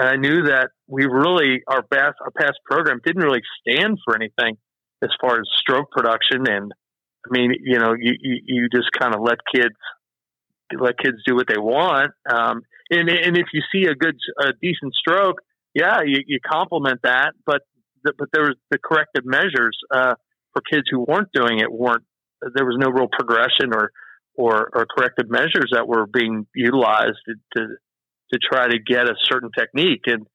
and 0.00 0.08
I 0.08 0.16
knew 0.16 0.44
that 0.44 0.70
we 0.86 1.04
really 1.04 1.60
our 1.68 1.82
past 1.82 2.16
our 2.22 2.30
past 2.30 2.58
program 2.64 3.00
didn't 3.04 3.22
really 3.22 3.42
stand 3.60 3.98
for 4.02 4.16
anything 4.16 4.56
as 5.02 5.10
far 5.20 5.34
as 5.34 5.46
stroke 5.58 5.90
production. 5.90 6.48
And 6.48 6.72
I 7.26 7.28
mean, 7.30 7.52
you 7.62 7.78
know, 7.78 7.94
you 7.98 8.14
you, 8.18 8.40
you 8.46 8.68
just 8.74 8.88
kind 8.98 9.14
of 9.14 9.20
let 9.20 9.38
kids 9.54 9.76
let 10.78 10.96
kids 10.98 11.18
do 11.26 11.34
what 11.34 11.48
they 11.48 11.58
want. 11.58 12.12
Um, 12.28 12.62
and 12.90 13.10
and 13.10 13.36
if 13.36 13.48
you 13.52 13.60
see 13.72 13.88
a 13.88 13.94
good 13.94 14.16
a 14.38 14.52
decent 14.62 14.94
stroke, 14.94 15.42
yeah, 15.74 16.00
you, 16.02 16.20
you 16.26 16.38
compliment 16.50 17.00
that. 17.02 17.32
But 17.44 17.60
the, 18.02 18.14
but 18.18 18.28
there 18.32 18.44
was 18.44 18.56
the 18.70 18.78
corrective 18.78 19.26
measures 19.26 19.76
uh, 19.94 20.14
for 20.54 20.62
kids 20.72 20.84
who 20.90 21.04
weren't 21.06 21.28
doing 21.34 21.58
it 21.58 21.70
weren't 21.70 22.04
there 22.54 22.64
was 22.64 22.78
no 22.78 22.88
real 22.88 23.08
progression 23.12 23.74
or 23.74 23.90
or, 24.34 24.70
or 24.72 24.86
corrective 24.86 25.28
measures 25.28 25.70
that 25.72 25.86
were 25.86 26.06
being 26.06 26.46
utilized 26.54 27.18
to, 27.26 27.34
to 27.56 27.66
to 28.32 28.38
try 28.38 28.68
to 28.68 28.78
get 28.78 29.06
a 29.06 29.14
certain 29.24 29.50
technique 29.56 30.04
and 30.06 30.26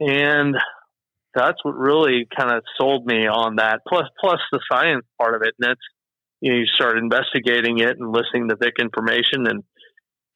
and 0.00 0.56
that's 1.34 1.58
what 1.62 1.76
really 1.76 2.26
kind 2.36 2.54
of 2.54 2.62
sold 2.78 3.06
me 3.06 3.26
on 3.26 3.56
that 3.56 3.80
plus 3.88 4.04
plus 4.20 4.40
the 4.50 4.60
science 4.70 5.04
part 5.18 5.34
of 5.34 5.42
it 5.42 5.54
and 5.58 5.70
that's 5.70 5.80
you 6.42 6.52
know, 6.52 6.58
you 6.58 6.66
start 6.66 6.98
investigating 6.98 7.78
it 7.78 7.98
and 7.98 8.12
listening 8.12 8.48
to 8.48 8.56
Vic 8.56 8.74
information 8.80 9.46
and 9.46 9.62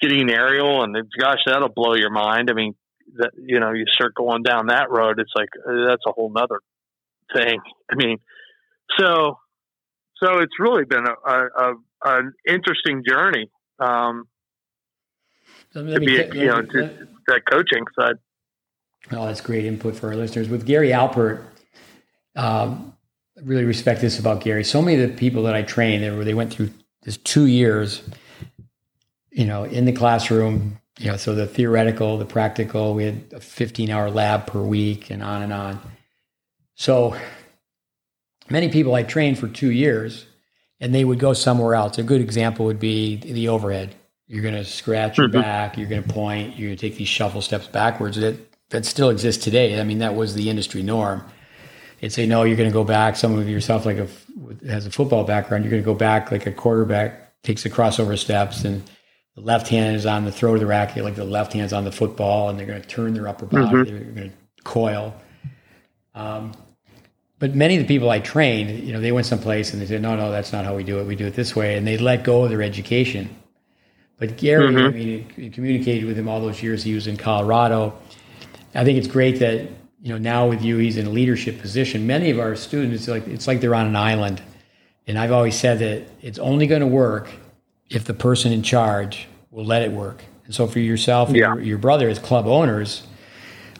getting 0.01 0.31
Ariel 0.31 0.85
and 0.85 0.95
gosh, 1.19 1.41
that'll 1.45 1.69
blow 1.69 1.95
your 1.95 2.13
mind. 2.13 2.49
I 2.49 2.55
mean, 2.55 2.75
that, 3.17 3.33
you 3.37 3.59
know, 3.59 3.73
you 3.73 3.85
start 3.89 4.15
going 4.15 4.45
down 4.45 4.69
that 4.69 4.89
road, 4.89 5.19
it's 5.19 5.33
like, 5.35 5.49
uh, 5.69 5.89
that's 5.89 6.03
a 6.07 6.13
whole 6.13 6.33
nother 6.33 6.61
thing. 7.35 7.59
I 7.91 7.97
mean, 7.97 8.19
so, 8.97 9.39
so 10.23 10.39
it's 10.39 10.61
really 10.61 10.85
been 10.85 11.07
a, 11.07 11.31
a, 11.31 11.49
a 11.59 11.75
an 12.05 12.33
interesting 12.47 13.03
journey. 13.07 13.51
Um, 13.81 14.25
to 15.85 16.01
be, 16.01 16.39
you 16.39 16.47
know, 16.47 16.63
to, 16.63 17.09
that 17.29 17.43
coaching 17.51 17.85
side. 17.99 18.17
Oh, 19.13 19.27
that's 19.27 19.41
great 19.41 19.65
input 19.65 19.97
for 19.97 20.09
our 20.09 20.17
listeners. 20.17 20.49
With 20.49 20.67
Gary 20.67 20.89
Alpert, 20.89 21.43
um, 22.35 22.95
I 23.37 23.43
really 23.43 23.65
respect 23.65 24.01
this 24.01 24.19
about 24.19 24.41
Gary. 24.41 24.65
So 24.65 24.83
many 24.83 25.03
of 25.03 25.11
the 25.11 25.17
people 25.17 25.45
that 25.45 25.55
I 25.55 25.63
trained, 25.63 26.03
they, 26.03 26.11
were, 26.11 26.25
they 26.25 26.35
went 26.35 26.53
through 26.53 26.71
this 27.03 27.17
two 27.19 27.47
years, 27.47 28.03
you 29.31 29.45
know, 29.45 29.65
in 29.65 29.85
the 29.85 29.93
classroom, 29.93 30.79
you 30.99 31.07
know, 31.07 31.17
so 31.17 31.35
the 31.35 31.47
theoretical, 31.47 32.19
the 32.19 32.25
practical, 32.25 32.95
we 32.95 33.05
had 33.05 33.25
a 33.33 33.41
15 33.41 33.91
hour 33.91 34.11
lab 34.11 34.47
per 34.47 34.61
week 34.61 35.11
and 35.11 35.23
on 35.23 35.43
and 35.43 35.53
on. 35.53 35.81
So 36.75 37.17
many 38.49 38.71
people 38.71 38.95
I 38.95 39.03
trained 39.03 39.39
for 39.39 39.49
two 39.49 39.71
years 39.71 40.27
and 40.81 40.95
they 40.95 41.05
would 41.05 41.19
go 41.19 41.33
somewhere 41.33 41.75
else. 41.75 41.99
A 41.99 42.03
good 42.03 42.21
example 42.21 42.67
would 42.67 42.81
be 42.81 43.17
the 43.17 43.49
overhead. 43.49 43.95
You're 44.29 44.43
going 44.43 44.55
to 44.55 44.65
scratch 44.65 45.19
your 45.19 45.29
back, 45.29 45.79
you're 45.79 45.89
going 45.89 46.03
to 46.03 46.09
point, 46.09 46.57
you're 46.57 46.69
going 46.69 46.77
to 46.77 46.81
take 46.81 46.97
these 46.99 47.09
shuffle 47.09 47.43
steps 47.43 47.67
backwards. 47.67 48.17
That 48.17 48.37
that 48.71 48.85
still 48.85 49.11
exists 49.11 49.45
today. 49.45 49.81
I 49.81 49.85
mean, 49.85 49.99
that 49.99 50.17
was 50.17 50.35
the 50.35 50.51
industry 50.51 50.83
norm. 50.83 51.23
And 52.03 52.13
say, 52.13 52.27
no, 52.27 52.43
you're 52.43 52.57
going 52.57 52.69
to 52.69 52.75
go 52.75 52.85
back. 52.85 53.17
Someone 53.17 53.41
of 53.41 53.49
yourself, 53.49 53.87
like 53.87 53.99
a 53.99 54.09
has 54.69 54.85
a 54.87 54.91
football 54.91 55.25
background, 55.25 55.65
you're 55.65 55.71
going 55.71 55.83
to 55.83 55.87
go 55.87 55.95
back 55.95 56.31
like 56.31 56.47
a 56.47 56.53
quarterback 56.53 57.27
takes 57.47 57.63
the 57.63 57.71
crossover 57.71 58.19
steps, 58.19 58.65
and 58.65 58.83
the 59.37 59.41
left 59.41 59.69
hand 59.69 59.97
is 59.97 60.05
on 60.05 60.25
the 60.25 60.33
throw 60.33 60.55
of 60.55 60.61
the 60.61 60.67
racket, 60.67 61.05
like 61.05 61.15
the 61.15 61.25
left 61.25 61.53
hand's 61.53 61.73
on 61.73 61.85
the 61.85 61.93
football, 61.93 62.49
and 62.49 62.59
they're 62.59 62.67
going 62.67 62.83
to 62.83 62.89
turn 62.89 63.15
their 63.15 63.29
upper 63.29 63.47
body, 63.47 63.65
mm-hmm. 63.65 63.95
they're 63.95 64.05
going 64.13 64.31
to 64.31 64.63
coil. 64.65 65.15
Um, 66.15 66.53
but 67.39 67.55
many 67.55 67.77
of 67.77 67.83
the 67.83 67.87
people 67.87 68.11
I 68.11 68.19
trained, 68.19 68.83
you 68.83 68.93
know, 68.93 69.01
they 69.01 69.13
went 69.13 69.27
someplace 69.27 69.73
and 69.73 69.81
they 69.81 69.87
said, 69.87 70.01
no, 70.01 70.17
no, 70.17 70.31
that's 70.31 70.53
not 70.53 70.65
how 70.65 70.75
we 70.75 70.85
do 70.85 70.99
it. 70.99 71.05
We 71.05 71.17
do 71.17 71.27
it 71.27 71.35
this 71.35 71.55
way. 71.55 71.77
And 71.77 71.87
they 71.87 71.99
let 71.99 72.25
go 72.25 72.45
of 72.45 72.51
their 72.51 72.63
education. 72.63 73.29
But 74.19 74.37
Gary, 74.39 74.69
mm-hmm. 74.69 74.87
I 74.87 74.91
mean, 74.91 75.33
you 75.37 75.51
communicated 75.51 76.07
with 76.07 76.17
him 76.17 76.29
all 76.29 76.41
those 76.41 76.63
years 76.63 76.83
he 76.83 76.95
was 76.95 77.07
in 77.07 77.17
Colorado. 77.17 77.99
I 78.75 78.85
think 78.85 78.99
it's 78.99 79.09
great 79.09 79.39
that, 79.41 79.69
you 80.01 80.13
know, 80.13 80.19
now 80.19 80.49
with 80.49 80.63
you, 80.63 80.79
he's 80.79 80.97
in 80.97 81.07
a 81.07 81.11
leadership 81.11 81.61
position. 81.61 82.07
Many 82.07 82.31
of 82.31 82.39
our 82.39 82.57
students, 82.57 83.09
like 83.09 83.27
it's 83.27 83.47
like 83.47 83.61
they're 83.61 83.75
on 83.75 83.87
an 83.87 83.97
island. 83.97 84.43
And 85.07 85.19
I've 85.19 85.33
always 85.33 85.55
said 85.55 85.79
that 85.81 86.09
it's 86.23 86.39
only 86.39 86.67
going 86.67 86.81
to 86.81 86.87
work 86.87 87.29
if 87.91 88.05
the 88.05 88.15
person 88.15 88.53
in 88.53 88.63
charge 88.63 89.29
will 89.51 89.65
let 89.65 89.83
it 89.83 89.93
work. 89.93 90.23
And 90.47 90.55
so 90.55 90.67
for 90.67 90.79
yourself 90.79 91.31
yeah. 91.31 91.55
your, 91.55 91.61
your, 91.61 91.79
brother 91.79 92.09
as 92.09 92.19
club 92.19 92.47
owners, 92.47 93.07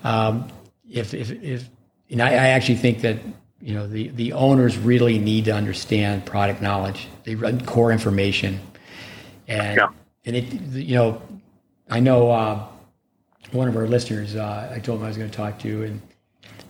um, 0.05 0.49
if, 0.91 1.15
if, 1.15 1.31
if, 1.31 1.69
and 2.11 2.23
I, 2.23 2.29
I 2.29 2.49
actually 2.49 2.77
think 2.77 3.01
that 3.01 3.19
you 3.61 3.75
know 3.75 3.87
the, 3.87 4.09
the 4.09 4.33
owners 4.33 4.77
really 4.77 5.19
need 5.19 5.47
to 5.47 5.51
understand 5.53 6.27
product 6.27 6.61
knowledge 6.61 7.09
they 7.25 7.35
run 7.35 7.65
core 7.65 7.91
information 7.91 8.61
and 9.49 9.79
yeah. 9.79 9.89
And 10.27 10.37
it 10.37 10.45
you 10.73 10.95
know 10.95 11.23
i 11.89 11.99
know 12.01 12.31
uh, 12.31 12.67
one 13.53 13.69
of 13.69 13.77
our 13.77 13.87
listeners 13.87 14.37
uh, 14.37 14.71
i 14.75 14.79
told 14.79 14.99
him 14.99 15.05
i 15.05 15.09
was 15.09 15.17
going 15.17 15.31
to 15.31 15.37
talk 15.37 15.59
to 15.59 15.69
you, 15.69 15.83
and 15.85 16.01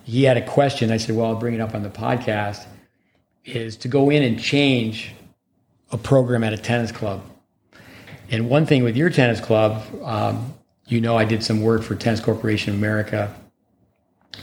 he 0.03 0.23
had 0.23 0.37
a 0.37 0.45
question 0.45 0.91
i 0.91 0.97
said 0.97 1.15
well 1.15 1.27
i'll 1.27 1.35
bring 1.35 1.53
it 1.53 1.59
up 1.59 1.75
on 1.75 1.83
the 1.83 1.89
podcast 1.89 2.65
is 3.43 3.75
to 3.77 3.87
go 3.87 4.09
in 4.09 4.23
and 4.23 4.39
change 4.39 5.13
a 5.91 5.97
program 5.97 6.43
at 6.43 6.53
a 6.53 6.57
tennis 6.57 6.91
club 6.91 7.21
and 8.29 8.49
one 8.49 8.65
thing 8.65 8.83
with 8.83 8.95
your 8.95 9.09
tennis 9.09 9.41
club 9.41 9.83
um, 10.03 10.53
you 10.85 11.01
know 11.01 11.17
i 11.17 11.25
did 11.25 11.43
some 11.43 11.61
work 11.61 11.81
for 11.83 11.95
tennis 11.95 12.19
corporation 12.19 12.73
of 12.73 12.79
america 12.79 13.35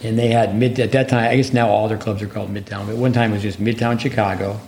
and 0.03 0.19
they 0.19 0.29
had 0.29 0.57
mid 0.57 0.79
at 0.81 0.93
that 0.93 1.09
time. 1.09 1.31
I 1.31 1.37
guess 1.37 1.53
now 1.53 1.69
all 1.69 1.89
their 1.89 1.99
clubs 1.99 2.23
are 2.23 2.27
called 2.27 2.53
Midtown, 2.53 2.87
but 2.87 2.97
one 2.97 3.13
time 3.13 3.31
it 3.31 3.35
was 3.35 3.43
just 3.43 3.61
Midtown 3.61 4.01
Chicago, 4.01 4.61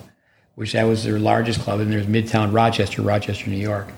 which 0.55 0.73
that 0.73 0.85
was 0.85 1.05
their 1.05 1.19
largest 1.19 1.61
club, 1.61 1.81
and 1.81 1.93
there's 1.93 2.07
Midtown 2.07 2.53
Rochester, 2.53 3.03
Rochester, 3.03 3.51
New 3.51 3.57
York. 3.57 3.89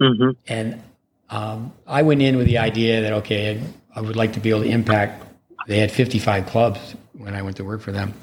Mm-hmm. 0.00 0.30
And 0.48 0.82
um, 1.28 1.72
I 1.86 2.02
went 2.02 2.22
in 2.22 2.36
with 2.36 2.46
the 2.46 2.58
idea 2.58 3.02
that 3.02 3.12
okay, 3.14 3.62
I 3.94 4.00
would 4.00 4.16
like 4.16 4.32
to 4.34 4.40
be 4.40 4.50
able 4.50 4.62
to 4.62 4.68
impact. 4.68 5.24
They 5.66 5.78
had 5.78 5.92
55 5.92 6.46
clubs 6.46 6.96
when 7.12 7.34
I 7.34 7.42
went 7.42 7.56
to 7.58 7.64
work 7.64 7.80
for 7.80 7.92
them. 7.92 8.14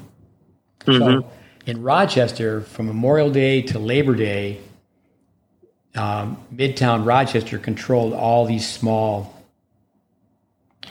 Mm-hmm. 0.80 1.20
So 1.20 1.30
in 1.66 1.82
Rochester, 1.82 2.62
from 2.62 2.86
Memorial 2.86 3.30
Day 3.30 3.62
to 3.62 3.78
Labor 3.78 4.14
Day, 4.14 4.60
um, 5.94 6.36
Midtown 6.54 7.06
Rochester 7.06 7.58
controlled 7.58 8.12
all 8.12 8.46
these 8.46 8.68
small 8.68 9.34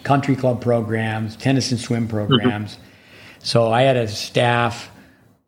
country 0.03 0.35
club 0.35 0.61
programs, 0.61 1.35
tennis 1.35 1.71
and 1.71 1.79
swim 1.79 2.07
programs. 2.07 2.75
Mm-hmm. 2.75 2.83
So 3.39 3.71
I 3.71 3.83
had 3.83 3.97
a 3.97 4.07
staff, 4.07 4.89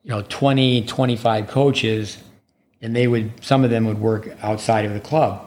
you 0.04 0.12
know, 0.12 0.24
20, 0.28 0.86
25 0.86 1.48
coaches, 1.48 2.18
and 2.82 2.96
they 2.96 3.08
would, 3.08 3.44
some 3.44 3.64
of 3.64 3.70
them 3.70 3.86
would 3.86 4.00
work 4.00 4.30
outside 4.42 4.86
of 4.86 4.94
the 4.94 5.00
club. 5.00 5.46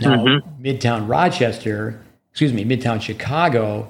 Now, 0.00 0.16
mm-hmm. 0.16 0.62
Midtown 0.62 1.08
Rochester, 1.08 2.02
excuse 2.30 2.52
me, 2.52 2.64
Midtown 2.64 3.00
Chicago, 3.00 3.88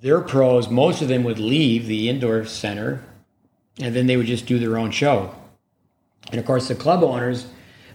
their 0.00 0.20
pros, 0.20 0.68
most 0.68 1.02
of 1.02 1.08
them 1.08 1.24
would 1.24 1.38
leave 1.38 1.86
the 1.86 2.08
indoor 2.08 2.44
center 2.44 3.02
and 3.80 3.94
then 3.94 4.06
they 4.06 4.16
would 4.16 4.26
just 4.26 4.46
do 4.46 4.58
their 4.58 4.78
own 4.78 4.90
show. 4.90 5.34
And 6.30 6.38
of 6.38 6.46
course, 6.46 6.68
the 6.68 6.74
club 6.74 7.02
owners, 7.02 7.46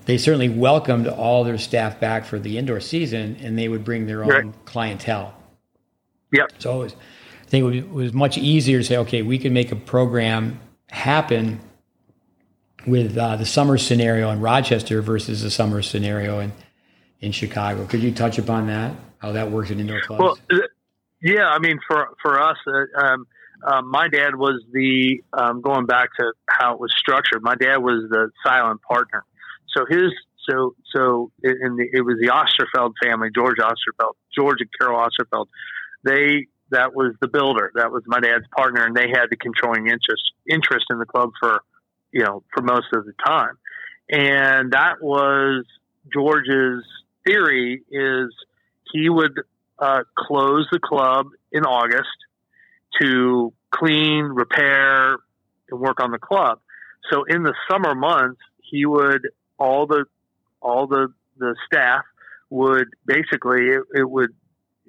they 0.06 0.18
certainly 0.18 0.50
welcomed 0.50 1.08
all 1.08 1.44
their 1.44 1.58
staff 1.58 2.00
back 2.00 2.26
for 2.26 2.40
the 2.40 2.58
indoor 2.58 2.80
season, 2.80 3.38
and 3.42 3.58
they 3.58 3.68
would 3.68 3.84
bring 3.84 4.06
their 4.06 4.24
own 4.24 4.30
right. 4.30 4.66
clientele. 4.66 5.34
Yep. 6.32 6.52
So 6.60 6.80
was, 6.80 6.94
I 6.94 7.46
think 7.46 7.74
it 7.74 7.90
was 7.90 8.14
much 8.14 8.38
easier 8.38 8.80
to 8.80 8.84
say, 8.84 8.98
okay, 8.98 9.22
we 9.22 9.38
can 9.38 9.54
make 9.54 9.72
a 9.72 9.76
program 9.76 10.60
happen 10.90 11.60
with 12.88 13.18
uh, 13.18 13.36
the 13.36 13.46
summer 13.46 13.78
scenario 13.78 14.30
in 14.32 14.42
Rochester 14.42 15.02
versus 15.02 15.42
the 15.44 15.52
summer 15.52 15.82
scenario 15.82 16.40
in 16.40 16.52
in 17.22 17.32
Chicago. 17.32 17.86
Could 17.86 18.02
you 18.02 18.14
touch 18.14 18.38
upon 18.38 18.68
that? 18.68 18.96
How 19.18 19.34
that 19.34 19.52
works 19.52 19.70
in 19.70 19.80
indoor 19.80 20.02
clubs? 20.02 20.40
Well, 20.50 20.62
yeah, 21.22 21.48
I 21.48 21.60
mean, 21.60 21.80
for 21.88 22.10
for 22.22 22.42
us, 22.42 22.58
uh, 22.68 23.06
um, 23.06 23.28
uh, 23.66 23.82
my 23.82 24.08
dad 24.08 24.36
was 24.36 24.64
the 24.72 25.22
um, 25.34 25.62
going 25.62 25.86
back 25.86 26.10
to 26.20 26.32
how 26.50 26.74
it 26.74 26.80
was 26.80 26.94
structured. 26.98 27.42
My 27.44 27.56
dad 27.56 27.78
was 27.78 28.10
the 28.10 28.30
silent 28.44 28.82
partner 28.82 29.26
so 29.76 29.86
his 29.90 30.12
so 30.50 30.76
so 30.94 31.32
in 31.44 31.76
the, 31.76 31.88
it 31.92 32.02
was 32.02 32.18
the 32.20 32.30
Osterfeld 32.30 32.94
family, 33.04 33.30
George 33.34 33.58
Osterfeld, 33.58 34.14
George 34.36 34.58
and 34.60 34.70
Carol 34.80 35.00
Osterfeld. 35.00 35.48
They 36.04 36.48
that 36.72 36.94
was 36.94 37.16
the 37.22 37.28
builder. 37.28 37.72
That 37.76 37.92
was 37.92 38.04
my 38.06 38.20
dad's 38.20 38.46
partner, 38.56 38.86
and 38.86 38.96
they 38.96 39.10
had 39.10 39.28
the 39.30 39.38
controlling 39.38 39.88
interest 39.88 40.32
interest 40.50 40.86
in 40.90 41.00
the 41.00 41.06
club 41.06 41.32
for 41.40 41.62
you 42.12 42.24
know 42.24 42.44
for 42.54 42.64
most 42.64 42.88
of 42.94 43.06
the 43.06 43.14
time. 43.26 43.58
And 44.10 44.72
that 44.72 45.02
was 45.02 45.66
George's 46.12 46.84
theory 47.26 47.84
is 47.92 48.34
he 48.92 49.10
would 49.10 49.40
uh, 49.78 50.04
close 50.18 50.68
the 50.72 50.80
club 50.80 51.28
in 51.52 51.64
August 51.64 52.08
to 53.00 53.54
clean, 53.72 54.26
repair, 54.26 55.18
and 55.70 55.80
work 55.80 56.02
on 56.02 56.12
the 56.12 56.18
club. 56.18 56.60
So 57.12 57.24
in 57.24 57.44
the 57.44 57.54
summer 57.70 57.96
months, 57.96 58.42
he 58.62 58.86
would 58.86 59.28
all 59.58 59.88
the 59.88 60.06
all 60.62 60.88
the 60.88 61.14
the 61.38 61.56
staff 61.66 62.04
would 62.50 62.88
basically 63.06 63.68
it, 63.68 63.84
it 63.94 64.10
would 64.10 64.32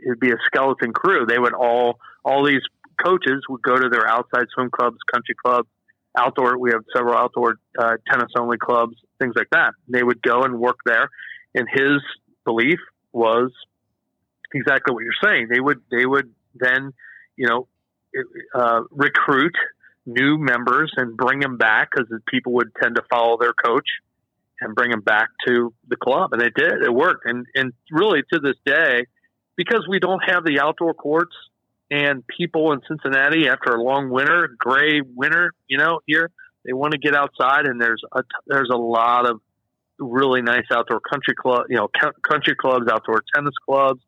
it'd 0.05 0.21
be 0.21 0.31
a 0.31 0.39
skeleton 0.47 0.93
crew. 0.93 1.27
They 1.27 1.39
would 1.39 1.55
all 1.55 1.99
all 2.25 2.45
these 2.45 2.63
coaches 3.03 3.43
would 3.49 3.63
go 3.63 3.77
to 3.77 3.89
their 3.89 4.07
outside 4.07 4.47
swim 4.53 4.71
clubs, 4.71 4.99
country 5.13 5.35
clubs, 5.43 5.69
outdoor. 6.17 6.59
We 6.59 6.71
have 6.73 6.83
several 6.95 7.17
outdoor 7.17 7.57
uh, 7.79 7.97
tennis 8.11 8.33
only 8.39 8.59
clubs, 8.59 8.97
things 9.21 9.35
like 9.37 9.51
that. 9.53 9.75
They 9.89 10.03
would 10.03 10.23
go 10.23 10.43
and 10.43 10.59
work 10.59 10.79
there, 10.85 11.09
and 11.55 11.67
his 11.73 12.01
belief 12.45 12.79
was 13.13 13.53
exactly 14.55 14.95
what 14.95 15.05
you're 15.05 15.13
saying. 15.23 15.49
They 15.53 15.61
would 15.61 15.81
they 15.91 16.07
would 16.07 16.33
then 16.55 16.93
you 17.37 17.49
know 17.49 17.69
uh, 18.55 18.83
recruit 18.91 19.55
new 20.07 20.39
members 20.39 20.93
and 20.97 21.17
bring 21.17 21.41
them 21.41 21.57
back 21.57 21.91
because 21.91 22.11
people 22.29 22.53
would 22.55 22.73
tend 22.83 22.97
to 22.97 23.03
follow 23.11 23.37
their 23.39 23.53
coach 23.53 23.87
and 24.61 24.75
bring 24.75 24.91
them 24.91 25.01
back 25.01 25.29
to 25.47 25.73
the 25.89 25.97
club. 25.97 26.33
And 26.33 26.41
they 26.41 26.51
did. 26.51 26.83
It 26.83 26.93
worked. 26.93 27.27
And 27.27 27.47
and 27.55 27.73
really 27.91 28.23
to 28.33 28.41
this 28.41 28.57
day, 28.65 29.07
because 29.57 29.87
we 29.89 29.99
don't 29.99 30.23
have 30.27 30.45
the 30.45 30.61
outdoor 30.61 30.95
courts 30.95 31.35
and 31.91 32.25
people 32.27 32.73
in 32.73 32.81
Cincinnati 32.87 33.49
after 33.49 33.75
a 33.75 33.83
long 33.83 34.11
winter, 34.11 34.49
gray 34.59 35.01
winter, 35.01 35.53
you 35.67 35.79
know, 35.79 36.01
here 36.07 36.31
they 36.65 36.73
want 36.73 36.93
to 36.93 36.99
get 36.99 37.15
outside 37.15 37.67
and 37.67 37.81
there's 37.81 38.03
a 38.13 38.23
there's 38.47 38.71
a 38.73 38.77
lot 38.77 39.29
of 39.29 39.41
really 39.99 40.43
nice 40.43 40.65
outdoor 40.73 41.01
country 41.01 41.35
club, 41.35 41.67
you 41.69 41.77
know, 41.77 41.89
country 42.29 42.55
clubs, 42.55 42.87
outdoor 42.91 43.23
tennis 43.35 43.55
clubs. 43.67 44.01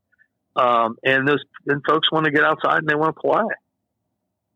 Um, 0.54 0.96
and 1.02 1.26
those 1.26 1.42
and 1.66 1.82
folks 1.86 2.10
want 2.12 2.26
to 2.26 2.30
get 2.30 2.44
outside 2.44 2.78
and 2.78 2.88
they 2.88 2.94
want 2.94 3.16
to 3.16 3.20
play. 3.20 3.44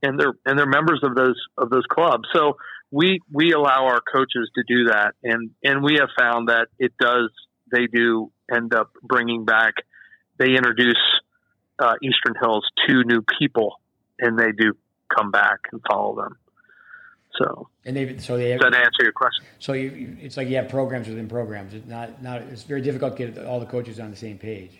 And 0.03 0.21
they're 0.21 0.35
and 0.45 0.59
they're 0.59 0.67
members 0.67 1.01
of 1.03 1.15
those 1.15 1.41
of 1.57 1.71
those 1.71 1.85
clubs. 1.91 2.25
So 2.35 2.59
we 2.91 3.21
we 3.33 3.53
allow 3.53 3.87
our 3.87 4.01
coaches 4.01 4.51
to 4.55 4.63
do 4.69 4.85
that, 4.85 5.15
and 5.23 5.51
and 5.65 5.83
we 5.83 5.97
have 5.99 6.11
found 6.19 6.49
that 6.49 6.69
it 6.79 6.93
does. 7.01 7.31
They 7.73 7.87
do 7.87 8.31
end 8.55 8.75
up 8.75 8.91
bringing 9.03 9.45
back. 9.45 9.75
They 10.39 10.55
introduce 10.55 11.01
uh, 11.79 11.95
Eastern 12.03 12.35
Hills 12.41 12.65
to 12.87 13.05
new 13.05 13.23
people, 13.39 13.81
and 14.19 14.39
they 14.39 14.53
do 14.53 14.75
come 15.15 15.31
back 15.31 15.61
and 15.73 15.81
follow 15.89 16.17
them. 16.17 16.37
So 17.39 17.69
and 17.85 17.97
they 17.97 18.19
so 18.19 18.37
they 18.37 18.51
have, 18.51 18.61
does 18.61 18.73
that 18.73 18.79
answer 18.79 19.03
your 19.03 19.13
question? 19.13 19.45
So 19.59 19.73
you, 19.75 20.17
it's 20.21 20.37
like 20.37 20.49
you 20.49 20.57
have 20.57 20.69
programs 20.69 21.09
within 21.09 21.29
programs. 21.29 21.75
It's 21.75 21.87
not 21.87 22.23
not 22.23 22.43
it's 22.43 22.63
very 22.63 22.81
difficult 22.81 23.17
to 23.17 23.27
get 23.27 23.45
all 23.45 23.61
the 23.61 23.67
coaches 23.67 24.01
on 24.01 24.11
the 24.11 24.17
same 24.17 24.39
page. 24.39 24.79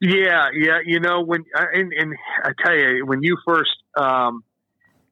Yeah, 0.00 0.48
yeah. 0.52 0.78
You 0.84 0.98
know 1.00 1.22
when 1.22 1.44
and, 1.54 1.92
and 1.92 2.14
I 2.42 2.50
tell 2.64 2.74
you 2.74 3.06
when 3.06 3.22
you 3.22 3.36
first 3.46 3.70
um, 3.96 4.42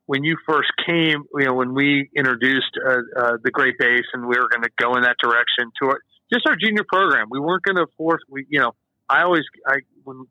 when 0.07 0.25
you 0.25 0.37
first 0.49 0.71
came, 0.85 1.23
you 1.37 1.45
know 1.45 1.55
when 1.55 1.75
we 1.75 2.11
introduced 2.17 2.77
uh, 2.85 2.99
uh, 3.17 3.37
the 3.43 3.53
GreatBase 3.53 4.03
and 4.13 4.23
we 4.27 4.37
were 4.37 4.49
going 4.49 4.65
to 4.65 4.71
go 4.77 4.97
in 4.97 5.03
that 5.03 5.17
direction 5.23 5.71
to 5.81 5.91
our, 5.91 6.01
just 6.33 6.47
our 6.49 6.57
junior 6.57 6.85
program. 6.89 7.29
We 7.31 7.39
weren't 7.39 7.63
going 7.63 7.77
to 7.77 7.87
force. 7.97 8.23
We 8.29 8.47
you 8.49 8.59
know 8.59 8.73
I 9.09 9.23
always 9.23 9.45
I 9.65 9.77
when 10.03 10.27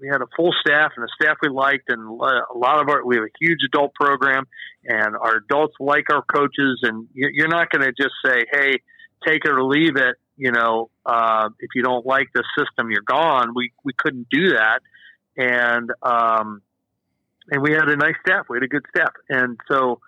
we 0.00 0.08
had 0.08 0.20
a 0.20 0.26
full 0.36 0.52
staff 0.60 0.92
and 0.96 1.04
a 1.04 1.08
staff 1.20 1.36
we 1.42 1.48
liked, 1.48 1.88
and 1.88 2.02
a 2.02 2.58
lot 2.58 2.80
of 2.80 2.88
our 2.88 3.04
we 3.04 3.16
have 3.16 3.24
a 3.24 3.38
huge 3.40 3.60
adult 3.66 3.94
program, 3.94 4.44
and 4.84 5.16
our 5.16 5.36
adults 5.36 5.74
like 5.78 6.10
our 6.10 6.22
coaches, 6.22 6.80
and 6.82 7.08
you're 7.14 7.48
not 7.48 7.70
going 7.70 7.82
to 7.82 7.92
just 7.92 8.14
say, 8.24 8.44
"Hey, 8.50 8.82
take 9.26 9.44
it 9.44 9.50
or 9.50 9.62
leave 9.62 9.96
it." 9.96 10.16
You 10.36 10.50
know, 10.50 10.90
uh, 11.06 11.48
if 11.60 11.70
you 11.74 11.82
don't 11.82 12.04
like 12.04 12.28
the 12.34 12.42
system, 12.58 12.90
you're 12.90 13.02
gone. 13.02 13.52
We 13.54 13.72
we 13.84 13.92
couldn't 13.96 14.28
do 14.30 14.50
that, 14.54 14.80
and 15.36 15.90
um, 16.02 16.62
and 17.50 17.62
we 17.62 17.72
had 17.72 17.88
a 17.88 17.96
nice 17.96 18.16
staff. 18.26 18.46
We 18.48 18.56
had 18.56 18.64
a 18.64 18.68
good 18.68 18.86
staff, 18.94 19.12
and 19.28 19.58
so. 19.70 20.00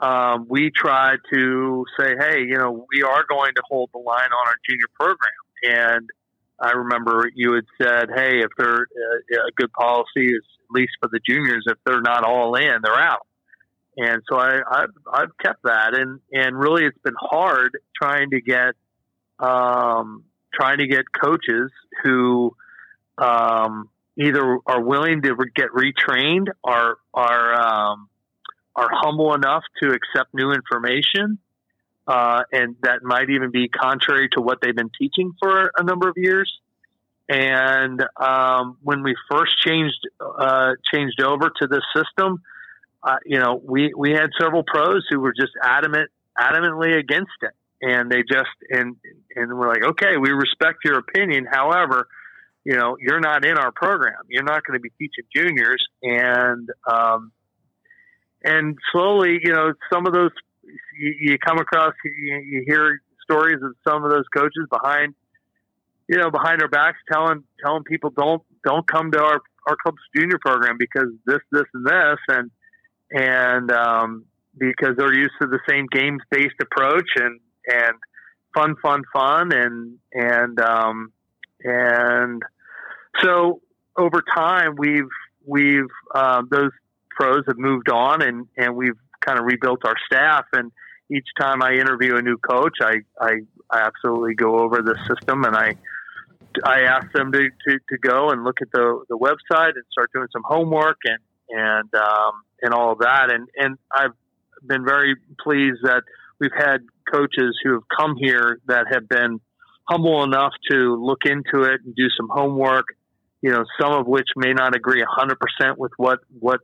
Um, 0.00 0.46
we 0.48 0.72
tried 0.74 1.18
to 1.32 1.86
say, 1.98 2.16
hey, 2.18 2.40
you 2.40 2.58
know, 2.58 2.84
we 2.92 3.04
are 3.04 3.24
going 3.28 3.54
to 3.54 3.62
hold 3.70 3.90
the 3.94 4.00
line 4.00 4.28
on 4.32 4.48
our 4.48 4.56
junior 4.68 4.88
program. 4.98 5.30
And 5.62 6.10
I 6.60 6.72
remember 6.72 7.28
you 7.34 7.54
had 7.54 7.64
said, 7.80 8.08
"Hey, 8.14 8.40
if 8.40 8.50
they're 8.56 8.82
uh, 8.82 9.46
a 9.48 9.52
good 9.56 9.72
policy 9.72 10.26
is 10.26 10.44
at 10.70 10.74
least 10.74 10.92
for 11.00 11.08
the 11.08 11.20
juniors, 11.26 11.64
if 11.66 11.78
they're 11.84 12.00
not 12.00 12.24
all 12.24 12.54
in, 12.54 12.78
they're 12.82 12.98
out." 12.98 13.26
And 13.96 14.22
so 14.28 14.36
I, 14.36 14.60
I've, 14.68 14.90
I've 15.12 15.38
kept 15.38 15.62
that, 15.64 15.94
and 15.94 16.20
and 16.32 16.58
really, 16.58 16.84
it's 16.84 16.98
been 16.98 17.14
hard 17.18 17.78
trying 18.00 18.30
to 18.30 18.40
get 18.40 18.74
um, 19.38 20.24
trying 20.52 20.78
to 20.78 20.86
get 20.86 21.04
coaches 21.12 21.70
who 22.02 22.56
um, 23.18 23.88
either 24.18 24.58
are 24.66 24.82
willing 24.82 25.22
to 25.22 25.36
get 25.54 25.70
retrained, 25.70 26.48
are 26.62 26.96
are 27.12 27.54
um, 27.54 28.08
are 28.76 28.88
humble 28.90 29.34
enough 29.34 29.62
to 29.82 29.90
accept 29.90 30.34
new 30.34 30.52
information, 30.52 31.38
uh, 32.06 32.42
and 32.52 32.76
that 32.82 33.02
might 33.02 33.30
even 33.30 33.50
be 33.50 33.68
contrary 33.68 34.28
to 34.32 34.40
what 34.40 34.58
they've 34.60 34.76
been 34.76 34.90
teaching 34.98 35.32
for 35.40 35.70
a 35.76 35.82
number 35.82 36.08
of 36.08 36.16
years. 36.16 36.52
And 37.28 38.04
um, 38.20 38.76
when 38.82 39.02
we 39.02 39.16
first 39.30 39.52
changed 39.64 40.06
uh, 40.20 40.72
changed 40.92 41.22
over 41.22 41.50
to 41.60 41.66
this 41.66 41.82
system, 41.96 42.42
uh, 43.02 43.16
you 43.24 43.38
know, 43.38 43.60
we 43.64 43.94
we 43.96 44.10
had 44.10 44.30
several 44.38 44.62
pros 44.62 45.06
who 45.08 45.20
were 45.20 45.32
just 45.32 45.52
adamant 45.62 46.10
adamantly 46.38 46.98
against 46.98 47.32
it, 47.40 47.52
and 47.80 48.10
they 48.10 48.22
just 48.22 48.50
and 48.68 48.96
and 49.34 49.58
we're 49.58 49.68
like, 49.68 49.84
okay, 49.84 50.18
we 50.18 50.30
respect 50.30 50.78
your 50.84 50.98
opinion. 50.98 51.46
However, 51.50 52.08
you 52.64 52.76
know, 52.76 52.96
you're 53.00 53.20
not 53.20 53.46
in 53.46 53.56
our 53.56 53.72
program. 53.72 54.20
You're 54.28 54.44
not 54.44 54.62
going 54.64 54.78
to 54.78 54.82
be 54.82 54.90
teaching 54.98 55.24
juniors, 55.34 55.82
and 56.02 56.68
um, 56.86 57.32
and 58.42 58.76
slowly, 58.92 59.38
you 59.42 59.52
know, 59.52 59.72
some 59.90 60.06
of 60.06 60.12
those 60.12 60.32
you, 60.98 61.14
you 61.20 61.38
come 61.38 61.58
across, 61.58 61.92
you, 62.04 62.36
you 62.36 62.64
hear 62.66 63.00
stories 63.22 63.58
of 63.62 63.74
some 63.86 64.04
of 64.04 64.10
those 64.10 64.24
coaches 64.34 64.66
behind, 64.70 65.14
you 66.08 66.18
know, 66.18 66.30
behind 66.30 66.62
our 66.62 66.68
backs 66.68 66.98
telling 67.10 67.44
telling 67.64 67.84
people 67.84 68.10
don't 68.10 68.42
don't 68.64 68.86
come 68.86 69.10
to 69.12 69.18
our 69.22 69.40
our 69.68 69.76
club's 69.82 70.02
junior 70.14 70.38
program 70.44 70.76
because 70.78 71.08
this 71.26 71.40
this 71.50 71.64
and 71.72 71.86
this 71.86 72.18
and 72.28 72.50
and 73.10 73.70
um, 73.70 74.24
because 74.58 74.96
they're 74.96 75.14
used 75.14 75.32
to 75.40 75.48
the 75.48 75.60
same 75.68 75.86
games 75.90 76.20
based 76.30 76.56
approach 76.60 77.08
and 77.16 77.40
and 77.66 77.94
fun 78.54 78.74
fun 78.82 79.02
fun 79.12 79.52
and 79.52 79.98
and 80.12 80.60
um, 80.60 81.12
and 81.62 82.42
so 83.22 83.60
over 83.96 84.22
time 84.34 84.74
we've 84.76 85.08
we've 85.46 85.88
uh, 86.14 86.42
those 86.50 86.70
pros 87.10 87.44
have 87.46 87.58
moved 87.58 87.88
on 87.88 88.22
and 88.22 88.46
and 88.56 88.74
we've 88.76 88.98
kind 89.26 89.38
of 89.38 89.44
rebuilt 89.44 89.80
our 89.86 89.96
staff. 90.06 90.44
And 90.52 90.72
each 91.10 91.26
time 91.38 91.62
I 91.62 91.74
interview 91.74 92.16
a 92.16 92.22
new 92.22 92.38
coach, 92.38 92.78
I, 92.80 92.96
I, 93.20 93.40
I 93.70 93.80
absolutely 93.80 94.34
go 94.34 94.58
over 94.58 94.82
the 94.82 94.96
system 95.08 95.44
and 95.44 95.56
I, 95.56 95.74
I 96.64 96.82
ask 96.82 97.10
them 97.12 97.32
to, 97.32 97.48
to, 97.68 97.78
to 97.88 97.98
go 97.98 98.30
and 98.30 98.44
look 98.44 98.58
at 98.62 98.68
the, 98.72 99.04
the 99.08 99.18
website 99.18 99.72
and 99.74 99.84
start 99.90 100.10
doing 100.14 100.28
some 100.32 100.42
homework 100.44 100.98
and, 101.04 101.18
and, 101.48 101.94
um, 101.94 102.32
and 102.62 102.72
all 102.72 102.92
of 102.92 102.98
that. 102.98 103.32
And, 103.32 103.48
and 103.56 103.78
I've 103.92 104.12
been 104.66 104.84
very 104.84 105.16
pleased 105.42 105.80
that 105.82 106.02
we've 106.38 106.54
had 106.56 106.78
coaches 107.12 107.58
who 107.62 107.74
have 107.74 107.82
come 107.94 108.16
here 108.16 108.58
that 108.66 108.86
have 108.92 109.08
been 109.08 109.40
humble 109.88 110.22
enough 110.22 110.52
to 110.70 110.96
look 110.96 111.22
into 111.26 111.64
it 111.64 111.80
and 111.84 111.94
do 111.94 112.06
some 112.16 112.28
homework, 112.30 112.86
you 113.42 113.50
know, 113.50 113.64
some 113.80 113.92
of 113.92 114.06
which 114.06 114.28
may 114.36 114.52
not 114.52 114.74
agree 114.74 115.04
100% 115.04 115.76
with 115.76 115.92
what, 115.96 116.20
what 116.38 116.60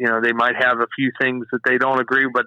you 0.00 0.06
know 0.06 0.20
they 0.22 0.32
might 0.32 0.56
have 0.58 0.80
a 0.80 0.86
few 0.96 1.12
things 1.20 1.46
that 1.52 1.60
they 1.64 1.76
don't 1.76 2.00
agree, 2.00 2.26
but 2.32 2.46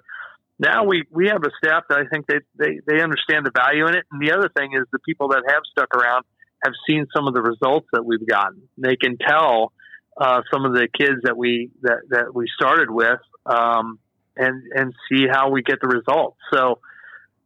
now 0.58 0.84
we 0.84 1.04
we 1.10 1.28
have 1.28 1.42
a 1.44 1.50
staff 1.64 1.84
that 1.88 1.98
I 1.98 2.04
think 2.12 2.26
they 2.26 2.40
they 2.58 2.80
they 2.86 3.00
understand 3.00 3.46
the 3.46 3.52
value 3.54 3.86
in 3.86 3.94
it. 3.94 4.04
And 4.10 4.20
the 4.20 4.32
other 4.32 4.50
thing 4.54 4.72
is 4.74 4.86
the 4.92 4.98
people 4.98 5.28
that 5.28 5.44
have 5.46 5.62
stuck 5.70 5.94
around 5.94 6.24
have 6.64 6.74
seen 6.88 7.06
some 7.14 7.28
of 7.28 7.34
the 7.34 7.42
results 7.42 7.86
that 7.92 8.04
we've 8.04 8.26
gotten. 8.26 8.62
They 8.76 8.96
can 8.96 9.16
tell 9.18 9.72
uh, 10.20 10.42
some 10.52 10.64
of 10.64 10.72
the 10.72 10.88
kids 10.98 11.20
that 11.22 11.36
we 11.36 11.70
that 11.82 12.00
that 12.10 12.34
we 12.34 12.46
started 12.56 12.90
with, 12.90 13.20
um, 13.46 14.00
and 14.36 14.62
and 14.74 14.92
see 15.08 15.26
how 15.30 15.50
we 15.50 15.62
get 15.62 15.78
the 15.80 15.88
results. 15.88 16.38
So 16.52 16.80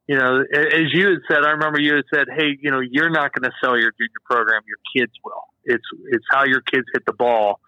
you 0.06 0.16
know, 0.16 0.40
as 0.40 0.88
you 0.94 1.06
had 1.08 1.20
said, 1.30 1.44
I 1.44 1.50
remember 1.50 1.80
you 1.80 1.96
had 1.96 2.04
said, 2.12 2.26
"Hey, 2.34 2.56
you 2.58 2.70
know, 2.70 2.80
you're 2.80 3.10
not 3.10 3.34
going 3.34 3.44
to 3.44 3.54
sell 3.62 3.78
your 3.78 3.92
junior 3.92 4.22
program; 4.24 4.62
your 4.66 4.78
kids 4.96 5.12
will. 5.22 5.44
It's 5.64 5.84
it's 6.12 6.24
how 6.30 6.44
your 6.44 6.62
kids 6.62 6.86
hit 6.94 7.04
the 7.04 7.12
ball 7.12 7.60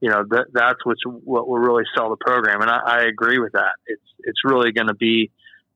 you 0.00 0.10
know 0.10 0.24
that 0.30 0.46
that's 0.52 0.84
what's 0.84 1.02
what 1.04 1.48
will 1.48 1.58
really 1.58 1.84
sell 1.96 2.10
the 2.10 2.16
program, 2.16 2.60
and 2.60 2.70
I, 2.70 2.78
I 2.78 3.00
agree 3.02 3.38
with 3.38 3.52
that. 3.52 3.72
It's 3.86 4.02
it's 4.20 4.44
really 4.44 4.72
going 4.72 4.86
to 4.86 4.94
be 4.94 5.30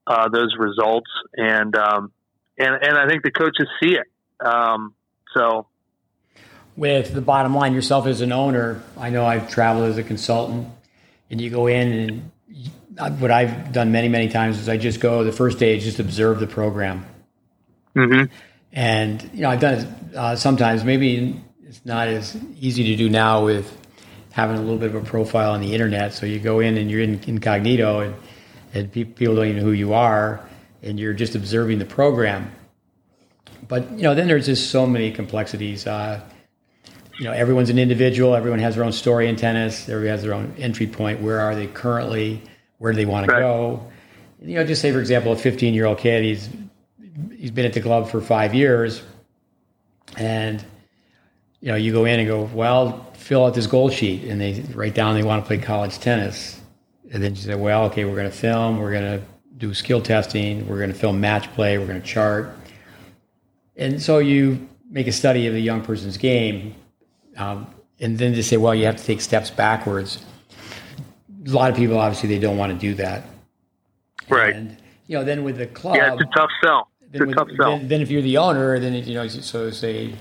uh, 0.07 0.29
those 0.29 0.55
results, 0.59 1.11
and 1.35 1.77
um, 1.77 2.13
and 2.59 2.75
and 2.75 2.97
I 2.97 3.09
think 3.09 3.23
the 3.23 3.31
coaches 3.31 3.69
see 3.83 3.97
it. 3.97 4.07
Um, 4.45 4.95
so, 5.35 5.67
with 6.77 7.15
the 7.15 7.21
bottom 7.21 7.55
line, 7.55 7.75
yourself 7.75 8.07
as 8.07 8.21
an 8.21 8.33
owner, 8.33 8.83
I 8.97 9.11
know 9.11 9.25
I've 9.25 9.51
traveled 9.51 9.89
as 9.89 9.99
a 9.99 10.03
consultant, 10.03 10.69
and 11.31 11.41
you 11.41 11.51
go 11.51 11.67
in 11.67 11.93
and 11.93 12.31
what 13.21 13.31
I've 13.31 13.73
done 13.73 13.91
many 13.91 14.09
many 14.09 14.29
times 14.29 14.59
is 14.59 14.69
I 14.69 14.77
just 14.77 15.01
go 15.01 15.25
the 15.25 15.33
first 15.33 15.59
day 15.59 15.79
just 15.81 15.99
observe 15.99 16.41
the 16.41 16.47
program, 16.47 17.07
mm-hmm. 17.97 18.33
and 18.73 19.31
you 19.35 19.43
know 19.43 19.51
I've 19.51 19.61
done 19.61 19.75
it 19.75 20.17
uh, 20.17 20.37
sometimes. 20.37 20.85
Maybe 20.85 21.43
it's 21.67 21.85
not 21.85 22.09
as 22.09 22.37
easy 22.61 22.85
to 22.85 22.97
do 22.97 23.09
now 23.09 23.45
with 23.45 23.79
having 24.33 24.57
a 24.57 24.61
little 24.61 24.79
bit 24.79 24.95
of 24.95 24.97
a 24.97 25.07
profile 25.07 25.53
on 25.53 25.61
the 25.61 25.73
internet. 25.73 26.13
So 26.15 26.27
you 26.27 26.41
go 26.41 26.61
in 26.61 26.77
and 26.77 26.91
you're 26.91 27.03
in 27.03 27.21
incognito, 27.27 28.01
and, 28.01 28.15
and 28.75 28.91
people 28.91 29.37
don't 29.37 29.47
even 29.47 29.59
know 29.59 29.65
who 29.65 29.73
you 29.73 29.93
are, 29.93 30.47
and 30.83 30.99
you're 30.99 31.13
just 31.13 31.35
observing 31.35 31.79
the 31.79 31.85
program. 31.85 32.51
But 33.69 33.91
you 33.93 34.03
know, 34.03 34.15
then 34.15 34.27
there's 34.27 34.47
just 34.47 34.71
so 34.71 34.87
many 34.87 35.13
complexities. 35.13 35.87
Uh, 35.87 36.21
you 37.19 37.25
know, 37.25 37.33
everyone's 37.33 37.71
an 37.71 37.79
individual. 37.79 38.35
Everyone 38.35 38.59
has 38.59 38.75
their 38.75 38.85
own 38.85 38.93
story 38.93 39.29
in 39.29 39.37
tennis. 39.37 39.89
Everyone 39.89 40.11
has 40.11 40.23
their 40.23 40.35
own 40.35 40.55
entry 40.59 40.87
point. 40.87 41.21
Where 41.21 41.41
are 41.41 41.55
they 41.55 41.67
currently? 41.67 42.43
Where 42.79 42.93
do 42.93 42.97
they 42.97 43.05
want 43.05 43.27
to 43.27 43.33
go? 43.33 43.93
You 44.41 44.57
know, 44.57 44.65
just 44.65 44.83
say 44.83 44.93
for 44.93 44.99
example, 44.99 45.33
a 45.33 45.37
15 45.37 45.75
year 45.75 45.87
old 45.87 45.99
kid. 45.99 46.25
He's 46.25 46.49
he's 47.37 47.51
been 47.51 47.67
at 47.67 47.75
the 47.75 47.83
club 47.83 48.11
for 48.11 48.21
five 48.21 48.55
years, 48.55 49.03
and 50.17 50.65
you 51.63 51.69
know, 51.69 51.77
you 51.77 51.93
go 51.93 52.05
in 52.05 52.19
and 52.19 52.29
go, 52.29 52.43
well, 52.53 53.07
fill 53.15 53.47
out 53.47 53.55
this 53.55 53.69
goal 53.69 53.89
sheet, 53.89 54.25
and 54.25 54.41
they 54.41 54.63
write 54.75 54.95
down 54.95 55.15
they 55.15 55.23
want 55.23 55.43
to 55.43 55.47
play 55.47 55.59
college 55.59 55.99
tennis, 56.01 56.61
and 57.13 57.23
then 57.23 57.35
you 57.35 57.41
say, 57.41 57.55
well, 57.55 57.85
okay, 57.85 58.05
we're 58.05 58.17
going 58.17 58.31
to 58.31 58.37
film, 58.37 58.79
we're 58.81 58.91
going 58.91 59.21
to 59.21 59.25
do 59.59 59.73
skill 59.73 60.03
testing, 60.03 60.67
we're 60.67 60.79
going 60.79 60.93
to 60.93 60.99
film 60.99 61.21
match 61.21 61.51
play, 61.55 61.79
we're 61.79 61.87
going 61.87 62.03
to 62.03 62.07
chart, 62.07 62.55
and 63.77 64.03
so 64.03 64.19
you 64.19 64.69
make 64.91 65.07
a 65.07 65.13
study 65.13 65.47
of 65.47 65.55
the 65.55 65.61
young 65.61 65.83
person's 65.83 66.17
game, 66.17 66.75
um, 67.37 67.73
and 68.01 68.19
then 68.19 68.33
they 68.33 68.43
say, 68.43 68.57
well, 68.57 68.75
you 68.75 68.85
have 68.85 68.97
to 68.97 69.05
take 69.05 69.21
steps 69.21 69.49
backwards. 69.49 70.25
A 71.47 71.51
lot 71.51 71.71
of 71.71 71.77
people 71.77 71.99
obviously 71.99 72.29
they 72.29 72.41
don't 72.41 72.59
want 72.59 72.73
to 72.73 72.79
do 72.79 72.95
that, 72.95 73.25
right? 74.29 74.55
And 74.55 74.77
you 75.07 75.17
know, 75.17 75.25
then 75.25 75.45
with 75.45 75.59
the 75.59 75.67
club, 75.69 75.95
yeah, 75.95 76.13
it's 76.13 76.23
a 76.23 76.27
tough 76.37 76.51
sell. 76.63 76.89
It's 77.13 77.21
a 77.21 77.27
with, 77.27 77.37
tough 77.37 77.49
sell. 77.57 77.79
Then, 77.79 77.89
then 77.89 78.01
if 78.01 78.11
you're 78.11 78.23
the 78.23 78.39
owner, 78.39 78.79
then 78.81 78.95
you 78.95 79.15
know, 79.15 79.29
so 79.29 79.71
say 79.71 80.15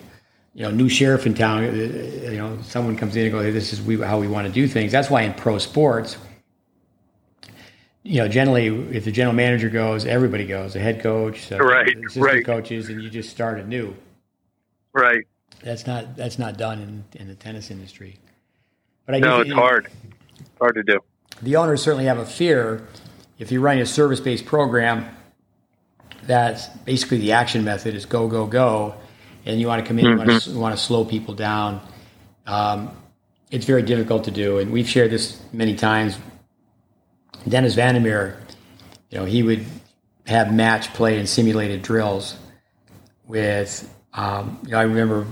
you 0.54 0.64
know, 0.64 0.72
new 0.72 0.90
sheriff 0.90 1.26
in 1.26 1.34
town, 1.34 1.64
uh, 1.64 1.68
you 1.70 2.38
know, 2.38 2.58
someone 2.62 2.98
comes 2.98 3.16
in 3.16 3.24
and 3.24 3.32
goes, 3.32 3.46
hey, 3.46 3.52
this 3.52 3.72
is 3.72 3.82
we, 3.82 4.00
how 4.00 4.20
we 4.20 4.28
want 4.28 4.48
to 4.48 4.54
do 4.54 4.68
things. 4.68 4.92
That's 4.92 5.10
why 5.10 5.22
in 5.22 5.34
pro 5.34 5.58
sports, 5.58 6.18
you 8.04 8.18
know, 8.18 8.28
generally, 8.28 8.68
if 8.96 9.06
the 9.06 9.12
general 9.12 9.36
manager 9.36 9.70
goes, 9.70 10.06
everybody 10.06 10.46
goes. 10.46 10.74
The 10.74 10.80
head 10.80 11.02
coach, 11.02 11.48
the 11.48 11.58
right, 11.58 11.88
assistant 11.88 12.26
right. 12.26 12.46
coaches, 12.46 12.90
and 12.90 13.02
you 13.02 13.10
just 13.10 13.30
start 13.30 13.60
anew. 13.60 13.96
Right. 14.94 15.26
That's 15.64 15.86
not 15.86 16.16
that's 16.16 16.40
not 16.40 16.58
done 16.58 16.82
in, 17.14 17.22
in 17.22 17.28
the 17.28 17.36
tennis 17.36 17.70
industry. 17.70 18.18
But 19.06 19.16
I 19.16 19.20
no, 19.20 19.42
it's 19.42 19.52
hard. 19.52 19.88
It's 20.40 20.50
hard 20.60 20.76
to 20.76 20.84
do. 20.84 21.00
The 21.44 21.56
owners 21.56 21.84
certainly 21.84 22.06
have 22.06 22.18
a 22.18 22.26
fear 22.26 22.88
if 23.38 23.52
you're 23.52 23.62
running 23.62 23.84
a 23.84 23.86
service 23.86 24.20
based 24.20 24.46
program. 24.46 25.16
That's 26.24 26.68
basically 26.68 27.20
the 27.20 27.32
action 27.34 27.64
method 27.64 27.94
is 27.94 28.06
go 28.06 28.28
go 28.28 28.48
go, 28.48 28.96
and 29.46 29.60
you 29.60 29.68
want 29.68 29.82
to 29.84 29.88
come 29.88 30.00
in, 30.00 30.06
mm-hmm. 30.06 30.22
you, 30.22 30.28
want 30.28 30.44
to, 30.44 30.50
you 30.50 30.60
want 30.60 30.78
to 30.78 30.82
slow 30.82 31.06
people 31.06 31.34
down. 31.34 31.82
Um, 32.46 32.92
it's 33.50 33.66
very 33.66 33.82
difficult 33.82 34.24
to 34.26 34.32
do, 34.32 34.60
and 34.60 34.72
we've 34.72 34.88
shared 34.88 35.12
this 35.12 35.42
many 35.52 35.76
times 35.76 36.18
Dennis 37.48 37.76
Van 37.76 37.96
der 37.96 38.02
Meer, 38.02 38.40
you 39.10 39.18
know, 39.18 39.26
he 39.26 39.44
would 39.44 39.66
have 40.28 40.54
match 40.54 40.94
play 40.94 41.18
and 41.18 41.28
simulated 41.28 41.82
drills 41.82 42.38
with, 43.26 43.92
um, 44.14 44.60
you 44.64 44.72
know, 44.72 44.80
I 44.80 44.84
remember 44.84 45.26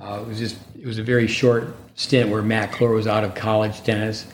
uh, 0.00 0.20
it 0.22 0.28
was 0.28 0.38
just, 0.38 0.56
it 0.78 0.86
was 0.86 0.98
a 0.98 1.02
very 1.02 1.26
short 1.26 1.74
stint 1.94 2.30
where 2.30 2.42
Matt 2.42 2.72
Clore 2.72 2.94
was 2.94 3.06
out 3.06 3.24
of 3.24 3.34
college 3.34 3.82
tennis. 3.82 4.26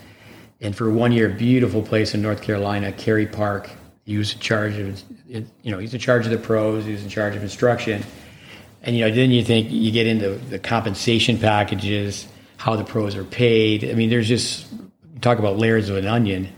And 0.60 0.76
for 0.76 0.90
one 0.90 1.12
year, 1.12 1.28
beautiful 1.28 1.82
place 1.82 2.14
in 2.14 2.22
North 2.22 2.42
Carolina, 2.42 2.92
Cary 2.92 3.26
Park. 3.26 3.70
He 4.04 4.18
was 4.18 4.32
in 4.34 4.40
charge 4.40 4.76
of, 4.78 5.02
you 5.26 5.46
know, 5.64 5.78
he's 5.78 5.94
in 5.94 6.00
charge 6.00 6.24
of 6.24 6.32
the 6.32 6.38
pros. 6.38 6.84
He 6.84 6.92
was 6.92 7.02
in 7.02 7.08
charge 7.08 7.34
of 7.34 7.42
instruction. 7.42 8.04
And, 8.82 8.96
you 8.96 9.04
know, 9.04 9.14
then 9.14 9.30
you 9.30 9.44
think 9.44 9.70
you 9.70 9.92
get 9.92 10.06
into 10.06 10.30
the 10.30 10.58
compensation 10.58 11.38
packages, 11.38 12.26
how 12.56 12.76
the 12.76 12.84
pros 12.84 13.14
are 13.14 13.24
paid. 13.24 13.88
I 13.88 13.94
mean, 13.94 14.10
there's 14.10 14.28
just, 14.28 14.66
talk 15.20 15.38
about 15.38 15.56
layers 15.56 15.88
of 15.88 15.96
an 15.96 16.06
onion 16.06 16.48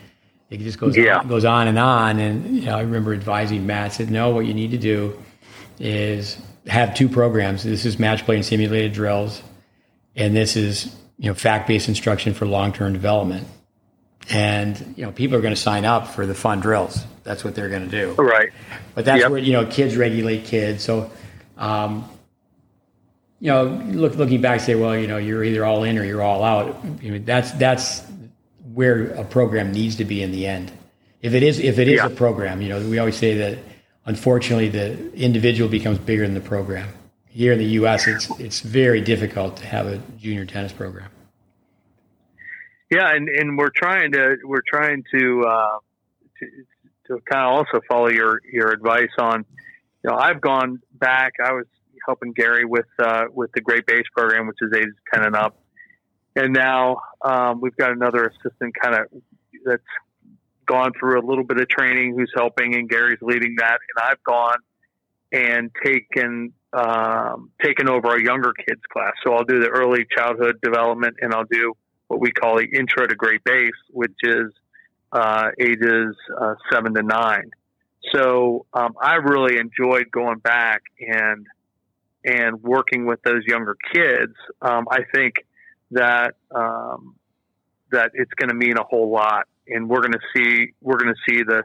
it 0.55 0.61
just 0.61 0.79
goes 0.79 0.97
yeah. 0.97 1.19
on, 1.19 1.29
goes 1.29 1.45
on 1.45 1.69
and 1.69 1.79
on. 1.79 2.19
And 2.19 2.57
you 2.57 2.67
know, 2.67 2.77
I 2.77 2.83
remember 2.83 3.13
advising 3.13 3.67
Matt 3.67 3.93
said, 3.93 4.11
"No, 4.11 4.31
what 4.31 4.47
you 4.47 4.55
need 4.55 4.71
to 4.71 4.79
do 4.79 5.21
is 5.79 6.39
have 6.67 6.95
two 6.95 7.09
programs. 7.09 7.65
This 7.65 7.85
is 7.85 7.99
match 7.99 8.25
play 8.25 8.37
and 8.37 8.45
simulated 8.45 8.93
drills, 8.93 9.43
and 10.15 10.37
this 10.37 10.57
is 10.57 10.95
you 11.19 11.29
know 11.29 11.35
fact 11.35 11.67
based 11.67 11.89
instruction 11.89 12.35
for 12.35 12.47
long 12.47 12.73
term 12.73 12.93
development." 12.93 13.49
And 14.31 14.95
you 14.97 15.05
know, 15.05 15.13
people 15.13 15.37
are 15.37 15.41
going 15.41 15.55
to 15.55 15.61
sign 15.61 15.85
up 15.85 16.09
for 16.09 16.25
the 16.25 16.35
fun 16.35 16.61
drills. 16.61 17.05
That's 17.25 17.45
what 17.45 17.55
they're 17.55 17.69
going 17.69 17.89
to 17.89 17.91
do. 17.91 18.13
Right. 18.13 18.51
But 18.95 19.05
that's 19.05 19.23
yep. 19.23 19.31
where 19.31 19.41
you 19.41 19.53
know 19.53 19.67
kids 19.67 19.97
regulate 19.97 20.45
kids. 20.45 20.85
So. 20.85 21.11
Um, 21.57 22.09
you 23.41 23.51
know, 23.51 23.65
look, 23.65 24.15
looking 24.15 24.41
back, 24.41 24.61
say, 24.61 24.75
well, 24.75 24.97
you 24.97 25.07
know, 25.07 25.19
you're 25.19 25.45
either 25.45 25.65
all 25.65 25.85
in 25.85 25.99
or 25.99 26.05
you're 26.05 26.23
all 26.23 26.43
out. 26.43 26.83
You 27.03 27.13
know, 27.13 27.19
that's 27.19 27.53
that's 27.53 28.03
where 28.73 29.09
a 29.09 29.25
program 29.25 29.73
needs 29.73 29.97
to 29.97 30.05
be 30.05 30.23
in 30.23 30.33
the 30.33 30.47
end. 30.47 30.73
If 31.21 31.35
it 31.35 31.43
is, 31.43 31.59
if 31.59 31.79
it 31.79 31.89
is 31.89 31.97
yeah. 31.97 32.07
a 32.07 32.11
program, 32.11 32.61
you 32.63 32.69
know, 32.69 32.87
we 32.89 32.99
always 32.99 33.17
say 33.17 33.39
that 33.39 33.59
unfortunately 34.07 34.69
the 34.69 35.13
individual 35.15 35.69
becomes 35.71 35.99
bigger 35.99 36.23
than 36.23 36.35
the 36.35 36.41
program. 36.41 36.89
Here 37.27 37.53
in 37.53 37.59
the 37.59 37.65
U.S., 37.81 38.07
it's 38.07 38.31
it's 38.39 38.61
very 38.61 39.01
difficult 39.01 39.57
to 39.57 39.67
have 39.67 39.87
a 39.87 39.99
junior 40.19 40.45
tennis 40.45 40.73
program. 40.73 41.11
Yeah, 42.91 43.13
and, 43.13 43.29
and 43.29 43.59
we're 43.59 43.73
trying 43.75 44.13
to 44.13 44.37
we're 44.45 44.63
trying 44.67 45.05
to, 45.13 45.43
uh, 45.43 45.79
to 46.39 46.47
to 47.09 47.21
kind 47.29 47.45
of 47.47 47.59
also 47.59 47.81
follow 47.89 48.09
your 48.09 48.41
your 48.51 48.71
advice 48.71 49.11
on. 49.19 49.45
You 50.05 50.11
know, 50.11 50.17
I've 50.17 50.41
gone 50.41 50.81
back. 50.93 51.33
I 51.45 51.53
was 51.53 51.67
helping 52.07 52.33
Gary 52.33 52.65
with 52.65 52.87
uh, 52.99 53.25
with 53.33 53.51
the 53.55 53.61
GreatBase 53.61 54.05
program, 54.17 54.47
which 54.47 54.59
is 54.61 54.73
ages 54.77 54.95
ten 55.13 55.25
and 55.25 55.37
up, 55.37 55.59
and 56.37 56.53
now 56.53 56.99
um, 57.23 57.61
we've 57.61 57.77
got 57.77 57.93
another 57.93 58.27
assistant 58.27 58.75
kind 58.81 58.95
of 58.97 59.07
that's 59.65 59.83
gone 60.67 60.93
through 60.99 61.21
a 61.21 61.25
little 61.25 61.45
bit 61.45 61.61
of 61.61 61.69
training 61.69 62.15
who's 62.17 62.33
helping, 62.35 62.75
and 62.75 62.89
Gary's 62.89 63.19
leading 63.21 63.57
that. 63.59 63.79
And 63.97 64.09
I've 64.11 64.23
gone 64.25 64.59
and 65.33 65.71
taken 65.85 66.53
um, 66.73 67.51
taken 67.63 67.89
over 67.89 68.09
our 68.09 68.21
younger 68.21 68.53
kids 68.53 68.81
class. 68.93 69.13
So 69.25 69.35
I'll 69.35 69.45
do 69.45 69.61
the 69.61 69.69
early 69.69 70.07
childhood 70.17 70.61
development, 70.63 71.17
and 71.21 71.33
I'll 71.33 71.45
do 71.51 71.75
what 72.09 72.21
we 72.21 72.33
call 72.33 72.57
the 72.57 72.67
intro 72.67 73.07
to 73.07 73.17
GreatBase, 73.17 73.71
which 73.91 74.17
is 74.23 74.53
uh, 75.13 75.51
ages 75.61 76.17
uh, 76.41 76.55
seven 76.73 76.95
to 76.95 77.03
nine. 77.03 77.51
So 78.13 78.67
um, 78.75 78.95
I 79.01 79.15
really 79.15 79.59
enjoyed 79.59 80.11
going 80.11 80.39
back 80.39 80.83
and 81.01 81.47
and 82.25 82.63
working 82.63 83.07
with 83.07 83.23
those 83.23 83.43
younger 83.47 83.77
kids. 83.93 84.35
Um, 84.63 84.87
I 84.91 85.01
think 85.15 85.35
that 85.91 86.35
um, 86.55 87.17
that 87.93 88.13
it's 88.15 88.33
going 88.35 88.49
to 88.49 88.55
mean 88.55 88.77
a 88.79 88.85
whole 88.85 89.11
lot, 89.11 89.47
and 89.69 89.89
we're 89.89 90.01
going 90.01 90.13
to 90.13 90.21
see 90.35 90.73
we're 90.81 90.97
going 90.97 91.15
to 91.15 91.33
see 91.33 91.43
the 91.43 91.65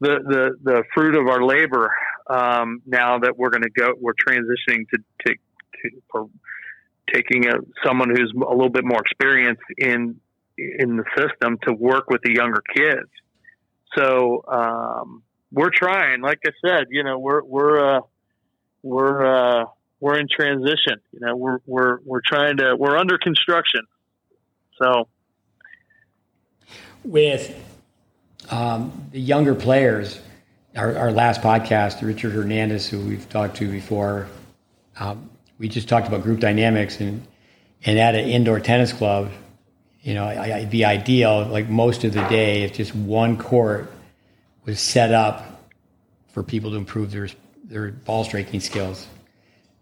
the 0.00 0.18
the 0.24 0.56
the 0.62 0.84
fruit 0.94 1.16
of 1.16 1.26
our 1.28 1.42
labor 1.42 1.92
um, 2.28 2.82
now 2.86 3.18
that 3.18 3.36
we're 3.36 3.50
going 3.50 3.62
to 3.62 3.70
go 3.70 3.92
we're 4.00 4.12
transitioning 4.14 4.84
to 4.90 4.98
to, 5.26 5.34
to 6.12 6.30
taking 7.12 7.46
a, 7.46 7.54
someone 7.84 8.10
who's 8.10 8.32
a 8.34 8.50
little 8.50 8.68
bit 8.68 8.84
more 8.84 9.00
experienced 9.00 9.62
in 9.78 10.20
in 10.56 10.96
the 10.96 11.04
system 11.16 11.58
to 11.62 11.72
work 11.72 12.10
with 12.10 12.20
the 12.22 12.34
younger 12.34 12.62
kids. 12.74 13.08
So 13.96 14.42
um, 14.48 15.22
we're 15.52 15.70
trying. 15.70 16.20
Like 16.20 16.40
I 16.44 16.50
said, 16.64 16.86
you 16.90 17.04
know, 17.04 17.18
we're 17.18 17.42
we're 17.42 17.98
uh, 17.98 18.00
we're 18.88 19.24
uh, 19.24 19.64
we're 20.00 20.18
in 20.18 20.28
transition. 20.28 21.00
You 21.12 21.20
know, 21.20 21.36
we're 21.36 21.58
we're 21.66 21.98
we're 22.04 22.22
trying 22.24 22.56
to 22.58 22.74
we're 22.74 22.96
under 22.96 23.18
construction. 23.18 23.82
So 24.80 25.08
with 27.04 27.54
um, 28.50 29.08
the 29.12 29.20
younger 29.20 29.54
players, 29.54 30.20
our, 30.74 30.96
our, 30.96 31.12
last 31.12 31.42
podcast, 31.42 32.00
Richard 32.00 32.32
Hernandez, 32.32 32.88
who 32.88 33.00
we've 33.00 33.28
talked 33.28 33.56
to 33.56 33.70
before, 33.70 34.28
um, 34.98 35.28
we 35.58 35.68
just 35.68 35.88
talked 35.88 36.08
about 36.08 36.22
group 36.22 36.40
dynamics 36.40 37.00
and 37.00 37.26
and 37.84 37.98
at 37.98 38.14
an 38.14 38.28
indoor 38.28 38.58
tennis 38.58 38.92
club, 38.92 39.30
you 40.00 40.14
know, 40.14 40.30
it'd 40.30 40.70
be 40.70 40.84
ideal. 40.84 41.46
Like 41.46 41.68
most 41.68 42.04
of 42.04 42.14
the 42.14 42.26
day, 42.28 42.62
if 42.62 42.72
just 42.72 42.94
one 42.94 43.36
court 43.36 43.92
was 44.64 44.80
set 44.80 45.12
up 45.12 45.62
for 46.32 46.42
people 46.42 46.70
to 46.70 46.76
improve 46.76 47.10
their 47.10 47.28
their 47.68 47.92
ball 47.92 48.24
striking 48.24 48.60
skills 48.60 49.06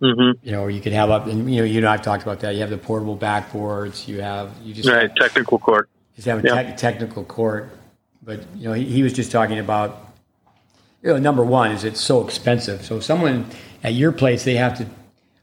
Mm-hmm. 0.01 0.47
You 0.47 0.53
know, 0.53 0.61
or 0.61 0.71
you 0.71 0.81
could 0.83 0.93
have 0.93 1.11
up, 1.11 1.27
and 1.27 1.51
you 1.51 1.61
know, 1.61 1.65
you 1.65 1.79
and 1.79 1.87
I've 1.87 2.03
talked 2.03 2.23
about 2.23 2.41
that. 2.41 2.55
You 2.55 2.61
have 2.61 2.69
the 2.69 2.77
portable 2.77 3.17
backboards. 3.17 4.07
You 4.07 4.21
have 4.21 4.53
you 4.63 4.75
just 4.75 4.89
right 4.89 5.09
have, 5.09 5.15
technical 5.15 5.59
court. 5.59 5.89
Just 6.17 6.29
have 6.29 6.45
a 6.45 6.65
te- 6.65 6.77
technical 6.77 7.25
court, 7.25 7.71
but 8.23 8.45
you 8.57 8.69
know, 8.69 8.75
he, 8.75 8.85
he 8.85 9.03
was 9.03 9.15
just 9.15 9.33
talking 9.33 9.59
about. 9.59 10.03
You 11.03 11.13
know, 11.13 11.19
number 11.19 11.45
one 11.45 11.71
is 11.71 11.85
it's 11.85 12.01
so 12.01 12.27
expensive. 12.27 12.85
So 12.85 13.01
someone 13.01 13.47
at 13.83 13.95
your 13.95 14.13
place, 14.13 14.45
they 14.45 14.57
have 14.57 14.77
to 14.79 14.87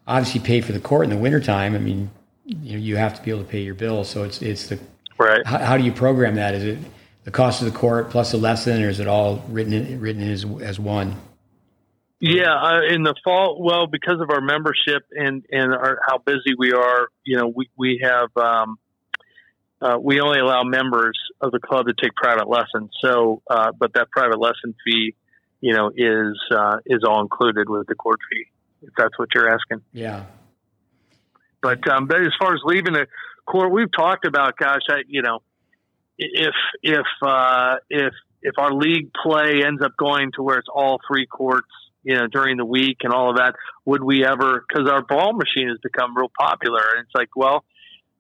obviously 0.06 0.42
pay 0.42 0.62
for 0.62 0.72
the 0.72 0.80
court 0.80 1.06
in 1.06 1.10
the 1.10 1.18
wintertime. 1.18 1.74
I 1.74 1.80
mean, 1.80 2.12
you 2.46 2.74
know, 2.74 2.84
you 2.84 2.98
have 2.98 3.16
to 3.16 3.24
be 3.24 3.32
able 3.32 3.44
to 3.44 3.50
pay 3.50 3.62
your 3.62 3.76
bills. 3.76 4.08
So 4.08 4.24
it's 4.24 4.40
it's 4.44 4.68
the 4.68 4.80
right. 5.18 5.46
How, 5.48 5.58
how 5.58 5.78
do 5.78 5.84
you 5.84 5.92
program 5.92 6.36
that? 6.36 6.54
Is 6.54 6.64
it 6.64 6.78
the 7.24 7.32
cost 7.32 7.64
of 7.64 7.74
the 7.74 7.78
court 7.78 8.12
plus 8.12 8.34
a 8.34 8.38
lesson, 8.38 8.84
or 8.84 8.90
is 8.90 9.00
it 9.00 9.08
all 9.08 9.44
written 9.50 9.74
in, 9.74 10.00
written 10.00 10.22
in 10.22 10.30
as 10.30 10.46
as 10.62 10.80
one? 10.80 11.16
Yeah, 12.26 12.56
uh, 12.56 12.80
in 12.90 13.04
the 13.04 13.14
fall, 13.22 13.62
well, 13.62 13.86
because 13.86 14.22
of 14.22 14.30
our 14.30 14.40
membership 14.40 15.04
and 15.12 15.44
and 15.52 15.74
our, 15.74 16.00
how 16.08 16.20
busy 16.20 16.56
we 16.58 16.72
are, 16.72 17.10
you 17.26 17.36
know, 17.36 17.52
we 17.54 17.70
we 17.78 18.00
have 18.02 18.30
um, 18.38 18.80
uh, 19.82 19.98
we 20.02 20.22
only 20.22 20.40
allow 20.40 20.64
members 20.64 21.20
of 21.42 21.52
the 21.52 21.60
club 21.60 21.88
to 21.88 21.94
take 22.02 22.16
private 22.16 22.48
lessons. 22.48 22.92
So, 23.02 23.42
uh, 23.50 23.74
but 23.78 23.96
that 23.96 24.10
private 24.10 24.40
lesson 24.40 24.74
fee, 24.86 25.16
you 25.60 25.74
know, 25.74 25.92
is 25.94 26.40
uh, 26.50 26.78
is 26.86 27.04
all 27.06 27.20
included 27.20 27.68
with 27.68 27.88
the 27.88 27.96
court 27.96 28.22
fee. 28.32 28.46
If 28.84 28.94
that's 28.98 29.20
what 29.20 29.28
you're 29.36 29.50
asking. 29.50 29.82
Yeah. 29.92 30.24
But 31.62 31.86
um, 31.90 32.08
but 32.08 32.22
as 32.22 32.32
far 32.40 32.54
as 32.54 32.62
leaving 32.64 32.94
the 32.94 33.08
court, 33.46 33.70
we've 33.70 33.92
talked 33.92 34.26
about, 34.26 34.56
gosh, 34.56 34.84
I, 34.90 35.02
you 35.10 35.24
know, 35.24 35.40
if 36.18 36.56
if 36.82 37.06
uh, 37.22 37.76
if 37.90 38.14
if 38.42 38.54
our 38.58 38.72
league 38.72 39.12
play 39.12 39.64
ends 39.66 39.82
up 39.84 39.98
going 39.98 40.32
to 40.36 40.42
where 40.42 40.58
it's 40.58 40.70
all 40.74 41.02
three 41.06 41.26
courts 41.26 41.68
you 42.04 42.16
know, 42.16 42.28
during 42.28 42.58
the 42.58 42.66
week 42.66 42.98
and 43.04 43.14
all 43.14 43.32
of 43.32 43.38
that, 43.38 43.56
would 43.86 44.04
we 44.04 44.26
ever, 44.26 44.66
cause 44.72 44.88
our 44.90 45.02
ball 45.02 45.34
machine 45.34 45.70
has 45.70 45.78
become 45.82 46.16
real 46.16 46.32
popular. 46.38 46.82
And 46.96 47.02
it's 47.02 47.16
like, 47.16 47.30
well, 47.36 47.64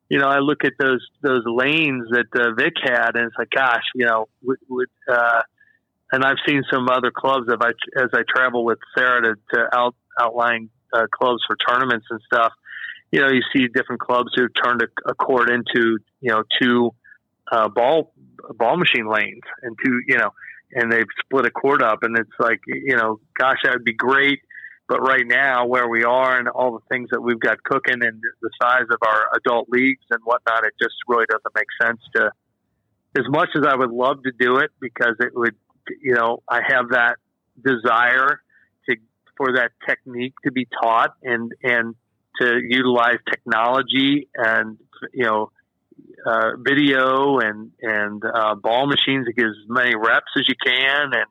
you 0.09 0.19
know, 0.19 0.27
I 0.27 0.39
look 0.39 0.63
at 0.63 0.73
those, 0.79 1.05
those 1.21 1.43
lanes 1.45 2.07
that 2.11 2.27
uh, 2.35 2.53
Vic 2.57 2.73
had 2.81 3.15
and 3.15 3.27
it's 3.27 3.35
like, 3.37 3.49
gosh, 3.49 3.83
you 3.95 4.05
know, 4.05 4.27
would, 4.43 4.59
would 4.69 4.89
uh, 5.09 5.41
and 6.11 6.23
I've 6.23 6.37
seen 6.47 6.63
some 6.71 6.89
other 6.89 7.11
clubs 7.11 7.47
as 7.49 7.57
I, 7.59 7.71
as 7.99 8.09
I 8.13 8.21
travel 8.27 8.63
with 8.63 8.77
Sarah 8.95 9.21
to, 9.21 9.35
to 9.53 9.75
out, 9.75 9.95
outlying 10.19 10.69
uh, 10.93 11.07
clubs 11.11 11.41
for 11.47 11.57
tournaments 11.67 12.05
and 12.09 12.21
stuff. 12.31 12.53
You 13.11 13.21
know, 13.21 13.29
you 13.29 13.41
see 13.55 13.67
different 13.67 14.01
clubs 14.01 14.31
who 14.35 14.47
turned 14.49 14.81
a, 14.83 15.09
a 15.09 15.15
court 15.15 15.49
into, 15.49 15.97
you 16.21 16.31
know, 16.31 16.43
two 16.61 16.91
uh, 17.51 17.67
ball 17.69 18.13
ball 18.55 18.77
machine 18.77 19.07
lanes 19.07 19.41
and 19.61 19.75
two, 19.83 20.01
you 20.07 20.17
know, 20.17 20.31
and 20.75 20.91
they've 20.91 21.07
split 21.23 21.45
a 21.45 21.51
court 21.51 21.81
up 21.81 21.99
and 22.03 22.17
it's 22.17 22.39
like 22.39 22.59
you 22.67 22.95
know 22.95 23.19
gosh 23.37 23.57
that 23.63 23.73
would 23.73 23.85
be 23.85 23.93
great. 23.93 24.39
But 24.87 25.01
right 25.01 25.25
now 25.25 25.65
where 25.65 25.87
we 25.87 26.03
are 26.03 26.37
and 26.37 26.49
all 26.49 26.73
the 26.73 26.85
things 26.89 27.09
that 27.11 27.21
we've 27.21 27.39
got 27.39 27.63
cooking 27.63 28.03
and 28.03 28.21
the 28.41 28.49
size 28.61 28.85
of 28.91 28.97
our 29.07 29.29
adult 29.35 29.69
leagues 29.69 30.03
and 30.11 30.19
whatnot 30.23 30.65
it 30.65 30.73
just 30.81 30.95
really 31.07 31.25
doesn't 31.29 31.55
make 31.55 31.67
sense 31.81 32.01
to 32.15 32.31
as 33.17 33.25
much 33.29 33.49
as 33.55 33.63
I 33.65 33.75
would 33.75 33.91
love 33.91 34.23
to 34.23 34.31
do 34.37 34.57
it 34.57 34.71
because 34.79 35.15
it 35.19 35.33
would, 35.35 35.55
you 36.01 36.13
know, 36.13 36.41
I 36.49 36.61
have 36.67 36.89
that 36.89 37.17
desire 37.63 38.41
to 38.89 38.95
for 39.37 39.53
that 39.55 39.71
technique 39.87 40.33
to 40.43 40.51
be 40.51 40.67
taught 40.81 41.13
and 41.21 41.51
and 41.63 41.95
to 42.41 42.59
utilize 42.67 43.17
technology 43.29 44.27
and 44.35 44.77
you 45.13 45.25
know 45.25 45.51
uh, 46.25 46.51
video 46.57 47.39
and 47.39 47.71
and 47.81 48.23
uh, 48.23 48.55
ball 48.55 48.87
machines 48.87 49.25
to 49.25 49.33
get 49.33 49.45
as 49.45 49.55
many 49.67 49.95
reps 49.95 50.31
as 50.37 50.47
you 50.47 50.55
can 50.63 51.13
and 51.13 51.25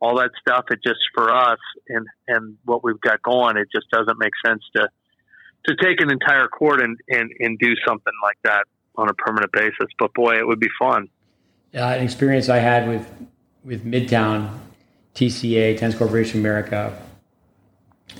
all 0.00 0.16
that 0.16 0.30
stuff. 0.40 0.64
It 0.70 0.80
just 0.84 1.00
for 1.14 1.32
us 1.32 1.58
and 1.88 2.06
and 2.28 2.56
what 2.64 2.82
we've 2.82 3.00
got 3.00 3.22
going, 3.22 3.56
it 3.56 3.68
just 3.74 3.90
doesn't 3.90 4.18
make 4.18 4.32
sense 4.44 4.62
to 4.76 4.88
to 5.66 5.76
take 5.76 6.00
an 6.00 6.10
entire 6.10 6.48
court 6.48 6.80
and 6.80 6.98
and, 7.08 7.30
and 7.38 7.58
do 7.58 7.74
something 7.86 8.12
like 8.22 8.38
that 8.44 8.64
on 8.96 9.08
a 9.08 9.14
permanent 9.14 9.52
basis. 9.52 9.88
But 9.98 10.12
boy, 10.14 10.36
it 10.38 10.46
would 10.46 10.60
be 10.60 10.70
fun. 10.78 11.08
Uh, 11.74 11.78
an 11.78 12.02
experience 12.02 12.48
I 12.48 12.58
had 12.58 12.88
with 12.88 13.08
with 13.64 13.84
Midtown 13.84 14.58
TCA 15.14 15.78
Tennis 15.78 15.96
Corporation 15.96 16.40
America 16.40 17.00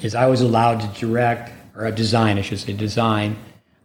is 0.03 0.15
I 0.15 0.27
was 0.27 0.41
allowed 0.41 0.81
to 0.81 1.01
direct 1.01 1.53
or 1.75 1.91
design, 1.91 2.39
I 2.39 2.43
should 2.43 2.61
say, 2.61 2.73
design 2.73 3.37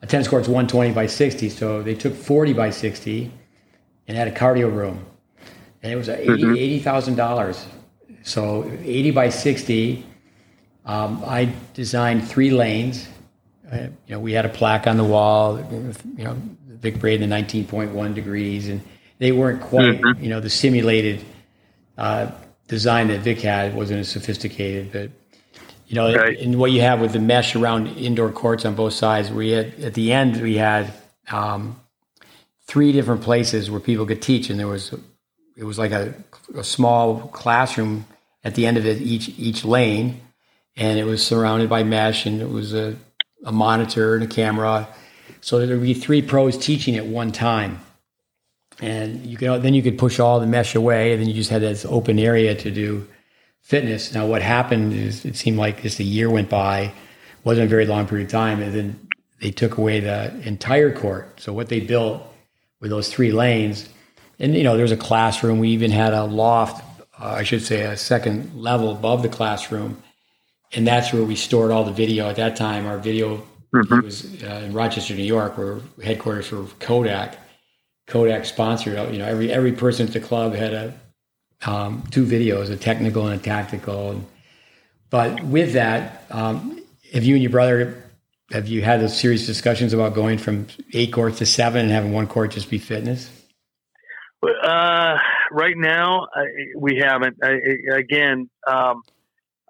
a 0.02 0.08
tennis 0.08 0.28
court's 0.28 0.48
120 0.48 0.92
by 0.92 1.08
60. 1.08 1.50
So 1.50 1.82
they 1.82 1.96
took 1.96 2.14
40 2.14 2.54
by 2.54 2.70
60 2.70 3.32
and 4.08 4.18
had 4.18 4.28
a 4.28 4.32
cardio 4.32 4.74
room, 4.74 5.06
and 5.84 5.92
it 5.92 5.96
was 5.96 6.08
$80,000. 6.08 7.16
$80, 7.16 7.66
so 8.24 8.72
80 8.82 9.12
by 9.12 9.30
60. 9.30 10.06
Um, 10.86 11.22
I 11.26 11.54
designed 11.74 12.28
three 12.28 12.52
lanes. 12.52 13.08
Uh, 13.70 13.88
you 14.08 14.16
know, 14.16 14.20
we 14.20 14.32
had 14.32 14.46
a 14.46 14.50
plaque 14.50 14.88
on 14.88 14.96
the 14.96 15.04
wall. 15.04 15.60
You 16.18 16.24
know, 16.24 16.38
Vic 16.68 17.00
Braden, 17.00 17.30
the 17.30 17.36
19.1 17.36 18.14
degrees, 18.14 18.70
and 18.70 18.82
they 19.20 19.34
weren't 19.34 19.62
quite. 19.62 20.00
Mm-hmm. 20.00 20.24
You 20.24 20.30
know, 20.30 20.40
the 20.40 20.50
simulated 20.50 21.26
uh, 21.98 22.32
design 22.68 23.10
that 23.10 23.22
Vic 23.22 23.42
had 23.42 23.76
wasn't 23.76 24.00
as 24.00 24.10
sophisticated, 24.10 24.92
but 24.94 25.12
you 25.88 25.96
know, 25.96 26.14
right. 26.14 26.38
and 26.38 26.60
what 26.60 26.72
you 26.72 26.82
have 26.82 27.00
with 27.00 27.14
the 27.14 27.20
mesh 27.20 27.56
around 27.56 27.88
indoor 27.98 28.30
courts 28.30 28.66
on 28.66 28.76
both 28.76 28.94
sides, 28.94 29.32
we 29.32 29.52
had 29.52 29.74
at 29.80 29.94
the 29.94 30.12
end 30.12 30.42
we 30.42 30.58
had 30.58 30.94
um, 31.32 31.80
three 32.68 32.92
different 32.92 33.22
places 33.22 33.72
where 33.72 33.80
people 33.80 34.06
could 34.06 34.22
teach, 34.22 34.50
and 34.50 34.60
there 34.60 34.68
was 34.68 34.94
it 35.56 35.64
was 35.64 35.80
like 35.80 35.92
a, 35.92 36.14
a 36.56 36.64
small 36.64 37.30
classroom 37.30 38.06
at 38.44 38.56
the 38.56 38.66
end 38.66 38.76
of 38.76 38.86
it 38.86 39.02
each 39.02 39.30
each 39.40 39.64
lane, 39.64 40.20
and 40.76 41.00
it 41.00 41.06
was 41.06 41.26
surrounded 41.26 41.70
by 41.70 41.84
mesh, 41.84 42.26
and 42.26 42.42
it 42.42 42.50
was 42.50 42.74
a, 42.74 42.98
a 43.46 43.54
monitor 43.54 44.16
and 44.16 44.26
a 44.26 44.28
camera, 44.28 44.90
so 45.40 45.66
there 45.66 45.78
would 45.78 45.86
be 45.86 45.94
three 45.94 46.22
pros 46.22 46.58
teaching 46.58 46.98
at 46.98 47.06
one 47.06 47.32
time, 47.32 47.80
and 48.82 49.26
you 49.26 49.38
could 49.38 49.62
then 49.62 49.74
you 49.74 49.82
could 49.82 49.98
push 49.98 50.20
all 50.20 50.42
the 50.42 50.48
mesh 50.48 50.76
away, 50.76 51.14
and 51.14 51.22
then 51.22 51.30
you 51.30 51.34
just 51.34 51.50
had 51.50 51.62
this 51.62 51.86
open 51.86 52.20
area 52.20 52.54
to 52.56 52.72
do 52.72 53.08
fitness. 53.68 54.14
Now, 54.14 54.26
what 54.26 54.42
happened 54.42 54.94
is 54.94 55.26
it 55.26 55.36
seemed 55.36 55.58
like 55.58 55.82
just 55.82 56.00
a 56.00 56.04
year 56.04 56.30
went 56.30 56.50
by, 56.50 56.94
wasn't 57.44 57.66
a 57.66 57.70
very 57.70 57.86
long 57.86 58.08
period 58.08 58.28
of 58.28 58.32
time, 58.32 58.62
and 58.62 58.74
then 58.74 59.08
they 59.42 59.52
took 59.52 59.78
away 59.78 60.00
the 60.00 60.34
entire 60.48 60.90
court. 60.96 61.42
So 61.42 61.52
what 61.52 61.68
they 61.68 61.82
built 61.82 62.24
with 62.80 62.92
those 62.92 63.10
three 63.10 63.34
lanes, 63.34 63.90
and 64.40 64.56
you 64.56 64.64
know, 64.64 64.76
there 64.76 64.84
was 64.84 64.94
a 64.94 64.98
classroom. 64.98 65.60
We 65.60 65.70
even 65.72 65.92
had 65.92 66.14
a 66.14 66.24
loft, 66.24 66.82
uh, 67.20 67.26
I 67.26 67.44
should 67.44 67.62
say, 67.62 67.82
a 67.82 67.98
second 67.98 68.56
level 68.56 68.90
above 68.90 69.22
the 69.22 69.30
classroom, 69.30 70.02
and 70.72 70.88
that's 70.88 71.12
where 71.12 71.24
we 71.24 71.36
stored 71.36 71.70
all 71.70 71.84
the 71.84 71.92
video. 71.92 72.30
At 72.30 72.38
that 72.38 72.56
time, 72.56 72.86
our 72.86 72.98
video 72.98 73.44
mm-hmm. 73.74 74.00
was 74.00 74.42
uh, 74.44 74.62
in 74.64 74.72
Rochester, 74.72 75.14
New 75.14 75.24
York, 75.24 75.58
where 75.58 75.80
headquarters 76.02 76.48
for 76.48 76.64
Kodak. 76.80 77.38
Kodak 78.08 78.46
sponsored. 78.46 78.94
You 79.12 79.20
know, 79.20 79.26
every 79.26 79.52
every 79.52 79.74
person 79.74 80.08
at 80.08 80.14
the 80.14 80.22
club 80.22 80.54
had 80.54 80.74
a 80.74 80.94
um, 81.66 82.04
two 82.12 82.26
videos, 82.26 82.70
a 82.70 82.78
technical 82.78 83.28
and 83.28 83.40
a 83.40 83.44
tactical. 83.44 84.22
But 85.10 85.44
with 85.44 85.74
that, 85.74 86.26
um, 86.30 86.82
have 87.14 87.24
you 87.24 87.36
and 87.36 87.44
your 87.44 87.52
brother 87.52 88.04
have 88.52 88.68
you 88.68 88.82
had 88.82 89.02
those 89.02 89.18
serious 89.18 89.46
discussions 89.46 89.94
about 89.94 90.14
going 90.14 90.38
from 90.38 90.68
eight 90.94 91.12
courts 91.12 91.40
to 91.40 91.46
seven 91.46 91.82
and 91.82 91.92
having 91.92 92.14
one 92.14 92.28
court 92.28 92.52
just 92.52 92.70
be 92.70 92.78
fitness? 92.78 93.30
Uh, 94.42 95.18
right 95.52 95.76
now, 95.76 96.28
I, 96.34 96.44
we 96.78 97.02
haven't. 97.04 97.38
I, 97.44 97.58
again, 97.94 98.50
um, 98.66 99.02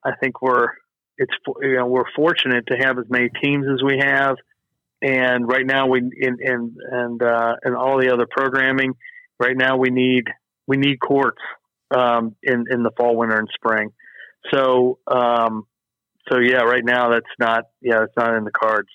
I 0.03 0.11
think 0.19 0.41
we're 0.41 0.69
it's 1.17 1.33
you 1.61 1.77
know 1.77 1.87
we're 1.87 2.09
fortunate 2.15 2.65
to 2.67 2.75
have 2.75 2.99
as 2.99 3.05
many 3.09 3.29
teams 3.41 3.65
as 3.71 3.81
we 3.81 3.97
have, 3.99 4.35
and 5.01 5.47
right 5.47 5.65
now 5.65 5.87
we 5.87 5.99
in 5.99 6.37
and 6.39 6.75
and 6.91 7.23
uh, 7.23 7.55
and 7.63 7.75
all 7.75 7.99
the 7.99 8.13
other 8.13 8.27
programming. 8.29 8.93
Right 9.39 9.57
now, 9.57 9.77
we 9.77 9.89
need 9.89 10.25
we 10.67 10.77
need 10.77 10.99
courts 10.99 11.41
um, 11.95 12.35
in 12.43 12.65
in 12.69 12.83
the 12.83 12.91
fall, 12.97 13.15
winter, 13.15 13.37
and 13.37 13.47
spring. 13.53 13.91
So 14.51 14.99
um, 15.07 15.65
so 16.29 16.39
yeah, 16.39 16.61
right 16.61 16.83
now 16.83 17.09
that's 17.09 17.25
not 17.39 17.65
yeah 17.81 18.03
it's 18.03 18.13
not 18.17 18.35
in 18.35 18.43
the 18.43 18.51
cards. 18.51 18.89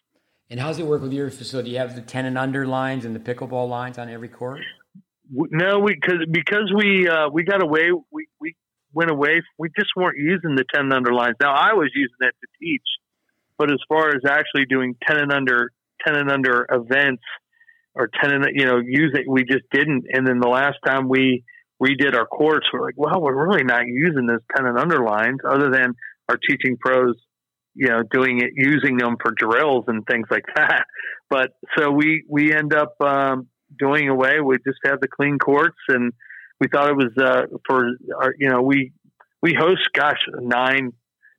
And 0.51 0.61
how's 0.61 0.79
it 0.79 0.87
work 0.87 1.01
with 1.01 1.13
your 1.13 1.31
facility? 1.31 1.71
You 1.71 1.79
have 1.79 1.95
the 1.95 2.03
ten 2.03 2.27
and 2.27 2.37
under 2.37 2.67
lines 2.67 3.05
and 3.05 3.17
the 3.17 3.21
pickleball 3.21 3.69
lines 3.69 3.99
on 3.99 4.09
every 4.09 4.29
court. 4.29 4.61
No, 5.31 5.79
we 5.79 5.95
because 5.95 6.27
because 6.31 6.73
we 6.77 7.09
uh, 7.09 7.29
we 7.31 7.45
got 7.45 7.63
away 7.63 7.91
we 8.11 8.27
we 8.39 8.55
went 8.93 9.11
away. 9.11 9.41
We 9.59 9.71
just 9.79 9.91
weren't 9.97 10.19
using 10.19 10.57
the 10.57 10.65
ten 10.75 10.85
and 10.85 10.93
under 10.93 11.13
lines. 11.15 11.37
Now 11.41 11.55
I 11.55 11.73
was 11.73 11.91
using 11.95 12.17
that 12.21 12.35
to 12.41 12.47
teach, 12.61 12.83
but 13.57 13.73
as 13.73 13.79
far 13.89 14.11
as 14.11 14.23
actually 14.29 14.67
doing 14.67 14.95
ten 15.07 15.19
and 15.19 15.33
under 15.33 15.71
ten 16.07 16.17
and 16.17 16.31
under 16.31 16.67
events 16.71 17.23
or 17.95 18.11
ten 18.23 18.33
and 18.33 18.47
you 18.55 18.67
know 18.67 18.79
use 18.79 19.13
it, 19.15 19.25
we 19.27 19.45
just 19.45 19.65
didn't. 19.73 20.05
And 20.13 20.27
then 20.27 20.41
the 20.41 20.49
last 20.49 20.77
time 20.85 21.09
we 21.09 21.45
redid 21.83 22.15
our 22.15 22.27
course, 22.27 22.65
we're 22.73 22.83
like, 22.83 22.95
well, 22.97 23.21
we're 23.21 23.49
really 23.49 23.65
not 23.65 23.87
using 23.87 24.27
those 24.27 24.41
ten 24.55 24.67
and 24.67 24.79
underlines 24.79 25.41
other 25.49 25.71
than 25.71 25.95
our 26.29 26.37
teaching 26.49 26.77
pros, 26.79 27.17
you 27.75 27.89
know, 27.89 28.03
doing 28.11 28.41
it, 28.41 28.51
using 28.55 28.97
them 28.97 29.17
for 29.21 29.33
drills 29.33 29.85
and 29.89 30.07
things 30.07 30.27
like 30.31 30.45
that. 30.55 30.85
But 31.31 31.53
so 31.79 31.91
we, 31.91 32.25
we 32.29 32.53
end 32.53 32.75
up, 32.75 32.95
um, 33.01 33.49
doing 33.79 34.11
away. 34.11 34.41
We 34.45 34.59
just 34.59 34.81
have 34.85 35.01
the 35.01 35.09
clean 35.09 35.39
courts 35.39 35.79
and 35.89 36.13
we 36.61 36.69
thought 36.69 36.91
it 36.91 36.95
was, 36.95 37.11
uh, 37.17 37.47
for 37.67 37.87
our, 38.21 38.35
you 38.39 38.51
know, 38.51 38.61
we, 38.61 38.93
we 39.41 39.55
host, 39.59 39.81
gosh, 39.95 40.21
nine, 40.39 40.93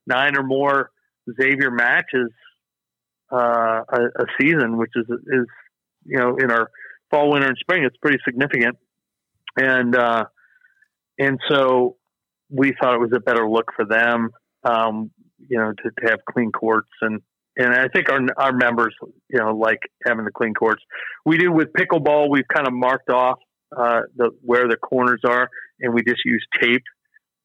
nine 0.07 0.35
or 0.35 0.41
more 0.41 0.89
Xavier 1.39 1.69
matches, 1.69 2.31
uh, 3.31 3.83
a, 3.87 4.01
a 4.15 4.25
season, 4.41 4.77
which 4.77 4.93
is, 4.95 5.05
is, 5.07 5.45
you 6.05 6.17
know, 6.17 6.37
in 6.37 6.49
our 6.49 6.71
fall, 7.11 7.31
winter, 7.31 7.49
and 7.49 7.57
spring, 7.59 7.83
it's 7.83 7.97
pretty 7.97 8.17
significant 8.25 8.75
and 9.57 9.95
uh, 9.95 10.25
and 11.19 11.39
so 11.49 11.97
we 12.49 12.73
thought 12.79 12.95
it 12.95 12.99
was 12.99 13.11
a 13.15 13.19
better 13.19 13.47
look 13.47 13.71
for 13.75 13.85
them, 13.85 14.29
um, 14.63 15.11
you 15.47 15.57
know, 15.57 15.71
to, 15.71 15.83
to 15.83 16.09
have 16.09 16.19
clean 16.31 16.51
courts 16.51 16.89
and 17.01 17.21
and 17.55 17.73
I 17.73 17.87
think 17.87 18.09
our 18.09 18.19
our 18.37 18.53
members, 18.53 18.95
you 19.29 19.39
know, 19.39 19.55
like 19.55 19.79
having 20.05 20.25
the 20.25 20.31
clean 20.31 20.53
courts. 20.53 20.81
We 21.25 21.37
do 21.37 21.51
with 21.51 21.69
pickleball. 21.73 22.29
We've 22.29 22.47
kind 22.53 22.67
of 22.67 22.73
marked 22.73 23.09
off 23.09 23.39
uh, 23.75 24.01
the 24.15 24.31
where 24.41 24.67
the 24.67 24.77
corners 24.77 25.21
are, 25.25 25.49
and 25.79 25.93
we 25.93 26.03
just 26.03 26.21
use 26.25 26.45
tape, 26.61 26.83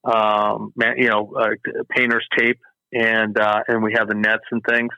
um, 0.03 0.73
you 0.97 1.09
know, 1.09 1.33
uh, 1.39 1.49
painter's 1.95 2.25
tape, 2.37 2.59
and 2.91 3.37
uh, 3.37 3.61
and 3.67 3.83
we 3.83 3.93
have 3.97 4.07
the 4.07 4.15
nets 4.15 4.43
and 4.51 4.63
things. 4.67 4.89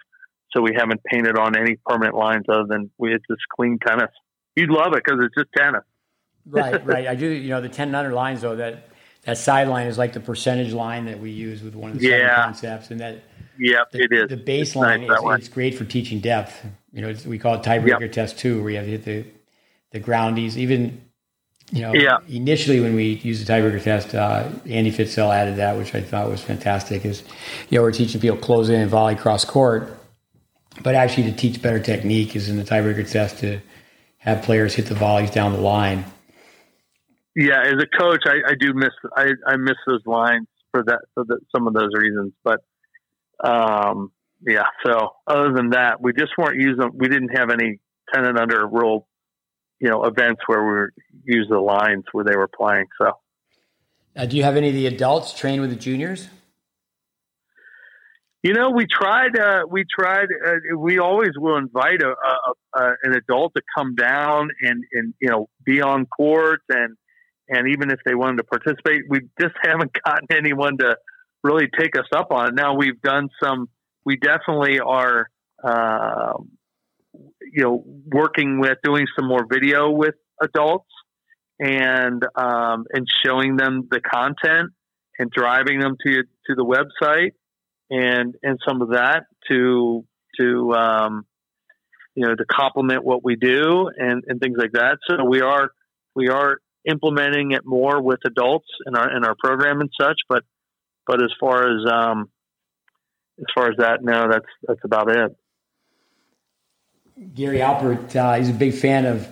So 0.55 0.61
we 0.61 0.71
haven't 0.77 1.01
painted 1.03 1.37
on 1.37 1.57
any 1.57 1.77
permanent 1.85 2.15
lines 2.15 2.45
other 2.49 2.65
than 2.67 2.89
we 2.97 3.13
it's 3.13 3.25
just 3.29 3.41
clean 3.55 3.79
tennis. 3.85 4.11
You'd 4.55 4.69
love 4.69 4.93
it 4.93 5.03
because 5.03 5.19
it's 5.23 5.35
just 5.35 5.47
tennis. 5.55 5.83
Right, 6.45 6.85
right. 6.85 7.07
I 7.07 7.15
do. 7.15 7.27
You 7.27 7.49
know, 7.49 7.61
the 7.61 7.69
ten 7.69 7.93
under 7.95 8.13
lines 8.13 8.41
though 8.41 8.55
that 8.55 8.89
that 9.23 9.37
sideline 9.37 9.87
is 9.87 9.97
like 9.97 10.13
the 10.13 10.19
percentage 10.19 10.73
line 10.73 11.05
that 11.05 11.19
we 11.19 11.31
use 11.31 11.61
with 11.61 11.75
one 11.75 11.91
of 11.91 11.99
the 11.99 12.07
yeah. 12.07 12.43
concepts, 12.43 12.91
and 12.91 12.99
that 12.99 13.23
yeah, 13.57 13.83
it 13.93 14.11
is 14.11 14.29
the 14.29 14.37
baseline. 14.37 15.03
It's, 15.03 15.09
nice, 15.09 15.39
is, 15.39 15.45
it's 15.45 15.53
great 15.53 15.75
for 15.75 15.85
teaching 15.85 16.19
depth. 16.19 16.65
You 16.91 17.01
know, 17.01 17.15
we 17.25 17.37
call 17.37 17.55
it 17.55 17.63
tiebreaker 17.63 18.01
yep. 18.01 18.11
test 18.11 18.39
two, 18.39 18.61
where 18.61 18.71
you 18.71 18.77
have 18.77 18.85
to 18.85 18.91
hit 18.91 19.05
the 19.05 19.25
the 19.91 19.99
groundies. 19.99 20.57
Even 20.57 21.01
you 21.71 21.83
know, 21.83 21.93
yeah. 21.93 22.17
initially 22.27 22.79
when 22.79 22.95
we 22.95 23.13
used 23.13 23.45
the 23.45 23.53
tiebreaker 23.53 23.81
test, 23.81 24.15
uh, 24.15 24.49
Andy 24.67 24.91
Fitzell 24.91 25.33
added 25.33 25.57
that, 25.57 25.77
which 25.77 25.93
I 25.93 26.01
thought 26.01 26.27
was 26.29 26.41
fantastic. 26.41 27.05
Is 27.05 27.23
you 27.69 27.77
know 27.77 27.83
we're 27.83 27.91
teaching 27.91 28.19
people 28.19 28.37
close 28.37 28.69
in 28.69 28.81
and 28.81 28.89
volley 28.89 29.15
cross 29.15 29.45
court, 29.45 29.97
but 30.81 30.95
actually 30.95 31.23
to 31.23 31.33
teach 31.33 31.61
better 31.61 31.79
technique 31.79 32.35
is 32.35 32.49
in 32.49 32.57
the 32.57 32.63
tiebreaker 32.63 33.09
test 33.09 33.39
to 33.39 33.61
have 34.17 34.41
players 34.43 34.73
hit 34.73 34.87
the 34.87 34.95
volleys 34.95 35.31
down 35.31 35.53
the 35.53 35.61
line 35.61 36.05
yeah, 37.35 37.61
as 37.61 37.81
a 37.81 37.87
coach, 37.97 38.23
I, 38.25 38.51
I 38.51 38.55
do 38.59 38.73
miss 38.73 38.89
I, 39.15 39.31
I 39.47 39.55
miss 39.57 39.77
those 39.87 40.05
lines 40.05 40.47
for 40.71 40.83
that 40.83 40.99
for 41.13 41.23
the, 41.25 41.39
some 41.55 41.67
of 41.67 41.73
those 41.73 41.89
reasons. 41.93 42.33
But 42.43 42.59
um, 43.43 44.11
yeah, 44.45 44.65
so 44.85 45.11
other 45.27 45.53
than 45.53 45.69
that, 45.71 46.01
we 46.01 46.13
just 46.13 46.31
weren't 46.37 46.59
using. 46.59 46.91
We 46.93 47.07
didn't 47.07 47.37
have 47.37 47.49
any 47.49 47.79
ten 48.13 48.25
and 48.25 48.37
under 48.37 48.67
rule, 48.67 49.07
you 49.79 49.89
know, 49.89 50.03
events 50.03 50.41
where 50.47 50.61
we 50.61 50.71
were 50.71 50.93
use 51.23 51.47
the 51.49 51.59
lines 51.59 52.03
where 52.11 52.25
they 52.25 52.35
were 52.35 52.49
playing. 52.49 52.87
So, 52.99 53.11
uh, 54.15 54.25
do 54.25 54.35
you 54.35 54.43
have 54.43 54.57
any 54.57 54.69
of 54.69 54.75
the 54.75 54.87
adults 54.87 55.33
train 55.33 55.61
with 55.61 55.69
the 55.69 55.75
juniors? 55.75 56.27
You 58.43 58.53
know, 58.53 58.71
we 58.71 58.87
tried. 58.87 59.37
Uh, 59.37 59.61
we 59.69 59.85
tried. 59.87 60.27
Uh, 60.45 60.77
we 60.77 60.97
always 60.97 61.31
will 61.37 61.57
invite 61.57 62.01
a, 62.01 62.09
a, 62.09 62.79
a, 62.79 62.93
an 63.03 63.13
adult 63.13 63.53
to 63.55 63.61
come 63.77 63.95
down 63.95 64.49
and 64.61 64.83
and 64.91 65.13
you 65.21 65.29
know 65.29 65.47
be 65.63 65.81
on 65.81 66.07
court 66.07 66.61
and 66.67 66.97
and 67.51 67.67
even 67.67 67.91
if 67.91 67.99
they 68.05 68.15
wanted 68.15 68.37
to 68.37 68.43
participate, 68.43 69.03
we 69.09 69.21
just 69.39 69.55
haven't 69.63 69.91
gotten 70.05 70.27
anyone 70.35 70.77
to 70.79 70.95
really 71.43 71.67
take 71.77 71.97
us 71.97 72.07
up 72.15 72.31
on 72.31 72.49
it. 72.49 72.55
Now 72.55 72.75
we've 72.75 73.01
done 73.01 73.29
some. 73.41 73.69
We 74.05 74.17
definitely 74.17 74.79
are. 74.79 75.27
Uh, 75.63 76.33
you 77.53 77.63
know, 77.63 77.83
working 78.07 78.59
with 78.59 78.77
doing 78.83 79.05
some 79.17 79.27
more 79.27 79.45
video 79.49 79.89
with 79.89 80.15
adults 80.41 80.89
and 81.59 82.25
um, 82.35 82.85
and 82.91 83.05
showing 83.23 83.55
them 83.55 83.87
the 83.91 83.99
content 83.99 84.71
and 85.19 85.29
driving 85.29 85.79
them 85.79 85.97
to 86.05 86.23
to 86.47 86.55
the 86.55 86.65
website 86.65 87.31
and 87.89 88.35
and 88.41 88.59
some 88.67 88.81
of 88.81 88.89
that 88.91 89.25
to 89.49 90.05
to 90.39 90.73
um, 90.73 91.25
you 92.15 92.25
know 92.25 92.35
to 92.35 92.45
complement 92.45 93.03
what 93.03 93.23
we 93.23 93.35
do 93.35 93.89
and 93.95 94.23
and 94.27 94.39
things 94.39 94.57
like 94.57 94.71
that. 94.73 94.97
So 95.07 95.23
we 95.25 95.41
are 95.41 95.71
we 96.15 96.29
are 96.29 96.57
implementing 96.85 97.51
it 97.51 97.61
more 97.65 98.01
with 98.01 98.19
adults 98.25 98.67
in 98.85 98.95
our 98.95 99.15
in 99.15 99.23
our 99.23 99.35
program 99.35 99.81
and 99.81 99.89
such. 99.99 100.19
But 100.27 100.43
but 101.07 101.21
as 101.21 101.31
far 101.39 101.63
as 101.63 101.91
um, 101.91 102.29
as 103.39 103.45
far 103.53 103.69
as 103.69 103.77
that, 103.77 104.03
no, 104.03 104.27
that's 104.29 104.45
that's 104.67 104.83
about 104.83 105.09
it. 105.15 105.35
Gary 107.35 107.59
Alpert, 107.59 108.15
uh, 108.15 108.35
he's 108.35 108.49
a 108.49 108.53
big 108.53 108.73
fan 108.73 109.05
of 109.05 109.27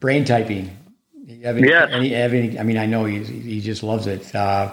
brain 0.00 0.24
typing. 0.24 0.76
Any, 1.28 1.68
yes. 1.68 1.88
Any, 1.92 2.14
any, 2.14 2.58
I 2.58 2.62
mean, 2.62 2.78
I 2.78 2.86
know 2.86 3.04
he, 3.04 3.22
he 3.24 3.60
just 3.60 3.82
loves 3.82 4.06
it. 4.06 4.34
Uh, 4.34 4.72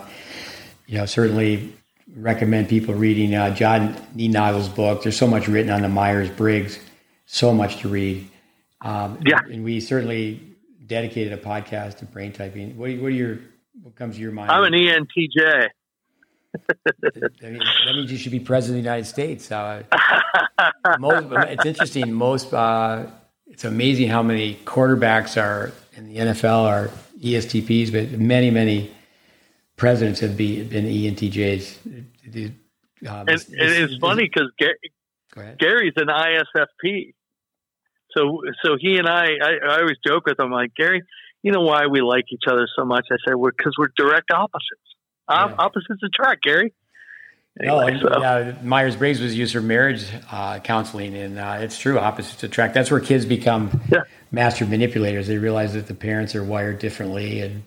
you 0.88 0.98
know, 0.98 1.06
certainly 1.06 1.74
recommend 2.16 2.70
people 2.70 2.94
reading 2.94 3.34
uh, 3.34 3.54
John 3.54 3.95
Niednagel's 4.16 4.70
book. 4.70 5.04
There's 5.04 5.18
so 5.18 5.28
much 5.28 5.48
written 5.48 5.72
on 5.72 5.82
the 5.82 5.90
Myers 5.90 6.30
Briggs, 6.30 6.80
so 7.26 7.54
much 7.54 7.80
to 7.80 7.90
read. 7.90 8.30
Um, 8.82 9.20
yeah. 9.26 9.40
And 9.52 9.64
we 9.64 9.80
certainly 9.80 10.52
dedicated 10.94 11.34
a 11.34 11.38
podcast 11.38 11.98
to 11.98 12.06
brain 12.06 12.32
typing. 12.32 12.78
What, 12.78 12.91
what 12.98 13.07
are 13.07 13.10
your, 13.10 13.40
what 13.82 13.95
comes 13.95 14.15
to 14.15 14.22
your 14.22 14.32
mind? 14.32 14.52
I'm 14.52 14.64
an 14.64 14.74
ENTJ. 14.74 15.70
that, 17.02 17.41
means, 17.41 18.11
you 18.11 18.18
should 18.18 18.32
be 18.32 18.40
president 18.40 18.78
of 18.78 18.84
the 18.84 18.90
United 18.90 19.06
States. 19.06 19.52
Uh, 19.52 19.82
most, 20.99 21.28
it's 21.49 21.65
interesting. 21.65 22.14
Most, 22.14 22.53
uh, 22.53 23.07
it's 23.48 23.64
amazing 23.64 24.10
how 24.10 24.22
many 24.22 24.53
quarterbacks 24.65 25.41
are 25.41 25.72
in 25.94 26.06
the 26.06 26.18
NFL 26.18 26.64
are 26.64 26.91
ESTPs, 27.20 27.91
but 27.91 28.20
many, 28.20 28.52
many 28.52 28.91
presidents 29.76 30.20
have 30.20 30.38
be, 30.38 30.64
been 30.64 30.86
ENTJs. 30.86 31.78
Um, 33.07 33.28
and, 33.28 33.44
it's, 33.49 33.98
funny 33.98 34.30
because 34.32 34.52
Gary, 34.60 35.56
Gary's 35.57 35.94
an 35.95 36.07
ISFP. 36.07 37.15
So, 38.15 38.41
so 38.64 38.77
he 38.80 38.98
and 38.98 39.07
I, 39.07 39.26
I, 39.41 39.57
I 39.69 39.80
always 39.81 39.98
joke 40.06 40.26
with 40.26 40.40
him 40.40 40.52
like, 40.52 40.76
Gary, 40.76 41.03
you 41.41 41.52
know 41.52 41.61
why 41.61 41.88
we 41.88 42.02
like 42.02 42.26
each 42.31 42.44
other 42.48 42.68
so 42.76 42.85
much? 42.85 43.07
I 43.11 43.15
say, 43.27 43.34
well, 43.35 43.52
because 43.56 43.73
we're 43.77 43.90
direct 43.95 44.31
opposites. 44.31 44.81
Yeah. 45.30 45.56
Opposites 45.57 46.02
attract, 46.03 46.44
Gary. 46.44 46.73
Anyway, 47.61 47.94
no, 47.94 48.10
so. 48.10 48.19
yeah, 48.19 48.53
Myers 48.64 48.95
Briggs 48.95 49.19
was 49.19 49.38
used 49.38 49.53
for 49.53 49.61
marriage 49.61 50.07
uh, 50.31 50.60
counseling, 50.60 51.15
and 51.15 51.38
uh, 51.38 51.57
it's 51.60 51.77
true. 51.77 51.99
Opposites 51.99 52.41
attract. 52.44 52.73
That's 52.73 52.90
where 52.90 52.99
kids 52.99 53.26
become 53.26 53.80
yeah. 53.91 54.02
master 54.31 54.65
manipulators. 54.65 55.27
They 55.27 55.38
realize 55.38 55.73
that 55.73 55.85
the 55.85 55.94
parents 55.94 56.34
are 56.34 56.44
wired 56.44 56.80
differently, 56.80 57.41
and 57.41 57.64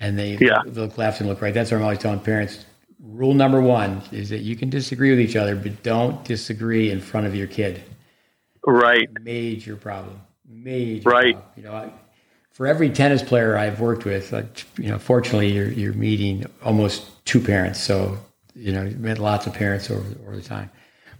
and 0.00 0.18
they 0.18 0.38
yeah. 0.40 0.62
look 0.64 0.96
left 0.96 1.20
and 1.20 1.28
look 1.28 1.42
right. 1.42 1.52
That's 1.52 1.70
what 1.70 1.76
I'm 1.76 1.82
always 1.82 1.98
telling 1.98 2.20
parents. 2.20 2.64
Rule 3.00 3.34
number 3.34 3.60
one 3.60 4.00
is 4.12 4.30
that 4.30 4.38
you 4.38 4.56
can 4.56 4.70
disagree 4.70 5.10
with 5.10 5.20
each 5.20 5.36
other, 5.36 5.54
but 5.54 5.82
don't 5.82 6.24
disagree 6.24 6.90
in 6.90 7.00
front 7.00 7.26
of 7.26 7.34
your 7.34 7.48
kid. 7.48 7.82
Right. 8.72 9.08
Major 9.22 9.76
problem. 9.76 10.20
Major. 10.48 11.08
Right. 11.08 11.34
Problem. 11.34 11.52
You 11.56 11.62
know, 11.64 11.72
I, 11.72 11.92
for 12.50 12.66
every 12.66 12.90
tennis 12.90 13.22
player 13.22 13.56
I've 13.56 13.80
worked 13.80 14.04
with, 14.04 14.32
uh, 14.32 14.42
you 14.78 14.90
know, 14.90 14.98
fortunately, 14.98 15.52
you're, 15.52 15.70
you're 15.70 15.92
meeting 15.92 16.44
almost 16.64 17.24
two 17.24 17.40
parents. 17.40 17.80
So, 17.80 18.18
you 18.54 18.72
know, 18.72 18.82
you've 18.82 18.98
met 18.98 19.18
lots 19.18 19.46
of 19.46 19.54
parents 19.54 19.90
over, 19.90 20.04
over 20.26 20.36
the 20.36 20.42
time. 20.42 20.70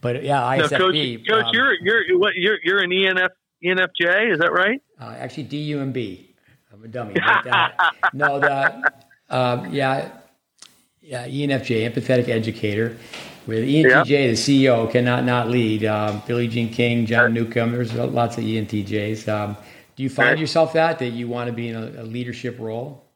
But 0.01 0.23
yeah, 0.23 0.41
ISFP. 0.41 0.71
No, 0.71 0.79
Coach, 0.79 1.29
Coach 1.29 1.45
um, 1.47 1.51
you're 1.53 1.75
you're 1.83 2.19
what 2.19 2.35
you're 2.37 2.59
you're 2.63 2.79
an 2.79 2.91
ENF 2.91 3.31
ENFJ, 3.65 4.33
is 4.33 4.39
that 4.39 4.53
right? 4.53 4.81
Uh, 5.01 5.15
actually, 5.19 5.45
DUMB. 5.45 6.27
I'm 6.73 6.85
a 6.85 6.89
dummy. 6.89 7.15
But, 7.15 7.47
uh, 7.47 7.71
no, 8.13 8.39
the 8.39 8.93
uh, 9.31 9.67
yeah, 9.71 10.11
yeah, 11.01 11.27
ENFJ, 11.27 11.91
empathetic 11.91 12.29
educator. 12.29 12.97
With 13.49 13.65
ENTJ, 13.67 14.07
the 14.07 14.33
CEO 14.35 14.91
cannot 14.91 15.25
not 15.25 15.49
lead. 15.49 15.87
Um, 15.87 16.23
Billie 16.27 16.49
Jean 16.49 16.69
King, 16.69 17.07
John 17.07 17.33
Newcombe. 17.33 17.73
There's 17.73 17.95
lots 17.95 18.37
of 18.37 18.45
ENTJs. 18.45 19.27
Um, 19.27 19.57
do 19.97 20.03
you 20.03 20.11
find 20.11 20.39
yourself 20.39 20.75
that 20.75 20.99
that 20.99 21.09
you 21.09 21.29
want 21.29 21.47
to 21.47 21.55
be 21.55 21.71
in 21.71 21.75
a, 21.75 22.03
a 22.03 22.05
leadership 22.05 22.59
role? 22.59 23.07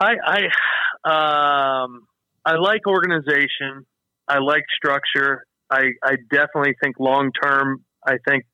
I 0.00 0.12
I 0.24 1.82
um, 1.82 2.06
I 2.46 2.54
like 2.60 2.86
organization. 2.86 3.86
I 4.28 4.38
like 4.38 4.62
structure. 4.72 5.44
I 5.68 5.94
I 6.04 6.14
definitely 6.30 6.76
think 6.80 7.00
long 7.00 7.32
term. 7.32 7.84
I 8.06 8.18
think 8.28 8.44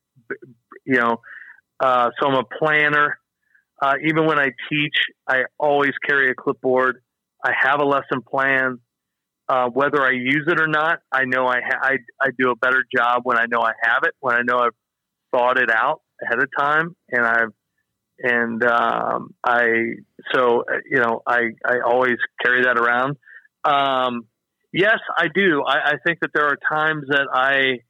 you 0.87 0.97
know. 0.97 1.21
Uh, 1.79 2.09
so 2.19 2.27
I'm 2.27 2.37
a 2.37 2.45
planner. 2.59 3.19
Uh, 3.83 3.97
even 4.03 4.25
when 4.25 4.39
I 4.39 4.49
teach, 4.71 4.97
I 5.29 5.43
always 5.59 5.93
carry 6.07 6.31
a 6.31 6.35
clipboard. 6.35 7.03
I 7.45 7.53
have 7.55 7.83
a 7.83 7.85
lesson 7.85 8.23
plan. 8.27 8.79
Uh, 9.49 9.69
whether 9.69 10.03
I 10.03 10.11
use 10.11 10.45
it 10.49 10.61
or 10.61 10.67
not, 10.67 11.01
I 11.13 11.25
know 11.25 11.47
I, 11.47 11.61
ha- 11.65 11.81
I 11.81 11.97
I 12.21 12.31
do 12.37 12.51
a 12.51 12.57
better 12.57 12.83
job 12.95 13.21
when 13.23 13.39
I 13.39 13.47
know 13.47 13.61
I 13.61 13.73
have 13.81 14.03
it, 14.03 14.15
when 14.19 14.35
I 14.35 14.41
know 14.43 14.59
I've 14.59 14.75
thought 15.31 15.59
it 15.59 15.71
out 15.71 16.03
ahead 16.21 16.43
of 16.43 16.49
time, 16.59 16.97
and 17.11 17.25
I've 17.25 17.53
and 18.19 18.65
um, 18.65 19.35
I 19.45 19.67
so 20.35 20.61
uh, 20.63 20.79
you 20.91 20.99
know 20.99 21.23
I 21.27 21.51
I 21.65 21.79
always 21.85 22.17
carry 22.45 22.65
that 22.65 22.77
around. 22.77 23.17
Um, 23.65 24.27
yes, 24.73 24.99
I 25.17 25.29
do. 25.33 25.63
I, 25.63 25.91
I 25.91 25.95
think 26.05 26.21
that 26.21 26.31
there 26.35 26.47
are 26.47 26.59
times 26.69 27.05
that 27.09 27.29
I 27.33 27.83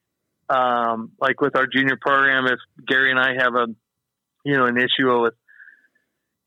um, 0.53 1.13
like 1.19 1.41
with 1.41 1.57
our 1.57 1.67
junior 1.67 1.97
program, 1.99 2.47
if 2.47 2.59
Gary 2.87 3.11
and 3.11 3.19
I 3.19 3.35
have 3.43 3.55
a 3.55 3.67
you 4.45 4.57
know 4.57 4.67
an 4.67 4.77
issue 4.77 5.23
with 5.23 5.35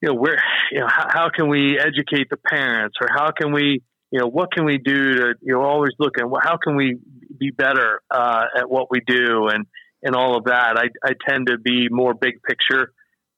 you 0.01 0.09
know, 0.09 0.15
where, 0.15 0.41
you 0.71 0.79
know, 0.79 0.87
how, 0.87 1.07
how, 1.09 1.29
can 1.29 1.49
we 1.49 1.79
educate 1.79 2.29
the 2.29 2.37
parents 2.37 2.95
or 3.01 3.07
how 3.09 3.31
can 3.31 3.51
we, 3.51 3.81
you 4.11 4.19
know, 4.19 4.27
what 4.27 4.51
can 4.51 4.65
we 4.65 4.77
do 4.77 5.13
to, 5.15 5.33
you 5.41 5.53
know, 5.53 5.61
always 5.61 5.93
look 5.99 6.17
at 6.17 6.25
how 6.43 6.57
can 6.57 6.75
we 6.75 6.97
be 7.37 7.51
better 7.51 8.01
uh, 8.09 8.45
at 8.57 8.69
what 8.69 8.87
we 8.89 9.01
do 9.05 9.47
and, 9.47 9.65
and 10.01 10.15
all 10.15 10.37
of 10.37 10.45
that. 10.45 10.77
I, 10.77 10.89
I 11.07 11.13
tend 11.27 11.47
to 11.47 11.57
be 11.57 11.87
more 11.89 12.13
big 12.13 12.41
picture 12.41 12.91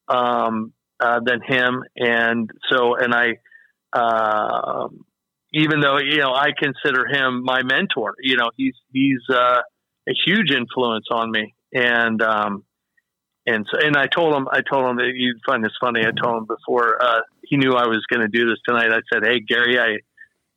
um, 0.08 0.74
uh, 1.00 1.20
than 1.24 1.42
him. 1.42 1.84
And 1.98 2.50
so, 2.72 2.96
and 2.96 3.14
I, 3.14 3.38
uh, 3.92 4.88
even 5.54 5.82
though, 5.82 5.98
you 5.98 6.20
know, 6.20 6.34
I 6.34 6.52
consider 6.58 7.06
him 7.06 7.44
my 7.44 7.64
mentor, 7.64 8.16
you 8.22 8.38
know, 8.38 8.52
he's, 8.56 8.76
he's 8.94 9.22
uh, 9.30 9.62
a 10.08 10.14
huge 10.26 10.52
influence 10.52 11.08
on 11.12 11.32
me. 11.32 11.54
And, 11.74 12.22
um, 12.22 12.64
and 13.46 13.66
so, 13.72 13.80
and 13.80 13.98
I 13.98 14.08
told 14.08 14.36
him, 14.36 14.48
I 14.52 14.62
told 14.62 14.90
him 14.90 14.98
that 14.98 15.12
you'd 15.16 15.42
find 15.46 15.64
this 15.64 15.72
funny. 15.82 16.02
I 16.02 16.12
told 16.12 16.38
him 16.38 16.46
before 16.46 17.02
uh, 17.02 17.22
he 17.44 17.58
knew 17.58 17.74
I 17.74 17.88
was 17.88 18.06
going 18.08 18.22
to 18.22 18.28
do 18.28 18.48
this 18.48 18.60
tonight. 18.68 18.92
I 18.92 19.02
said, 19.12 19.26
"Hey, 19.26 19.40
Gary, 19.40 19.80
I, 19.80 19.98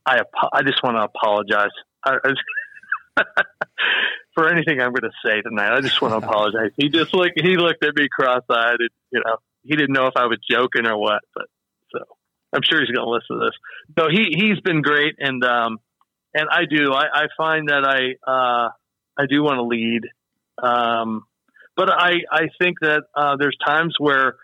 I, 0.07 0.21
I 0.53 0.63
just 0.63 0.83
want 0.83 0.97
to 0.97 1.03
apologize 1.05 1.71
I, 2.05 2.17
I, 3.17 3.23
for 4.35 4.49
anything 4.49 4.81
I'm 4.81 4.93
going 4.93 5.11
to 5.11 5.13
say 5.25 5.41
tonight. 5.41 5.73
I 5.73 5.81
just 5.81 6.01
want 6.03 6.13
to 6.13 6.19
apologize." 6.27 6.71
He 6.77 6.89
just 6.89 7.15
looked, 7.15 7.41
he 7.41 7.57
looked 7.57 7.85
at 7.85 7.95
me 7.97 8.09
cross-eyed. 8.09 8.81
And, 8.81 8.91
you 9.11 9.23
know, 9.25 9.37
he 9.63 9.77
didn't 9.77 9.93
know 9.95 10.07
if 10.07 10.17
I 10.17 10.27
was 10.27 10.39
joking 10.49 10.87
or 10.87 10.99
what. 10.99 11.23
But 11.35 11.47
so 11.93 12.01
I'm 12.53 12.63
sure 12.63 12.81
he's 12.81 12.91
going 12.91 13.07
to 13.07 13.11
listen 13.11 13.39
to 13.39 13.47
this. 13.47 13.57
So 13.99 14.09
he 14.11 14.35
he's 14.37 14.61
been 14.61 14.83
great, 14.83 15.17
and 15.19 15.45
um, 15.45 15.79
and 16.35 16.49
I 16.51 16.65
do. 16.69 16.93
I, 16.93 17.05
I 17.13 17.27
find 17.37 17.69
that 17.69 17.85
I 17.85 18.31
uh, 18.31 18.69
I 19.19 19.27
do 19.29 19.43
want 19.43 19.57
to 19.57 19.63
lead. 19.63 20.03
Um, 20.63 21.25
but 21.77 21.91
I, 21.91 22.13
I 22.31 22.49
think 22.61 22.79
that 22.81 23.03
uh, 23.17 23.37
there's 23.37 23.57
times 23.65 23.97
where, 23.99 24.37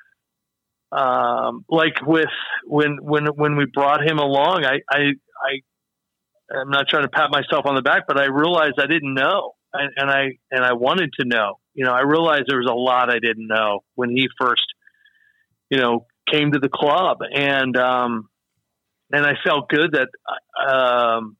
um, 0.90 1.64
like 1.68 2.04
with 2.04 2.26
when 2.64 2.98
when 3.00 3.26
when 3.26 3.56
we 3.56 3.66
brought 3.66 4.02
him 4.02 4.18
along, 4.18 4.64
I, 4.64 4.80
I 4.90 5.12
I 5.42 5.60
I'm 6.52 6.70
not 6.70 6.88
trying 6.88 7.04
to 7.04 7.08
pat 7.08 7.30
myself 7.30 7.64
on 7.66 7.74
the 7.74 7.82
back, 7.82 8.04
but 8.08 8.18
I 8.18 8.26
realized 8.26 8.74
I 8.78 8.86
didn't 8.86 9.14
know, 9.14 9.52
and, 9.72 9.92
and 9.96 10.10
I 10.10 10.38
and 10.50 10.64
I 10.64 10.72
wanted 10.72 11.12
to 11.20 11.26
know. 11.26 11.58
You 11.74 11.84
know, 11.84 11.92
I 11.92 12.02
realized 12.02 12.44
there 12.48 12.58
was 12.58 12.68
a 12.70 12.74
lot 12.74 13.10
I 13.10 13.20
didn't 13.20 13.46
know 13.46 13.80
when 13.94 14.10
he 14.10 14.28
first, 14.40 14.66
you 15.70 15.78
know, 15.78 16.06
came 16.30 16.52
to 16.52 16.58
the 16.58 16.68
club, 16.68 17.18
and 17.32 17.76
um, 17.76 18.28
and 19.12 19.24
I 19.24 19.32
felt 19.44 19.68
good 19.68 19.92
that 19.92 20.08
um, 20.60 21.36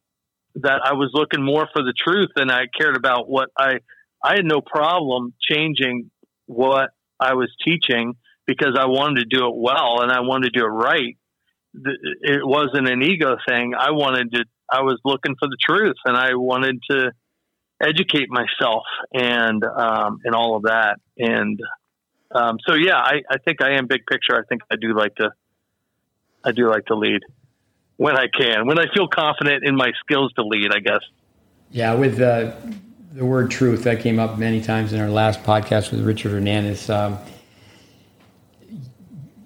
that 0.57 0.81
I 0.85 0.95
was 0.95 1.11
looking 1.13 1.45
more 1.45 1.69
for 1.73 1.83
the 1.83 1.95
truth 1.97 2.29
than 2.37 2.51
I 2.51 2.65
cared 2.79 2.97
about 2.97 3.29
what 3.29 3.51
I 3.59 3.79
I 4.23 4.37
had 4.37 4.45
no 4.45 4.61
problem 4.61 5.35
changing 5.41 6.11
what 6.47 6.91
I 7.19 7.35
was 7.35 7.51
teaching 7.65 8.15
because 8.47 8.77
I 8.79 8.87
wanted 8.87 9.21
to 9.21 9.37
do 9.37 9.47
it 9.47 9.55
well 9.55 10.03
and 10.03 10.11
I 10.11 10.21
wanted 10.21 10.53
to 10.53 10.59
do 10.59 10.65
it 10.65 10.69
right. 10.69 11.17
It 11.75 12.47
wasn't 12.47 12.89
an 12.89 13.03
ego 13.03 13.37
thing. 13.49 13.75
I 13.79 13.93
wanted 13.93 14.33
to, 14.33 14.45
I 14.71 14.83
was 14.83 14.99
looking 15.05 15.37
for 15.39 15.49
the 15.49 15.57
truth 15.61 15.97
and 16.05 16.17
I 16.17 16.35
wanted 16.35 16.81
to, 16.91 17.13
educate 17.81 18.29
myself 18.29 18.85
and 19.13 19.65
um, 19.65 20.19
and 20.25 20.35
all 20.35 20.57
of 20.57 20.65
that. 20.65 20.97
And 21.19 21.61
um, 22.35 22.59
so 22.67 22.75
yeah, 22.75 22.97
I, 22.97 23.23
I 23.31 23.39
think 23.39 23.63
I 23.63 23.73
am 23.73 23.87
big 23.87 24.07
picture. 24.07 24.35
I 24.35 24.43
think 24.49 24.63
I 24.71 24.77
do 24.77 24.95
like 24.95 25.15
to 25.17 25.31
I 26.45 26.53
do 26.53 26.71
like 26.71 26.87
to 26.87 26.95
lead 26.95 27.21
when 27.97 28.17
I 28.17 28.27
can, 28.29 28.67
when 28.67 28.79
I 28.79 28.87
feel 28.95 29.09
confident 29.09 29.65
in 29.65 29.77
my 29.77 29.93
skills 30.01 30.33
to 30.35 30.45
lead. 30.45 30.75
I 30.75 30.81
guess. 30.81 31.01
Yeah, 31.71 31.95
with 31.95 32.17
the 32.19 32.55
the 33.13 33.25
word 33.25 33.51
truth 33.51 33.85
that 33.85 34.01
came 34.01 34.19
up 34.19 34.39
many 34.39 34.61
times 34.61 34.93
in 34.93 35.01
our 35.01 35.11
last 35.11 35.43
podcast 35.43 35.91
with 35.91 36.05
Richard 36.05 36.33
Hernandez. 36.33 36.89
Um, 36.91 37.19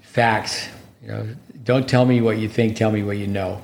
facts, 0.03 0.69
you 1.03 1.09
know, 1.09 1.27
don't 1.65 1.89
tell 1.89 2.05
me 2.05 2.21
what 2.21 2.39
you 2.39 2.49
think. 2.49 2.77
Tell 2.77 2.91
me 2.91 3.03
what 3.03 3.17
you 3.17 3.27
know. 3.27 3.63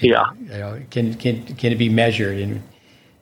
Yeah. 0.00 0.32
You 0.40 0.48
know, 0.48 0.82
can 0.90 1.14
can 1.14 1.44
can 1.56 1.72
it 1.72 1.76
be 1.76 1.88
measured 1.88 2.38
and 2.38 2.62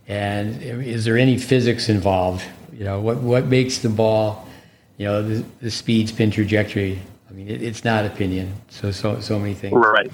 and 0.08 0.62
is 0.62 1.04
there 1.04 1.16
any 1.16 1.38
physics 1.38 1.88
involved? 1.88 2.44
You 2.72 2.84
know, 2.84 3.00
what 3.00 3.18
what 3.18 3.46
makes 3.46 3.78
the 3.78 3.88
ball, 3.88 4.48
you 4.96 5.06
know, 5.06 5.22
the, 5.22 5.44
the 5.60 5.70
speed, 5.70 6.08
spin, 6.08 6.30
trajectory. 6.30 6.98
I 7.30 7.32
mean, 7.32 7.48
it, 7.48 7.62
it's 7.62 7.84
not 7.84 8.04
opinion. 8.04 8.54
So 8.68 8.90
so 8.90 9.20
so 9.20 9.38
many 9.38 9.54
things. 9.54 9.74
Right. 9.74 10.10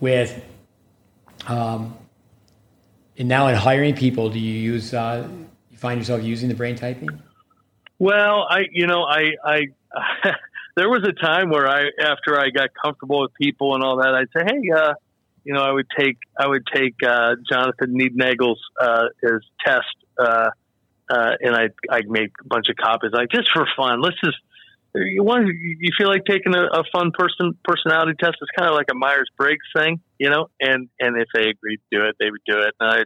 With 0.00 0.44
um, 1.46 1.96
and 3.16 3.28
now 3.28 3.46
in 3.48 3.54
hiring 3.54 3.94
people, 3.94 4.28
do 4.28 4.38
you 4.38 4.72
use 4.72 4.92
uh, 4.92 5.26
you 5.70 5.76
find 5.76 5.98
yourself 5.98 6.22
using 6.22 6.48
the 6.48 6.54
brain 6.54 6.76
typing? 6.76 7.08
Well, 7.98 8.46
I 8.50 8.66
you 8.70 8.86
know 8.86 9.04
I 9.04 9.34
I 9.44 9.66
there 10.76 10.88
was 10.88 11.06
a 11.06 11.12
time 11.12 11.50
where 11.50 11.68
I 11.68 11.84
after 12.00 12.38
I 12.38 12.50
got 12.50 12.70
comfortable 12.82 13.22
with 13.22 13.34
people 13.34 13.74
and 13.74 13.84
all 13.84 13.98
that, 13.98 14.14
I'd 14.14 14.28
say, 14.36 14.44
hey, 14.44 14.70
uh, 14.74 14.94
you 15.44 15.54
know, 15.54 15.62
I 15.62 15.70
would 15.70 15.86
take 15.96 16.18
I 16.38 16.46
would 16.46 16.66
take 16.72 16.94
uh, 17.06 17.36
Jonathan 17.48 17.96
Niednagel's 17.96 18.60
uh, 18.80 19.04
his 19.22 19.42
test, 19.64 19.94
uh, 20.18 20.50
uh, 21.08 21.30
and 21.40 21.54
I 21.54 21.68
I'd 21.90 22.08
make 22.08 22.32
a 22.40 22.48
bunch 22.48 22.68
of 22.68 22.76
copies 22.76 23.10
like 23.12 23.30
just 23.30 23.50
for 23.52 23.66
fun. 23.76 24.00
Let's 24.00 24.20
just 24.24 24.38
you 24.94 25.22
want 25.22 25.48
you 25.48 25.90
feel 25.98 26.08
like 26.08 26.24
taking 26.24 26.54
a, 26.54 26.62
a 26.62 26.84
fun 26.92 27.10
person 27.12 27.56
personality 27.64 28.12
test. 28.18 28.36
It's 28.40 28.50
kind 28.56 28.68
of 28.68 28.74
like 28.74 28.86
a 28.90 28.94
Myers 28.94 29.28
Briggs 29.36 29.66
thing, 29.76 30.00
you 30.18 30.30
know. 30.30 30.48
And 30.60 30.88
and 30.98 31.20
if 31.20 31.28
they 31.34 31.48
agreed 31.48 31.80
to 31.92 31.98
do 31.98 32.04
it, 32.06 32.16
they 32.18 32.30
would 32.30 32.40
do 32.46 32.58
it. 32.60 32.74
And 32.80 32.90
I, 32.90 32.98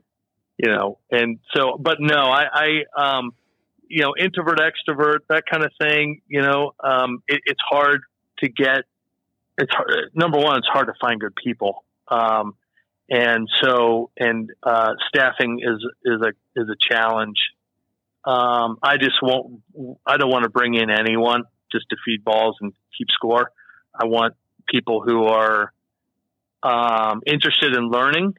you 0.59 0.71
know, 0.71 0.99
and 1.11 1.39
so, 1.55 1.77
but 1.79 1.99
no, 2.01 2.31
I 2.31 2.85
I 2.97 3.19
um, 3.19 3.33
you 3.89 4.03
know, 4.03 4.15
introvert 4.19 4.61
extrovert 4.61 5.21
that 5.29 5.45
kind 5.51 5.65
of 5.65 5.73
thing. 5.81 6.21
You 6.27 6.43
know, 6.43 6.73
um, 6.83 7.23
it, 7.27 7.41
it's 7.47 7.61
hard 7.69 8.01
to 8.41 8.49
get. 8.49 8.85
It's 9.57 9.73
hard, 9.73 10.11
number 10.15 10.39
one. 10.39 10.59
It's 10.59 10.69
hard 10.73 10.87
to 10.87 10.95
find 11.01 11.21
good 11.21 11.35
people 11.35 11.85
um, 12.11 12.55
and 13.11 13.49
so, 13.63 14.11
and 14.19 14.51
uh, 14.63 14.93
staffing 15.09 15.61
is 15.63 15.85
is 16.05 16.21
a 16.21 16.61
is 16.61 16.69
a 16.69 16.77
challenge. 16.95 17.39
Um, 18.25 18.79
I 18.83 18.97
just 18.99 19.17
won't. 19.23 19.63
I 20.07 20.17
don't 20.19 20.31
want 20.31 20.45
to 20.45 20.51
bring 20.51 20.75
in 20.75 20.91
anyone 20.91 21.45
just 21.73 21.89
to 21.91 21.97
feed 22.05 22.25
balls 22.25 22.57
and 22.61 22.73
keep 22.97 23.09
score. 23.11 23.51
I 23.95 24.07
want 24.07 24.35
people 24.69 25.03
who 25.03 25.25
are 25.25 25.73
um, 26.63 27.23
interested 27.27 27.75
in 27.75 27.89
learning, 27.89 28.35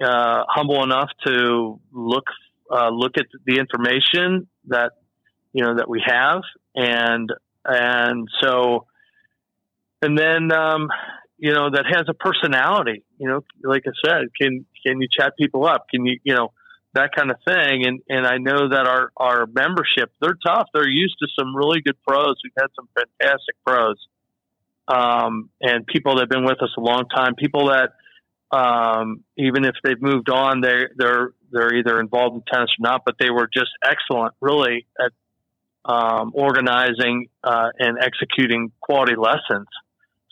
uh, 0.00 0.44
humble 0.48 0.84
enough 0.84 1.10
to 1.26 1.80
look 1.92 2.26
uh, 2.70 2.90
look 2.90 3.12
at 3.16 3.26
the 3.46 3.58
information 3.58 4.48
that 4.68 4.92
you 5.52 5.64
know 5.64 5.76
that 5.76 5.88
we 5.88 6.02
have, 6.04 6.42
and 6.74 7.30
and 7.64 8.28
so, 8.40 8.86
and 10.00 10.18
then 10.18 10.52
um, 10.52 10.88
you 11.42 11.52
know, 11.52 11.70
that 11.70 11.86
has 11.86 12.04
a 12.08 12.14
personality, 12.14 13.02
you 13.18 13.26
know, 13.28 13.40
like 13.64 13.82
I 13.84 13.90
said, 14.06 14.26
can, 14.40 14.64
can 14.86 15.00
you 15.00 15.08
chat 15.10 15.32
people 15.36 15.66
up? 15.66 15.86
Can 15.92 16.06
you, 16.06 16.20
you 16.22 16.36
know, 16.36 16.52
that 16.94 17.10
kind 17.16 17.32
of 17.32 17.36
thing. 17.44 17.84
And, 17.84 18.00
and 18.08 18.24
I 18.24 18.38
know 18.38 18.68
that 18.68 18.86
our, 18.86 19.10
our 19.16 19.46
membership, 19.46 20.12
they're 20.20 20.38
tough. 20.46 20.68
They're 20.72 20.88
used 20.88 21.16
to 21.18 21.26
some 21.36 21.56
really 21.56 21.80
good 21.80 21.96
pros. 22.06 22.36
We've 22.44 22.52
had 22.56 22.68
some 22.76 22.88
fantastic 22.94 23.56
pros. 23.66 23.96
Um, 24.86 25.50
and 25.60 25.84
people 25.84 26.14
that 26.14 26.22
have 26.22 26.28
been 26.28 26.44
with 26.44 26.62
us 26.62 26.70
a 26.78 26.80
long 26.80 27.08
time, 27.08 27.34
people 27.34 27.70
that, 27.70 27.94
um, 28.56 29.24
even 29.36 29.64
if 29.64 29.74
they've 29.82 30.00
moved 30.00 30.30
on, 30.30 30.60
they, 30.60 30.84
they're, 30.96 31.32
they're 31.52 31.74
either 31.74 32.00
involved 32.00 32.36
in 32.36 32.42
tennis 32.52 32.70
or 32.78 32.82
not, 32.82 33.02
but 33.04 33.16
they 33.18 33.30
were 33.30 33.48
just 33.52 33.70
excellent, 33.84 34.34
really, 34.40 34.86
at 34.98 35.12
um, 35.84 36.32
organizing 36.34 37.28
uh, 37.42 37.68
and 37.78 37.98
executing 38.00 38.72
quality 38.80 39.14
lessons 39.16 39.66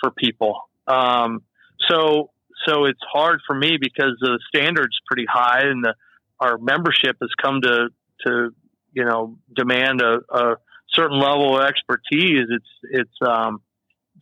for 0.01 0.11
people. 0.11 0.61
Um, 0.87 1.43
so 1.89 2.31
so 2.67 2.85
it's 2.85 3.01
hard 3.11 3.41
for 3.47 3.55
me 3.55 3.79
because 3.81 4.17
the 4.21 4.39
standard's 4.49 4.99
pretty 5.07 5.27
high, 5.29 5.63
and 5.63 5.85
the, 5.85 5.95
our 6.39 6.59
membership 6.59 7.17
has 7.21 7.31
come 7.41 7.61
to 7.63 7.89
to 8.27 8.51
you 8.93 9.05
know 9.05 9.39
demand 9.55 10.03
a, 10.03 10.19
a 10.31 10.57
certain 10.95 11.19
level 11.19 11.59
of 11.59 11.65
expertise. 11.65 12.47
It's 12.51 12.73
it's 12.83 13.29
um, 13.29 13.63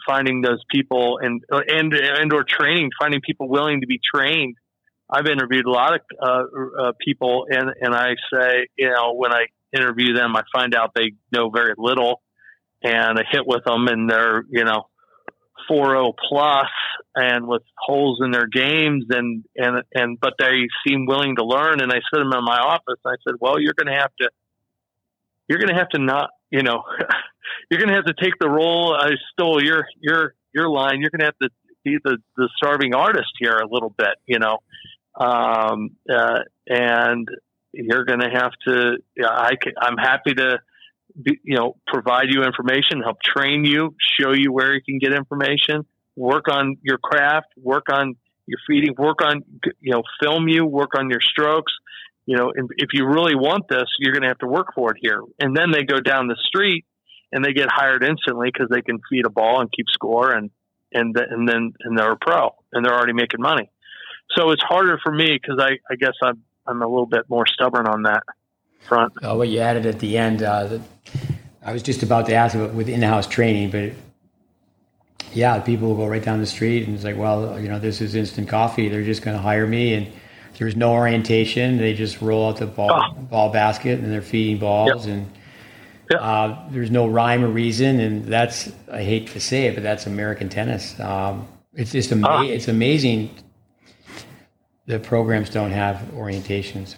finding 0.07 0.41
those 0.41 0.62
people 0.70 1.19
and 1.20 1.43
and 1.51 1.93
and 1.95 2.33
or 2.33 2.45
training, 2.45 2.91
finding 3.01 3.20
people 3.20 3.49
willing 3.49 3.81
to 3.81 3.87
be 3.87 4.01
trained. 4.15 4.57
I've 5.10 5.26
interviewed 5.26 5.66
a 5.66 5.70
lot 5.70 5.94
of 5.94 6.01
uh, 6.20 6.43
uh, 6.82 6.93
people, 7.05 7.47
and 7.51 7.70
and 7.80 7.94
I 7.94 8.14
say, 8.32 8.68
you 8.76 8.90
know, 8.90 9.14
when 9.14 9.32
I 9.32 9.47
interview 9.72 10.14
them, 10.14 10.36
I 10.36 10.43
find 10.52 10.74
out 10.74 10.93
they 10.94 11.12
know 11.32 11.51
very 11.51 11.74
little, 11.76 12.22
and 12.82 13.18
I 13.18 13.22
hit 13.30 13.47
with 13.47 13.64
them, 13.64 13.89
and 13.89 14.10
they're 14.10 14.43
you 14.51 14.64
know 14.64 14.89
4-0 15.70 16.14
plus 16.28 16.66
and 17.14 17.47
with 17.47 17.62
holes 17.76 18.20
in 18.22 18.30
their 18.30 18.47
games 18.47 19.06
and, 19.10 19.44
and, 19.56 19.82
and, 19.94 20.18
but 20.20 20.35
they 20.39 20.68
seem 20.86 21.06
willing 21.06 21.36
to 21.36 21.44
learn. 21.44 21.80
And 21.80 21.93
I 21.93 21.97
sit 21.97 22.18
them 22.18 22.32
in 22.32 22.44
my 22.44 22.59
office. 22.59 23.01
And 23.05 23.12
I 23.12 23.16
said, 23.26 23.36
well, 23.40 23.60
you're 23.60 23.74
going 23.76 23.93
to 23.93 24.01
have 24.01 24.10
to, 24.20 24.30
you're 25.48 25.59
going 25.59 25.70
to 25.70 25.78
have 25.78 25.89
to 25.90 25.98
not, 25.98 26.30
you 26.51 26.62
know, 26.62 26.82
you're 27.70 27.80
going 27.80 27.90
to 27.90 27.97
have 27.97 28.06
to 28.06 28.14
take 28.22 28.35
the 28.40 28.48
role. 28.48 28.97
I 28.98 29.10
stole 29.32 29.62
your, 29.62 29.86
your, 30.01 30.35
your 30.55 30.68
line. 30.68 31.01
You're 31.01 31.10
going 31.10 31.20
to 31.20 31.26
have 31.26 31.39
to 31.43 31.51
be 31.85 31.98
the, 32.02 32.18
the 32.36 32.48
starving 32.56 32.94
artist 32.94 33.30
here 33.39 33.56
a 33.56 33.66
little 33.68 33.90
bit, 33.97 34.16
you 34.26 34.39
know? 34.39 34.59
Um, 35.19 35.97
uh, 36.09 36.40
and 36.69 37.28
you're 37.73 38.05
going 38.05 38.20
to 38.20 38.31
have 38.31 38.53
to, 38.66 38.99
I 39.23 39.57
can, 39.61 39.73
I'm 39.81 39.97
happy 39.97 40.35
to, 40.35 40.59
you 41.24 41.57
know, 41.57 41.77
provide 41.86 42.27
you 42.28 42.45
information, 42.45 43.03
help 43.03 43.19
train 43.23 43.65
you, 43.65 43.95
show 44.20 44.32
you 44.32 44.53
where 44.53 44.74
you 44.74 44.81
can 44.81 44.99
get 44.99 45.12
information, 45.12 45.85
work 46.16 46.45
on 46.49 46.77
your 46.82 46.99
craft, 46.99 47.49
work 47.57 47.86
on 47.90 48.15
your 48.47 48.59
feeding, 48.66 48.95
work 48.97 49.20
on, 49.23 49.43
you 49.81 49.93
know, 49.93 50.03
film 50.23 50.49
you, 50.49 50.65
work 50.65 50.90
on 50.97 51.11
your 51.11 51.20
strokes. 51.20 51.73
You 52.24 52.36
know, 52.36 52.53
if 52.55 52.90
you 52.93 53.07
really 53.07 53.35
want 53.35 53.69
this, 53.69 53.86
you're 53.99 54.12
going 54.12 54.23
to 54.23 54.28
have 54.28 54.39
to 54.39 54.47
work 54.47 54.74
for 54.74 54.93
it 54.93 54.99
here. 55.01 55.23
And 55.40 55.57
then 55.57 55.73
they 55.73 55.82
go 55.82 55.99
down 55.99 56.28
the 56.28 56.36
street 56.47 56.85
and 57.32 57.45
they 57.45 57.53
get 57.53 57.69
hired 57.70 58.05
instantly 58.05 58.51
because 58.53 58.69
they 58.70 58.82
can 58.82 59.01
feed 59.11 59.27
a 59.27 59.31
ball 59.31 59.61
and 59.61 59.70
keep 59.73 59.86
score 59.90 60.32
and, 60.32 60.51
and, 60.93 61.16
and 61.16 61.49
then, 61.49 61.73
and 61.81 61.99
they're 61.99 62.12
a 62.12 62.19
pro 62.19 62.55
and 62.73 62.85
they're 62.85 62.95
already 62.95 63.15
making 63.15 63.40
money. 63.40 63.70
So 64.31 64.51
it's 64.51 64.63
harder 64.63 64.99
for 65.03 65.13
me 65.13 65.39
because 65.41 65.59
I, 65.61 65.79
I 65.91 65.97
guess 65.97 66.15
I'm, 66.23 66.43
I'm 66.67 66.83
a 66.83 66.87
little 66.87 67.07
bit 67.07 67.29
more 67.29 67.47
stubborn 67.47 67.87
on 67.87 68.03
that 68.03 68.23
front. 68.81 69.13
Oh, 69.23 69.39
what 69.39 69.49
you 69.49 69.61
added 69.61 69.87
at 69.87 69.99
the 69.99 70.19
end, 70.19 70.43
uh, 70.43 70.67
the, 70.67 70.83
I 71.65 71.73
was 71.73 71.83
just 71.83 72.03
about 72.03 72.27
to 72.27 72.35
ask 72.35 72.55
about 72.55 72.75
with 72.75 72.89
in-house 72.89 73.27
training, 73.27 73.71
but 73.71 73.93
yeah, 75.33 75.59
people 75.61 75.89
will 75.89 75.97
go 75.97 76.07
right 76.07 76.23
down 76.23 76.41
the 76.41 76.47
street 76.47 76.87
and 76.87 76.95
it's 76.95 77.05
like, 77.05 77.17
well, 77.17 77.61
you 77.61 77.69
know, 77.69 77.79
this 77.79 78.01
is 78.01 78.15
instant 78.15 78.49
coffee. 78.49 78.89
They're 78.89 79.05
just 79.05 79.23
going 79.23 79.37
to 79.37 79.43
hire 79.43 79.67
me, 79.67 79.95
and 79.95 80.11
there's 80.59 80.77
no 80.77 80.93
orientation. 80.93 81.79
They 81.79 81.95
just 81.95 82.21
roll 82.21 82.49
out 82.49 82.57
the 82.57 82.67
ball 82.67 82.91
oh. 82.91 83.23
ball 83.23 83.53
basket 83.53 84.01
and 84.01 84.11
they're 84.13 84.23
feeding 84.23 84.59
balls, 84.59 85.07
yep. 85.07 85.17
and 85.17 85.33
yep. 86.11 86.21
Uh, 86.21 86.57
there's 86.71 86.91
no 86.91 87.07
rhyme 87.07 87.45
or 87.45 87.49
reason. 87.49 88.01
And 88.01 88.25
that's 88.25 88.71
I 88.91 89.03
hate 89.03 89.29
to 89.29 89.41
say 89.41 89.67
it, 89.67 89.75
but 89.75 89.83
that's 89.83 90.07
American 90.07 90.49
tennis. 90.49 90.99
Um, 90.99 91.47
it's 91.75 91.93
just 91.93 92.11
ama- 92.11 92.29
ah. 92.29 92.43
it's 92.43 92.69
amazing. 92.69 93.31
The 94.89 94.98
programs 94.98 95.51
don't 95.51 95.73
have 95.73 95.97
orientations. 96.15 96.97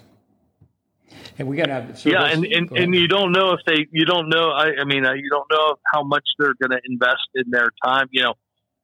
And 1.37 1.49
we 1.49 1.57
got 1.57 1.65
to 1.65 1.73
have 1.73 2.05
yeah, 2.05 2.23
and 2.23 2.45
and, 2.45 2.71
and 2.71 2.95
you 2.95 3.09
don't 3.09 3.33
know 3.33 3.51
if 3.51 3.59
they 3.67 3.85
you 3.91 4.05
don't 4.05 4.29
know. 4.29 4.51
I, 4.51 4.71
I 4.79 4.83
mean, 4.85 5.05
uh, 5.05 5.11
you 5.11 5.29
don't 5.29 5.47
know 5.51 5.75
how 5.93 6.01
much 6.01 6.23
they're 6.39 6.53
going 6.53 6.71
to 6.71 6.79
invest 6.89 7.27
in 7.35 7.51
their 7.51 7.69
time. 7.83 8.07
You 8.11 8.23
know, 8.23 8.33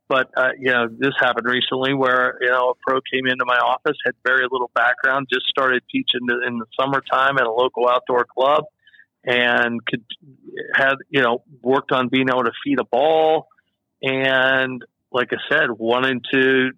but 0.09 0.29
uh, 0.35 0.49
you 0.59 0.73
know, 0.73 0.89
this 0.89 1.13
happened 1.19 1.47
recently 1.47 1.93
where 1.93 2.37
you 2.41 2.49
know 2.49 2.71
a 2.71 2.73
pro 2.85 2.99
came 3.13 3.27
into 3.27 3.45
my 3.45 3.57
office, 3.57 3.95
had 4.05 4.13
very 4.25 4.43
little 4.51 4.69
background, 4.75 5.27
just 5.31 5.45
started 5.47 5.83
teaching 5.89 6.27
in 6.45 6.59
the 6.59 6.65
summertime 6.77 7.37
at 7.37 7.45
a 7.45 7.51
local 7.51 7.87
outdoor 7.87 8.25
club, 8.25 8.65
and 9.23 9.85
could 9.85 10.03
had 10.75 10.95
you 11.09 11.21
know 11.21 11.43
worked 11.61 11.93
on 11.93 12.09
being 12.09 12.27
able 12.29 12.43
to 12.43 12.51
feed 12.61 12.79
a 12.79 12.85
ball, 12.85 13.47
and 14.01 14.83
like 15.13 15.29
I 15.31 15.37
said, 15.49 15.71
wanted 15.71 16.25
to. 16.33 16.71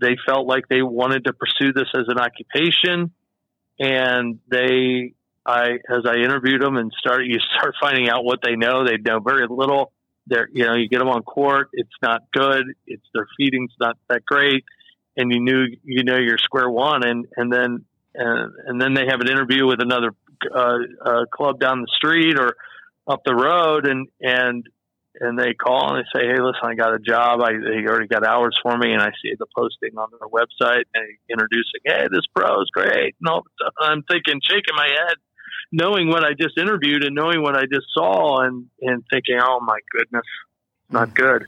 They 0.00 0.16
felt 0.26 0.46
like 0.46 0.68
they 0.68 0.82
wanted 0.82 1.24
to 1.24 1.32
pursue 1.32 1.72
this 1.72 1.88
as 1.94 2.04
an 2.08 2.18
occupation, 2.18 3.12
and 3.78 4.38
they 4.50 5.14
I 5.44 5.78
as 5.88 6.04
I 6.06 6.16
interviewed 6.16 6.62
them 6.62 6.76
and 6.76 6.92
started, 6.98 7.26
you 7.26 7.38
start 7.56 7.74
finding 7.80 8.08
out 8.08 8.24
what 8.24 8.40
they 8.42 8.56
know. 8.56 8.84
They 8.84 8.98
know 8.98 9.20
very 9.20 9.46
little. 9.48 9.92
They're 10.26 10.48
you 10.52 10.66
know 10.66 10.74
you 10.74 10.88
get 10.88 10.98
them 10.98 11.08
on 11.08 11.22
court, 11.22 11.70
it's 11.72 11.88
not 12.02 12.22
good. 12.32 12.64
It's 12.86 13.06
their 13.14 13.26
feeding's 13.36 13.72
not 13.80 13.96
that 14.08 14.24
great, 14.26 14.64
and 15.16 15.32
you 15.32 15.40
knew 15.40 15.66
you 15.84 16.04
know 16.04 16.16
you're 16.16 16.38
square 16.38 16.68
one, 16.68 17.06
and 17.06 17.26
and 17.36 17.52
then 17.52 17.84
and, 18.14 18.52
and 18.66 18.80
then 18.80 18.94
they 18.94 19.06
have 19.08 19.20
an 19.20 19.28
interview 19.28 19.66
with 19.66 19.80
another 19.80 20.14
uh, 20.54 20.78
a 21.04 21.26
club 21.26 21.58
down 21.58 21.80
the 21.80 21.88
street 21.96 22.38
or 22.38 22.56
up 23.06 23.22
the 23.24 23.34
road, 23.34 23.86
and 23.86 24.08
and 24.20 24.68
and 25.20 25.38
they 25.38 25.54
call 25.54 25.94
and 25.94 26.04
they 26.04 26.18
say, 26.18 26.26
"Hey, 26.26 26.40
listen, 26.40 26.62
I 26.62 26.74
got 26.74 26.94
a 26.94 26.98
job. 26.98 27.40
I 27.42 27.52
they 27.52 27.86
already 27.86 28.08
got 28.08 28.26
hours 28.26 28.58
for 28.62 28.76
me, 28.76 28.92
and 28.92 29.02
I 29.02 29.10
see 29.22 29.34
the 29.38 29.46
posting 29.56 29.96
on 29.96 30.08
their 30.10 30.28
website 30.28 30.84
and 30.94 31.04
introducing, 31.30 31.80
hey, 31.84 32.06
this 32.10 32.26
pro 32.34 32.60
is 32.62 32.70
great." 32.72 33.16
And 33.20 33.28
all 33.28 33.44
I'm 33.80 34.02
thinking, 34.04 34.40
shaking 34.42 34.76
my 34.76 34.86
head, 34.86 35.16
knowing 35.72 36.08
what 36.08 36.24
I 36.24 36.34
just 36.34 36.58
interviewed 36.58 37.04
and 37.04 37.14
knowing 37.14 37.42
what 37.42 37.56
I 37.56 37.62
just 37.62 37.86
saw, 37.92 38.42
and 38.42 38.66
and 38.82 39.04
thinking, 39.10 39.38
"Oh 39.42 39.60
my 39.60 39.78
goodness, 39.92 40.26
not 40.90 41.14
good." 41.14 41.46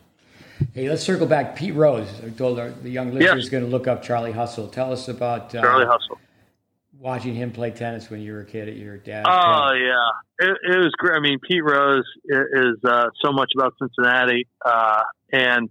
Hey, 0.75 0.91
let's 0.91 1.03
circle 1.03 1.27
back. 1.27 1.57
Pete 1.57 1.75
Rose. 1.75 2.09
I 2.23 2.29
told 2.29 2.59
our, 2.59 2.71
the 2.71 2.91
young 2.91 3.15
listeners 3.15 3.45
yes. 3.45 3.49
going 3.49 3.65
to 3.65 3.71
look 3.71 3.89
up 3.89 4.03
Charlie 4.03 4.33
Hustle. 4.33 4.69
Tell 4.69 4.93
us 4.93 5.09
about 5.09 5.55
uh, 5.55 5.63
Charlie 5.63 5.87
Hustle 5.87 6.19
watching 7.01 7.35
him 7.35 7.51
play 7.51 7.71
tennis 7.71 8.11
when 8.11 8.21
you 8.21 8.33
were 8.33 8.41
a 8.41 8.47
kid 8.47 8.69
at 8.69 8.77
your 8.77 8.99
dad's. 8.99 9.27
Oh 9.29 9.73
yeah, 9.73 10.47
it, 10.47 10.57
it, 10.75 10.77
was 10.77 10.93
great. 10.97 11.17
I 11.17 11.21
mean, 11.21 11.39
Pete 11.41 11.65
Rose 11.65 12.05
is 12.25 12.77
uh, 12.87 13.07
so 13.25 13.33
much 13.33 13.51
about 13.57 13.75
Cincinnati, 13.81 14.47
uh, 14.65 15.03
and 15.33 15.71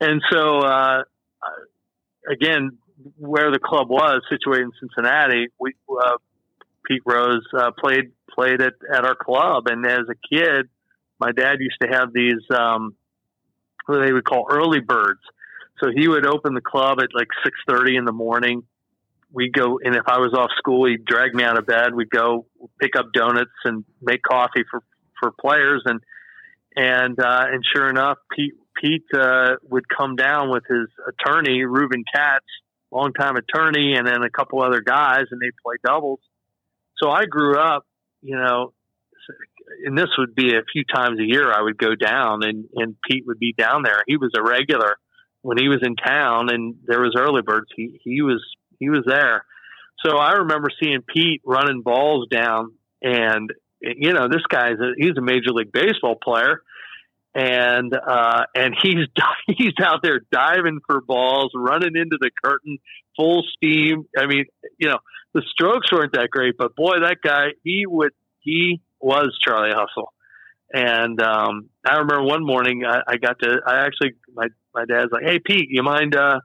and 0.00 0.20
so 0.30 0.58
uh, 0.58 1.02
again, 2.30 2.78
where 3.16 3.50
the 3.50 3.58
club 3.58 3.88
was 3.88 4.22
situated 4.28 4.64
in 4.64 4.72
Cincinnati, 4.80 5.48
we 5.58 5.74
uh, 5.90 6.16
Pete 6.86 7.02
Rose 7.06 7.46
uh, 7.58 7.70
played 7.82 8.12
played 8.32 8.60
at 8.60 8.74
at 8.94 9.04
our 9.04 9.16
club, 9.16 9.66
and 9.66 9.84
as 9.86 10.06
a 10.10 10.34
kid, 10.34 10.68
my 11.18 11.32
dad 11.32 11.56
used 11.60 11.78
to 11.82 11.88
have 11.88 12.12
these 12.12 12.42
um, 12.54 12.94
what 13.86 14.04
they 14.04 14.12
would 14.12 14.24
call 14.24 14.46
early 14.50 14.80
birds. 14.80 15.20
So 15.82 15.90
he 15.92 16.06
would 16.06 16.26
open 16.26 16.54
the 16.54 16.60
club 16.60 16.98
at 17.00 17.08
like 17.14 17.28
six 17.42 17.56
thirty 17.66 17.96
in 17.96 18.04
the 18.04 18.12
morning 18.12 18.62
we 19.32 19.50
go, 19.50 19.78
and 19.82 19.96
if 19.96 20.04
I 20.06 20.18
was 20.18 20.34
off 20.34 20.50
school, 20.58 20.86
he'd 20.86 21.04
drag 21.04 21.34
me 21.34 21.42
out 21.42 21.58
of 21.58 21.66
bed. 21.66 21.94
We'd 21.94 22.10
go 22.10 22.46
pick 22.80 22.96
up 22.96 23.06
donuts 23.14 23.50
and 23.64 23.84
make 24.00 24.22
coffee 24.22 24.64
for, 24.70 24.82
for 25.20 25.32
players. 25.40 25.82
And, 25.86 26.00
and, 26.76 27.18
uh, 27.18 27.44
and 27.50 27.64
sure 27.74 27.88
enough, 27.88 28.18
Pete, 28.36 28.54
Pete, 28.80 29.06
uh, 29.14 29.54
would 29.70 29.84
come 29.88 30.16
down 30.16 30.50
with 30.50 30.64
his 30.68 30.88
attorney, 31.08 31.60
Reuven 31.60 32.02
Katz, 32.14 32.44
longtime 32.90 33.36
attorney, 33.36 33.94
and 33.96 34.06
then 34.06 34.22
a 34.22 34.30
couple 34.30 34.62
other 34.62 34.82
guys, 34.82 35.24
and 35.30 35.40
they'd 35.40 35.56
play 35.64 35.76
doubles. 35.84 36.20
So 37.02 37.10
I 37.10 37.24
grew 37.24 37.58
up, 37.58 37.84
you 38.20 38.36
know, 38.36 38.72
and 39.84 39.96
this 39.96 40.08
would 40.18 40.34
be 40.34 40.54
a 40.54 40.62
few 40.72 40.84
times 40.84 41.18
a 41.18 41.24
year 41.24 41.52
I 41.52 41.62
would 41.62 41.78
go 41.78 41.94
down 41.94 42.42
and, 42.42 42.66
and 42.74 42.96
Pete 43.08 43.24
would 43.26 43.38
be 43.38 43.54
down 43.56 43.82
there. 43.82 44.02
He 44.06 44.16
was 44.16 44.32
a 44.36 44.42
regular 44.42 44.96
when 45.42 45.58
he 45.58 45.68
was 45.68 45.80
in 45.82 45.96
town 45.96 46.52
and 46.52 46.74
there 46.84 47.00
was 47.00 47.14
early 47.16 47.42
birds. 47.42 47.66
He, 47.74 48.00
he 48.02 48.22
was 48.22 48.42
he 48.82 48.90
was 48.90 49.04
there. 49.06 49.44
So 50.04 50.16
I 50.16 50.32
remember 50.32 50.68
seeing 50.82 51.02
Pete 51.02 51.42
running 51.44 51.82
balls 51.82 52.26
down, 52.30 52.72
and 53.02 53.50
you 53.80 54.12
know 54.12 54.28
this 54.28 54.42
guy's 54.48 54.78
a, 54.80 54.92
he's 54.96 55.16
a 55.16 55.22
major 55.22 55.50
league 55.52 55.72
baseball 55.72 56.16
player, 56.22 56.62
and 57.34 57.94
uh, 57.94 58.44
and 58.54 58.74
he's 58.80 59.06
he's 59.46 59.74
out 59.82 60.00
there 60.02 60.20
diving 60.32 60.80
for 60.86 61.00
balls, 61.00 61.52
running 61.54 61.96
into 61.96 62.18
the 62.20 62.30
curtain 62.42 62.78
full 63.16 63.44
steam. 63.56 64.04
I 64.16 64.26
mean, 64.26 64.46
you 64.78 64.88
know 64.88 64.98
the 65.34 65.42
strokes 65.50 65.92
weren't 65.92 66.12
that 66.14 66.30
great, 66.30 66.56
but 66.58 66.74
boy, 66.74 67.00
that 67.00 67.18
guy 67.22 67.48
he 67.62 67.84
would 67.86 68.12
he 68.40 68.80
was 69.00 69.36
Charlie 69.42 69.72
Hustle. 69.74 70.12
And 70.74 71.20
um, 71.20 71.68
I 71.86 71.96
remember 71.96 72.22
one 72.22 72.46
morning 72.46 72.84
I, 72.86 73.02
I 73.06 73.16
got 73.18 73.38
to 73.40 73.60
I 73.66 73.84
actually 73.84 74.12
my 74.34 74.48
my 74.74 74.84
dad's 74.84 75.12
like, 75.12 75.24
hey 75.24 75.38
Pete, 75.38 75.68
you 75.70 75.82
mind 75.82 76.16
uh, 76.16 76.40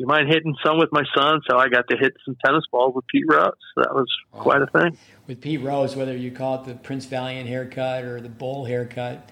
you 0.00 0.06
mind 0.06 0.28
hitting 0.28 0.56
some 0.64 0.78
with 0.78 0.88
my 0.92 1.04
son? 1.14 1.42
So 1.48 1.58
I 1.58 1.68
got 1.68 1.86
to 1.88 1.96
hit 1.96 2.14
some 2.24 2.34
tennis 2.42 2.64
balls 2.72 2.94
with 2.94 3.06
Pete 3.08 3.26
Rose. 3.30 3.52
That 3.76 3.94
was 3.94 4.10
oh. 4.32 4.38
quite 4.38 4.62
a 4.62 4.66
thing. 4.66 4.96
With 5.26 5.42
Pete 5.42 5.60
Rose, 5.60 5.94
whether 5.94 6.16
you 6.16 6.30
call 6.30 6.62
it 6.62 6.64
the 6.64 6.74
Prince 6.74 7.04
Valiant 7.04 7.46
haircut 7.46 8.04
or 8.04 8.18
the 8.18 8.30
bull 8.30 8.64
haircut, 8.64 9.30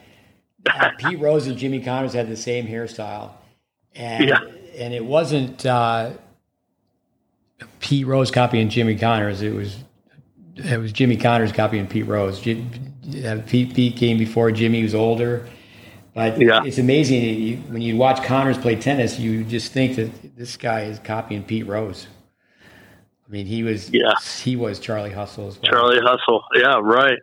uh, 0.71 0.91
Pete 0.99 1.19
Rose 1.19 1.47
and 1.47 1.57
Jimmy 1.57 1.81
Connors 1.81 2.13
had 2.13 2.29
the 2.29 2.37
same 2.37 2.67
hairstyle, 2.67 3.33
and 3.95 4.29
yeah. 4.29 4.41
and 4.77 4.93
it 4.93 5.07
wasn't 5.07 5.65
uh, 5.65 6.11
Pete 7.81 8.07
Rose 8.07 8.31
copying 8.31 8.69
Jimmy 8.69 8.97
Connors. 8.97 9.41
It 9.41 9.55
was 9.55 9.79
it 10.57 10.79
was 10.79 10.93
Jimmy 10.93 11.17
Connors 11.17 11.51
copying 11.51 11.87
Pete 11.87 12.07
Rose. 12.07 12.47
Uh, 12.47 13.43
Pete, 13.47 13.75
Pete 13.75 13.97
came 13.97 14.19
before 14.19 14.51
Jimmy 14.51 14.83
was 14.83 14.95
older 14.95 15.49
but 16.19 16.41
yeah. 16.41 16.65
it's 16.65 16.79
amazing 16.79 17.23
you, 17.23 17.57
when 17.69 17.81
you 17.81 17.97
watch 17.97 18.25
Connors 18.25 18.59
play 18.59 18.75
tennis, 18.75 19.21
you 19.21 19.45
just 19.45 19.71
think 19.73 19.95
that 19.95 20.37
this 20.37 20.57
guy 20.57 20.81
is 20.81 20.99
copying 20.99 21.45
Pete 21.45 21.65
Rose. 21.65 22.09
I 23.25 23.31
mean, 23.31 23.47
he 23.47 23.63
was 23.63 23.89
yeah. 23.93 24.15
he 24.43 24.57
was 24.57 24.81
Charlie 24.81 25.13
Hustle 25.13 25.47
as 25.47 25.63
well. 25.63 25.71
Charlie 25.71 26.01
Hustle, 26.01 26.43
yeah, 26.57 26.81
right. 26.83 27.21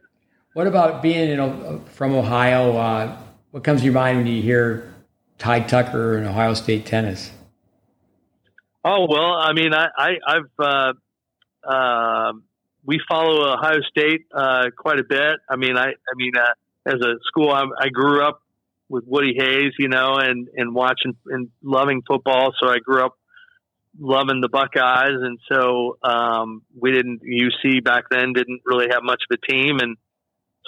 What 0.53 0.65
about 0.65 1.01
being 1.01 1.27
you 1.27 1.35
know 1.35 1.83
from 1.87 2.15
Ohio? 2.15 2.77
Uh, 2.77 3.17
what 3.51 3.65
comes 3.65 3.81
to 3.81 3.83
your 3.83 3.93
mind 3.93 4.19
when 4.19 4.27
you 4.27 4.41
hear 4.41 4.93
Ty 5.39 5.61
Tucker 5.61 6.15
and 6.15 6.25
Ohio 6.25 6.53
State 6.53 6.85
tennis? 6.85 7.31
Oh 8.85 9.07
well, 9.09 9.33
I 9.33 9.51
mean, 9.51 9.73
I, 9.73 9.89
I 9.97 10.35
have 10.35 10.43
uh, 10.57 10.93
uh, 11.69 12.31
we 12.85 13.01
follow 13.09 13.55
Ohio 13.55 13.81
State 13.89 14.21
uh, 14.33 14.67
quite 14.77 14.99
a 14.99 15.03
bit. 15.03 15.35
I 15.49 15.57
mean, 15.57 15.75
I 15.75 15.87
I 15.87 16.15
mean, 16.15 16.31
uh, 16.37 16.53
as 16.85 17.01
a 17.01 17.15
school, 17.25 17.51
I, 17.51 17.65
I 17.77 17.89
grew 17.89 18.25
up 18.25 18.41
with 18.89 19.03
Woody 19.07 19.35
Hayes, 19.37 19.73
you 19.79 19.89
know, 19.89 20.15
and 20.17 20.47
and 20.55 20.73
watching 20.73 21.15
and 21.27 21.49
loving 21.63 22.01
football. 22.07 22.51
So 22.59 22.69
I 22.69 22.77
grew 22.79 23.03
up 23.03 23.15
loving 23.99 24.41
the 24.41 24.49
Buckeyes, 24.49 25.17
and 25.21 25.39
so 25.51 25.97
um, 26.03 26.63
we 26.79 26.91
didn't 26.91 27.21
UC 27.21 27.83
back 27.83 28.05
then 28.09 28.33
didn't 28.33 28.61
really 28.65 28.87
have 28.91 29.03
much 29.03 29.21
of 29.29 29.37
a 29.41 29.51
team, 29.51 29.79
and 29.79 29.97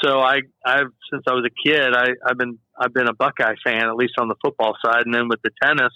so 0.04 0.20
I 0.20 0.42
I've 0.66 0.92
since 1.12 1.24
I 1.28 1.34
was 1.34 1.46
a 1.46 1.70
kid 1.70 1.94
I 1.94 2.10
I've 2.26 2.38
been 2.38 2.60
I've 2.80 2.94
been 2.94 3.08
a 3.08 3.14
Buckeye 3.14 3.56
fan 3.64 3.86
at 3.86 3.96
least 3.96 4.14
on 4.20 4.28
the 4.28 4.36
football 4.44 4.76
side, 4.84 5.06
and 5.06 5.14
then 5.14 5.28
with 5.28 5.42
the 5.44 5.52
tennis. 5.62 5.94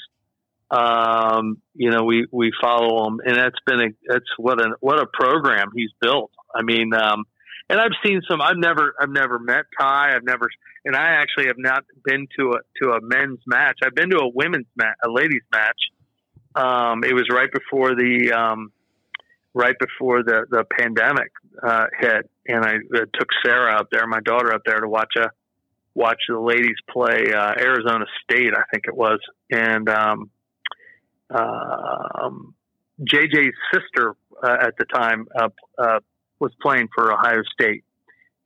Um, 0.73 1.57
you 1.75 1.91
know, 1.91 2.05
we, 2.05 2.27
we 2.31 2.53
follow 2.61 3.05
him 3.05 3.19
and 3.25 3.35
that's 3.35 3.59
been 3.65 3.81
a, 3.81 3.87
that's 4.07 4.29
what 4.37 4.57
a, 4.61 4.69
what 4.79 4.99
a 4.99 5.05
program 5.05 5.67
he's 5.75 5.89
built. 5.99 6.31
I 6.55 6.63
mean, 6.63 6.93
um, 6.93 7.25
and 7.71 7.79
I've 7.79 7.93
seen 8.05 8.21
some. 8.29 8.41
I've 8.41 8.57
never, 8.57 8.93
I've 8.99 9.09
never 9.09 9.39
met 9.39 9.63
Ty. 9.79 10.13
I've 10.13 10.25
never, 10.25 10.49
and 10.83 10.93
I 10.93 11.21
actually 11.21 11.47
have 11.47 11.57
not 11.57 11.85
been 12.03 12.27
to 12.37 12.51
a 12.51 12.83
to 12.83 12.91
a 12.91 12.99
men's 13.01 13.39
match. 13.47 13.79
I've 13.83 13.95
been 13.95 14.09
to 14.09 14.17
a 14.17 14.29
women's 14.29 14.67
match, 14.75 14.95
a 15.05 15.09
ladies 15.09 15.43
match. 15.53 15.79
Um, 16.53 17.05
it 17.05 17.13
was 17.13 17.29
right 17.31 17.49
before 17.49 17.95
the, 17.95 18.33
um, 18.33 18.73
right 19.53 19.75
before 19.79 20.21
the 20.21 20.45
the 20.51 20.65
pandemic 20.77 21.31
uh, 21.63 21.85
hit, 21.97 22.29
and 22.45 22.65
I 22.65 22.75
uh, 22.75 23.05
took 23.13 23.29
Sarah 23.43 23.79
up 23.79 23.87
there, 23.89 24.05
my 24.05 24.19
daughter 24.19 24.53
up 24.53 24.63
there, 24.65 24.81
to 24.81 24.89
watch 24.89 25.13
a 25.17 25.29
watch 25.93 26.19
the 26.27 26.39
ladies 26.39 26.75
play 26.89 27.33
uh, 27.33 27.53
Arizona 27.57 28.05
State, 28.23 28.53
I 28.53 28.63
think 28.73 28.85
it 28.87 28.95
was, 28.95 29.19
and 29.49 29.87
um, 29.89 30.29
um, 31.29 32.53
JJ's 33.01 33.55
sister 33.73 34.15
uh, 34.43 34.57
at 34.61 34.73
the 34.77 34.85
time 34.85 35.27
uh, 35.39 35.49
uh, 35.77 35.99
was 36.41 36.51
playing 36.61 36.89
for 36.93 37.13
Ohio 37.13 37.43
State 37.53 37.83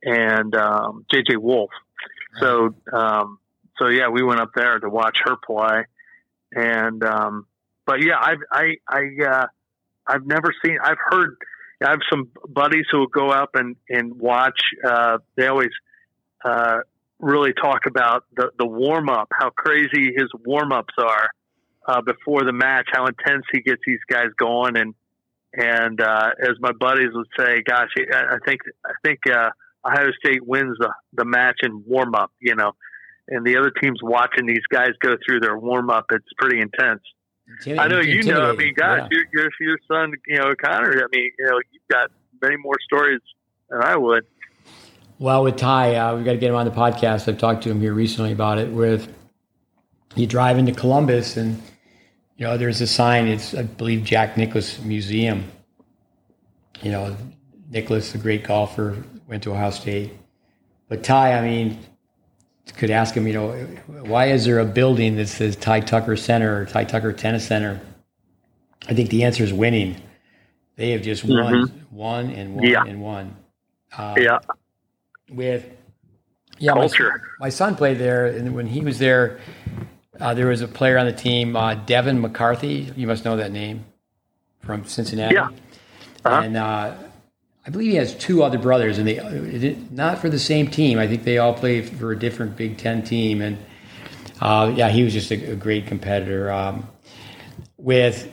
and 0.02 0.54
um, 0.54 1.04
JJ 1.12 1.38
Wolf. 1.38 1.70
So, 2.40 2.74
um, 2.92 3.38
so 3.80 3.88
yeah, 3.88 4.10
we 4.10 4.22
went 4.22 4.40
up 4.40 4.50
there 4.54 4.78
to 4.78 4.88
watch 4.88 5.18
her 5.24 5.36
play, 5.36 5.84
and 6.52 7.02
um, 7.02 7.46
but 7.86 8.02
yeah, 8.04 8.18
I've 8.20 8.38
I 8.52 8.74
I 8.86 9.00
uh, 9.26 9.46
I've 10.06 10.26
never 10.26 10.54
seen. 10.64 10.78
I've 10.82 10.98
heard. 11.10 11.36
I 11.84 11.90
have 11.90 12.00
some 12.10 12.30
buddies 12.48 12.86
who 12.90 13.00
will 13.00 13.06
go 13.06 13.30
up 13.30 13.50
and 13.54 13.76
and 13.88 14.18
watch. 14.18 14.60
Uh, 14.86 15.18
they 15.36 15.46
always 15.46 15.70
uh, 16.44 16.78
really 17.18 17.52
talk 17.52 17.86
about 17.86 18.24
the 18.36 18.50
the 18.58 18.66
warm 18.66 19.08
up, 19.08 19.28
how 19.32 19.50
crazy 19.50 20.12
his 20.14 20.28
warm 20.44 20.72
ups 20.72 20.94
are 20.98 21.28
uh, 21.88 22.02
before 22.02 22.44
the 22.44 22.52
match, 22.52 22.88
how 22.92 23.06
intense 23.06 23.44
he 23.52 23.60
gets 23.60 23.80
these 23.86 24.00
guys 24.08 24.28
going, 24.38 24.76
and 24.76 24.94
and 25.52 26.00
uh, 26.00 26.30
as 26.42 26.56
my 26.60 26.72
buddies 26.72 27.10
would 27.12 27.28
say, 27.38 27.62
"Gosh, 27.62 27.88
I 28.12 28.38
think 28.44 28.60
I 28.84 28.92
think 29.04 29.20
uh, 29.30 29.50
Ohio 29.84 30.10
State 30.24 30.46
wins 30.46 30.76
the 30.78 30.92
the 31.12 31.24
match 31.24 31.58
in 31.62 31.84
warm 31.86 32.14
up." 32.14 32.32
You 32.40 32.54
know, 32.54 32.72
and 33.28 33.46
the 33.46 33.56
other 33.56 33.70
team's 33.70 34.00
watching 34.02 34.46
these 34.46 34.66
guys 34.70 34.90
go 35.00 35.16
through 35.26 35.40
their 35.40 35.58
warm 35.58 35.90
up. 35.90 36.06
It's 36.10 36.24
pretty 36.38 36.60
intense. 36.60 37.02
I 37.66 37.86
know 37.86 38.00
you 38.00 38.22
know. 38.24 38.50
I 38.50 38.56
mean, 38.56 38.74
gosh, 38.76 39.08
yeah. 39.10 39.18
your, 39.32 39.48
your 39.60 39.78
son, 39.86 40.12
you 40.26 40.36
know, 40.36 40.52
Connor. 40.62 40.90
I 40.90 41.06
mean, 41.12 41.30
you 41.38 41.46
know, 41.46 41.60
you've 41.72 41.88
got 41.88 42.10
many 42.42 42.56
more 42.56 42.76
stories 42.84 43.20
than 43.70 43.82
I 43.82 43.96
would. 43.96 44.26
Well, 45.18 45.44
with 45.44 45.56
Ty, 45.56 45.94
uh, 45.94 46.16
we've 46.16 46.24
got 46.24 46.32
to 46.32 46.38
get 46.38 46.50
him 46.50 46.56
on 46.56 46.66
the 46.66 46.72
podcast. 46.72 47.28
I've 47.28 47.38
talked 47.38 47.62
to 47.62 47.70
him 47.70 47.80
here 47.80 47.94
recently 47.94 48.32
about 48.32 48.58
it. 48.58 48.70
With 48.70 49.12
you 50.16 50.26
drive 50.26 50.58
into 50.58 50.72
Columbus 50.72 51.36
and 51.36 51.62
you 52.36 52.46
know, 52.46 52.56
there's 52.56 52.80
a 52.80 52.86
sign. 52.86 53.26
It's 53.28 53.54
I 53.54 53.62
believe 53.62 54.04
Jack 54.04 54.36
Nicklaus 54.36 54.78
Museum. 54.80 55.50
You 56.82 56.92
know, 56.92 57.16
Nicklaus, 57.70 58.12
the 58.12 58.18
great 58.18 58.44
golfer, 58.44 59.02
went 59.26 59.42
to 59.44 59.52
Ohio 59.52 59.70
State. 59.70 60.12
But 60.88 61.02
Ty, 61.02 61.38
I 61.38 61.42
mean, 61.42 61.78
could 62.76 62.90
ask 62.90 63.14
him, 63.14 63.26
you 63.26 63.32
know, 63.32 63.52
why 64.02 64.26
is 64.26 64.44
there 64.44 64.58
a 64.58 64.64
building 64.64 65.16
that 65.16 65.28
says 65.28 65.56
Ty 65.56 65.80
Tucker 65.80 66.16
Center 66.16 66.60
or 66.60 66.66
Ty 66.66 66.84
Tucker 66.84 67.12
Tennis 67.12 67.46
Center? 67.46 67.80
I 68.88 68.94
think 68.94 69.10
the 69.10 69.24
answer 69.24 69.42
is 69.42 69.52
winning. 69.52 70.00
They 70.76 70.90
have 70.90 71.02
just 71.02 71.24
won, 71.24 71.54
mm-hmm. 71.54 71.96
won 71.96 72.30
and 72.30 72.54
won 72.54 72.64
yeah. 72.64 72.84
and 72.84 73.00
won. 73.00 73.36
Uh, 73.96 74.14
yeah. 74.18 74.38
With 75.30 75.64
yeah, 76.58 76.72
culture. 76.72 77.22
My, 77.40 77.46
my, 77.46 77.48
son 77.48 77.76
played 77.76 77.98
there, 77.98 78.26
and 78.26 78.54
when 78.54 78.66
he 78.66 78.80
was 78.80 78.98
there, 78.98 79.40
uh, 80.20 80.34
there 80.34 80.46
was 80.46 80.60
a 80.60 80.68
player 80.68 80.98
on 80.98 81.06
the 81.06 81.12
team, 81.12 81.56
uh, 81.56 81.74
Devin 81.74 82.20
McCarthy. 82.20 82.92
You 82.96 83.06
must 83.06 83.24
know 83.24 83.36
that 83.36 83.52
name 83.52 83.84
from 84.62 84.84
Cincinnati. 84.84 85.34
Yeah. 85.34 85.48
Uh-huh. 86.24 86.40
And 86.42 86.56
uh, 86.56 86.94
I 87.66 87.70
believe 87.70 87.90
he 87.92 87.96
has 87.96 88.14
two 88.14 88.42
other 88.42 88.58
brothers, 88.58 88.98
and 88.98 89.06
they 89.06 89.76
not 89.90 90.18
for 90.18 90.28
the 90.28 90.38
same 90.38 90.68
team. 90.68 90.98
I 90.98 91.06
think 91.06 91.24
they 91.24 91.38
all 91.38 91.54
play 91.54 91.82
for 91.82 92.12
a 92.12 92.18
different 92.18 92.56
Big 92.56 92.78
Ten 92.78 93.02
team. 93.02 93.42
And 93.42 93.58
uh, 94.40 94.72
yeah, 94.74 94.88
he 94.88 95.02
was 95.02 95.12
just 95.12 95.30
a, 95.30 95.52
a 95.52 95.56
great 95.56 95.86
competitor. 95.86 96.50
Um, 96.50 96.88
with 97.76 98.32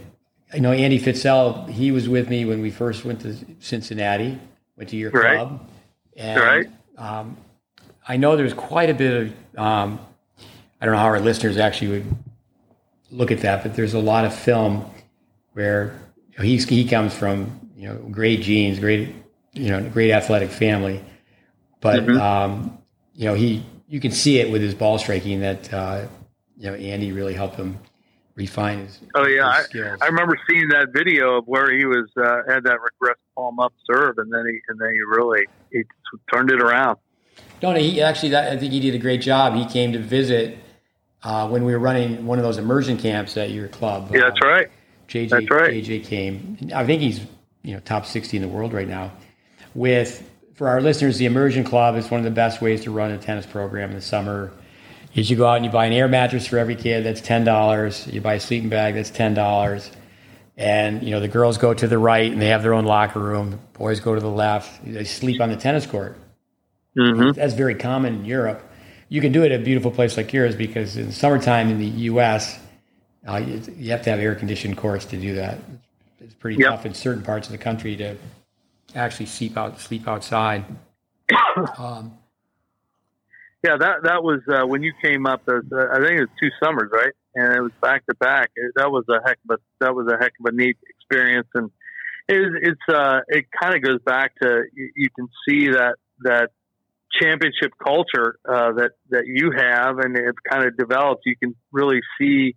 you 0.54 0.62
know 0.62 0.72
Andy 0.72 1.00
Fitzell, 1.00 1.70
he 1.70 1.92
was 1.92 2.08
with 2.08 2.30
me 2.30 2.46
when 2.46 2.62
we 2.62 2.72
first 2.72 3.06
went 3.06 3.22
to 3.22 3.36
Cincinnati, 3.60 4.40
went 4.78 4.90
to 4.90 4.98
your 4.98 5.12
right. 5.12 5.38
club, 5.38 5.70
and 6.16 6.40
right. 6.40 6.68
um, 6.98 7.38
I 8.08 8.18
know 8.18 8.36
there's 8.36 8.54
quite 8.54 8.90
a 8.90 8.94
bit 8.94 9.34
of 9.54 9.60
um, 9.60 10.00
I 10.84 10.86
don't 10.86 10.96
know 10.96 11.00
how 11.00 11.08
our 11.08 11.22
listeners 11.22 11.56
actually 11.56 11.92
would 11.92 12.16
look 13.10 13.32
at 13.32 13.40
that, 13.40 13.64
but 13.64 13.74
there's 13.74 13.94
a 13.94 14.00
lot 14.00 14.26
of 14.26 14.36
film 14.36 14.86
where 15.54 15.98
you 16.34 16.40
know, 16.40 16.44
he 16.44 16.58
he 16.58 16.86
comes 16.86 17.16
from 17.16 17.72
you 17.74 17.88
know 17.88 17.96
great 18.12 18.42
genes, 18.42 18.80
great 18.80 19.16
you 19.54 19.70
know 19.70 19.82
great 19.90 20.12
athletic 20.12 20.50
family, 20.50 21.02
but 21.80 22.04
mm-hmm. 22.04 22.20
um, 22.20 22.78
you 23.14 23.24
know 23.24 23.34
he 23.34 23.66
you 23.88 24.02
can 24.02 24.12
see 24.12 24.40
it 24.40 24.52
with 24.52 24.62
his 24.62 24.76
ball 24.76 25.00
striking 25.00 25.40
that 25.40 25.74
uh, 25.74 26.06
you 26.58 26.70
know 26.70 26.76
Andy 26.76 27.14
really 27.14 27.34
helped 27.34 27.56
him 27.56 27.80
refine 28.36 28.80
his. 28.80 29.00
Oh 29.16 29.26
yeah, 29.26 29.56
his 29.56 29.66
skills. 29.68 30.00
I, 30.02 30.08
I 30.08 30.10
remember 30.10 30.38
seeing 30.50 30.68
that 30.68 30.90
video 30.92 31.38
of 31.38 31.48
where 31.48 31.72
he 31.72 31.86
was 31.86 32.12
uh, 32.18 32.42
had 32.46 32.66
that 32.66 32.80
regress 32.82 33.16
palm 33.38 33.58
up 33.58 33.72
serve, 33.90 34.18
and 34.18 34.30
then 34.34 34.44
he 34.50 34.60
and 34.68 34.78
then 34.82 34.90
he 34.92 35.00
really 35.00 35.46
he 35.72 35.84
turned 36.34 36.52
it 36.52 36.62
around. 36.62 36.98
No, 37.62 37.72
no, 37.72 37.80
he 37.80 38.02
actually 38.02 38.32
that, 38.32 38.52
I 38.52 38.58
think 38.58 38.74
he 38.74 38.82
did 38.82 38.96
a 38.96 39.00
great 39.00 39.22
job. 39.22 39.54
He 39.54 39.66
came 39.66 39.94
to 39.94 40.00
visit 40.00 40.58
uh, 41.24 41.48
when 41.48 41.64
we 41.64 41.72
were 41.72 41.80
running 41.80 42.26
one 42.26 42.38
of 42.38 42.44
those 42.44 42.58
immersion 42.58 42.98
camps 42.98 43.38
at 43.38 43.52
your 43.52 43.68
club. 43.68 44.12
Yeah, 44.14 44.22
that's 44.30 44.40
uh, 44.44 44.48
right. 44.48 44.68
JJ, 45.08 45.30
that's 45.30 45.50
right. 45.50 45.74
JJ 45.74 46.06
came. 46.06 46.58
I 46.74 46.86
think 46.86 47.02
he's 47.02 47.22
you 47.64 47.74
know 47.74 47.80
top 47.80 48.06
sixty 48.06 48.38
in 48.38 48.44
the 48.44 48.50
world 48.50 48.74
right 48.74 48.88
now. 48.88 49.12
With 49.74 50.30
for 50.56 50.68
our 50.68 50.82
listeners, 50.82 51.18
the 51.18 51.26
immersion 51.26 51.64
club 51.64 51.96
is 51.96 52.10
one 52.12 52.20
of 52.20 52.26
the 52.26 52.32
best 52.32 52.62
ways 52.62 52.84
to 52.84 52.92
run 52.92 53.12
a 53.12 53.18
tennis 53.18 53.46
program 53.46 53.90
in 53.90 53.96
the 53.96 54.02
summer. 54.02 54.52
Is 55.16 55.30
you 55.30 55.38
go 55.38 55.46
out 55.46 55.58
and 55.58 55.66
you 55.66 55.72
buy 55.72 55.86
an 55.86 55.94
air 55.94 56.08
mattress 56.08 56.48
for 56.48 56.58
every 56.58 56.76
kid. 56.76 57.06
That's 57.06 57.22
ten 57.22 57.46
dollars. 57.46 58.08
You 58.08 58.20
buy 58.20 58.36
a 58.36 58.40
sleeping 58.40 58.70
bag. 58.70 58.96
That's 58.96 59.10
ten 59.10 59.34
dollars. 59.34 59.90
And 60.58 61.04
you 61.04 61.12
know 61.12 61.20
the 61.20 61.28
girls 61.28 61.58
go 61.58 61.74
to 61.74 61.88
the 61.88 61.98
right 61.98 62.32
and 62.32 62.42
they 62.42 62.48
have 62.48 62.64
their 62.64 62.74
own 62.74 62.86
locker 62.86 63.20
room. 63.20 63.52
The 63.52 63.58
boys 63.78 64.00
go 64.00 64.14
to 64.14 64.22
the 64.22 64.30
left. 64.30 64.84
They 64.86 65.04
sleep 65.04 65.40
on 65.42 65.50
the 65.50 65.56
tennis 65.56 65.86
court. 65.86 66.18
Mm-hmm. 66.98 67.32
That's 67.32 67.54
very 67.54 67.76
common 67.76 68.16
in 68.16 68.26
Europe 68.26 68.62
you 69.14 69.22
can 69.22 69.32
do 69.32 69.44
it 69.44 69.52
at 69.52 69.62
a 69.62 69.64
beautiful 69.64 69.92
place 69.92 70.18
like 70.18 70.34
yours 70.34 70.56
because 70.56 70.98
in 70.98 71.12
summertime 71.12 71.70
in 71.70 71.78
the 71.78 71.86
U.S., 71.86 72.60
uh, 73.28 73.36
you, 73.36 73.62
you, 73.78 73.92
have 73.92 74.02
to 74.02 74.10
have 74.10 74.20
air 74.20 74.34
conditioned 74.34 74.76
courts 74.76 75.06
to 75.06 75.18
do 75.18 75.36
that. 75.36 75.60
It's 76.20 76.34
pretty 76.34 76.60
yep. 76.60 76.72
tough 76.72 76.88
in 76.88 76.96
certain 76.96 77.22
parts 77.22 77.48
of 77.48 77.52
the 77.52 77.60
country 77.60 77.96
to 77.98 78.18
actually 78.96 79.28
sleep 79.28 79.56
out 79.56 79.80
sleep 79.80 80.08
outside. 80.08 80.66
Um, 81.78 82.18
yeah, 83.64 83.78
that 83.78 83.98
that 84.04 84.24
was 84.24 84.42
uh, 84.52 84.66
when 84.66 84.82
you 84.82 84.92
came 85.04 85.28
up. 85.28 85.44
uh, 85.48 85.60
I 85.70 85.98
think 85.98 86.20
it 86.20 86.22
was 86.22 86.30
two 86.42 86.50
summers, 86.62 86.90
right? 86.92 87.14
And 87.36 87.54
it 87.54 87.62
was 87.62 87.72
back 87.80 88.04
to 88.08 88.16
back. 88.16 88.50
That 88.76 88.92
was 88.92 89.06
a 89.08 89.20
heck 89.24 89.38
of 89.48 89.60
a 89.60 89.62
that 89.80 89.94
was 89.94 90.08
a 90.12 90.18
heck 90.18 90.34
of 90.40 90.52
a 90.52 90.52
neat 90.52 90.78
experience, 90.90 91.48
and 91.54 91.70
it, 92.28 92.52
it's 92.64 92.82
uh, 92.90 93.20
it 93.28 93.46
kind 93.62 93.76
of 93.76 93.84
goes 93.84 94.00
back 94.04 94.34
to 94.42 94.64
you, 94.74 94.90
you 94.96 95.10
can 95.16 95.30
see 95.48 95.70
that 95.70 95.98
that 96.22 96.50
championship 97.22 97.74
culture 97.84 98.38
uh, 98.48 98.74
that 98.74 98.92
that 99.10 99.24
you 99.26 99.52
have 99.56 100.00
and 100.00 100.16
have 100.16 100.36
kind 100.50 100.66
of 100.66 100.78
developed, 100.78 101.24
you 101.26 101.36
can 101.36 101.56
really 101.72 102.02
see. 102.20 102.56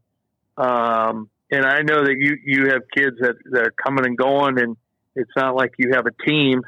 Um, 0.57 1.29
and 1.51 1.65
I 1.65 1.83
know 1.83 2.05
that 2.05 2.17
you 2.19 2.37
you 2.45 2.71
have 2.71 2.83
kids 2.95 3.17
that 3.21 3.37
that 3.51 3.63
are 3.63 3.75
coming 3.85 4.07
and 4.07 4.17
going, 4.17 4.61
and 4.61 4.77
it's 5.15 5.31
not 5.37 5.55
like 5.55 5.73
you 5.79 5.93
have 5.95 6.07
a 6.07 6.29
team. 6.29 6.63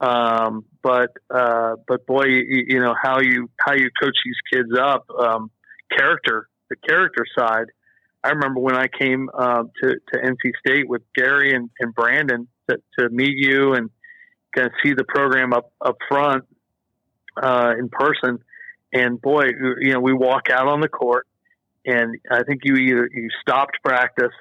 Um, 0.00 0.64
but 0.82 1.12
uh, 1.30 1.76
but 1.86 2.06
boy, 2.06 2.24
you, 2.24 2.64
you, 2.66 2.80
know 2.80 2.94
how 3.00 3.20
you 3.20 3.48
how 3.58 3.74
you 3.74 3.88
coach 4.00 4.16
these 4.24 4.36
kids 4.52 4.70
up, 4.78 5.06
um, 5.10 5.50
character, 5.96 6.48
the 6.68 6.76
character 6.76 7.24
side. 7.38 7.66
I 8.22 8.30
remember 8.30 8.60
when 8.60 8.76
I 8.76 8.88
came 8.88 9.30
uh, 9.32 9.64
to 9.82 9.88
to 10.12 10.18
NC 10.18 10.52
State 10.66 10.88
with 10.88 11.02
Gary 11.14 11.54
and, 11.54 11.70
and 11.78 11.94
Brandon 11.94 12.48
to, 12.68 12.78
to 12.98 13.08
meet 13.08 13.36
you 13.36 13.74
and 13.74 13.90
kind 14.54 14.66
of 14.66 14.72
see 14.82 14.92
the 14.94 15.04
program 15.04 15.52
up 15.52 15.72
up 15.80 15.96
front 16.08 16.44
uh, 17.40 17.74
in 17.78 17.88
person. 17.88 18.38
And 18.92 19.20
boy, 19.20 19.44
you 19.80 19.92
know, 19.92 20.00
we 20.00 20.12
walk 20.12 20.50
out 20.50 20.68
on 20.68 20.80
the 20.80 20.88
court, 20.88 21.26
and 21.84 22.16
I 22.30 22.44
think 22.44 22.60
you 22.64 22.76
either 22.76 23.08
you 23.12 23.28
stopped 23.40 23.78
practice 23.82 24.32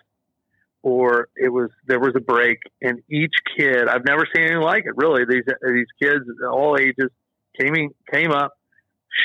or 0.84 1.30
it 1.36 1.50
was 1.50 1.70
there 1.88 2.00
was 2.00 2.14
a 2.16 2.20
break, 2.20 2.60
and 2.82 3.02
each 3.10 3.34
kid 3.58 3.88
I've 3.88 4.06
never 4.06 4.28
seen 4.36 4.46
anything 4.46 4.62
like 4.62 4.86
it. 4.86 4.96
Really, 4.96 5.24
these 5.28 5.44
these 5.66 5.88
kids, 6.02 6.26
all 6.52 6.78
ages, 6.80 7.10
came 7.60 7.74
in, 7.76 7.90
came 8.12 8.32
up, 8.32 8.54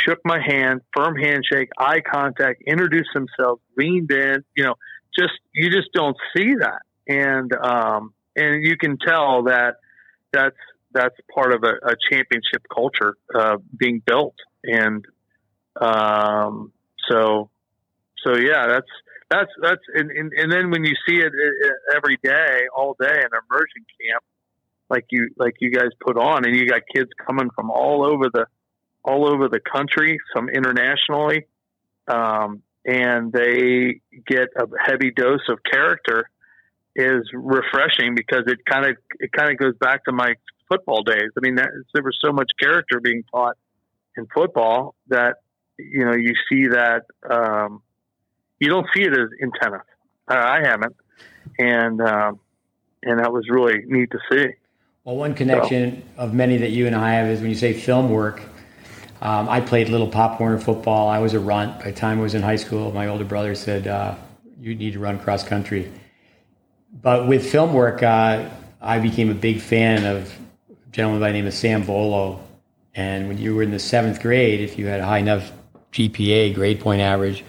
shook 0.06 0.20
my 0.24 0.40
hand, 0.40 0.80
firm 0.96 1.16
handshake, 1.16 1.68
eye 1.76 2.00
contact, 2.00 2.62
introduced 2.66 3.10
themselves, 3.12 3.60
leaned 3.76 4.10
in. 4.12 4.44
You 4.56 4.64
know, 4.64 4.74
just 5.18 5.34
you 5.52 5.68
just 5.70 5.92
don't 5.92 6.16
see 6.34 6.54
that, 6.54 6.82
and 7.06 7.52
um, 7.52 8.14
and 8.36 8.64
you 8.64 8.76
can 8.76 8.96
tell 8.96 9.42
that 9.44 9.76
that's 10.32 10.56
that's 10.92 11.14
part 11.34 11.52
of 11.52 11.64
a, 11.64 11.74
a 11.86 11.94
championship 12.10 12.62
culture 12.74 13.14
uh, 13.34 13.56
being 13.76 14.02
built, 14.04 14.36
and 14.64 15.04
um, 15.80 16.72
so 17.10 17.50
so 18.24 18.36
yeah, 18.36 18.66
that's 18.68 18.90
that's 19.30 19.50
that's 19.60 19.82
and, 19.94 20.10
and, 20.10 20.32
and 20.32 20.52
then 20.52 20.70
when 20.70 20.84
you 20.84 20.94
see 21.06 21.16
it 21.16 21.32
every 21.94 22.18
day, 22.22 22.66
all 22.76 22.96
day 23.00 23.06
in 23.06 23.28
immersion 23.28 23.84
camp, 24.00 24.22
like 24.90 25.06
you 25.10 25.30
like 25.36 25.54
you 25.60 25.70
guys 25.70 25.88
put 26.00 26.16
on, 26.16 26.44
and 26.44 26.56
you 26.56 26.66
got 26.66 26.82
kids 26.94 27.10
coming 27.26 27.50
from 27.54 27.70
all 27.70 28.06
over 28.06 28.28
the 28.32 28.46
all 29.04 29.28
over 29.28 29.48
the 29.48 29.60
country, 29.60 30.18
some 30.34 30.48
internationally, 30.48 31.46
um, 32.08 32.62
and 32.84 33.32
they 33.32 34.00
get 34.26 34.48
a 34.56 34.66
heavy 34.84 35.10
dose 35.10 35.46
of 35.48 35.58
character 35.70 36.28
is 36.96 37.22
refreshing 37.32 38.14
because 38.14 38.42
it 38.46 38.58
kind 38.68 38.84
of 38.84 38.96
it 39.20 39.30
kind 39.32 39.52
of 39.52 39.58
goes 39.58 39.76
back 39.78 40.04
to 40.04 40.12
my 40.12 40.34
football 40.68 41.02
days. 41.02 41.30
I 41.36 41.40
mean, 41.40 41.56
that, 41.56 41.68
there 41.94 42.02
was 42.02 42.18
so 42.20 42.32
much 42.32 42.50
character 42.60 43.00
being 43.00 43.24
taught 43.32 43.56
in 44.16 44.26
football 44.34 44.94
that 45.08 45.36
you 45.78 46.04
know 46.04 46.14
you 46.14 46.34
see 46.50 46.68
that 46.68 47.04
um, 47.30 47.82
you 48.60 48.68
don't 48.68 48.86
see 48.94 49.02
it 49.02 49.12
as 49.12 49.28
in 49.40 49.52
tennis. 49.60 49.82
I 50.26 50.60
haven't, 50.62 50.96
and 51.58 52.00
um, 52.02 52.40
and 53.02 53.20
that 53.20 53.32
was 53.32 53.48
really 53.48 53.82
neat 53.86 54.10
to 54.10 54.18
see. 54.30 54.46
Well, 55.04 55.16
one 55.16 55.34
connection 55.34 56.02
so. 56.16 56.22
of 56.22 56.34
many 56.34 56.58
that 56.58 56.70
you 56.70 56.86
and 56.86 56.94
I 56.94 57.14
have 57.14 57.28
is 57.28 57.40
when 57.40 57.48
you 57.48 57.56
say 57.56 57.72
film 57.72 58.10
work. 58.10 58.42
Um, 59.20 59.48
I 59.48 59.60
played 59.60 59.88
little 59.88 60.06
popcorn 60.06 60.60
football. 60.60 61.08
I 61.08 61.18
was 61.18 61.34
a 61.34 61.40
runt. 61.40 61.78
By 61.80 61.86
the 61.86 61.92
time 61.92 62.18
I 62.18 62.22
was 62.22 62.34
in 62.34 62.42
high 62.42 62.56
school, 62.56 62.92
my 62.92 63.08
older 63.08 63.24
brother 63.24 63.54
said, 63.54 63.86
uh, 63.86 64.14
"You 64.60 64.74
need 64.74 64.92
to 64.92 64.98
run 64.98 65.18
cross 65.18 65.42
country." 65.42 65.90
But 67.02 67.26
with 67.26 67.50
film 67.50 67.74
work, 67.74 68.02
uh, 68.02 68.48
I 68.80 68.98
became 68.98 69.30
a 69.30 69.34
big 69.34 69.60
fan 69.60 70.04
of 70.04 70.32
gentleman 70.90 71.20
by 71.20 71.28
the 71.28 71.34
name 71.34 71.46
of 71.46 71.54
Sam 71.54 71.82
Volo. 71.82 72.44
And 72.94 73.28
when 73.28 73.38
you 73.38 73.54
were 73.54 73.62
in 73.62 73.70
the 73.70 73.78
seventh 73.78 74.20
grade, 74.20 74.60
if 74.60 74.78
you 74.78 74.86
had 74.86 75.00
a 75.00 75.04
high 75.04 75.18
enough 75.18 75.52
GPA, 75.92 76.54
grade 76.54 76.80
point 76.80 77.00
average, 77.00 77.44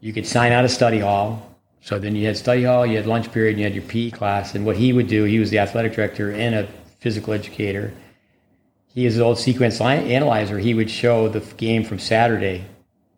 you 0.00 0.12
could 0.12 0.26
sign 0.26 0.52
out 0.52 0.64
of 0.64 0.70
study 0.70 0.98
hall. 0.98 1.48
So 1.80 1.98
then 1.98 2.14
you 2.14 2.26
had 2.26 2.36
study 2.36 2.64
hall, 2.64 2.86
you 2.86 2.96
had 2.96 3.06
lunch 3.06 3.30
period, 3.32 3.52
and 3.52 3.58
you 3.58 3.64
had 3.64 3.74
your 3.74 3.84
PE 3.84 4.10
class. 4.10 4.54
And 4.54 4.64
what 4.64 4.76
he 4.76 4.92
would 4.92 5.08
do, 5.08 5.24
he 5.24 5.38
was 5.38 5.50
the 5.50 5.58
athletic 5.58 5.94
director 5.94 6.30
and 6.32 6.54
a 6.54 6.68
physical 7.00 7.32
educator. 7.32 7.92
He 8.86 9.06
is 9.06 9.16
an 9.16 9.22
old 9.22 9.38
sequence 9.38 9.80
analyzer. 9.80 10.58
He 10.58 10.74
would 10.74 10.90
show 10.90 11.28
the 11.28 11.40
game 11.56 11.84
from 11.84 11.98
Saturday 11.98 12.64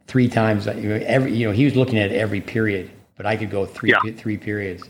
three 0.06 0.28
times. 0.28 0.66
Every 0.66 1.35
you 1.35 1.47
know 1.47 1.52
he 1.52 1.64
was 1.64 1.74
looking 1.74 1.98
at 1.98 2.12
every 2.12 2.40
period, 2.40 2.90
but 3.16 3.26
I 3.26 3.36
could 3.36 3.51
go 3.51 3.66
three 3.66 3.90
yeah. 3.90 4.12
three 4.12 4.36
periods. 4.36 4.89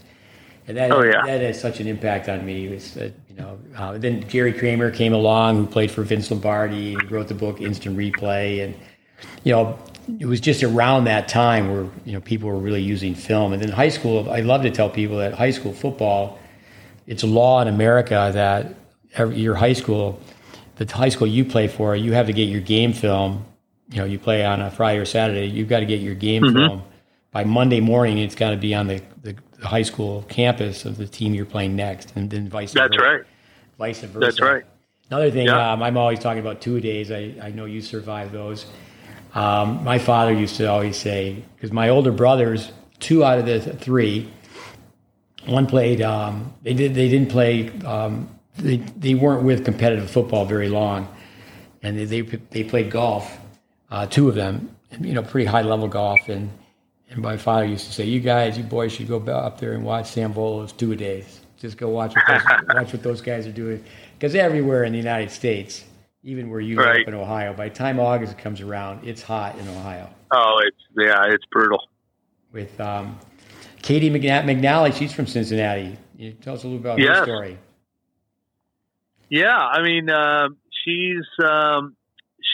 And 0.66 0.76
that, 0.76 0.90
oh, 0.92 1.02
yeah. 1.02 1.22
that 1.26 1.42
had 1.42 1.56
such 1.56 1.80
an 1.80 1.86
impact 1.86 2.28
on 2.28 2.44
me. 2.44 2.66
It 2.66 2.70
was, 2.70 2.96
uh, 2.96 3.10
you 3.34 3.42
know, 3.42 3.58
uh, 3.76 3.98
then 3.98 4.26
Jerry 4.28 4.52
Kramer 4.52 4.90
came 4.90 5.12
along, 5.12 5.56
who 5.56 5.66
played 5.66 5.90
for 5.90 6.02
Vince 6.02 6.30
Lombardi, 6.30 6.94
and 6.94 7.10
wrote 7.10 7.28
the 7.28 7.34
book 7.34 7.60
Instant 7.60 7.96
Replay, 7.96 8.64
and 8.64 8.74
you 9.42 9.52
know, 9.52 9.78
it 10.20 10.26
was 10.26 10.40
just 10.40 10.62
around 10.62 11.04
that 11.04 11.28
time 11.28 11.72
where 11.72 11.86
you 12.04 12.12
know 12.12 12.20
people 12.20 12.48
were 12.48 12.58
really 12.58 12.82
using 12.82 13.14
film. 13.14 13.52
And 13.52 13.60
then 13.60 13.70
high 13.70 13.88
school, 13.88 14.30
I 14.30 14.40
love 14.40 14.62
to 14.62 14.70
tell 14.70 14.88
people 14.88 15.18
that 15.18 15.34
high 15.34 15.50
school 15.50 15.72
football, 15.72 16.38
it's 17.06 17.22
a 17.22 17.26
law 17.26 17.60
in 17.60 17.68
America 17.68 18.30
that 18.34 18.74
every, 19.14 19.36
your 19.36 19.54
high 19.54 19.72
school, 19.72 20.20
the 20.76 20.86
high 20.92 21.08
school 21.08 21.26
you 21.26 21.44
play 21.44 21.66
for, 21.66 21.96
you 21.96 22.12
have 22.12 22.26
to 22.26 22.32
get 22.32 22.48
your 22.48 22.60
game 22.60 22.92
film. 22.92 23.44
You 23.90 23.98
know, 23.98 24.04
you 24.04 24.18
play 24.18 24.44
on 24.44 24.60
a 24.60 24.70
Friday 24.70 24.98
or 24.98 25.04
Saturday, 25.04 25.46
you've 25.46 25.68
got 25.68 25.80
to 25.80 25.86
get 25.86 26.00
your 26.00 26.14
game 26.14 26.42
mm-hmm. 26.42 26.56
film 26.56 26.82
by 27.32 27.44
Monday 27.44 27.80
morning. 27.80 28.18
It's 28.18 28.34
got 28.34 28.50
to 28.50 28.56
be 28.56 28.74
on 28.74 28.86
the, 28.86 29.02
the 29.22 29.36
high 29.64 29.82
school 29.82 30.24
campus 30.28 30.84
of 30.84 30.96
the 30.96 31.06
team 31.06 31.34
you're 31.34 31.46
playing 31.46 31.76
next, 31.76 32.12
and 32.16 32.30
then 32.30 32.48
vice 32.48 32.72
versa. 32.72 32.88
That's 32.88 32.96
versa. 32.96 33.10
right. 33.10 33.22
Vice 33.78 34.00
versa. 34.00 34.18
That's 34.18 34.40
right. 34.40 34.62
Another 35.10 35.30
thing, 35.30 35.46
Yeah. 35.46 35.72
um, 35.72 35.82
I'm 35.82 35.96
always 35.96 36.18
talking 36.18 36.40
about 36.40 36.60
two 36.60 36.80
days. 36.80 37.10
I, 37.12 37.34
I 37.42 37.50
know 37.50 37.66
you 37.66 37.80
survived 37.82 38.32
those. 38.32 38.66
Um, 39.34 39.84
my 39.84 39.98
father 39.98 40.32
used 40.32 40.56
to 40.56 40.66
always 40.70 40.96
say, 40.96 41.42
because 41.56 41.72
my 41.72 41.88
older 41.90 42.12
brothers, 42.12 42.70
two 43.00 43.24
out 43.24 43.38
of 43.38 43.46
the 43.46 43.60
three, 43.60 44.30
one 45.46 45.66
played. 45.66 46.00
Um, 46.00 46.54
they 46.62 46.72
did. 46.72 46.94
They 46.94 47.08
didn't 47.08 47.30
play. 47.30 47.68
Um, 47.82 48.30
they 48.56 48.76
they 48.76 49.14
weren't 49.14 49.42
with 49.42 49.64
competitive 49.64 50.10
football 50.10 50.44
very 50.46 50.68
long, 50.68 51.08
and 51.82 51.98
they 51.98 52.04
they, 52.04 52.20
they 52.22 52.64
played 52.64 52.90
golf. 52.90 53.38
Uh, 53.90 54.06
two 54.06 54.28
of 54.28 54.34
them, 54.34 54.74
you 55.00 55.12
know, 55.12 55.22
pretty 55.22 55.44
high 55.46 55.62
level 55.62 55.86
golf. 55.88 56.28
And 56.28 56.50
and 57.10 57.20
my 57.20 57.36
father 57.36 57.64
used 57.66 57.86
to 57.86 57.92
say, 57.92 58.04
"You 58.04 58.20
guys, 58.20 58.56
you 58.58 58.64
boys 58.64 58.92
should 58.92 59.08
go 59.08 59.18
up 59.18 59.58
there 59.60 59.72
and 59.72 59.84
watch 59.84 60.06
Sam 60.06 60.32
Volo's 60.32 60.72
two 60.72 60.92
a 60.92 60.96
days. 60.96 61.40
Just 61.58 61.76
go 61.76 61.88
watch 61.88 62.14
what 62.14 62.24
those, 62.26 62.58
watch 62.74 62.92
what 62.92 63.02
those 63.02 63.20
guys 63.20 63.46
are 63.46 63.52
doing." 63.52 63.84
Because 64.18 64.34
everywhere 64.34 64.84
in 64.84 64.92
the 64.92 64.98
United 64.98 65.30
States, 65.30 65.84
even 66.22 66.48
where 66.50 66.60
you 66.60 66.76
live 66.76 66.86
Right. 66.86 67.02
up 67.02 67.08
in 67.08 67.14
Ohio, 67.14 67.52
by 67.52 67.68
the 67.68 67.74
time 67.74 68.00
August 68.00 68.38
comes 68.38 68.60
around, 68.60 69.06
it's 69.06 69.22
hot 69.22 69.58
in 69.58 69.68
Ohio 69.68 70.08
Oh, 70.32 70.60
it's 70.64 70.76
yeah, 70.96 71.24
it's 71.26 71.44
brutal. 71.52 71.88
with 72.52 72.80
um, 72.80 73.18
Caty 73.82 74.10
McNa- 74.10 74.44
McNally. 74.44 74.92
She's 74.94 75.12
from 75.12 75.26
Cincinnati. 75.26 75.96
You 76.16 76.32
tell 76.32 76.54
us 76.54 76.64
a 76.64 76.68
little 76.68 76.80
about 76.80 76.98
her 77.00 77.24
story. 77.24 77.58
Yeah, 79.28 79.56
I 79.56 79.82
mean, 79.82 80.08
uh, 80.10 80.48
she's 80.84 81.24
um, 81.44 81.96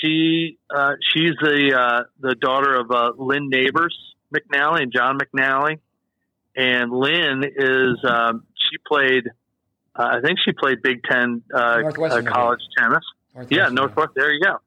she 0.00 0.58
uh, 0.74 0.94
she's 1.12 1.32
the 1.40 1.74
uh, 1.78 2.04
the 2.20 2.34
daughter 2.34 2.74
of 2.74 2.90
uh, 2.90 3.12
Lynn 3.18 3.48
Nabors 3.50 3.96
McNally 4.34 4.82
and 4.82 4.92
John 4.92 5.18
McNally, 5.18 5.78
and 6.56 6.90
Lynn 6.90 7.44
is 7.44 7.98
um, 8.08 8.44
she 8.56 8.76
played. 8.86 9.24
Uh, 9.94 10.18
I 10.18 10.20
think 10.20 10.38
she 10.44 10.52
played 10.52 10.82
Big 10.82 11.02
Ten 11.02 11.42
uh, 11.52 11.58
uh, 11.58 12.22
college 12.22 12.60
tennis. 12.78 13.04
Yeah. 13.48 13.68
Northwest. 13.68 14.10
There 14.14 14.32
you 14.32 14.40
go. 14.40 14.58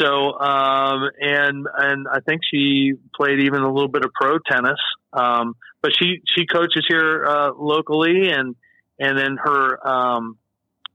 So, 0.00 0.38
um, 0.38 1.08
and 1.20 1.66
and 1.76 2.06
I 2.10 2.20
think 2.20 2.40
she 2.50 2.94
played 3.14 3.40
even 3.40 3.62
a 3.62 3.72
little 3.72 3.88
bit 3.88 4.04
of 4.04 4.12
pro 4.12 4.38
tennis. 4.38 4.80
Um, 5.12 5.54
but 5.82 5.92
she 5.96 6.20
she 6.34 6.46
coaches 6.46 6.84
here 6.88 7.24
uh, 7.24 7.52
locally, 7.56 8.30
and 8.30 8.56
and 8.98 9.16
then 9.18 9.36
her 9.36 9.86
um, 9.86 10.36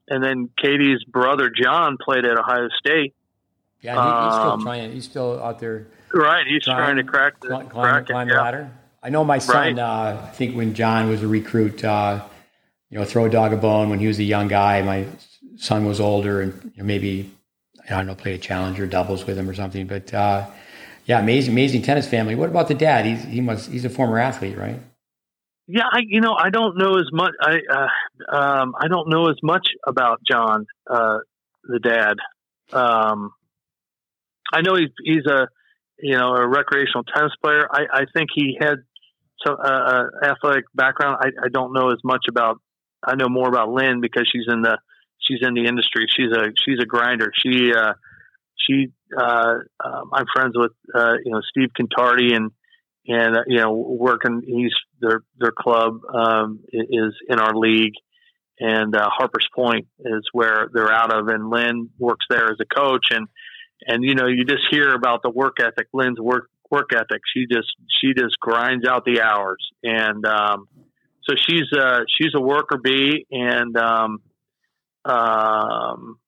and 0.09 0.23
then 0.23 0.49
Caty's 0.61 1.03
brother 1.05 1.49
John 1.49 1.97
played 2.03 2.25
at 2.25 2.37
Ohio 2.37 2.67
State. 2.77 3.13
Yeah, 3.81 3.93
he, 3.93 4.25
he's 4.25 4.33
still 4.35 4.51
Um, 4.51 4.61
trying. 4.63 4.91
He's 4.91 5.05
still 5.05 5.41
out 5.41 5.59
there 5.59 5.87
Right, 6.13 6.45
he's 6.47 6.63
Climb- 6.63 6.77
trying 6.77 6.95
to 6.97 7.03
crack 7.03 7.39
the 7.41 7.47
climb, 7.49 7.69
climb, 7.69 7.91
bracket. 7.91 8.07
climb 8.09 8.27
the 8.27 8.33
yeah. 8.35 8.41
ladder. 8.41 8.71
I 9.01 9.09
know 9.09 9.23
my 9.23 9.37
son. 9.37 9.55
Right. 9.55 9.79
Uh, 9.79 10.21
I 10.23 10.31
think 10.31 10.55
when 10.55 10.73
John 10.73 11.09
was 11.09 11.23
a 11.23 11.27
recruit, 11.27 11.83
uh, 11.83 12.25
you 12.89 12.97
know, 12.99 13.05
throw 13.05 13.25
a 13.25 13.29
dog 13.29 13.53
a 13.53 13.57
bone 13.57 13.89
when 13.89 13.99
he 13.99 14.07
was 14.07 14.19
a 14.19 14.23
young 14.23 14.47
guy. 14.47 14.81
My 14.81 15.05
son 15.57 15.85
was 15.85 15.99
older, 15.99 16.41
and 16.41 16.71
you 16.75 16.81
know, 16.81 16.83
maybe 16.83 17.31
I 17.85 17.95
don't 17.95 18.07
know, 18.07 18.15
played 18.15 18.35
a 18.35 18.39
challenger 18.39 18.85
doubles 18.87 19.25
with 19.25 19.37
him 19.37 19.49
or 19.49 19.53
something. 19.53 19.87
But 19.87 20.13
uh, 20.13 20.47
yeah, 21.05 21.19
amazing, 21.19 21.53
amazing 21.53 21.81
tennis 21.83 22.07
family. 22.07 22.35
What 22.35 22.49
about 22.49 22.67
the 22.67 22.73
dad? 22.73 23.05
He's 23.05 23.23
he 23.23 23.41
must 23.41 23.69
he's 23.69 23.85
a 23.85 23.89
former 23.89 24.17
athlete, 24.19 24.57
right? 24.57 24.79
Yeah, 25.67 25.83
I 25.89 26.01
you 26.05 26.19
know 26.19 26.33
I 26.33 26.49
don't 26.49 26.77
know 26.77 26.97
as 26.97 27.09
much. 27.13 27.31
I 27.41 27.59
uh, 27.71 28.35
um, 28.35 28.75
I 28.79 28.87
don't 28.87 29.07
know 29.09 29.29
as 29.29 29.37
much 29.43 29.69
about 29.87 30.19
John, 30.29 30.65
uh, 30.89 31.19
the 31.63 31.79
dad. 31.79 32.17
Um, 32.73 33.31
I 34.51 34.61
know 34.61 34.75
he's 34.75 34.89
he's 35.03 35.25
a 35.25 35.47
you 36.01 36.17
know 36.17 36.33
a 36.35 36.47
recreational 36.47 37.03
tennis 37.03 37.33
player. 37.41 37.67
I, 37.71 37.85
I 37.91 38.05
think 38.13 38.29
he 38.33 38.57
had 38.59 38.77
some 39.45 39.55
uh, 39.63 39.67
uh, 39.67 40.03
athletic 40.23 40.65
background. 40.73 41.17
I, 41.21 41.45
I 41.45 41.49
don't 41.49 41.73
know 41.73 41.89
as 41.91 41.99
much 42.03 42.25
about. 42.29 42.57
I 43.03 43.15
know 43.15 43.29
more 43.29 43.47
about 43.47 43.69
Lynn 43.69 44.01
because 44.01 44.29
she's 44.31 44.45
in 44.47 44.61
the 44.61 44.77
she's 45.19 45.39
in 45.41 45.53
the 45.53 45.65
industry. 45.65 46.05
She's 46.09 46.31
a 46.31 46.51
she's 46.63 46.79
a 46.81 46.85
grinder. 46.85 47.31
She 47.43 47.71
uh, 47.73 47.93
she 48.57 48.87
uh, 49.17 49.55
um, 49.83 50.09
I'm 50.13 50.25
friends 50.33 50.53
with 50.55 50.71
uh, 50.93 51.13
you 51.23 51.31
know 51.31 51.41
Steve 51.49 51.69
Contardi 51.79 52.35
and 52.35 52.51
and 53.07 53.37
uh, 53.37 53.43
you 53.47 53.57
know 53.57 53.71
working 53.71 54.41
he's 54.45 54.73
their 54.99 55.23
their 55.37 55.53
club 55.57 56.01
um, 56.13 56.59
is 56.71 57.13
in 57.29 57.39
our 57.39 57.55
league 57.55 57.93
and 58.59 58.95
uh, 58.95 59.09
Harper's 59.09 59.47
Point 59.55 59.87
is 59.99 60.27
where 60.33 60.69
they're 60.73 60.91
out 60.91 61.13
of 61.13 61.27
and 61.27 61.49
Lynn 61.49 61.89
works 61.97 62.25
there 62.29 62.51
as 62.51 62.57
a 62.59 62.65
coach 62.65 63.07
and 63.11 63.27
and 63.85 64.03
you 64.03 64.15
know 64.15 64.27
you 64.27 64.45
just 64.45 64.63
hear 64.71 64.93
about 64.93 65.21
the 65.23 65.29
work 65.29 65.57
ethic 65.59 65.87
Lynn's 65.93 66.19
work 66.19 66.49
work 66.71 66.91
ethic 66.93 67.21
she 67.33 67.45
just 67.51 67.69
she 67.99 68.13
just 68.13 68.39
grinds 68.39 68.87
out 68.87 69.05
the 69.05 69.21
hours 69.21 69.65
and 69.83 70.25
um, 70.25 70.67
so 71.23 71.35
she's 71.35 71.71
uh 71.77 71.99
she's 72.17 72.31
a 72.35 72.41
worker 72.41 72.77
bee 72.77 73.25
and 73.31 73.75
um 73.77 74.19
um 75.05 76.19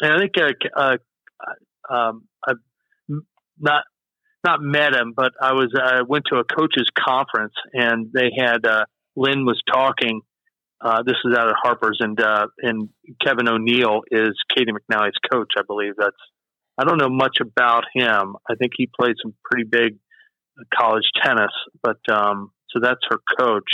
and 0.00 0.12
I 0.12 0.18
think 0.18 0.32
uh, 0.76 0.96
uh 1.40 1.94
um 1.94 2.24
I've 2.46 2.56
not 3.58 3.84
not 4.46 4.60
met 4.62 4.94
him, 4.94 5.12
but 5.14 5.32
I 5.40 5.52
was 5.52 5.74
I 5.76 6.02
went 6.02 6.24
to 6.32 6.38
a 6.38 6.44
coaches 6.44 6.88
conference 6.96 7.54
and 7.72 8.12
they 8.12 8.30
had 8.36 8.64
uh, 8.64 8.84
Lynn 9.16 9.44
was 9.44 9.60
talking. 9.70 10.22
Uh, 10.78 11.02
this 11.02 11.16
is 11.24 11.36
out 11.36 11.48
at 11.48 11.54
Harper's 11.60 11.98
and 12.00 12.20
uh, 12.20 12.46
and 12.62 12.90
Kevin 13.24 13.48
O'Neill 13.48 14.02
is 14.10 14.34
Caty 14.56 14.68
McNally's 14.68 15.18
coach, 15.32 15.52
I 15.58 15.62
believe. 15.66 15.94
That's 15.98 16.16
I 16.78 16.84
don't 16.84 16.98
know 16.98 17.08
much 17.08 17.38
about 17.40 17.84
him. 17.94 18.36
I 18.48 18.54
think 18.54 18.72
he 18.76 18.88
played 18.98 19.16
some 19.22 19.34
pretty 19.44 19.68
big 19.68 19.96
college 20.74 21.04
tennis, 21.22 21.52
but 21.82 21.98
um, 22.10 22.50
so 22.70 22.80
that's 22.80 23.00
her 23.08 23.18
coach. 23.38 23.70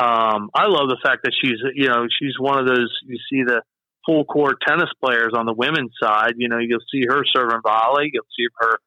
Um, 0.00 0.48
I 0.54 0.66
love 0.66 0.88
the 0.88 0.98
fact 1.02 1.22
that 1.24 1.32
she's 1.38 1.58
you 1.74 1.88
know 1.88 2.06
she's 2.18 2.38
one 2.38 2.58
of 2.58 2.66
those 2.66 2.90
you 3.04 3.18
see 3.30 3.42
the 3.44 3.62
full 4.06 4.24
court 4.24 4.56
tennis 4.66 4.88
players 5.04 5.32
on 5.36 5.46
the 5.46 5.52
women's 5.52 5.92
side. 6.02 6.34
You 6.36 6.48
know 6.48 6.58
you'll 6.58 6.80
see 6.90 7.04
her 7.08 7.22
serving 7.34 7.60
volley, 7.62 8.10
you'll 8.12 8.24
see 8.36 8.46
her 8.60 8.78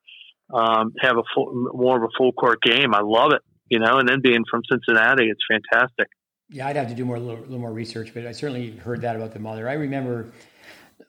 um, 0.53 0.93
have 0.99 1.17
a 1.17 1.23
full, 1.33 1.69
more 1.73 1.97
of 1.97 2.03
a 2.03 2.13
full 2.17 2.31
court 2.33 2.61
game. 2.61 2.93
I 2.93 3.01
love 3.01 3.33
it, 3.33 3.41
you 3.69 3.79
know. 3.79 3.97
And 3.97 4.07
then 4.07 4.21
being 4.21 4.43
from 4.49 4.61
Cincinnati, 4.69 5.29
it's 5.29 5.41
fantastic. 5.49 6.07
Yeah, 6.49 6.67
I'd 6.67 6.75
have 6.75 6.89
to 6.89 6.95
do 6.95 7.05
more 7.05 7.15
a 7.15 7.19
little, 7.19 7.41
little 7.41 7.59
more 7.59 7.73
research, 7.73 8.13
but 8.13 8.27
I 8.27 8.31
certainly 8.31 8.71
heard 8.71 9.01
that 9.01 9.15
about 9.15 9.33
the 9.33 9.39
mother. 9.39 9.67
I 9.67 9.73
remember 9.73 10.31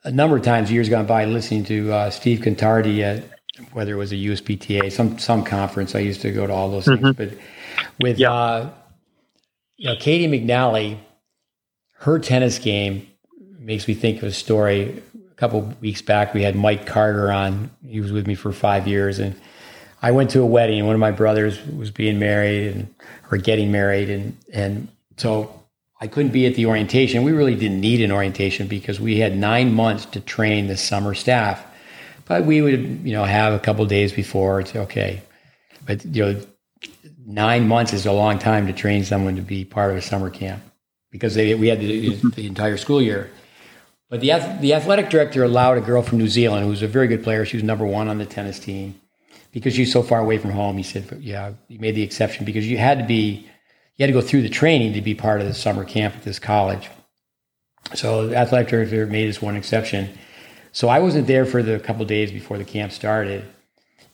a 0.06 0.10
number 0.12 0.36
of 0.36 0.42
times 0.42 0.70
years 0.72 0.88
gone 0.88 1.04
by 1.06 1.24
listening 1.26 1.64
to 1.64 1.92
uh, 1.92 2.10
Steve 2.10 2.40
Contardi 2.40 3.00
at 3.02 3.24
whether 3.72 3.92
it 3.92 3.96
was 3.96 4.12
a 4.12 4.16
USPTA, 4.16 4.92
some 4.92 5.18
some 5.18 5.44
conference. 5.44 5.94
I 5.94 5.98
used 6.00 6.20
to 6.22 6.30
go 6.32 6.46
to 6.46 6.52
all 6.52 6.70
those 6.70 6.84
things, 6.86 7.14
but 7.16 7.30
with 8.00 8.18
Yeah. 8.18 8.32
uh, 8.32 8.70
you 9.76 9.88
know 9.88 9.96
Caty 9.96 10.28
McNally, 10.28 10.98
her 11.98 12.18
tennis 12.18 12.58
game 12.58 13.06
makes 13.58 13.88
me 13.88 13.94
think 13.94 14.18
of 14.18 14.24
a 14.28 14.32
story. 14.32 15.02
A 15.30 15.34
couple 15.34 15.60
weeks 15.80 16.00
back, 16.02 16.32
we 16.34 16.42
had 16.42 16.54
Mike 16.56 16.86
Carter 16.86 17.30
on. 17.32 17.70
He 17.86 18.00
was 18.00 18.12
with 18.12 18.26
me 18.26 18.34
for 18.34 18.52
five 18.52 18.86
years, 18.86 19.18
and 19.18 19.34
I 20.02 20.12
went 20.12 20.30
to 20.30 20.40
a 20.42 20.46
wedding. 20.46 20.78
and 20.78 20.86
One 20.86 20.94
of 20.94 21.00
my 21.00 21.10
brothers 21.10 21.62
was 21.66 21.90
being 21.90 22.18
married 22.18 22.72
and 22.74 22.94
or 23.30 23.38
getting 23.38 23.72
married, 23.72 24.08
and 24.10 24.36
and 24.52 24.88
so 25.16 25.62
I 26.00 26.06
couldn't 26.06 26.32
be 26.32 26.46
at 26.46 26.54
the 26.54 26.66
orientation. 26.66 27.22
We 27.22 27.32
really 27.32 27.54
didn't 27.54 27.80
need 27.80 28.02
an 28.02 28.12
orientation 28.12 28.66
because 28.66 29.00
we 29.00 29.18
had 29.18 29.36
nine 29.36 29.72
months 29.72 30.04
to 30.06 30.20
train 30.20 30.66
the 30.66 30.76
summer 30.76 31.14
staff. 31.14 31.64
But 32.26 32.44
we 32.44 32.60
would, 32.60 33.00
you 33.04 33.12
know, 33.12 33.24
have 33.24 33.54
a 33.54 33.58
couple 33.58 33.86
days 33.86 34.12
before. 34.12 34.60
It's 34.60 34.74
okay, 34.74 35.22
but 35.86 36.04
you 36.04 36.24
know, 36.24 36.40
nine 37.24 37.68
months 37.68 37.92
is 37.92 38.04
a 38.04 38.12
long 38.12 38.38
time 38.38 38.66
to 38.66 38.72
train 38.72 39.04
someone 39.04 39.36
to 39.36 39.42
be 39.42 39.64
part 39.64 39.92
of 39.92 39.96
a 39.96 40.02
summer 40.02 40.28
camp 40.28 40.62
because 41.10 41.34
they, 41.34 41.54
we 41.54 41.68
had 41.68 41.80
the, 41.80 42.16
the 42.34 42.46
entire 42.46 42.76
school 42.76 43.00
year. 43.00 43.30
But 44.08 44.20
the 44.20 44.32
the 44.60 44.74
athletic 44.74 45.10
director 45.10 45.42
allowed 45.42 45.78
a 45.78 45.80
girl 45.80 46.02
from 46.02 46.18
New 46.18 46.28
Zealand 46.28 46.64
who 46.64 46.70
was 46.70 46.82
a 46.82 46.88
very 46.88 47.08
good 47.08 47.24
player. 47.24 47.44
She 47.44 47.56
was 47.56 47.64
number 47.64 47.84
one 47.84 48.08
on 48.08 48.18
the 48.18 48.26
tennis 48.26 48.58
team 48.58 49.00
because 49.52 49.74
she's 49.74 49.92
so 49.92 50.02
far 50.02 50.20
away 50.20 50.38
from 50.38 50.50
home. 50.50 50.76
He 50.76 50.84
said, 50.84 51.18
"Yeah, 51.20 51.52
he 51.68 51.78
made 51.78 51.96
the 51.96 52.02
exception 52.02 52.44
because 52.44 52.68
you 52.68 52.78
had 52.78 52.98
to 52.98 53.04
be, 53.04 53.48
you 53.96 54.02
had 54.04 54.08
to 54.08 54.12
go 54.12 54.20
through 54.20 54.42
the 54.42 54.48
training 54.48 54.92
to 54.94 55.00
be 55.00 55.14
part 55.14 55.40
of 55.40 55.46
the 55.46 55.54
summer 55.54 55.84
camp 55.84 56.14
at 56.16 56.22
this 56.22 56.38
college." 56.38 56.88
So 57.94 58.28
the 58.28 58.36
athletic 58.36 58.68
director 58.68 59.06
made 59.06 59.28
this 59.28 59.40
one 59.40 59.56
exception. 59.56 60.10
So 60.72 60.88
I 60.88 60.98
wasn't 60.98 61.26
there 61.26 61.46
for 61.46 61.62
the 61.62 61.78
couple 61.78 62.04
days 62.04 62.30
before 62.30 62.58
the 62.58 62.64
camp 62.64 62.92
started, 62.92 63.44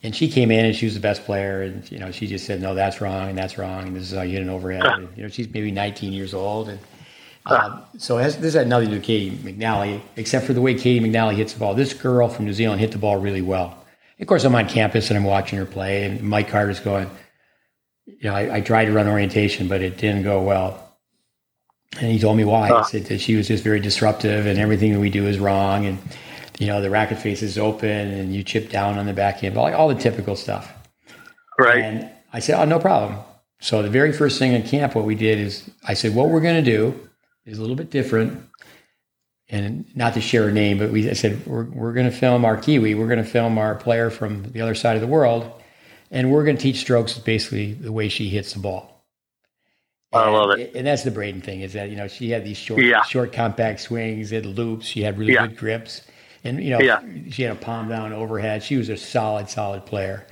and 0.03 0.15
she 0.15 0.29
came 0.29 0.51
in 0.51 0.65
and 0.65 0.75
she 0.75 0.85
was 0.85 0.93
the 0.93 0.99
best 0.99 1.25
player, 1.25 1.61
and 1.61 1.89
you 1.91 1.99
know 1.99 2.11
she 2.11 2.27
just 2.27 2.45
said, 2.45 2.61
"No, 2.61 2.75
that's 2.75 3.01
wrong, 3.01 3.29
and 3.29 3.37
that's 3.37 3.57
wrong, 3.57 3.87
and 3.87 3.95
this 3.95 4.11
is 4.11 4.17
how 4.17 4.23
you 4.23 4.33
hit 4.33 4.41
an 4.41 4.49
overhead." 4.49 4.85
And, 4.85 5.09
you 5.15 5.23
know, 5.23 5.29
she's 5.29 5.51
maybe 5.53 5.71
19 5.71 6.13
years 6.13 6.33
old, 6.33 6.69
and 6.69 6.79
um, 7.45 7.81
so 7.97 8.17
has, 8.17 8.37
this 8.37 8.53
had 8.53 8.67
nothing 8.67 8.89
to 8.89 8.99
do 8.99 8.99
with 8.99 9.05
Caty 9.05 9.31
McNally, 9.37 10.01
except 10.15 10.45
for 10.45 10.53
the 10.53 10.61
way 10.61 10.75
Caty 10.75 11.01
McNally 11.01 11.35
hits 11.35 11.53
the 11.53 11.59
ball. 11.59 11.73
This 11.73 11.93
girl 11.93 12.29
from 12.29 12.45
New 12.45 12.53
Zealand 12.53 12.79
hit 12.79 12.91
the 12.91 12.97
ball 12.97 13.17
really 13.17 13.41
well. 13.41 13.77
Of 14.19 14.27
course, 14.27 14.45
I'm 14.45 14.55
on 14.55 14.69
campus 14.69 15.09
and 15.09 15.17
I'm 15.17 15.25
watching 15.25 15.59
her 15.59 15.65
play, 15.65 16.05
and 16.05 16.21
Mike 16.21 16.47
Carter's 16.47 16.79
going, 16.79 17.09
you 18.05 18.29
know, 18.29 18.35
I, 18.35 18.57
I 18.57 18.61
tried 18.61 18.85
to 18.85 18.91
run 18.91 19.07
orientation, 19.07 19.67
but 19.67 19.81
it 19.81 19.97
didn't 19.97 20.23
go 20.23 20.41
well. 20.41 20.97
And 21.99 22.11
he 22.11 22.19
told 22.19 22.37
me 22.37 22.45
why. 22.45 22.79
He 22.79 22.83
said 22.85 23.05
that 23.05 23.19
she 23.19 23.35
was 23.35 23.47
just 23.47 23.63
very 23.63 23.79
disruptive, 23.79 24.45
and 24.45 24.59
everything 24.59 24.93
that 24.93 24.99
we 24.99 25.09
do 25.09 25.27
is 25.27 25.39
wrong, 25.39 25.85
and 25.85 25.99
you 26.59 26.67
know 26.67 26.81
the 26.81 26.89
racket 26.89 27.19
face 27.19 27.41
is 27.43 27.57
open, 27.57 27.89
and 27.89 28.33
you 28.33 28.43
chip 28.43 28.69
down 28.69 28.97
on 28.97 29.05
the 29.05 29.13
back 29.13 29.35
backhand, 29.35 29.57
all, 29.57 29.73
all 29.73 29.87
the 29.87 29.95
typical 29.95 30.35
stuff. 30.35 30.73
Right. 31.59 31.83
And 31.83 32.09
I 32.33 32.39
said, 32.39 32.59
oh, 32.59 32.65
no 32.65 32.79
problem. 32.79 33.19
So 33.59 33.81
the 33.83 33.89
very 33.89 34.11
first 34.11 34.39
thing 34.39 34.53
in 34.53 34.63
camp, 34.63 34.95
what 34.95 35.05
we 35.05 35.15
did 35.15 35.39
is 35.39 35.69
I 35.87 35.93
said, 35.93 36.15
what 36.15 36.29
we're 36.29 36.41
going 36.41 36.63
to 36.63 36.69
do 36.69 37.09
is 37.45 37.57
a 37.59 37.61
little 37.61 37.75
bit 37.75 37.91
different. 37.91 38.43
and 39.49 39.85
not 39.95 40.15
to 40.15 40.21
share 40.21 40.47
a 40.47 40.51
name, 40.51 40.79
but 40.79 40.91
we 40.91 41.09
I 41.09 41.13
said 41.13 41.45
we're 41.45 41.65
we're 41.65 41.93
going 41.93 42.09
to 42.09 42.15
film 42.15 42.43
our 42.45 42.57
Kiwi. 42.57 42.95
We're 42.95 43.07
going 43.07 43.23
to 43.23 43.29
film 43.29 43.57
our 43.57 43.75
player 43.75 44.09
from 44.09 44.43
the 44.51 44.61
other 44.61 44.75
side 44.75 44.95
of 44.95 45.01
the 45.01 45.07
world, 45.07 45.49
and 46.13 46.31
we're 46.31 46.45
going 46.45 46.55
to 46.55 46.61
teach 46.61 46.77
strokes 46.79 47.17
basically 47.17 47.73
the 47.73 47.91
way 47.91 48.07
she 48.07 48.29
hits 48.29 48.53
the 48.53 48.59
ball. 48.59 49.03
I 50.13 50.29
love 50.29 50.51
it. 50.51 50.75
And 50.75 50.85
that's 50.85 51.03
the 51.03 51.09
Braden 51.09 51.41
thing 51.41 51.61
is 51.61 51.73
that 51.73 51.89
you 51.89 51.95
know 51.95 52.07
she 52.07 52.29
had 52.29 52.45
these 52.45 52.57
short, 52.57 52.83
Yeah. 52.83 53.01
short 53.01 53.33
compact 53.33 53.79
swings, 53.81 54.31
it 54.31 54.45
loops. 54.45 54.85
She 54.85 55.01
had 55.01 55.17
really 55.17 55.33
Yeah. 55.33 55.47
good 55.47 55.57
grips, 55.57 56.03
and 56.43 56.63
you 56.63 56.69
know 56.69 56.79
Yeah. 56.79 57.01
she 57.31 57.41
had 57.43 57.51
a 57.51 57.55
palm 57.59 57.89
down 57.89 58.13
overhead. 58.13 58.63
She 58.63 58.77
was 58.77 58.89
a 58.89 58.95
solid, 58.97 59.49
solid 59.49 59.85
player, 59.87 60.25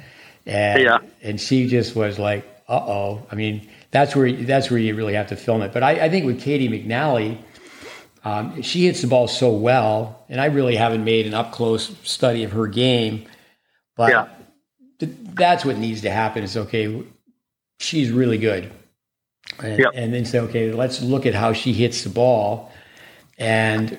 and 0.45 0.83
Yeah. 0.83 0.99
and 1.23 1.41
she 1.41 1.67
just 1.67 1.95
was 1.95 2.19
like, 2.19 2.45
uh 2.69 2.75
oh. 2.75 3.25
I 3.31 3.35
mean, 3.35 3.67
that's 3.89 4.15
where 4.15 4.31
that's 4.31 4.69
where 4.69 4.79
you 4.79 4.93
really 4.95 5.15
have 5.15 5.27
to 5.29 5.35
film 5.35 5.63
it. 5.63 5.73
But 5.73 5.81
I, 5.81 6.05
I 6.05 6.09
think 6.09 6.25
with 6.27 6.39
Caty 6.39 6.69
McNally, 6.69 7.39
um, 8.23 8.61
she 8.61 8.85
hits 8.85 9.01
the 9.01 9.07
ball 9.07 9.27
so 9.27 9.51
well, 9.51 10.23
and 10.29 10.39
I 10.39 10.45
really 10.45 10.75
haven't 10.75 11.03
made 11.03 11.25
an 11.25 11.33
up 11.33 11.51
close 11.51 11.91
study 12.03 12.43
of 12.43 12.51
her 12.51 12.67
game, 12.67 13.25
but 13.97 14.11
Yeah. 14.11 14.27
Th- 15.31 15.37
that's 15.37 15.65
what 15.65 15.77
needs 15.77 16.01
to 16.01 16.11
happen. 16.11 16.43
Is 16.43 16.57
okay, 16.57 17.03
she's 17.79 18.11
really 18.11 18.37
good, 18.37 18.71
and, 19.61 19.79
Yep. 19.79 19.91
and 19.93 20.13
then 20.13 20.25
say, 20.25 20.39
okay, 20.39 20.71
let's 20.71 21.01
look 21.01 21.25
at 21.25 21.33
how 21.33 21.53
she 21.53 21.73
hits 21.73 22.03
the 22.03 22.09
ball, 22.09 22.71
and 23.37 23.97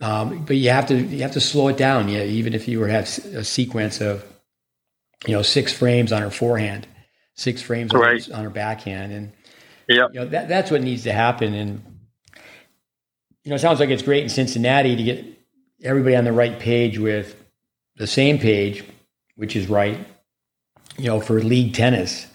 um, 0.00 0.44
but 0.44 0.56
you 0.56 0.70
have 0.70 0.86
to 0.88 0.96
you 0.96 1.22
have 1.22 1.32
to 1.32 1.40
slow 1.40 1.68
it 1.68 1.76
down. 1.76 2.08
Yeah, 2.08 2.22
even 2.24 2.54
if 2.54 2.68
you 2.68 2.80
were 2.80 2.88
have 2.88 3.04
a 3.34 3.44
sequence 3.44 4.00
of 4.00 4.24
you 5.26 5.34
know 5.34 5.42
six 5.42 5.72
frames 5.72 6.12
on 6.12 6.22
her 6.22 6.30
forehand, 6.30 6.86
six 7.34 7.62
frames 7.62 7.92
on, 7.92 8.00
Right. 8.00 8.24
her, 8.24 8.34
on 8.34 8.44
her 8.44 8.50
backhand, 8.50 9.12
and 9.12 9.32
Yep. 9.88 10.10
you 10.12 10.20
know 10.20 10.26
that 10.26 10.48
that's 10.48 10.70
what 10.70 10.82
needs 10.82 11.02
to 11.04 11.12
happen. 11.12 11.54
And 11.54 11.82
you 13.44 13.50
know, 13.50 13.56
it 13.56 13.60
sounds 13.60 13.80
like 13.80 13.90
it's 13.90 14.02
great 14.02 14.22
in 14.22 14.28
Cincinnati 14.28 14.94
to 14.96 15.02
get 15.02 15.24
everybody 15.82 16.14
on 16.16 16.24
the 16.24 16.32
right 16.32 16.58
page 16.58 16.98
with 16.98 17.34
the 17.96 18.06
same 18.06 18.38
page, 18.38 18.84
which 19.36 19.56
is 19.56 19.68
right. 19.68 19.98
You 20.98 21.06
know, 21.06 21.20
for 21.20 21.40
league 21.40 21.74
tennis. 21.74 22.26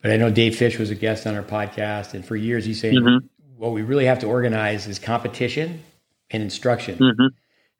But 0.00 0.10
I 0.10 0.16
know 0.16 0.30
Dave 0.30 0.56
Fish 0.56 0.78
was 0.78 0.90
a 0.90 0.94
guest 0.94 1.26
on 1.26 1.34
our 1.36 1.42
podcast, 1.42 2.14
and 2.14 2.24
for 2.24 2.34
years 2.34 2.64
he's 2.64 2.80
saying 2.80 2.94
Mhm. 2.96 3.28
what 3.56 3.72
we 3.72 3.82
really 3.82 4.06
have 4.06 4.18
to 4.20 4.26
organize 4.26 4.86
is 4.88 4.98
competition 4.98 5.80
and 6.30 6.42
instruction. 6.42 6.96
hmm 6.96 7.26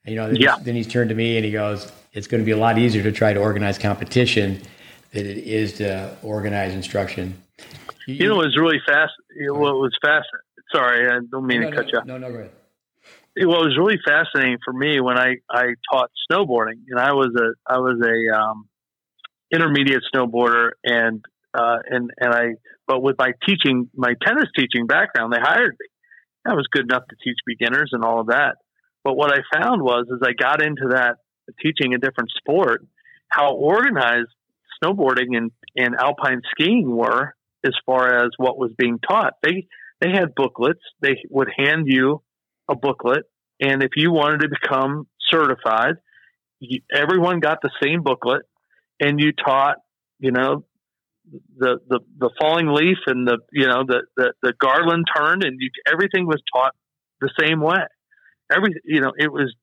And, 0.04 0.14
you 0.14 0.16
know, 0.16 0.26
then, 0.26 0.36
Yeah. 0.36 0.56
he's, 0.56 0.64
then 0.64 0.74
he's 0.74 0.86
turned 0.88 1.10
to 1.10 1.14
me 1.14 1.36
and 1.36 1.44
he 1.44 1.52
goes, 1.52 1.90
"It's 2.12 2.26
going 2.26 2.40
to 2.40 2.44
be 2.44 2.50
a 2.50 2.56
lot 2.56 2.76
easier 2.76 3.02
to 3.04 3.12
try 3.12 3.32
to 3.32 3.38
organize 3.40 3.78
competition 3.78 4.60
than 5.12 5.26
it 5.26 5.38
is 5.38 5.74
to 5.74 6.16
organize 6.22 6.74
instruction." 6.74 7.36
You 8.06 8.28
know, 8.28 8.40
it 8.40 8.46
was 8.46 8.56
really 8.56 8.80
fast. 8.84 9.12
What 9.48 9.76
was 9.76 9.96
fast? 10.02 10.26
Sorry, 10.72 11.08
I 11.08 11.20
don't 11.30 11.46
mean 11.46 11.60
no, 11.60 11.70
to 11.70 11.76
cut 11.76 11.86
you. 11.86 11.92
no, 11.92 12.00
off. 12.00 12.06
no, 12.06 12.18
no, 12.18 12.30
go 12.32 12.38
ahead. 12.40 12.50
What 13.46 13.64
was 13.64 13.78
really 13.78 13.98
fascinating 14.04 14.58
for 14.64 14.72
me 14.72 15.00
when 15.00 15.16
I 15.18 15.36
I 15.48 15.74
taught 15.90 16.10
snowboarding, 16.30 16.80
and 16.90 16.98
I 16.98 17.12
was 17.12 17.30
a 17.36 17.54
I 17.72 17.78
was 17.78 18.00
a 18.04 18.36
um, 18.38 18.68
intermediate 19.52 20.02
snowboarder, 20.14 20.70
and 20.84 21.24
uh, 21.54 21.78
and 21.88 22.10
and 22.18 22.34
I 22.34 22.42
but 22.86 23.02
with 23.02 23.16
my 23.18 23.32
teaching 23.46 23.88
my 23.94 24.14
tennis 24.26 24.46
teaching 24.56 24.86
background, 24.86 25.32
they 25.32 25.40
hired 25.40 25.76
me. 25.78 25.86
I 26.46 26.54
was 26.54 26.66
good 26.70 26.84
enough 26.84 27.04
to 27.08 27.16
teach 27.22 27.36
beginners 27.46 27.90
and 27.92 28.04
all 28.04 28.20
of 28.20 28.26
that. 28.28 28.56
But 29.04 29.14
what 29.14 29.32
I 29.32 29.38
found 29.56 29.82
was, 29.82 30.06
as 30.12 30.20
I 30.22 30.32
got 30.32 30.62
into 30.62 30.88
that 30.90 31.16
teaching 31.60 31.94
a 31.94 31.98
different 31.98 32.30
sport, 32.36 32.84
how 33.28 33.54
organized 33.54 34.28
snowboarding 34.82 35.36
and, 35.36 35.50
and 35.76 35.94
alpine 35.94 36.42
skiing 36.50 36.94
were 36.94 37.34
as 37.64 37.72
far 37.86 38.24
as 38.24 38.30
what 38.36 38.58
was 38.58 38.72
being 38.76 38.98
taught. 38.98 39.34
They 39.42 39.66
they 40.00 40.10
had 40.10 40.34
booklets. 40.34 40.80
They 41.00 41.16
would 41.30 41.48
hand 41.56 41.84
you 41.86 42.22
a 42.68 42.74
booklet, 42.74 43.24
and 43.60 43.82
if 43.82 43.90
you 43.96 44.12
wanted 44.12 44.40
to 44.40 44.48
become 44.48 45.06
certified, 45.30 45.94
you, 46.58 46.80
everyone 46.92 47.40
got 47.40 47.58
the 47.62 47.70
same 47.82 48.02
booklet, 48.02 48.42
and 49.02 49.20
you 49.20 49.32
taught, 49.32 49.76
you 50.18 50.30
know, 50.30 50.64
the 51.58 51.78
the 51.88 52.00
the 52.18 52.30
falling 52.40 52.68
leaf 52.68 52.98
and 53.06 53.26
the 53.26 53.38
you 53.52 53.66
know 53.66 53.84
the 53.86 54.02
the, 54.16 54.32
the 54.42 54.52
garland 54.60 55.06
turned 55.16 55.44
and 55.44 55.56
you, 55.60 55.70
everything 55.90 56.26
was 56.26 56.40
taught 56.54 56.74
the 57.20 57.30
same 57.40 57.60
way. 57.60 57.82
Every 58.54 58.74
you 58.84 59.00
know 59.00 59.12
it 59.16 59.32
was, 59.32 59.54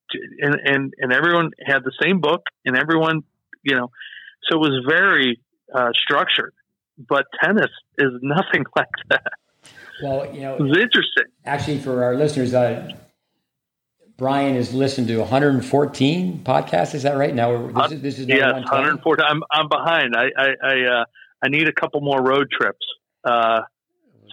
and 0.42 0.56
and 0.66 0.94
and 0.98 1.14
everyone 1.14 1.52
had 1.66 1.84
the 1.84 1.92
same 2.02 2.22
book, 2.22 2.42
and 2.66 2.78
everyone 2.78 3.22
you 3.64 3.76
know, 3.76 3.92
so 4.50 4.56
it 4.58 4.60
was 4.60 4.86
very 4.88 5.40
uh, 5.74 5.90
structured. 5.94 6.54
But 6.98 7.26
tennis 7.44 7.72
is 7.98 8.12
nothing 8.22 8.66
like 8.76 8.88
that. 9.10 9.34
Well, 10.02 10.34
you 10.34 10.42
know, 10.42 10.56
It 10.56 10.62
was 10.62 10.78
interesting. 10.78 11.26
actually, 11.46 11.80
for 11.80 12.04
our 12.04 12.16
listeners, 12.16 12.54
uh, 12.54 12.92
Brian 14.20 14.56
has 14.56 14.74
listened 14.74 15.08
to 15.08 15.18
114 15.18 16.42
podcasts. 16.44 16.94
Is 16.94 17.04
that 17.04 17.18
right? 17.18 17.34
Now, 17.34 17.52
we're- 17.52 17.74
this 17.74 17.92
is, 17.94 18.02
this 18.02 18.20
is 18.20 18.28
Yes, 18.28 18.42
120? 18.54 18.84
140. 18.84 19.24
I'm 19.24 19.42
I'm 19.52 19.68
behind. 19.70 20.16
I 20.16 20.26
I 20.38 20.48
I, 20.62 20.82
uh, 21.02 21.06
I 21.44 21.48
need 21.48 21.68
a 21.70 21.72
couple 21.74 22.02
more 22.02 22.22
road 22.22 22.48
trips. 22.52 22.86
Uh, 23.24 23.62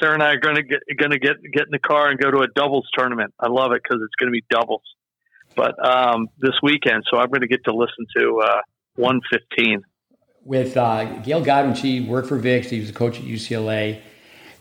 Sarah 0.00 0.14
and 0.14 0.22
I 0.22 0.32
are 0.32 0.38
going 0.40 0.56
to 0.56 0.62
get 0.62 0.80
going 0.98 1.12
to 1.12 1.18
get 1.18 1.36
get 1.52 1.62
in 1.62 1.70
the 1.70 1.78
car 1.78 2.10
and 2.10 2.18
go 2.18 2.30
to 2.30 2.40
a 2.40 2.48
doubles 2.48 2.86
tournament. 2.98 3.32
I 3.38 3.46
love 3.48 3.72
it 3.72 3.80
because 3.82 4.02
it's 4.04 4.14
going 4.18 4.26
to 4.28 4.32
be 4.32 4.44
doubles. 4.50 4.82
But 5.54 5.74
um, 5.86 6.28
this 6.38 6.52
weekend, 6.62 7.04
so 7.10 7.18
I'm 7.18 7.28
going 7.28 7.40
to 7.40 7.46
get 7.46 7.64
to 7.64 7.72
listen 7.74 8.04
to 8.18 8.40
uh, 8.44 8.60
115. 8.96 9.82
with 10.44 10.76
uh, 10.76 11.04
Gail 11.20 11.42
Godwin. 11.42 11.74
She 11.74 12.00
worked 12.00 12.28
for 12.28 12.36
Vic. 12.36 12.64
She 12.64 12.80
was 12.80 12.90
a 12.90 12.92
coach 12.92 13.18
at 13.18 13.24
UCLA, 13.24 14.00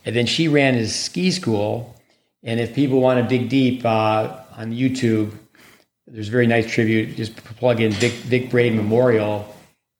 and 0.06 0.16
then 0.16 0.24
she 0.26 0.48
ran 0.48 0.74
his 0.74 0.94
ski 0.94 1.30
school. 1.32 1.95
And 2.42 2.60
if 2.60 2.74
people 2.74 3.00
want 3.00 3.20
to 3.20 3.38
dig 3.38 3.48
deep 3.48 3.84
uh, 3.84 4.40
on 4.56 4.72
YouTube, 4.72 5.32
there's 6.06 6.28
a 6.28 6.30
very 6.30 6.46
nice 6.46 6.70
tribute. 6.70 7.16
Just 7.16 7.36
plug 7.36 7.80
in 7.80 7.92
Vic, 7.92 8.12
Vic 8.12 8.50
Braden 8.50 8.76
Memorial, 8.76 9.54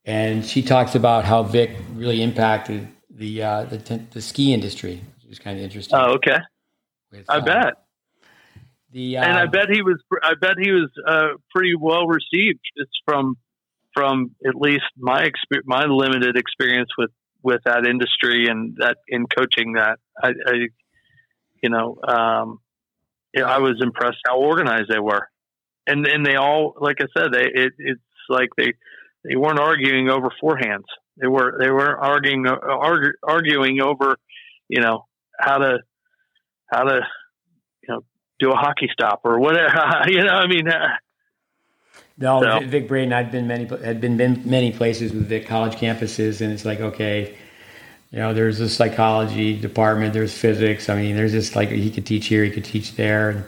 and 0.04 0.44
she 0.44 0.62
talks 0.62 0.94
about 0.94 1.24
how 1.24 1.42
Vic 1.42 1.70
really 1.94 2.22
impacted 2.22 2.88
the 3.10 3.42
uh, 3.42 3.64
the, 3.64 3.78
t- 3.78 4.06
the 4.12 4.20
ski 4.20 4.52
industry, 4.52 5.02
which 5.22 5.32
is 5.32 5.38
kind 5.38 5.58
of 5.58 5.64
interesting. 5.64 5.98
Oh, 5.98 6.14
okay. 6.14 6.38
with, 7.10 7.24
I 7.28 7.38
uh, 7.38 7.40
bet. 7.40 7.74
The 8.92 9.16
and 9.16 9.32
I 9.32 9.44
uh, 9.44 9.46
bet 9.46 9.68
he 9.70 9.82
was. 9.82 10.00
I 10.22 10.34
bet 10.40 10.54
he 10.58 10.70
was 10.70 10.90
uh, 11.06 11.28
pretty 11.50 11.74
well 11.74 12.06
received. 12.06 12.60
It's 12.76 12.92
from 13.04 13.36
from 13.92 14.30
at 14.46 14.54
least 14.54 14.84
my 14.96 15.22
exper- 15.22 15.64
my 15.64 15.84
limited 15.86 16.36
experience 16.36 16.90
with 16.96 17.10
with 17.42 17.62
that 17.64 17.86
industry 17.86 18.48
and 18.48 18.76
that 18.78 18.98
in 19.08 19.26
coaching 19.26 19.72
that 19.74 19.98
I, 20.22 20.28
I 20.28 20.68
you 21.66 21.70
know 21.74 21.88
um, 22.16 22.60
yeah, 23.34 23.44
I 23.56 23.58
was 23.58 23.76
impressed 23.82 24.18
how 24.26 24.38
organized 24.38 24.88
they 24.88 25.00
were, 25.00 25.28
and 25.86 26.06
and 26.06 26.24
they 26.24 26.36
all 26.36 26.74
like 26.80 26.98
I 27.00 27.06
said 27.16 27.32
they 27.32 27.46
it, 27.62 27.72
it's 27.78 28.00
like 28.28 28.50
they 28.56 28.70
they 29.24 29.34
weren't 29.36 29.58
arguing 29.58 30.08
over 30.08 30.28
forehands. 30.42 30.88
They 31.20 31.26
were 31.26 31.58
they 31.60 31.70
were 31.70 31.92
arguing 31.98 32.46
uh, 32.46 32.56
argu- 32.90 33.18
arguing 33.22 33.80
over 33.80 34.16
you 34.68 34.80
know 34.80 35.06
how 35.46 35.58
to 35.58 35.72
how 36.72 36.84
to 36.84 37.00
you 37.82 37.88
know 37.88 38.00
do 38.38 38.52
a 38.52 38.56
hockey 38.56 38.88
stop 38.92 39.20
or 39.24 39.40
whatever. 39.40 40.02
you 40.06 40.22
know, 40.22 40.34
I 40.44 40.46
mean, 40.46 40.68
uh, 40.68 40.88
No, 42.18 42.42
So- 42.42 42.60
Vic- 42.60 42.68
Vic 42.68 42.88
Braden. 42.88 43.12
I've 43.12 43.32
been 43.32 43.46
many 43.48 43.64
had 43.84 44.00
been, 44.00 44.16
been 44.16 44.42
many 44.44 44.70
places 44.72 45.12
with 45.12 45.26
Vic 45.26 45.46
college 45.46 45.74
campuses, 45.74 46.40
and 46.40 46.52
it's 46.52 46.64
like 46.64 46.80
okay, 46.80 47.34
you 48.16 48.22
know, 48.22 48.32
there's 48.32 48.60
a 48.60 48.68
psychology 48.70 49.54
department, 49.60 50.14
there's 50.14 50.32
physics. 50.32 50.88
I 50.88 50.96
mean, 50.96 51.16
there's 51.16 51.32
just 51.32 51.54
like 51.54 51.68
he 51.68 51.90
could 51.90 52.06
teach 52.06 52.28
here, 52.28 52.44
he 52.44 52.50
could 52.50 52.64
teach 52.64 52.94
there. 52.94 53.46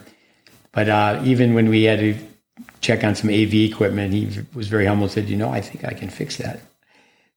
But 0.72 0.90
uh, 0.90 1.22
even 1.24 1.54
when 1.54 1.70
we 1.70 1.84
had 1.84 2.00
to 2.00 2.14
check 2.82 3.02
on 3.02 3.14
some 3.14 3.30
AV 3.30 3.54
equipment, 3.54 4.12
he 4.12 4.44
was 4.52 4.68
very 4.68 4.84
humble. 4.84 5.04
and 5.04 5.12
Said, 5.12 5.30
you 5.30 5.38
know, 5.38 5.48
I 5.48 5.62
think 5.62 5.86
I 5.86 5.94
can 5.94 6.10
fix 6.10 6.36
that. 6.36 6.60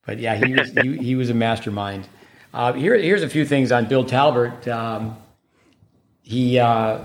But 0.05 0.19
yeah, 0.19 0.35
he 0.35 0.53
was 0.53 0.71
he, 0.71 0.97
he 0.97 1.15
was 1.15 1.29
a 1.29 1.33
mastermind. 1.33 2.05
Uh, 2.53 2.73
here, 2.73 2.97
here's 2.97 3.23
a 3.23 3.29
few 3.29 3.45
things 3.45 3.71
on 3.71 3.85
Bill 3.85 4.03
Talbert. 4.03 4.67
Um, 4.67 5.15
he 6.23 6.59
uh, 6.59 6.99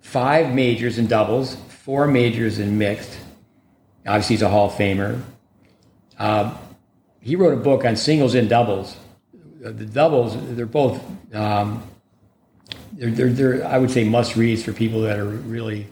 five 0.00 0.54
majors 0.54 0.96
in 0.96 1.06
doubles, 1.06 1.56
four 1.68 2.06
majors 2.06 2.58
in 2.58 2.78
mixed. 2.78 3.14
Obviously, 4.06 4.36
he's 4.36 4.42
a 4.42 4.48
Hall 4.48 4.68
of 4.68 4.72
Famer. 4.72 5.20
Uh, 6.18 6.56
he 7.28 7.36
wrote 7.36 7.52
a 7.52 7.62
book 7.62 7.84
on 7.84 7.94
singles 7.94 8.34
and 8.34 8.48
doubles. 8.48 8.96
Uh, 9.62 9.70
The 9.70 9.84
doubles, 9.84 10.34
they're 10.56 10.64
both, 10.64 10.98
um, 11.34 11.82
they're, 12.92 13.10
they're, 13.10 13.28
they're, 13.28 13.66
I 13.66 13.76
would 13.76 13.90
say, 13.90 14.08
must 14.08 14.34
reads 14.34 14.64
for 14.64 14.72
people 14.72 15.02
that 15.02 15.18
are 15.18 15.26
really 15.26 15.86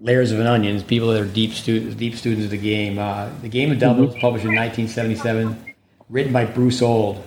layers 0.00 0.32
of 0.32 0.40
an 0.40 0.46
onion, 0.46 0.82
people 0.82 1.08
that 1.08 1.20
are 1.20 1.26
deep 1.26 1.52
students, 1.52 1.94
deep 1.94 2.16
students 2.16 2.44
of 2.46 2.50
the 2.50 2.56
game. 2.56 2.98
Uh, 2.98 3.28
the 3.42 3.50
Game 3.50 3.70
of 3.70 3.78
Doubles, 3.78 4.14
published 4.18 4.46
in 4.46 4.54
1977, 4.54 5.74
written 6.08 6.32
by 6.32 6.46
Bruce 6.46 6.80
Old, 6.80 7.22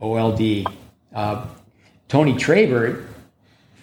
OLD. 0.00 0.66
Uh, 1.14 1.46
Tony 2.08 2.32
Trabert, 2.32 3.06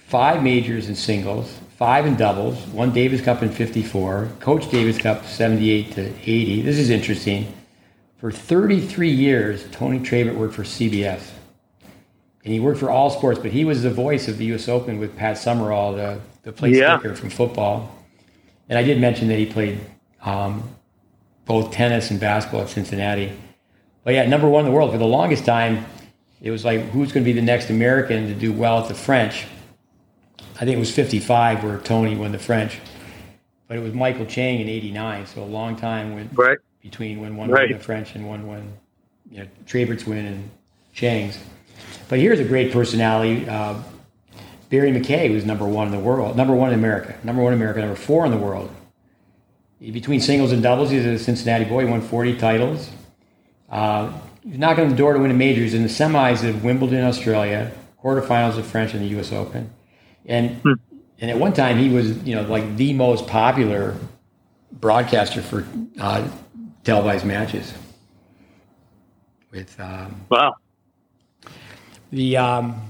five 0.07 0.43
majors 0.43 0.89
in 0.89 0.95
singles, 0.95 1.57
five 1.77 2.05
in 2.05 2.15
doubles, 2.17 2.59
one 2.67 2.91
Davis 2.91 3.21
Cup 3.21 3.43
in 3.43 3.49
54, 3.49 4.29
Coach 4.41 4.69
Davis 4.69 4.97
Cup 4.97 5.25
78 5.25 5.91
to 5.93 6.01
80. 6.21 6.61
This 6.63 6.77
is 6.77 6.89
interesting. 6.89 7.53
For 8.23 8.31
33 8.31 9.09
years, 9.09 9.65
Tony 9.73 9.99
Trabert 9.99 10.35
worked 10.35 10.53
for 10.53 10.63
CBS. 10.63 11.29
and 12.45 12.53
he 12.53 12.57
worked 12.61 12.79
for 12.79 12.89
All 12.89 13.09
Sports, 13.09 13.37
but 13.37 13.51
he 13.51 13.65
was 13.65 13.83
the 13.83 13.89
voice 13.89 14.29
of 14.29 14.37
the 14.37 14.45
U.S. 14.45 14.69
Open 14.69 14.97
with 14.97 15.13
Pat 15.17 15.37
Summerall, 15.37 15.91
the 15.93 16.21
the 16.43 16.53
place 16.53 16.77
Yeah. 16.77 16.99
from 16.99 17.29
football. 17.29 17.93
And 18.69 18.79
I 18.79 18.83
did 18.83 19.01
mention 19.01 19.27
that 19.27 19.37
he 19.39 19.45
played 19.45 19.77
um, 20.23 20.63
both 21.43 21.71
tennis 21.71 22.11
and 22.11 22.19
basketball 22.21 22.61
at 22.61 22.69
Cincinnati. 22.69 23.33
But 24.05 24.13
yeah, 24.13 24.25
number 24.25 24.47
one 24.47 24.61
in 24.63 24.71
the 24.71 24.73
world 24.73 24.93
for 24.93 24.97
the 24.97 25.05
longest 25.05 25.43
time. 25.45 25.85
It 26.41 26.51
was 26.51 26.63
like 26.63 26.79
who's 26.91 27.11
going 27.11 27.25
to 27.25 27.29
be 27.29 27.37
the 27.37 27.45
next 27.45 27.69
American 27.69 28.27
to 28.27 28.33
do 28.33 28.53
well 28.53 28.79
at 28.81 28.87
the 28.87 28.95
French. 28.95 29.47
I 30.55 30.59
think 30.59 30.77
it 30.77 30.79
was 30.79 30.95
55 30.95 31.61
where 31.61 31.77
Tony 31.79 32.15
won 32.15 32.31
the 32.31 32.39
French, 32.39 32.79
but 33.67 33.75
it 33.75 33.81
was 33.81 33.93
Michael 33.93 34.25
Chang 34.25 34.61
in 34.61 34.69
'89. 34.69 35.25
So 35.27 35.43
a 35.43 35.51
long 35.59 35.75
time 35.75 36.15
went 36.15 36.29
Right. 36.37 36.57
Between 36.83 37.21
when 37.21 37.35
one 37.37 37.49
Right. 37.49 37.69
won 37.69 37.77
the 37.79 37.83
French 37.83 38.13
and 38.13 38.27
one 38.27 38.45
won, 38.45 38.61
you 39.31 39.39
know, 39.39 39.45
Trabert's 39.65 40.05
win 40.05 40.25
and 40.25 40.49
Chang's. 40.93 41.39
But 42.09 42.19
here's 42.19 42.39
a 42.39 42.43
great 42.43 42.71
personality. 42.73 43.47
Uh, 43.47 43.75
Barry 44.69 44.91
MacKay 44.91 45.29
was 45.29 45.45
number 45.45 45.65
one 45.65 45.87
in 45.87 45.93
the 45.93 45.99
world, 45.99 46.35
number 46.35 46.53
one 46.53 46.73
in 46.73 46.79
America, 46.79 47.15
number 47.23 47.41
one 47.41 47.53
in 47.53 47.59
America, 47.59 47.79
number 47.79 47.95
four 47.95 48.25
in 48.25 48.31
the 48.31 48.37
world. 48.37 48.69
Between 49.79 50.19
singles 50.21 50.51
and 50.51 50.61
doubles, 50.63 50.89
he's 50.91 51.05
a 51.05 51.17
Cincinnati 51.19 51.65
boy. 51.65 51.85
He 51.85 51.91
won 51.91 52.01
40 52.01 52.37
titles. 52.37 52.89
Uh, 53.69 54.11
he's 54.43 54.57
knocking 54.57 54.83
on 54.85 54.89
the 54.89 54.95
door 54.95 55.13
to 55.13 55.19
win 55.19 55.31
a 55.31 55.33
major. 55.33 55.61
He's 55.61 55.73
in 55.73 55.83
the 55.83 55.89
semis 55.89 56.47
of 56.47 56.63
Wimbledon, 56.63 57.03
Australia, 57.03 57.71
quarterfinals 58.03 58.57
of 58.57 58.65
French 58.65 58.93
and 58.93 59.01
the 59.03 59.07
U.S. 59.09 59.31
Open, 59.31 59.69
and 60.25 60.61
and 61.19 61.31
at 61.31 61.37
one 61.37 61.53
time 61.53 61.77
he 61.77 61.89
was 61.89 62.17
you 62.23 62.35
know 62.35 62.43
like 62.43 62.75
the 62.77 62.93
most 62.93 63.27
popular 63.27 63.95
broadcaster 64.71 65.41
for 65.41 65.65
uh, 65.99 66.27
televised 66.83 67.25
matches. 67.25 67.73
With 69.51 69.79
um, 69.79 70.25
Wow. 70.29 70.55
the 72.11 72.37
um, 72.37 72.81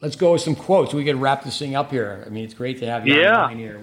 let's 0.00 0.16
go 0.16 0.32
with 0.32 0.40
some 0.42 0.54
quotes. 0.56 0.94
We 0.94 1.04
can 1.04 1.20
wrap 1.20 1.44
this 1.44 1.58
thing 1.58 1.74
up 1.74 1.90
here. 1.90 2.24
I 2.26 2.30
mean, 2.30 2.44
it's 2.44 2.54
great 2.54 2.78
to 2.80 2.86
have 2.86 3.06
you 3.06 3.14
Yeah. 3.20 3.42
online 3.44 3.58
here. 3.58 3.80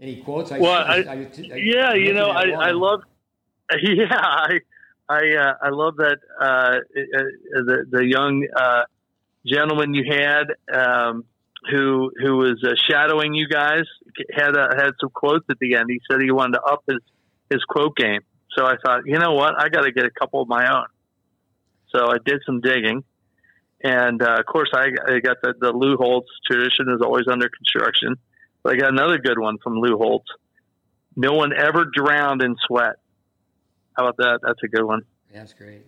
Any 0.00 0.16
quotes? 0.16 0.52
I, 0.52 0.58
Well, 0.58 0.72
I, 0.72 1.28
yeah, 1.54 1.94
you 1.94 2.12
know, 2.12 2.28
I, 2.30 2.50
I 2.50 2.70
love, 2.72 3.02
yeah, 3.82 4.06
I, 4.10 4.60
I, 5.08 5.34
uh, 5.36 5.54
I 5.62 5.68
love 5.70 5.96
that 5.96 6.18
uh, 6.40 6.44
uh, 6.44 6.78
the 7.54 7.86
the 7.88 8.04
young 8.04 8.46
uh, 8.56 8.82
gentleman 9.46 9.94
you 9.94 10.04
had 10.10 10.44
um, 10.74 11.24
who 11.70 12.10
who 12.20 12.36
was 12.36 12.62
uh, 12.66 12.74
shadowing 12.90 13.32
you 13.34 13.46
guys 13.48 13.84
had 14.34 14.56
uh, 14.56 14.68
had 14.76 14.90
some 15.00 15.10
quotes 15.10 15.44
at 15.50 15.58
the 15.60 15.76
end. 15.76 15.86
He 15.88 16.00
said 16.10 16.20
he 16.20 16.30
wanted 16.30 16.58
to 16.58 16.62
up 16.62 16.82
his 16.88 16.98
his 17.52 17.62
quote 17.64 17.96
game. 17.96 18.20
So 18.56 18.64
I 18.66 18.74
thought, 18.84 19.02
you 19.06 19.18
know 19.18 19.32
what, 19.32 19.54
I 19.58 19.68
got 19.68 19.82
to 19.82 19.92
get 19.92 20.04
a 20.04 20.10
couple 20.10 20.42
of 20.42 20.48
my 20.48 20.70
own. 20.70 20.86
So 21.90 22.06
I 22.10 22.16
did 22.24 22.40
some 22.44 22.60
digging. 22.60 23.04
And 23.84 24.22
uh, 24.22 24.36
of 24.38 24.46
course, 24.46 24.70
I, 24.74 24.88
I 25.06 25.20
got 25.20 25.38
the, 25.42 25.54
the 25.58 25.72
Lou 25.72 25.96
Holtz 25.96 26.28
tradition 26.46 26.86
is 26.94 27.00
always 27.02 27.26
under 27.30 27.48
construction. 27.48 28.16
But 28.62 28.74
I 28.74 28.76
got 28.76 28.90
another 28.90 29.18
good 29.18 29.38
one 29.38 29.58
from 29.58 29.74
Lou 29.74 29.96
Holtz. 29.96 30.28
No 31.16 31.32
one 31.32 31.52
ever 31.52 31.84
drowned 31.84 32.42
in 32.42 32.56
sweat. 32.66 32.96
How 33.96 34.06
about 34.06 34.16
that? 34.18 34.40
That's 34.42 34.62
a 34.62 34.68
good 34.68 34.84
one. 34.84 35.02
That's 35.32 35.52
great. 35.52 35.82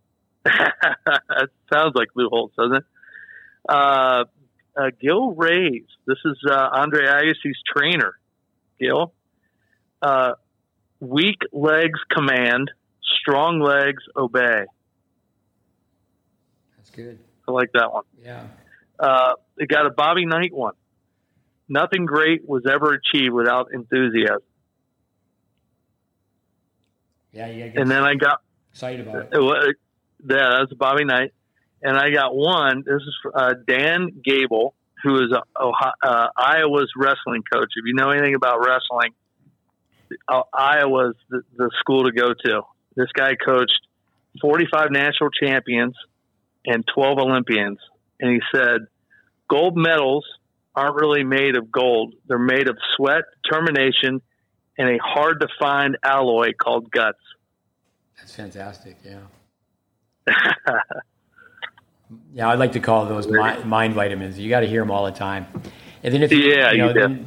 that 0.44 1.48
sounds 1.72 1.92
like 1.94 2.08
Lou 2.14 2.28
Holtz, 2.28 2.54
doesn't 2.56 2.76
it? 2.76 2.84
Uh, 3.68 4.24
uh, 4.76 4.90
Gil 5.00 5.32
Reyes. 5.32 5.86
This 6.06 6.18
is 6.24 6.38
uh, 6.48 6.68
Andre 6.72 7.06
Agassi's 7.06 7.58
trainer. 7.66 8.14
Gil. 8.78 9.12
Uh, 10.00 10.32
weak 11.00 11.38
legs 11.52 11.98
command, 12.14 12.70
strong 13.20 13.60
legs 13.60 14.02
obey. 14.16 14.64
That's 16.76 16.90
good. 16.90 17.18
I 17.48 17.52
like 17.52 17.70
that 17.74 17.92
one. 17.92 18.04
Yeah. 18.22 18.44
Uh, 18.98 19.32
they 19.58 19.66
got 19.66 19.86
a 19.86 19.90
Bobby 19.90 20.26
Knight 20.26 20.52
one. 20.52 20.74
Nothing 21.68 22.04
great 22.04 22.46
was 22.48 22.64
ever 22.70 22.94
achieved 22.94 23.32
without 23.32 23.68
enthusiasm. 23.72 24.38
Yeah, 27.32 27.46
yeah. 27.46 27.70
And 27.76 27.90
then 27.90 28.02
I 28.02 28.14
got 28.14 28.40
excited 28.72 29.06
about 29.06 29.16
it. 29.22 29.28
It 29.32 29.40
wa- 29.40 29.62
Yeah, 30.28 30.58
that's 30.58 30.72
Bobby 30.74 31.04
Knight. 31.04 31.32
And 31.82 31.96
I 31.96 32.10
got 32.10 32.34
one. 32.34 32.82
This 32.84 33.00
is 33.02 33.14
uh, 33.34 33.54
Dan 33.66 34.20
Gable, 34.22 34.74
who 35.02 35.16
is 35.24 35.32
a, 35.32 35.42
Ohio, 35.62 35.92
uh, 36.02 36.26
Iowa's 36.36 36.90
wrestling 36.96 37.42
coach. 37.50 37.68
If 37.76 37.84
you 37.86 37.94
know 37.94 38.10
anything 38.10 38.34
about 38.34 38.58
wrestling, 38.58 39.12
uh, 40.28 40.42
Iowa's 40.52 41.16
the, 41.28 41.42
the 41.56 41.70
school 41.78 42.04
to 42.04 42.12
go 42.12 42.32
to. 42.32 42.62
This 42.96 43.08
guy 43.14 43.34
coached 43.34 43.80
45 44.40 44.90
national 44.90 45.30
champions 45.30 45.94
and 46.66 46.84
12 46.94 47.18
Olympians. 47.18 47.78
And 48.20 48.30
he 48.30 48.40
said, 48.54 48.86
gold 49.48 49.76
medals 49.76 50.24
aren't 50.74 50.96
really 50.96 51.24
made 51.24 51.56
of 51.56 51.70
gold. 51.72 52.14
They're 52.26 52.38
made 52.38 52.68
of 52.68 52.76
sweat, 52.96 53.24
determination, 53.42 54.20
and 54.78 54.88
a 54.88 54.98
hard 55.02 55.40
to 55.40 55.48
find 55.58 55.96
alloy 56.02 56.52
called 56.52 56.90
guts. 56.90 57.18
That's 58.18 58.34
fantastic. 58.34 58.96
Yeah. 59.04 59.20
Yeah, 62.34 62.48
I'd 62.48 62.58
like 62.58 62.72
to 62.72 62.80
call 62.80 63.06
those 63.06 63.28
mi- 63.28 63.64
mind 63.64 63.94
vitamins. 63.94 64.38
You 64.38 64.48
got 64.48 64.60
to 64.60 64.66
hear 64.66 64.82
them 64.82 64.90
all 64.90 65.04
the 65.04 65.12
time. 65.12 65.46
And 66.02 66.12
then 66.12 66.22
if 66.22 66.32
you, 66.32 66.38
Yeah, 66.38 66.72
you 66.72 66.78
know, 66.78 67.08
you 67.08 67.26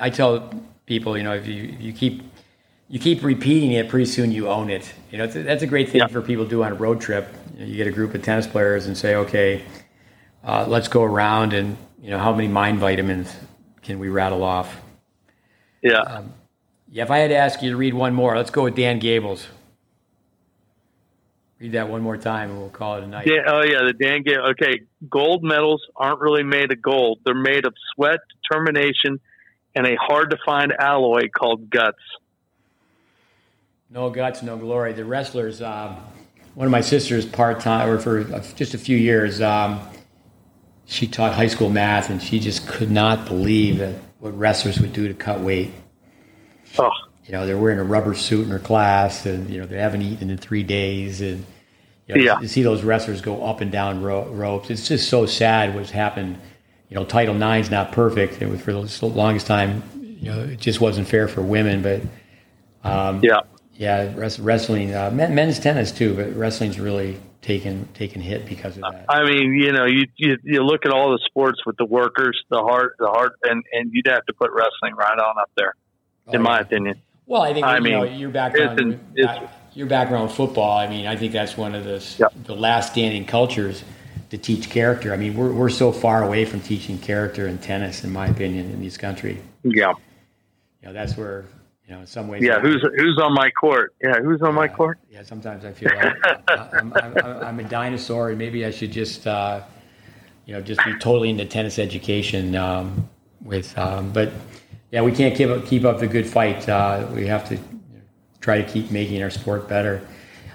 I 0.00 0.10
tell 0.10 0.50
people, 0.86 1.16
you 1.16 1.22
know, 1.24 1.34
if 1.34 1.46
you 1.46 1.76
you 1.78 1.92
keep 1.92 2.22
you 2.88 2.98
keep 2.98 3.22
repeating 3.22 3.72
it, 3.72 3.88
pretty 3.88 4.06
soon 4.06 4.32
you 4.32 4.48
own 4.48 4.68
it. 4.70 4.92
You 5.10 5.18
know, 5.18 5.24
a, 5.24 5.28
that's 5.28 5.62
a 5.62 5.66
great 5.66 5.88
thing 5.88 6.00
Yeah. 6.00 6.06
for 6.08 6.20
people 6.20 6.44
to 6.44 6.50
do 6.50 6.62
on 6.62 6.72
a 6.72 6.74
road 6.74 7.00
trip. 7.00 7.28
You, 7.54 7.60
know, 7.60 7.66
you 7.66 7.76
get 7.76 7.86
a 7.86 7.92
group 7.92 8.14
of 8.14 8.22
tennis 8.22 8.46
players 8.46 8.86
and 8.86 8.96
say, 8.96 9.14
okay, 9.16 9.64
uh, 10.44 10.66
let's 10.68 10.88
go 10.88 11.02
around 11.02 11.52
and 11.52 11.76
you 12.02 12.10
know, 12.10 12.18
how 12.18 12.32
many 12.34 12.48
mind 12.48 12.78
vitamins 12.80 13.34
can 13.82 13.98
we 13.98 14.08
rattle 14.08 14.42
off? 14.42 14.76
yeah. 15.82 16.22
Yeah, 16.94 17.04
if 17.04 17.10
I 17.10 17.18
had 17.18 17.28
to 17.28 17.36
ask 17.36 17.62
you 17.62 17.70
to 17.70 17.76
read 17.78 17.94
one 17.94 18.12
more, 18.12 18.36
let's 18.36 18.50
go 18.50 18.64
with 18.64 18.74
Dan 18.76 18.98
Gables. 18.98 19.46
Read 21.58 21.72
that 21.72 21.88
one 21.88 22.02
more 22.02 22.18
time, 22.18 22.50
and 22.50 22.58
we'll 22.58 22.68
call 22.68 22.96
it 22.98 23.04
a 23.04 23.06
night. 23.06 23.26
Yeah, 23.26 23.42
oh 23.46 23.62
yeah, 23.62 23.78
the 23.86 23.94
Dan 23.94 24.22
Gable. 24.24 24.48
Okay, 24.50 24.82
gold 25.08 25.42
medals 25.42 25.80
aren't 25.96 26.20
really 26.20 26.42
made 26.42 26.70
of 26.72 26.82
gold. 26.82 27.20
They're 27.24 27.34
made 27.34 27.64
of 27.64 27.72
sweat, 27.94 28.18
determination, 28.42 29.20
and 29.74 29.86
a 29.86 29.96
hard 29.96 30.30
to 30.30 30.38
find 30.44 30.72
alloy 30.78 31.28
called 31.28 31.70
guts. 31.70 31.98
No 33.90 34.10
guts, 34.10 34.42
no 34.42 34.56
glory. 34.56 34.92
The 34.92 35.04
wrestlers. 35.04 35.60
Um, 35.62 35.96
one 36.54 36.66
of 36.66 36.70
my 36.70 36.80
sisters, 36.80 37.24
part 37.24 37.60
time, 37.60 37.88
or 37.88 37.98
for 37.98 38.24
just 38.56 38.74
a 38.74 38.78
few 38.78 38.96
years, 38.96 39.40
um, 39.40 39.80
she 40.86 41.06
taught 41.06 41.32
high 41.32 41.46
school 41.46 41.70
math, 41.70 42.10
and 42.10 42.22
she 42.22 42.38
just 42.38 42.66
could 42.68 42.90
not 42.90 43.26
believe 43.26 43.80
what 44.20 44.38
wrestlers 44.38 44.78
would 44.80 44.92
do 44.92 45.08
to 45.08 45.14
cut 45.14 45.40
weight. 45.40 45.72
Oh, 46.78 46.90
You 47.26 47.32
know, 47.32 47.46
they're 47.46 47.56
wearing 47.58 47.78
a 47.78 47.84
rubber 47.84 48.14
suit 48.14 48.44
in 48.44 48.50
her 48.50 48.58
class, 48.58 49.24
and 49.26 49.48
you 49.48 49.60
know 49.60 49.66
they 49.66 49.78
haven't 49.78 50.02
eaten 50.02 50.28
in 50.30 50.36
three 50.38 50.62
days, 50.62 51.20
and 51.20 51.44
you 52.06 52.14
know, 52.16 52.20
Yeah. 52.22 52.34
to 52.40 52.48
see 52.48 52.62
those 52.62 52.82
wrestlers 52.82 53.20
go 53.22 53.44
up 53.44 53.60
and 53.60 53.70
down 53.70 54.02
ro- 54.02 54.28
ropes. 54.28 54.70
It's 54.70 54.88
just 54.88 55.08
so 55.08 55.24
sad 55.26 55.74
what's 55.74 55.90
happened. 55.90 56.38
You 56.92 56.98
know, 56.98 57.06
Title 57.06 57.42
IX's 57.42 57.70
not 57.70 57.92
perfect. 57.92 58.42
It 58.42 58.50
was 58.50 58.60
for 58.60 58.72
the 58.72 59.06
longest 59.06 59.46
time. 59.46 59.82
You 59.98 60.30
know, 60.30 60.40
it 60.42 60.60
just 60.60 60.78
wasn't 60.78 61.08
fair 61.08 61.26
for 61.26 61.40
women, 61.40 61.80
but 61.80 62.02
yeah, 62.84 63.40
yeah, 63.72 64.12
res- 64.14 64.38
wrestling, 64.38 64.94
uh, 64.94 65.10
men, 65.10 65.34
men's 65.34 65.58
tennis 65.58 65.90
too, 65.90 66.14
but 66.14 66.36
wrestling's 66.36 66.78
really 66.78 67.18
taken 67.40 67.88
taken 67.94 68.20
hit 68.20 68.44
because 68.44 68.76
of 68.76 68.82
that. 68.82 69.06
I 69.08 69.24
mean, 69.24 69.54
you 69.54 69.72
know, 69.72 69.86
you, 69.86 70.04
you 70.16 70.36
you 70.44 70.62
look 70.62 70.84
at 70.84 70.92
all 70.92 71.12
the 71.12 71.20
sports 71.24 71.64
with 71.64 71.78
the 71.78 71.86
workers, 71.86 72.38
the 72.50 72.58
hard, 72.60 72.90
the 72.98 73.06
hard, 73.06 73.32
and 73.42 73.64
and 73.72 73.90
you'd 73.90 74.06
have 74.08 74.26
to 74.26 74.34
put 74.34 74.50
wrestling 74.52 74.94
right 74.94 75.18
on 75.18 75.38
up 75.40 75.50
there, 75.56 75.74
in 76.30 76.40
Oh, 76.40 76.42
my 76.42 76.60
opinion. 76.60 77.00
Well, 77.24 77.40
I 77.40 77.54
think 77.54 77.64
I 77.64 77.78
you 77.78 77.90
know, 77.90 78.02
mean, 78.02 78.18
your 78.18 78.28
background, 78.28 78.78
it's- 78.78 79.00
it's- 79.16 79.48
your 79.72 79.86
background 79.86 80.30
football. 80.30 80.76
I 80.76 80.88
mean, 80.88 81.06
I 81.06 81.16
think 81.16 81.32
that's 81.32 81.56
one 81.56 81.74
of 81.74 81.84
the 81.84 82.28
the 82.44 82.54
last 82.54 82.92
standing 82.92 83.24
cultures 83.24 83.82
to 84.32 84.38
teach 84.38 84.70
character. 84.70 85.12
I 85.12 85.18
mean, 85.18 85.36
we're 85.36 85.52
we're 85.52 85.68
so 85.68 85.92
far 85.92 86.24
away 86.24 86.46
from 86.46 86.62
teaching 86.62 86.98
character 86.98 87.46
in 87.46 87.58
tennis, 87.58 88.02
in 88.02 88.10
my 88.10 88.28
opinion, 88.28 88.70
in 88.70 88.82
this 88.82 88.96
country. 88.96 89.42
Yeah, 89.62 89.92
You 90.80 90.88
know, 90.88 90.94
that's 90.94 91.18
where 91.18 91.44
you 91.86 91.92
know, 91.94 92.00
in 92.00 92.06
some 92.06 92.28
ways, 92.28 92.42
yeah. 92.42 92.58
Who's 92.58 92.82
who's 92.96 93.18
on 93.22 93.34
my 93.34 93.50
court? 93.50 93.94
Yeah, 94.02 94.20
who's 94.22 94.40
on 94.40 94.54
my 94.54 94.68
court? 94.68 94.98
Yeah, 95.10 95.22
sometimes 95.22 95.66
I 95.66 95.72
feel 95.72 95.90
like 95.94 96.16
I'm, 96.48 96.94
I'm, 96.94 96.94
I'm, 96.96 97.26
I'm 97.44 97.60
a 97.60 97.64
dinosaur, 97.64 98.30
and 98.30 98.38
maybe 98.38 98.64
I 98.64 98.70
should 98.70 98.90
just, 98.90 99.26
uh, 99.26 99.60
you 100.46 100.54
know, 100.54 100.62
just 100.62 100.82
be 100.82 100.96
totally 100.98 101.28
into 101.28 101.44
tennis 101.44 101.78
education. 101.78 102.56
Um, 102.56 103.10
with, 103.42 103.76
um, 103.76 104.12
but 104.12 104.32
yeah, 104.90 105.02
we 105.02 105.12
can't 105.12 105.36
keep 105.36 105.50
up, 105.50 105.66
keep 105.66 105.84
up 105.84 105.98
the 105.98 106.06
good 106.06 106.26
fight. 106.26 106.66
Uh, 106.66 107.06
we 107.12 107.26
have 107.26 107.46
to 107.50 107.58
try 108.40 108.62
to 108.62 108.66
keep 108.66 108.90
making 108.90 109.22
our 109.22 109.30
sport 109.30 109.68
better. 109.68 110.00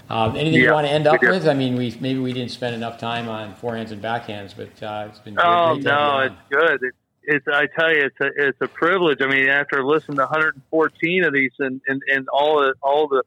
Um, 0.09 0.35
anything 0.35 0.61
you 0.61 0.71
want 0.71 0.87
to 0.87 0.91
end 0.91 1.05
up 1.05 1.21
with? 1.21 1.47
I 1.47 1.53
mean, 1.53 1.75
we 1.75 1.95
maybe 1.99 2.19
we 2.19 2.31
didn't 2.31 2.51
spend 2.51 2.75
enough 2.75 2.97
time 2.97 3.27
on 3.27 3.55
forehands 3.55 3.91
and 3.91 4.01
backhands, 4.01 4.53
but 4.55 4.81
uh, 4.81 5.07
it's 5.09 5.19
been 5.19 5.35
great, 5.35 5.45
Oh 5.45 5.73
great 5.73 5.83
to 5.83 5.91
have 5.91 5.99
you 5.99 6.07
no, 6.07 6.19
it's 6.19 6.35
good. 6.49 6.83
It, 6.83 6.93
it's 7.29 7.47
I 7.47 7.67
tell 7.77 7.93
you, 7.93 8.05
it's 8.05 8.19
a 8.21 8.47
it's 8.47 8.61
a 8.61 8.67
privilege. 8.69 9.19
I 9.21 9.27
mean, 9.27 9.49
after 9.49 9.83
listening 9.83 10.17
to 10.17 10.23
114 10.23 11.23
of 11.25 11.33
these 11.33 11.51
and 11.59 11.81
and, 11.87 12.01
and 12.07 12.27
all 12.29 12.61
the 12.61 12.73
all 12.81 13.09
the 13.09 13.23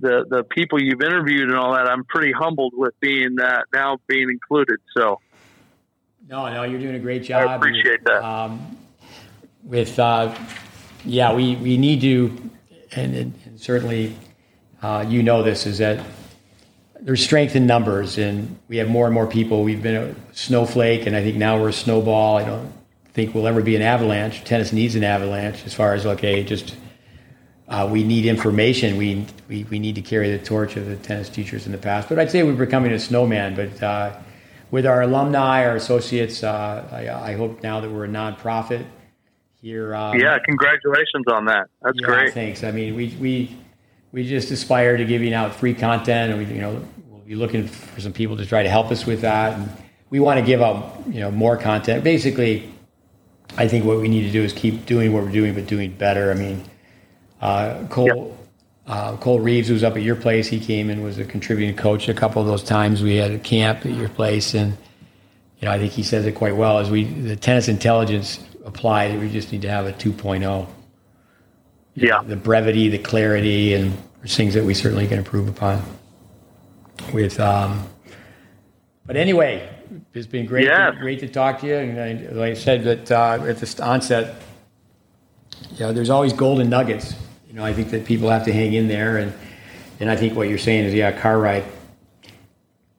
the 0.00 0.24
the 0.28 0.44
people 0.44 0.80
you've 0.82 1.02
interviewed 1.02 1.48
and 1.48 1.56
all 1.56 1.72
that. 1.72 1.86
I'm 1.88 2.04
pretty 2.04 2.32
humbled 2.32 2.74
with 2.76 2.98
being 3.00 3.36
that 3.36 3.66
now 3.72 3.98
being 4.06 4.28
included. 4.30 4.78
So 4.96 5.20
no, 6.28 6.52
no, 6.52 6.64
you're 6.64 6.80
doing 6.80 6.94
a 6.94 7.00
great 7.00 7.22
job. 7.22 7.48
I 7.48 7.54
appreciate 7.54 8.04
that. 8.04 8.22
Um, 8.22 8.76
with 9.64 9.98
uh, 9.98 10.36
yeah, 11.04 11.32
we 11.34 11.56
we 11.56 11.76
need 11.76 12.00
to, 12.02 12.50
and, 12.92 13.14
and 13.14 13.60
certainly 13.60 14.16
uh, 14.82 15.04
you 15.08 15.22
know 15.22 15.42
this 15.42 15.66
is 15.66 15.78
that 15.78 16.04
there's 17.00 17.22
strength 17.22 17.54
in 17.56 17.66
numbers, 17.66 18.18
and 18.18 18.58
we 18.68 18.78
have 18.78 18.88
more 18.88 19.06
and 19.06 19.14
more 19.14 19.26
people. 19.26 19.62
We've 19.62 19.82
been 19.82 19.96
a 19.96 20.14
snowflake, 20.34 21.06
and 21.06 21.14
I 21.14 21.22
think 21.22 21.36
now 21.36 21.60
we're 21.60 21.68
a 21.68 21.72
snowball. 21.72 22.38
I 22.38 22.44
don't 22.44 22.72
think 23.12 23.34
we'll 23.34 23.46
ever 23.46 23.62
be 23.62 23.76
an 23.76 23.82
avalanche. 23.82 24.44
Tennis 24.44 24.72
needs 24.72 24.94
an 24.94 25.04
avalanche 25.04 25.64
as 25.64 25.74
far 25.74 25.94
as 25.94 26.06
okay, 26.06 26.42
just 26.44 26.76
uh, 27.68 27.88
we 27.90 28.02
need 28.02 28.26
information. 28.26 28.96
We, 28.96 29.26
we 29.48 29.64
we 29.64 29.78
need 29.78 29.94
to 29.94 30.02
carry 30.02 30.30
the 30.30 30.42
torch 30.44 30.76
of 30.76 30.86
the 30.86 30.96
tennis 30.96 31.28
teachers 31.28 31.66
in 31.66 31.72
the 31.72 31.78
past. 31.78 32.08
But 32.08 32.18
I'd 32.18 32.30
say 32.30 32.42
we're 32.42 32.54
becoming 32.54 32.92
a 32.92 32.98
snowman. 32.98 33.54
But 33.54 33.82
uh, 33.82 34.18
with 34.70 34.86
our 34.86 35.02
alumni, 35.02 35.66
our 35.66 35.76
associates, 35.76 36.42
uh, 36.42 36.88
I, 36.90 37.32
I, 37.32 37.34
hope 37.34 37.62
now 37.62 37.80
that 37.80 37.90
we're 37.90 38.04
a 38.04 38.08
nonprofit 38.08 38.84
here. 39.60 39.94
Um, 39.94 40.18
yeah, 40.18 40.38
congratulations 40.44 41.26
on 41.30 41.46
that. 41.46 41.68
That's 41.82 41.98
yeah, 42.00 42.06
great. 42.06 42.34
Thanks. 42.34 42.64
I 42.64 42.70
mean, 42.70 42.94
we 42.94 43.16
we 43.20 43.56
we 44.12 44.26
just 44.26 44.50
aspire 44.50 44.96
to 44.96 45.04
giving 45.04 45.34
out 45.34 45.54
free 45.54 45.74
content, 45.74 46.32
and 46.32 46.38
we 46.38 46.54
you 46.54 46.60
know 46.60 46.82
we'll 47.08 47.20
be 47.20 47.34
looking 47.34 47.66
for 47.66 48.00
some 48.00 48.12
people 48.12 48.36
to 48.36 48.46
try 48.46 48.62
to 48.62 48.68
help 48.68 48.90
us 48.90 49.06
with 49.06 49.20
that. 49.22 49.58
And 49.58 49.70
we 50.10 50.20
want 50.20 50.40
to 50.40 50.46
give 50.46 50.62
out 50.62 51.02
you 51.08 51.20
know 51.20 51.30
more 51.30 51.56
content. 51.56 52.04
Basically, 52.04 52.72
I 53.56 53.68
think 53.68 53.84
what 53.84 53.98
we 53.98 54.08
need 54.08 54.22
to 54.22 54.30
do 54.30 54.42
is 54.42 54.52
keep 54.52 54.86
doing 54.86 55.12
what 55.12 55.24
we're 55.24 55.32
doing, 55.32 55.54
but 55.54 55.66
doing 55.66 55.92
better. 55.92 56.30
I 56.30 56.34
mean, 56.34 56.64
uh, 57.40 57.84
Cole. 57.88 58.34
Uh, 58.86 59.18
Cole 59.18 59.38
Reeves, 59.38 59.68
was 59.68 59.84
up 59.84 59.96
at 59.96 60.02
your 60.02 60.16
place, 60.16 60.46
he 60.48 60.58
came 60.58 60.88
and 60.88 61.04
was 61.04 61.18
a 61.18 61.24
contributing 61.26 61.76
coach 61.76 62.08
a 62.08 62.14
couple 62.14 62.40
of 62.40 62.48
those 62.48 62.62
times. 62.62 63.02
We 63.02 63.16
had 63.16 63.32
a 63.32 63.38
camp 63.38 63.84
at 63.84 63.92
your 63.92 64.08
place, 64.08 64.54
and 64.54 64.72
you 65.60 65.68
know 65.68 65.72
I 65.72 65.78
think 65.78 65.92
he 65.92 66.02
says 66.02 66.24
it 66.24 66.34
quite 66.34 66.56
well. 66.56 66.78
As 66.78 66.90
we 66.90 67.04
the 67.04 67.36
tennis 67.36 67.68
intelligence 67.68 68.40
applied, 68.64 69.20
we 69.20 69.28
just 69.28 69.52
need 69.52 69.60
to 69.60 69.68
have 69.68 69.84
a 69.84 69.92
2.0 69.92 70.66
yeah. 72.02 72.22
the 72.22 72.36
brevity, 72.36 72.88
the 72.88 72.98
clarity, 72.98 73.74
and 73.74 73.96
things 74.26 74.54
that 74.54 74.64
we 74.64 74.74
certainly 74.74 75.06
can 75.06 75.18
improve 75.18 75.48
upon. 75.48 75.82
With, 77.12 77.38
um, 77.40 77.88
but 79.06 79.16
anyway, 79.16 79.68
it's 80.12 80.26
been 80.26 80.46
great, 80.46 80.64
yes. 80.64 80.94
to, 80.94 81.00
great 81.00 81.20
to 81.20 81.28
talk 81.28 81.60
to 81.60 81.66
you. 81.66 81.76
And 81.76 82.00
I, 82.00 82.32
like 82.32 82.50
I 82.52 82.54
said, 82.54 82.84
that 82.84 83.10
uh, 83.10 83.44
at 83.46 83.58
the 83.58 83.82
onset, 83.82 84.42
you 85.72 85.80
know, 85.80 85.92
there's 85.92 86.10
always 86.10 86.32
golden 86.32 86.68
nuggets. 86.68 87.14
You 87.48 87.54
know, 87.54 87.64
I 87.64 87.72
think 87.72 87.90
that 87.90 88.04
people 88.04 88.28
have 88.28 88.44
to 88.44 88.52
hang 88.52 88.74
in 88.74 88.88
there, 88.88 89.16
and 89.16 89.32
and 90.00 90.10
I 90.10 90.16
think 90.16 90.36
what 90.36 90.48
you're 90.48 90.58
saying 90.58 90.84
is, 90.84 90.94
yeah, 90.94 91.18
car 91.18 91.38
ride, 91.38 91.64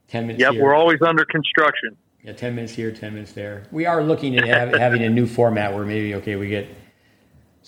ten 0.08 0.28
minutes. 0.28 0.42
Yep, 0.42 0.54
here. 0.54 0.64
we're 0.64 0.74
always 0.74 1.02
under 1.02 1.26
construction. 1.26 1.96
Yeah, 2.24 2.34
ten 2.34 2.56
minutes 2.56 2.74
here, 2.74 2.92
ten 2.92 3.14
minutes 3.14 3.34
there. 3.34 3.64
We 3.72 3.86
are 3.86 4.04
looking 4.04 4.38
at 4.38 4.48
have, 4.48 4.74
having 4.74 5.04
a 5.04 5.10
new 5.10 5.28
format 5.28 5.74
where 5.74 5.86
maybe 5.86 6.16
okay, 6.16 6.36
we 6.36 6.50
get 6.50 6.68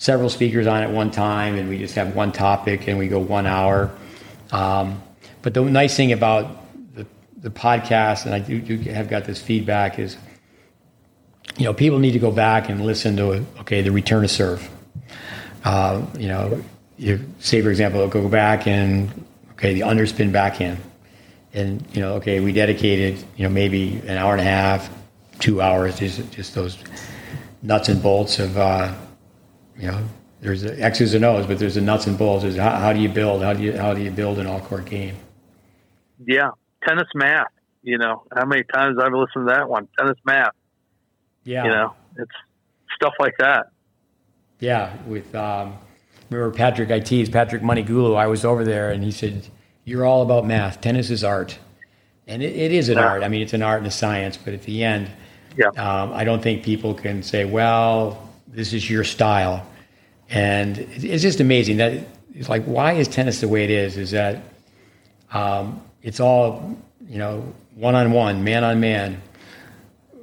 several 0.02 0.28
speakers 0.28 0.66
on 0.66 0.82
at 0.82 0.90
one 0.90 1.12
time, 1.12 1.54
and 1.54 1.68
we 1.68 1.78
just 1.78 1.94
have 1.94 2.16
one 2.16 2.32
topic, 2.32 2.88
and 2.88 2.98
we 2.98 3.06
go 3.06 3.20
one 3.20 3.46
hour. 3.46 3.88
Um, 4.50 5.00
but 5.42 5.54
the 5.54 5.62
nice 5.62 5.96
thing 5.96 6.10
about 6.10 6.74
the, 6.96 7.06
the 7.36 7.50
podcast, 7.50 8.26
and 8.26 8.34
I 8.34 8.40
do, 8.40 8.60
do, 8.60 8.76
have 8.90 9.08
got 9.08 9.26
this 9.26 9.40
feedback, 9.40 10.00
is 10.00 10.16
you 11.56 11.66
know 11.66 11.72
people 11.72 12.00
need 12.00 12.12
to 12.12 12.18
go 12.18 12.32
back 12.32 12.68
and 12.68 12.84
listen 12.84 13.16
to 13.18 13.46
okay 13.60 13.80
the 13.82 13.92
return 13.92 14.22
to 14.22 14.28
serve. 14.28 14.68
Uh, 15.64 16.04
you 16.18 16.26
know, 16.26 16.60
you 16.98 17.20
say 17.38 17.62
for 17.62 17.70
example, 17.70 18.04
go 18.08 18.28
back 18.28 18.66
and 18.66 19.08
okay 19.52 19.72
the 19.72 19.82
underspin 19.82 20.32
backhand, 20.32 20.78
and 21.54 21.86
you 21.92 22.00
know 22.00 22.14
okay 22.14 22.40
we 22.40 22.50
dedicated 22.50 23.24
you 23.36 23.44
know 23.44 23.50
maybe 23.50 23.98
an 24.08 24.18
hour 24.18 24.32
and 24.32 24.40
a 24.40 24.50
half, 24.50 24.90
two 25.38 25.62
hours 25.62 25.96
just 26.00 26.28
just 26.32 26.56
those 26.56 26.76
nuts 27.62 27.88
and 27.88 28.02
bolts 28.02 28.40
of. 28.40 28.58
Uh, 28.58 28.92
you 29.78 29.88
know, 29.88 30.04
there's 30.40 30.62
the 30.62 30.80
X's 30.82 31.14
and 31.14 31.24
O's, 31.24 31.46
but 31.46 31.58
there's 31.58 31.76
the 31.76 31.80
nuts 31.80 32.06
and 32.06 32.18
bolts. 32.18 32.44
Is 32.44 32.56
how, 32.56 32.70
how 32.70 32.92
do 32.92 33.00
you 33.00 33.08
build? 33.08 33.42
How 33.42 33.52
do 33.52 33.62
you 33.62 33.76
how 33.76 33.94
do 33.94 34.02
you 34.02 34.10
build 34.10 34.38
an 34.38 34.46
all 34.46 34.60
court 34.60 34.86
game? 34.86 35.16
Yeah, 36.26 36.50
tennis 36.86 37.08
math. 37.14 37.46
You 37.82 37.98
know, 37.98 38.24
how 38.36 38.44
many 38.44 38.64
times 38.64 38.98
I've 39.00 39.12
listened 39.12 39.48
to 39.48 39.54
that 39.54 39.68
one? 39.68 39.88
Tennis 39.98 40.18
math. 40.24 40.52
Yeah, 41.44 41.64
you 41.64 41.70
know, 41.70 41.94
it's 42.16 42.30
stuff 42.94 43.14
like 43.18 43.34
that. 43.38 43.66
Yeah, 44.58 44.96
with 45.06 45.34
um, 45.34 45.76
remember 46.30 46.54
Patrick 46.56 46.90
I 46.90 47.00
teased 47.00 47.32
Patrick 47.32 47.62
Mouratoglou. 47.62 48.16
I 48.16 48.26
was 48.26 48.44
over 48.44 48.64
there, 48.64 48.90
and 48.90 49.02
he 49.04 49.10
said, 49.10 49.48
"You're 49.84 50.04
all 50.04 50.22
about 50.22 50.46
math. 50.46 50.80
Tennis 50.80 51.10
is 51.10 51.22
art." 51.24 51.58
And 52.26 52.42
it, 52.42 52.54
it 52.54 52.72
is 52.72 52.88
an 52.88 52.98
yeah. 52.98 53.06
art. 53.06 53.22
I 53.22 53.28
mean, 53.28 53.42
it's 53.42 53.52
an 53.52 53.62
art 53.62 53.78
and 53.78 53.86
a 53.86 53.90
science. 53.90 54.36
But 54.36 54.54
at 54.54 54.62
the 54.62 54.82
end, 54.84 55.10
yeah. 55.56 55.68
Um, 55.68 56.12
I 56.12 56.24
don't 56.24 56.42
think 56.42 56.64
people 56.64 56.94
can 56.94 57.22
say, 57.22 57.44
"Well, 57.44 58.31
this 58.52 58.72
is 58.72 58.88
your 58.88 59.04
style. 59.04 59.66
And 60.30 60.78
it's 60.78 61.22
just 61.22 61.40
amazing 61.40 61.78
that 61.78 62.06
it's 62.34 62.48
like, 62.48 62.64
why 62.64 62.92
is 62.92 63.08
tennis 63.08 63.40
the 63.40 63.48
way 63.48 63.64
it 63.64 63.70
is? 63.70 63.96
Is 63.96 64.12
that 64.12 64.42
um, 65.32 65.82
it's 66.02 66.20
all, 66.20 66.76
you 67.08 67.18
know, 67.18 67.52
one 67.74 67.94
on 67.94 68.12
one, 68.12 68.44
man 68.44 68.64
on 68.64 68.80
man, 68.80 69.20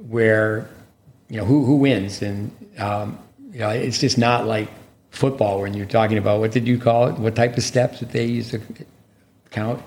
where, 0.08 0.68
you 1.28 1.36
know, 1.36 1.44
who, 1.44 1.64
who 1.64 1.76
wins? 1.76 2.22
And, 2.22 2.50
um, 2.78 3.18
you 3.52 3.60
know, 3.60 3.68
it's 3.70 3.98
just 3.98 4.18
not 4.18 4.46
like 4.46 4.68
football 5.10 5.60
when 5.60 5.74
you're 5.74 5.86
talking 5.86 6.18
about 6.18 6.40
what 6.40 6.52
did 6.52 6.66
you 6.66 6.78
call 6.78 7.08
it? 7.08 7.18
What 7.18 7.36
type 7.36 7.56
of 7.56 7.62
steps 7.62 8.00
that 8.00 8.10
they 8.10 8.24
use 8.24 8.50
to 8.50 8.60
count? 9.50 9.82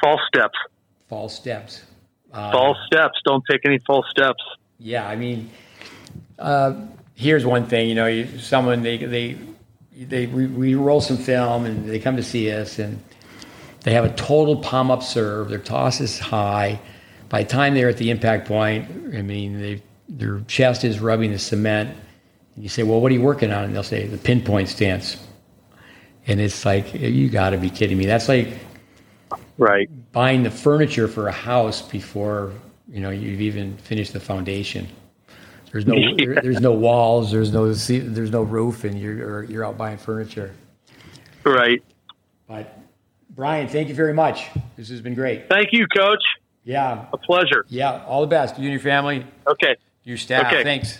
False 0.00 0.20
steps. 0.28 0.58
False 1.08 1.34
steps. 1.34 1.82
Um, 2.32 2.52
false 2.52 2.78
steps. 2.86 3.20
Don't 3.24 3.44
take 3.50 3.60
any 3.64 3.78
false 3.78 4.06
steps. 4.08 4.42
Yeah, 4.78 5.06
I 5.06 5.16
mean, 5.16 5.50
uh, 6.38 6.74
here's 7.20 7.44
one 7.44 7.66
thing, 7.66 7.88
you 7.88 7.94
know, 7.94 8.06
you, 8.06 8.38
someone 8.38 8.82
they 8.82 8.96
they 8.96 9.36
they 9.94 10.26
we 10.26 10.74
roll 10.74 11.00
some 11.00 11.18
film 11.18 11.66
and 11.66 11.88
they 11.88 11.98
come 11.98 12.16
to 12.16 12.22
see 12.22 12.50
us 12.50 12.78
and 12.78 13.02
they 13.82 13.92
have 13.92 14.04
a 14.04 14.14
total 14.14 14.56
palm 14.56 14.90
up 14.90 15.02
serve. 15.02 15.50
Their 15.50 15.58
toss 15.58 16.00
is 16.00 16.18
high. 16.18 16.80
By 17.28 17.42
the 17.42 17.48
time 17.48 17.74
they're 17.74 17.88
at 17.88 17.98
the 17.98 18.10
impact 18.10 18.48
point, 18.48 19.14
I 19.14 19.22
mean, 19.22 19.60
they, 19.60 19.82
their 20.08 20.40
chest 20.48 20.84
is 20.84 20.98
rubbing 20.98 21.30
the 21.32 21.38
cement. 21.38 21.96
And 22.54 22.64
you 22.64 22.68
say, 22.68 22.82
"Well, 22.82 23.00
what 23.00 23.12
are 23.12 23.14
you 23.14 23.22
working 23.22 23.52
on?" 23.52 23.64
And 23.64 23.74
they'll 23.74 23.82
say, 23.82 24.06
"The 24.06 24.18
pinpoint 24.18 24.68
stance." 24.68 25.16
And 26.26 26.40
it's 26.40 26.64
like, 26.64 26.92
you 26.94 27.28
got 27.30 27.50
to 27.50 27.58
be 27.58 27.70
kidding 27.70 27.96
me. 27.96 28.06
That's 28.06 28.28
like 28.28 28.48
right 29.58 29.88
buying 30.12 30.42
the 30.42 30.50
furniture 30.50 31.08
for 31.08 31.28
a 31.28 31.32
house 31.32 31.82
before 31.82 32.52
you 32.88 33.00
know 33.00 33.10
you've 33.10 33.40
even 33.40 33.76
finished 33.78 34.12
the 34.12 34.20
foundation. 34.20 34.88
There's 35.72 35.86
no 35.86 35.94
there, 36.16 36.40
there's 36.42 36.60
no 36.60 36.72
walls. 36.72 37.30
There's 37.30 37.52
no 37.52 37.72
there's 37.72 38.30
no 38.30 38.42
roof, 38.42 38.84
and 38.84 38.98
you're 38.98 39.44
you're 39.44 39.64
out 39.64 39.78
buying 39.78 39.98
furniture. 39.98 40.54
Right. 41.44 41.82
But 42.48 42.78
Brian, 43.30 43.68
thank 43.68 43.88
you 43.88 43.94
very 43.94 44.12
much. 44.12 44.48
This 44.76 44.88
has 44.90 45.00
been 45.00 45.14
great. 45.14 45.48
Thank 45.48 45.68
you, 45.72 45.86
Coach. 45.86 46.22
Yeah. 46.64 47.06
A 47.12 47.18
pleasure. 47.18 47.64
Yeah. 47.68 48.04
All 48.04 48.20
the 48.20 48.26
best. 48.26 48.58
You 48.58 48.64
and 48.64 48.72
your 48.72 48.80
family. 48.80 49.26
Okay. 49.46 49.76
Your 50.04 50.16
staff. 50.16 50.46
Okay. 50.46 50.62
Thanks. 50.62 50.98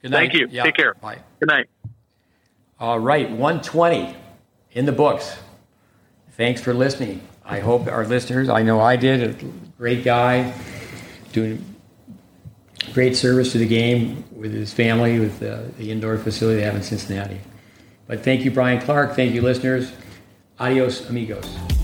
Good 0.00 0.10
night. 0.10 0.18
Thank 0.18 0.34
you. 0.34 0.48
Yeah. 0.50 0.64
Take 0.64 0.76
care. 0.76 0.94
Bye. 0.94 1.18
Good 1.40 1.48
night. 1.48 1.68
All 2.78 2.98
right. 2.98 3.28
120 3.30 4.14
in 4.72 4.86
the 4.86 4.92
books. 4.92 5.36
Thanks 6.36 6.60
for 6.60 6.72
listening. 6.72 7.26
I 7.44 7.60
hope 7.60 7.86
our 7.88 8.06
listeners, 8.06 8.48
I 8.48 8.62
know 8.62 8.80
I 8.80 8.96
did, 8.96 9.22
a 9.22 9.46
great 9.76 10.04
guy, 10.04 10.54
doing 11.32 11.71
great 12.92 13.16
service 13.16 13.52
to 13.52 13.58
the 13.58 13.66
game 13.66 14.24
with 14.32 14.52
his 14.52 14.72
family, 14.72 15.18
with 15.18 15.38
the, 15.40 15.70
the 15.78 15.90
indoor 15.90 16.18
facility 16.18 16.60
they 16.60 16.64
have 16.64 16.74
in 16.74 16.82
Cincinnati. 16.82 17.40
But 18.06 18.22
thank 18.22 18.44
you, 18.44 18.50
Brian 18.50 18.80
Clark. 18.80 19.16
Thank 19.16 19.34
you, 19.34 19.42
listeners. 19.42 19.92
Adios, 20.58 21.08
amigos. 21.08 21.81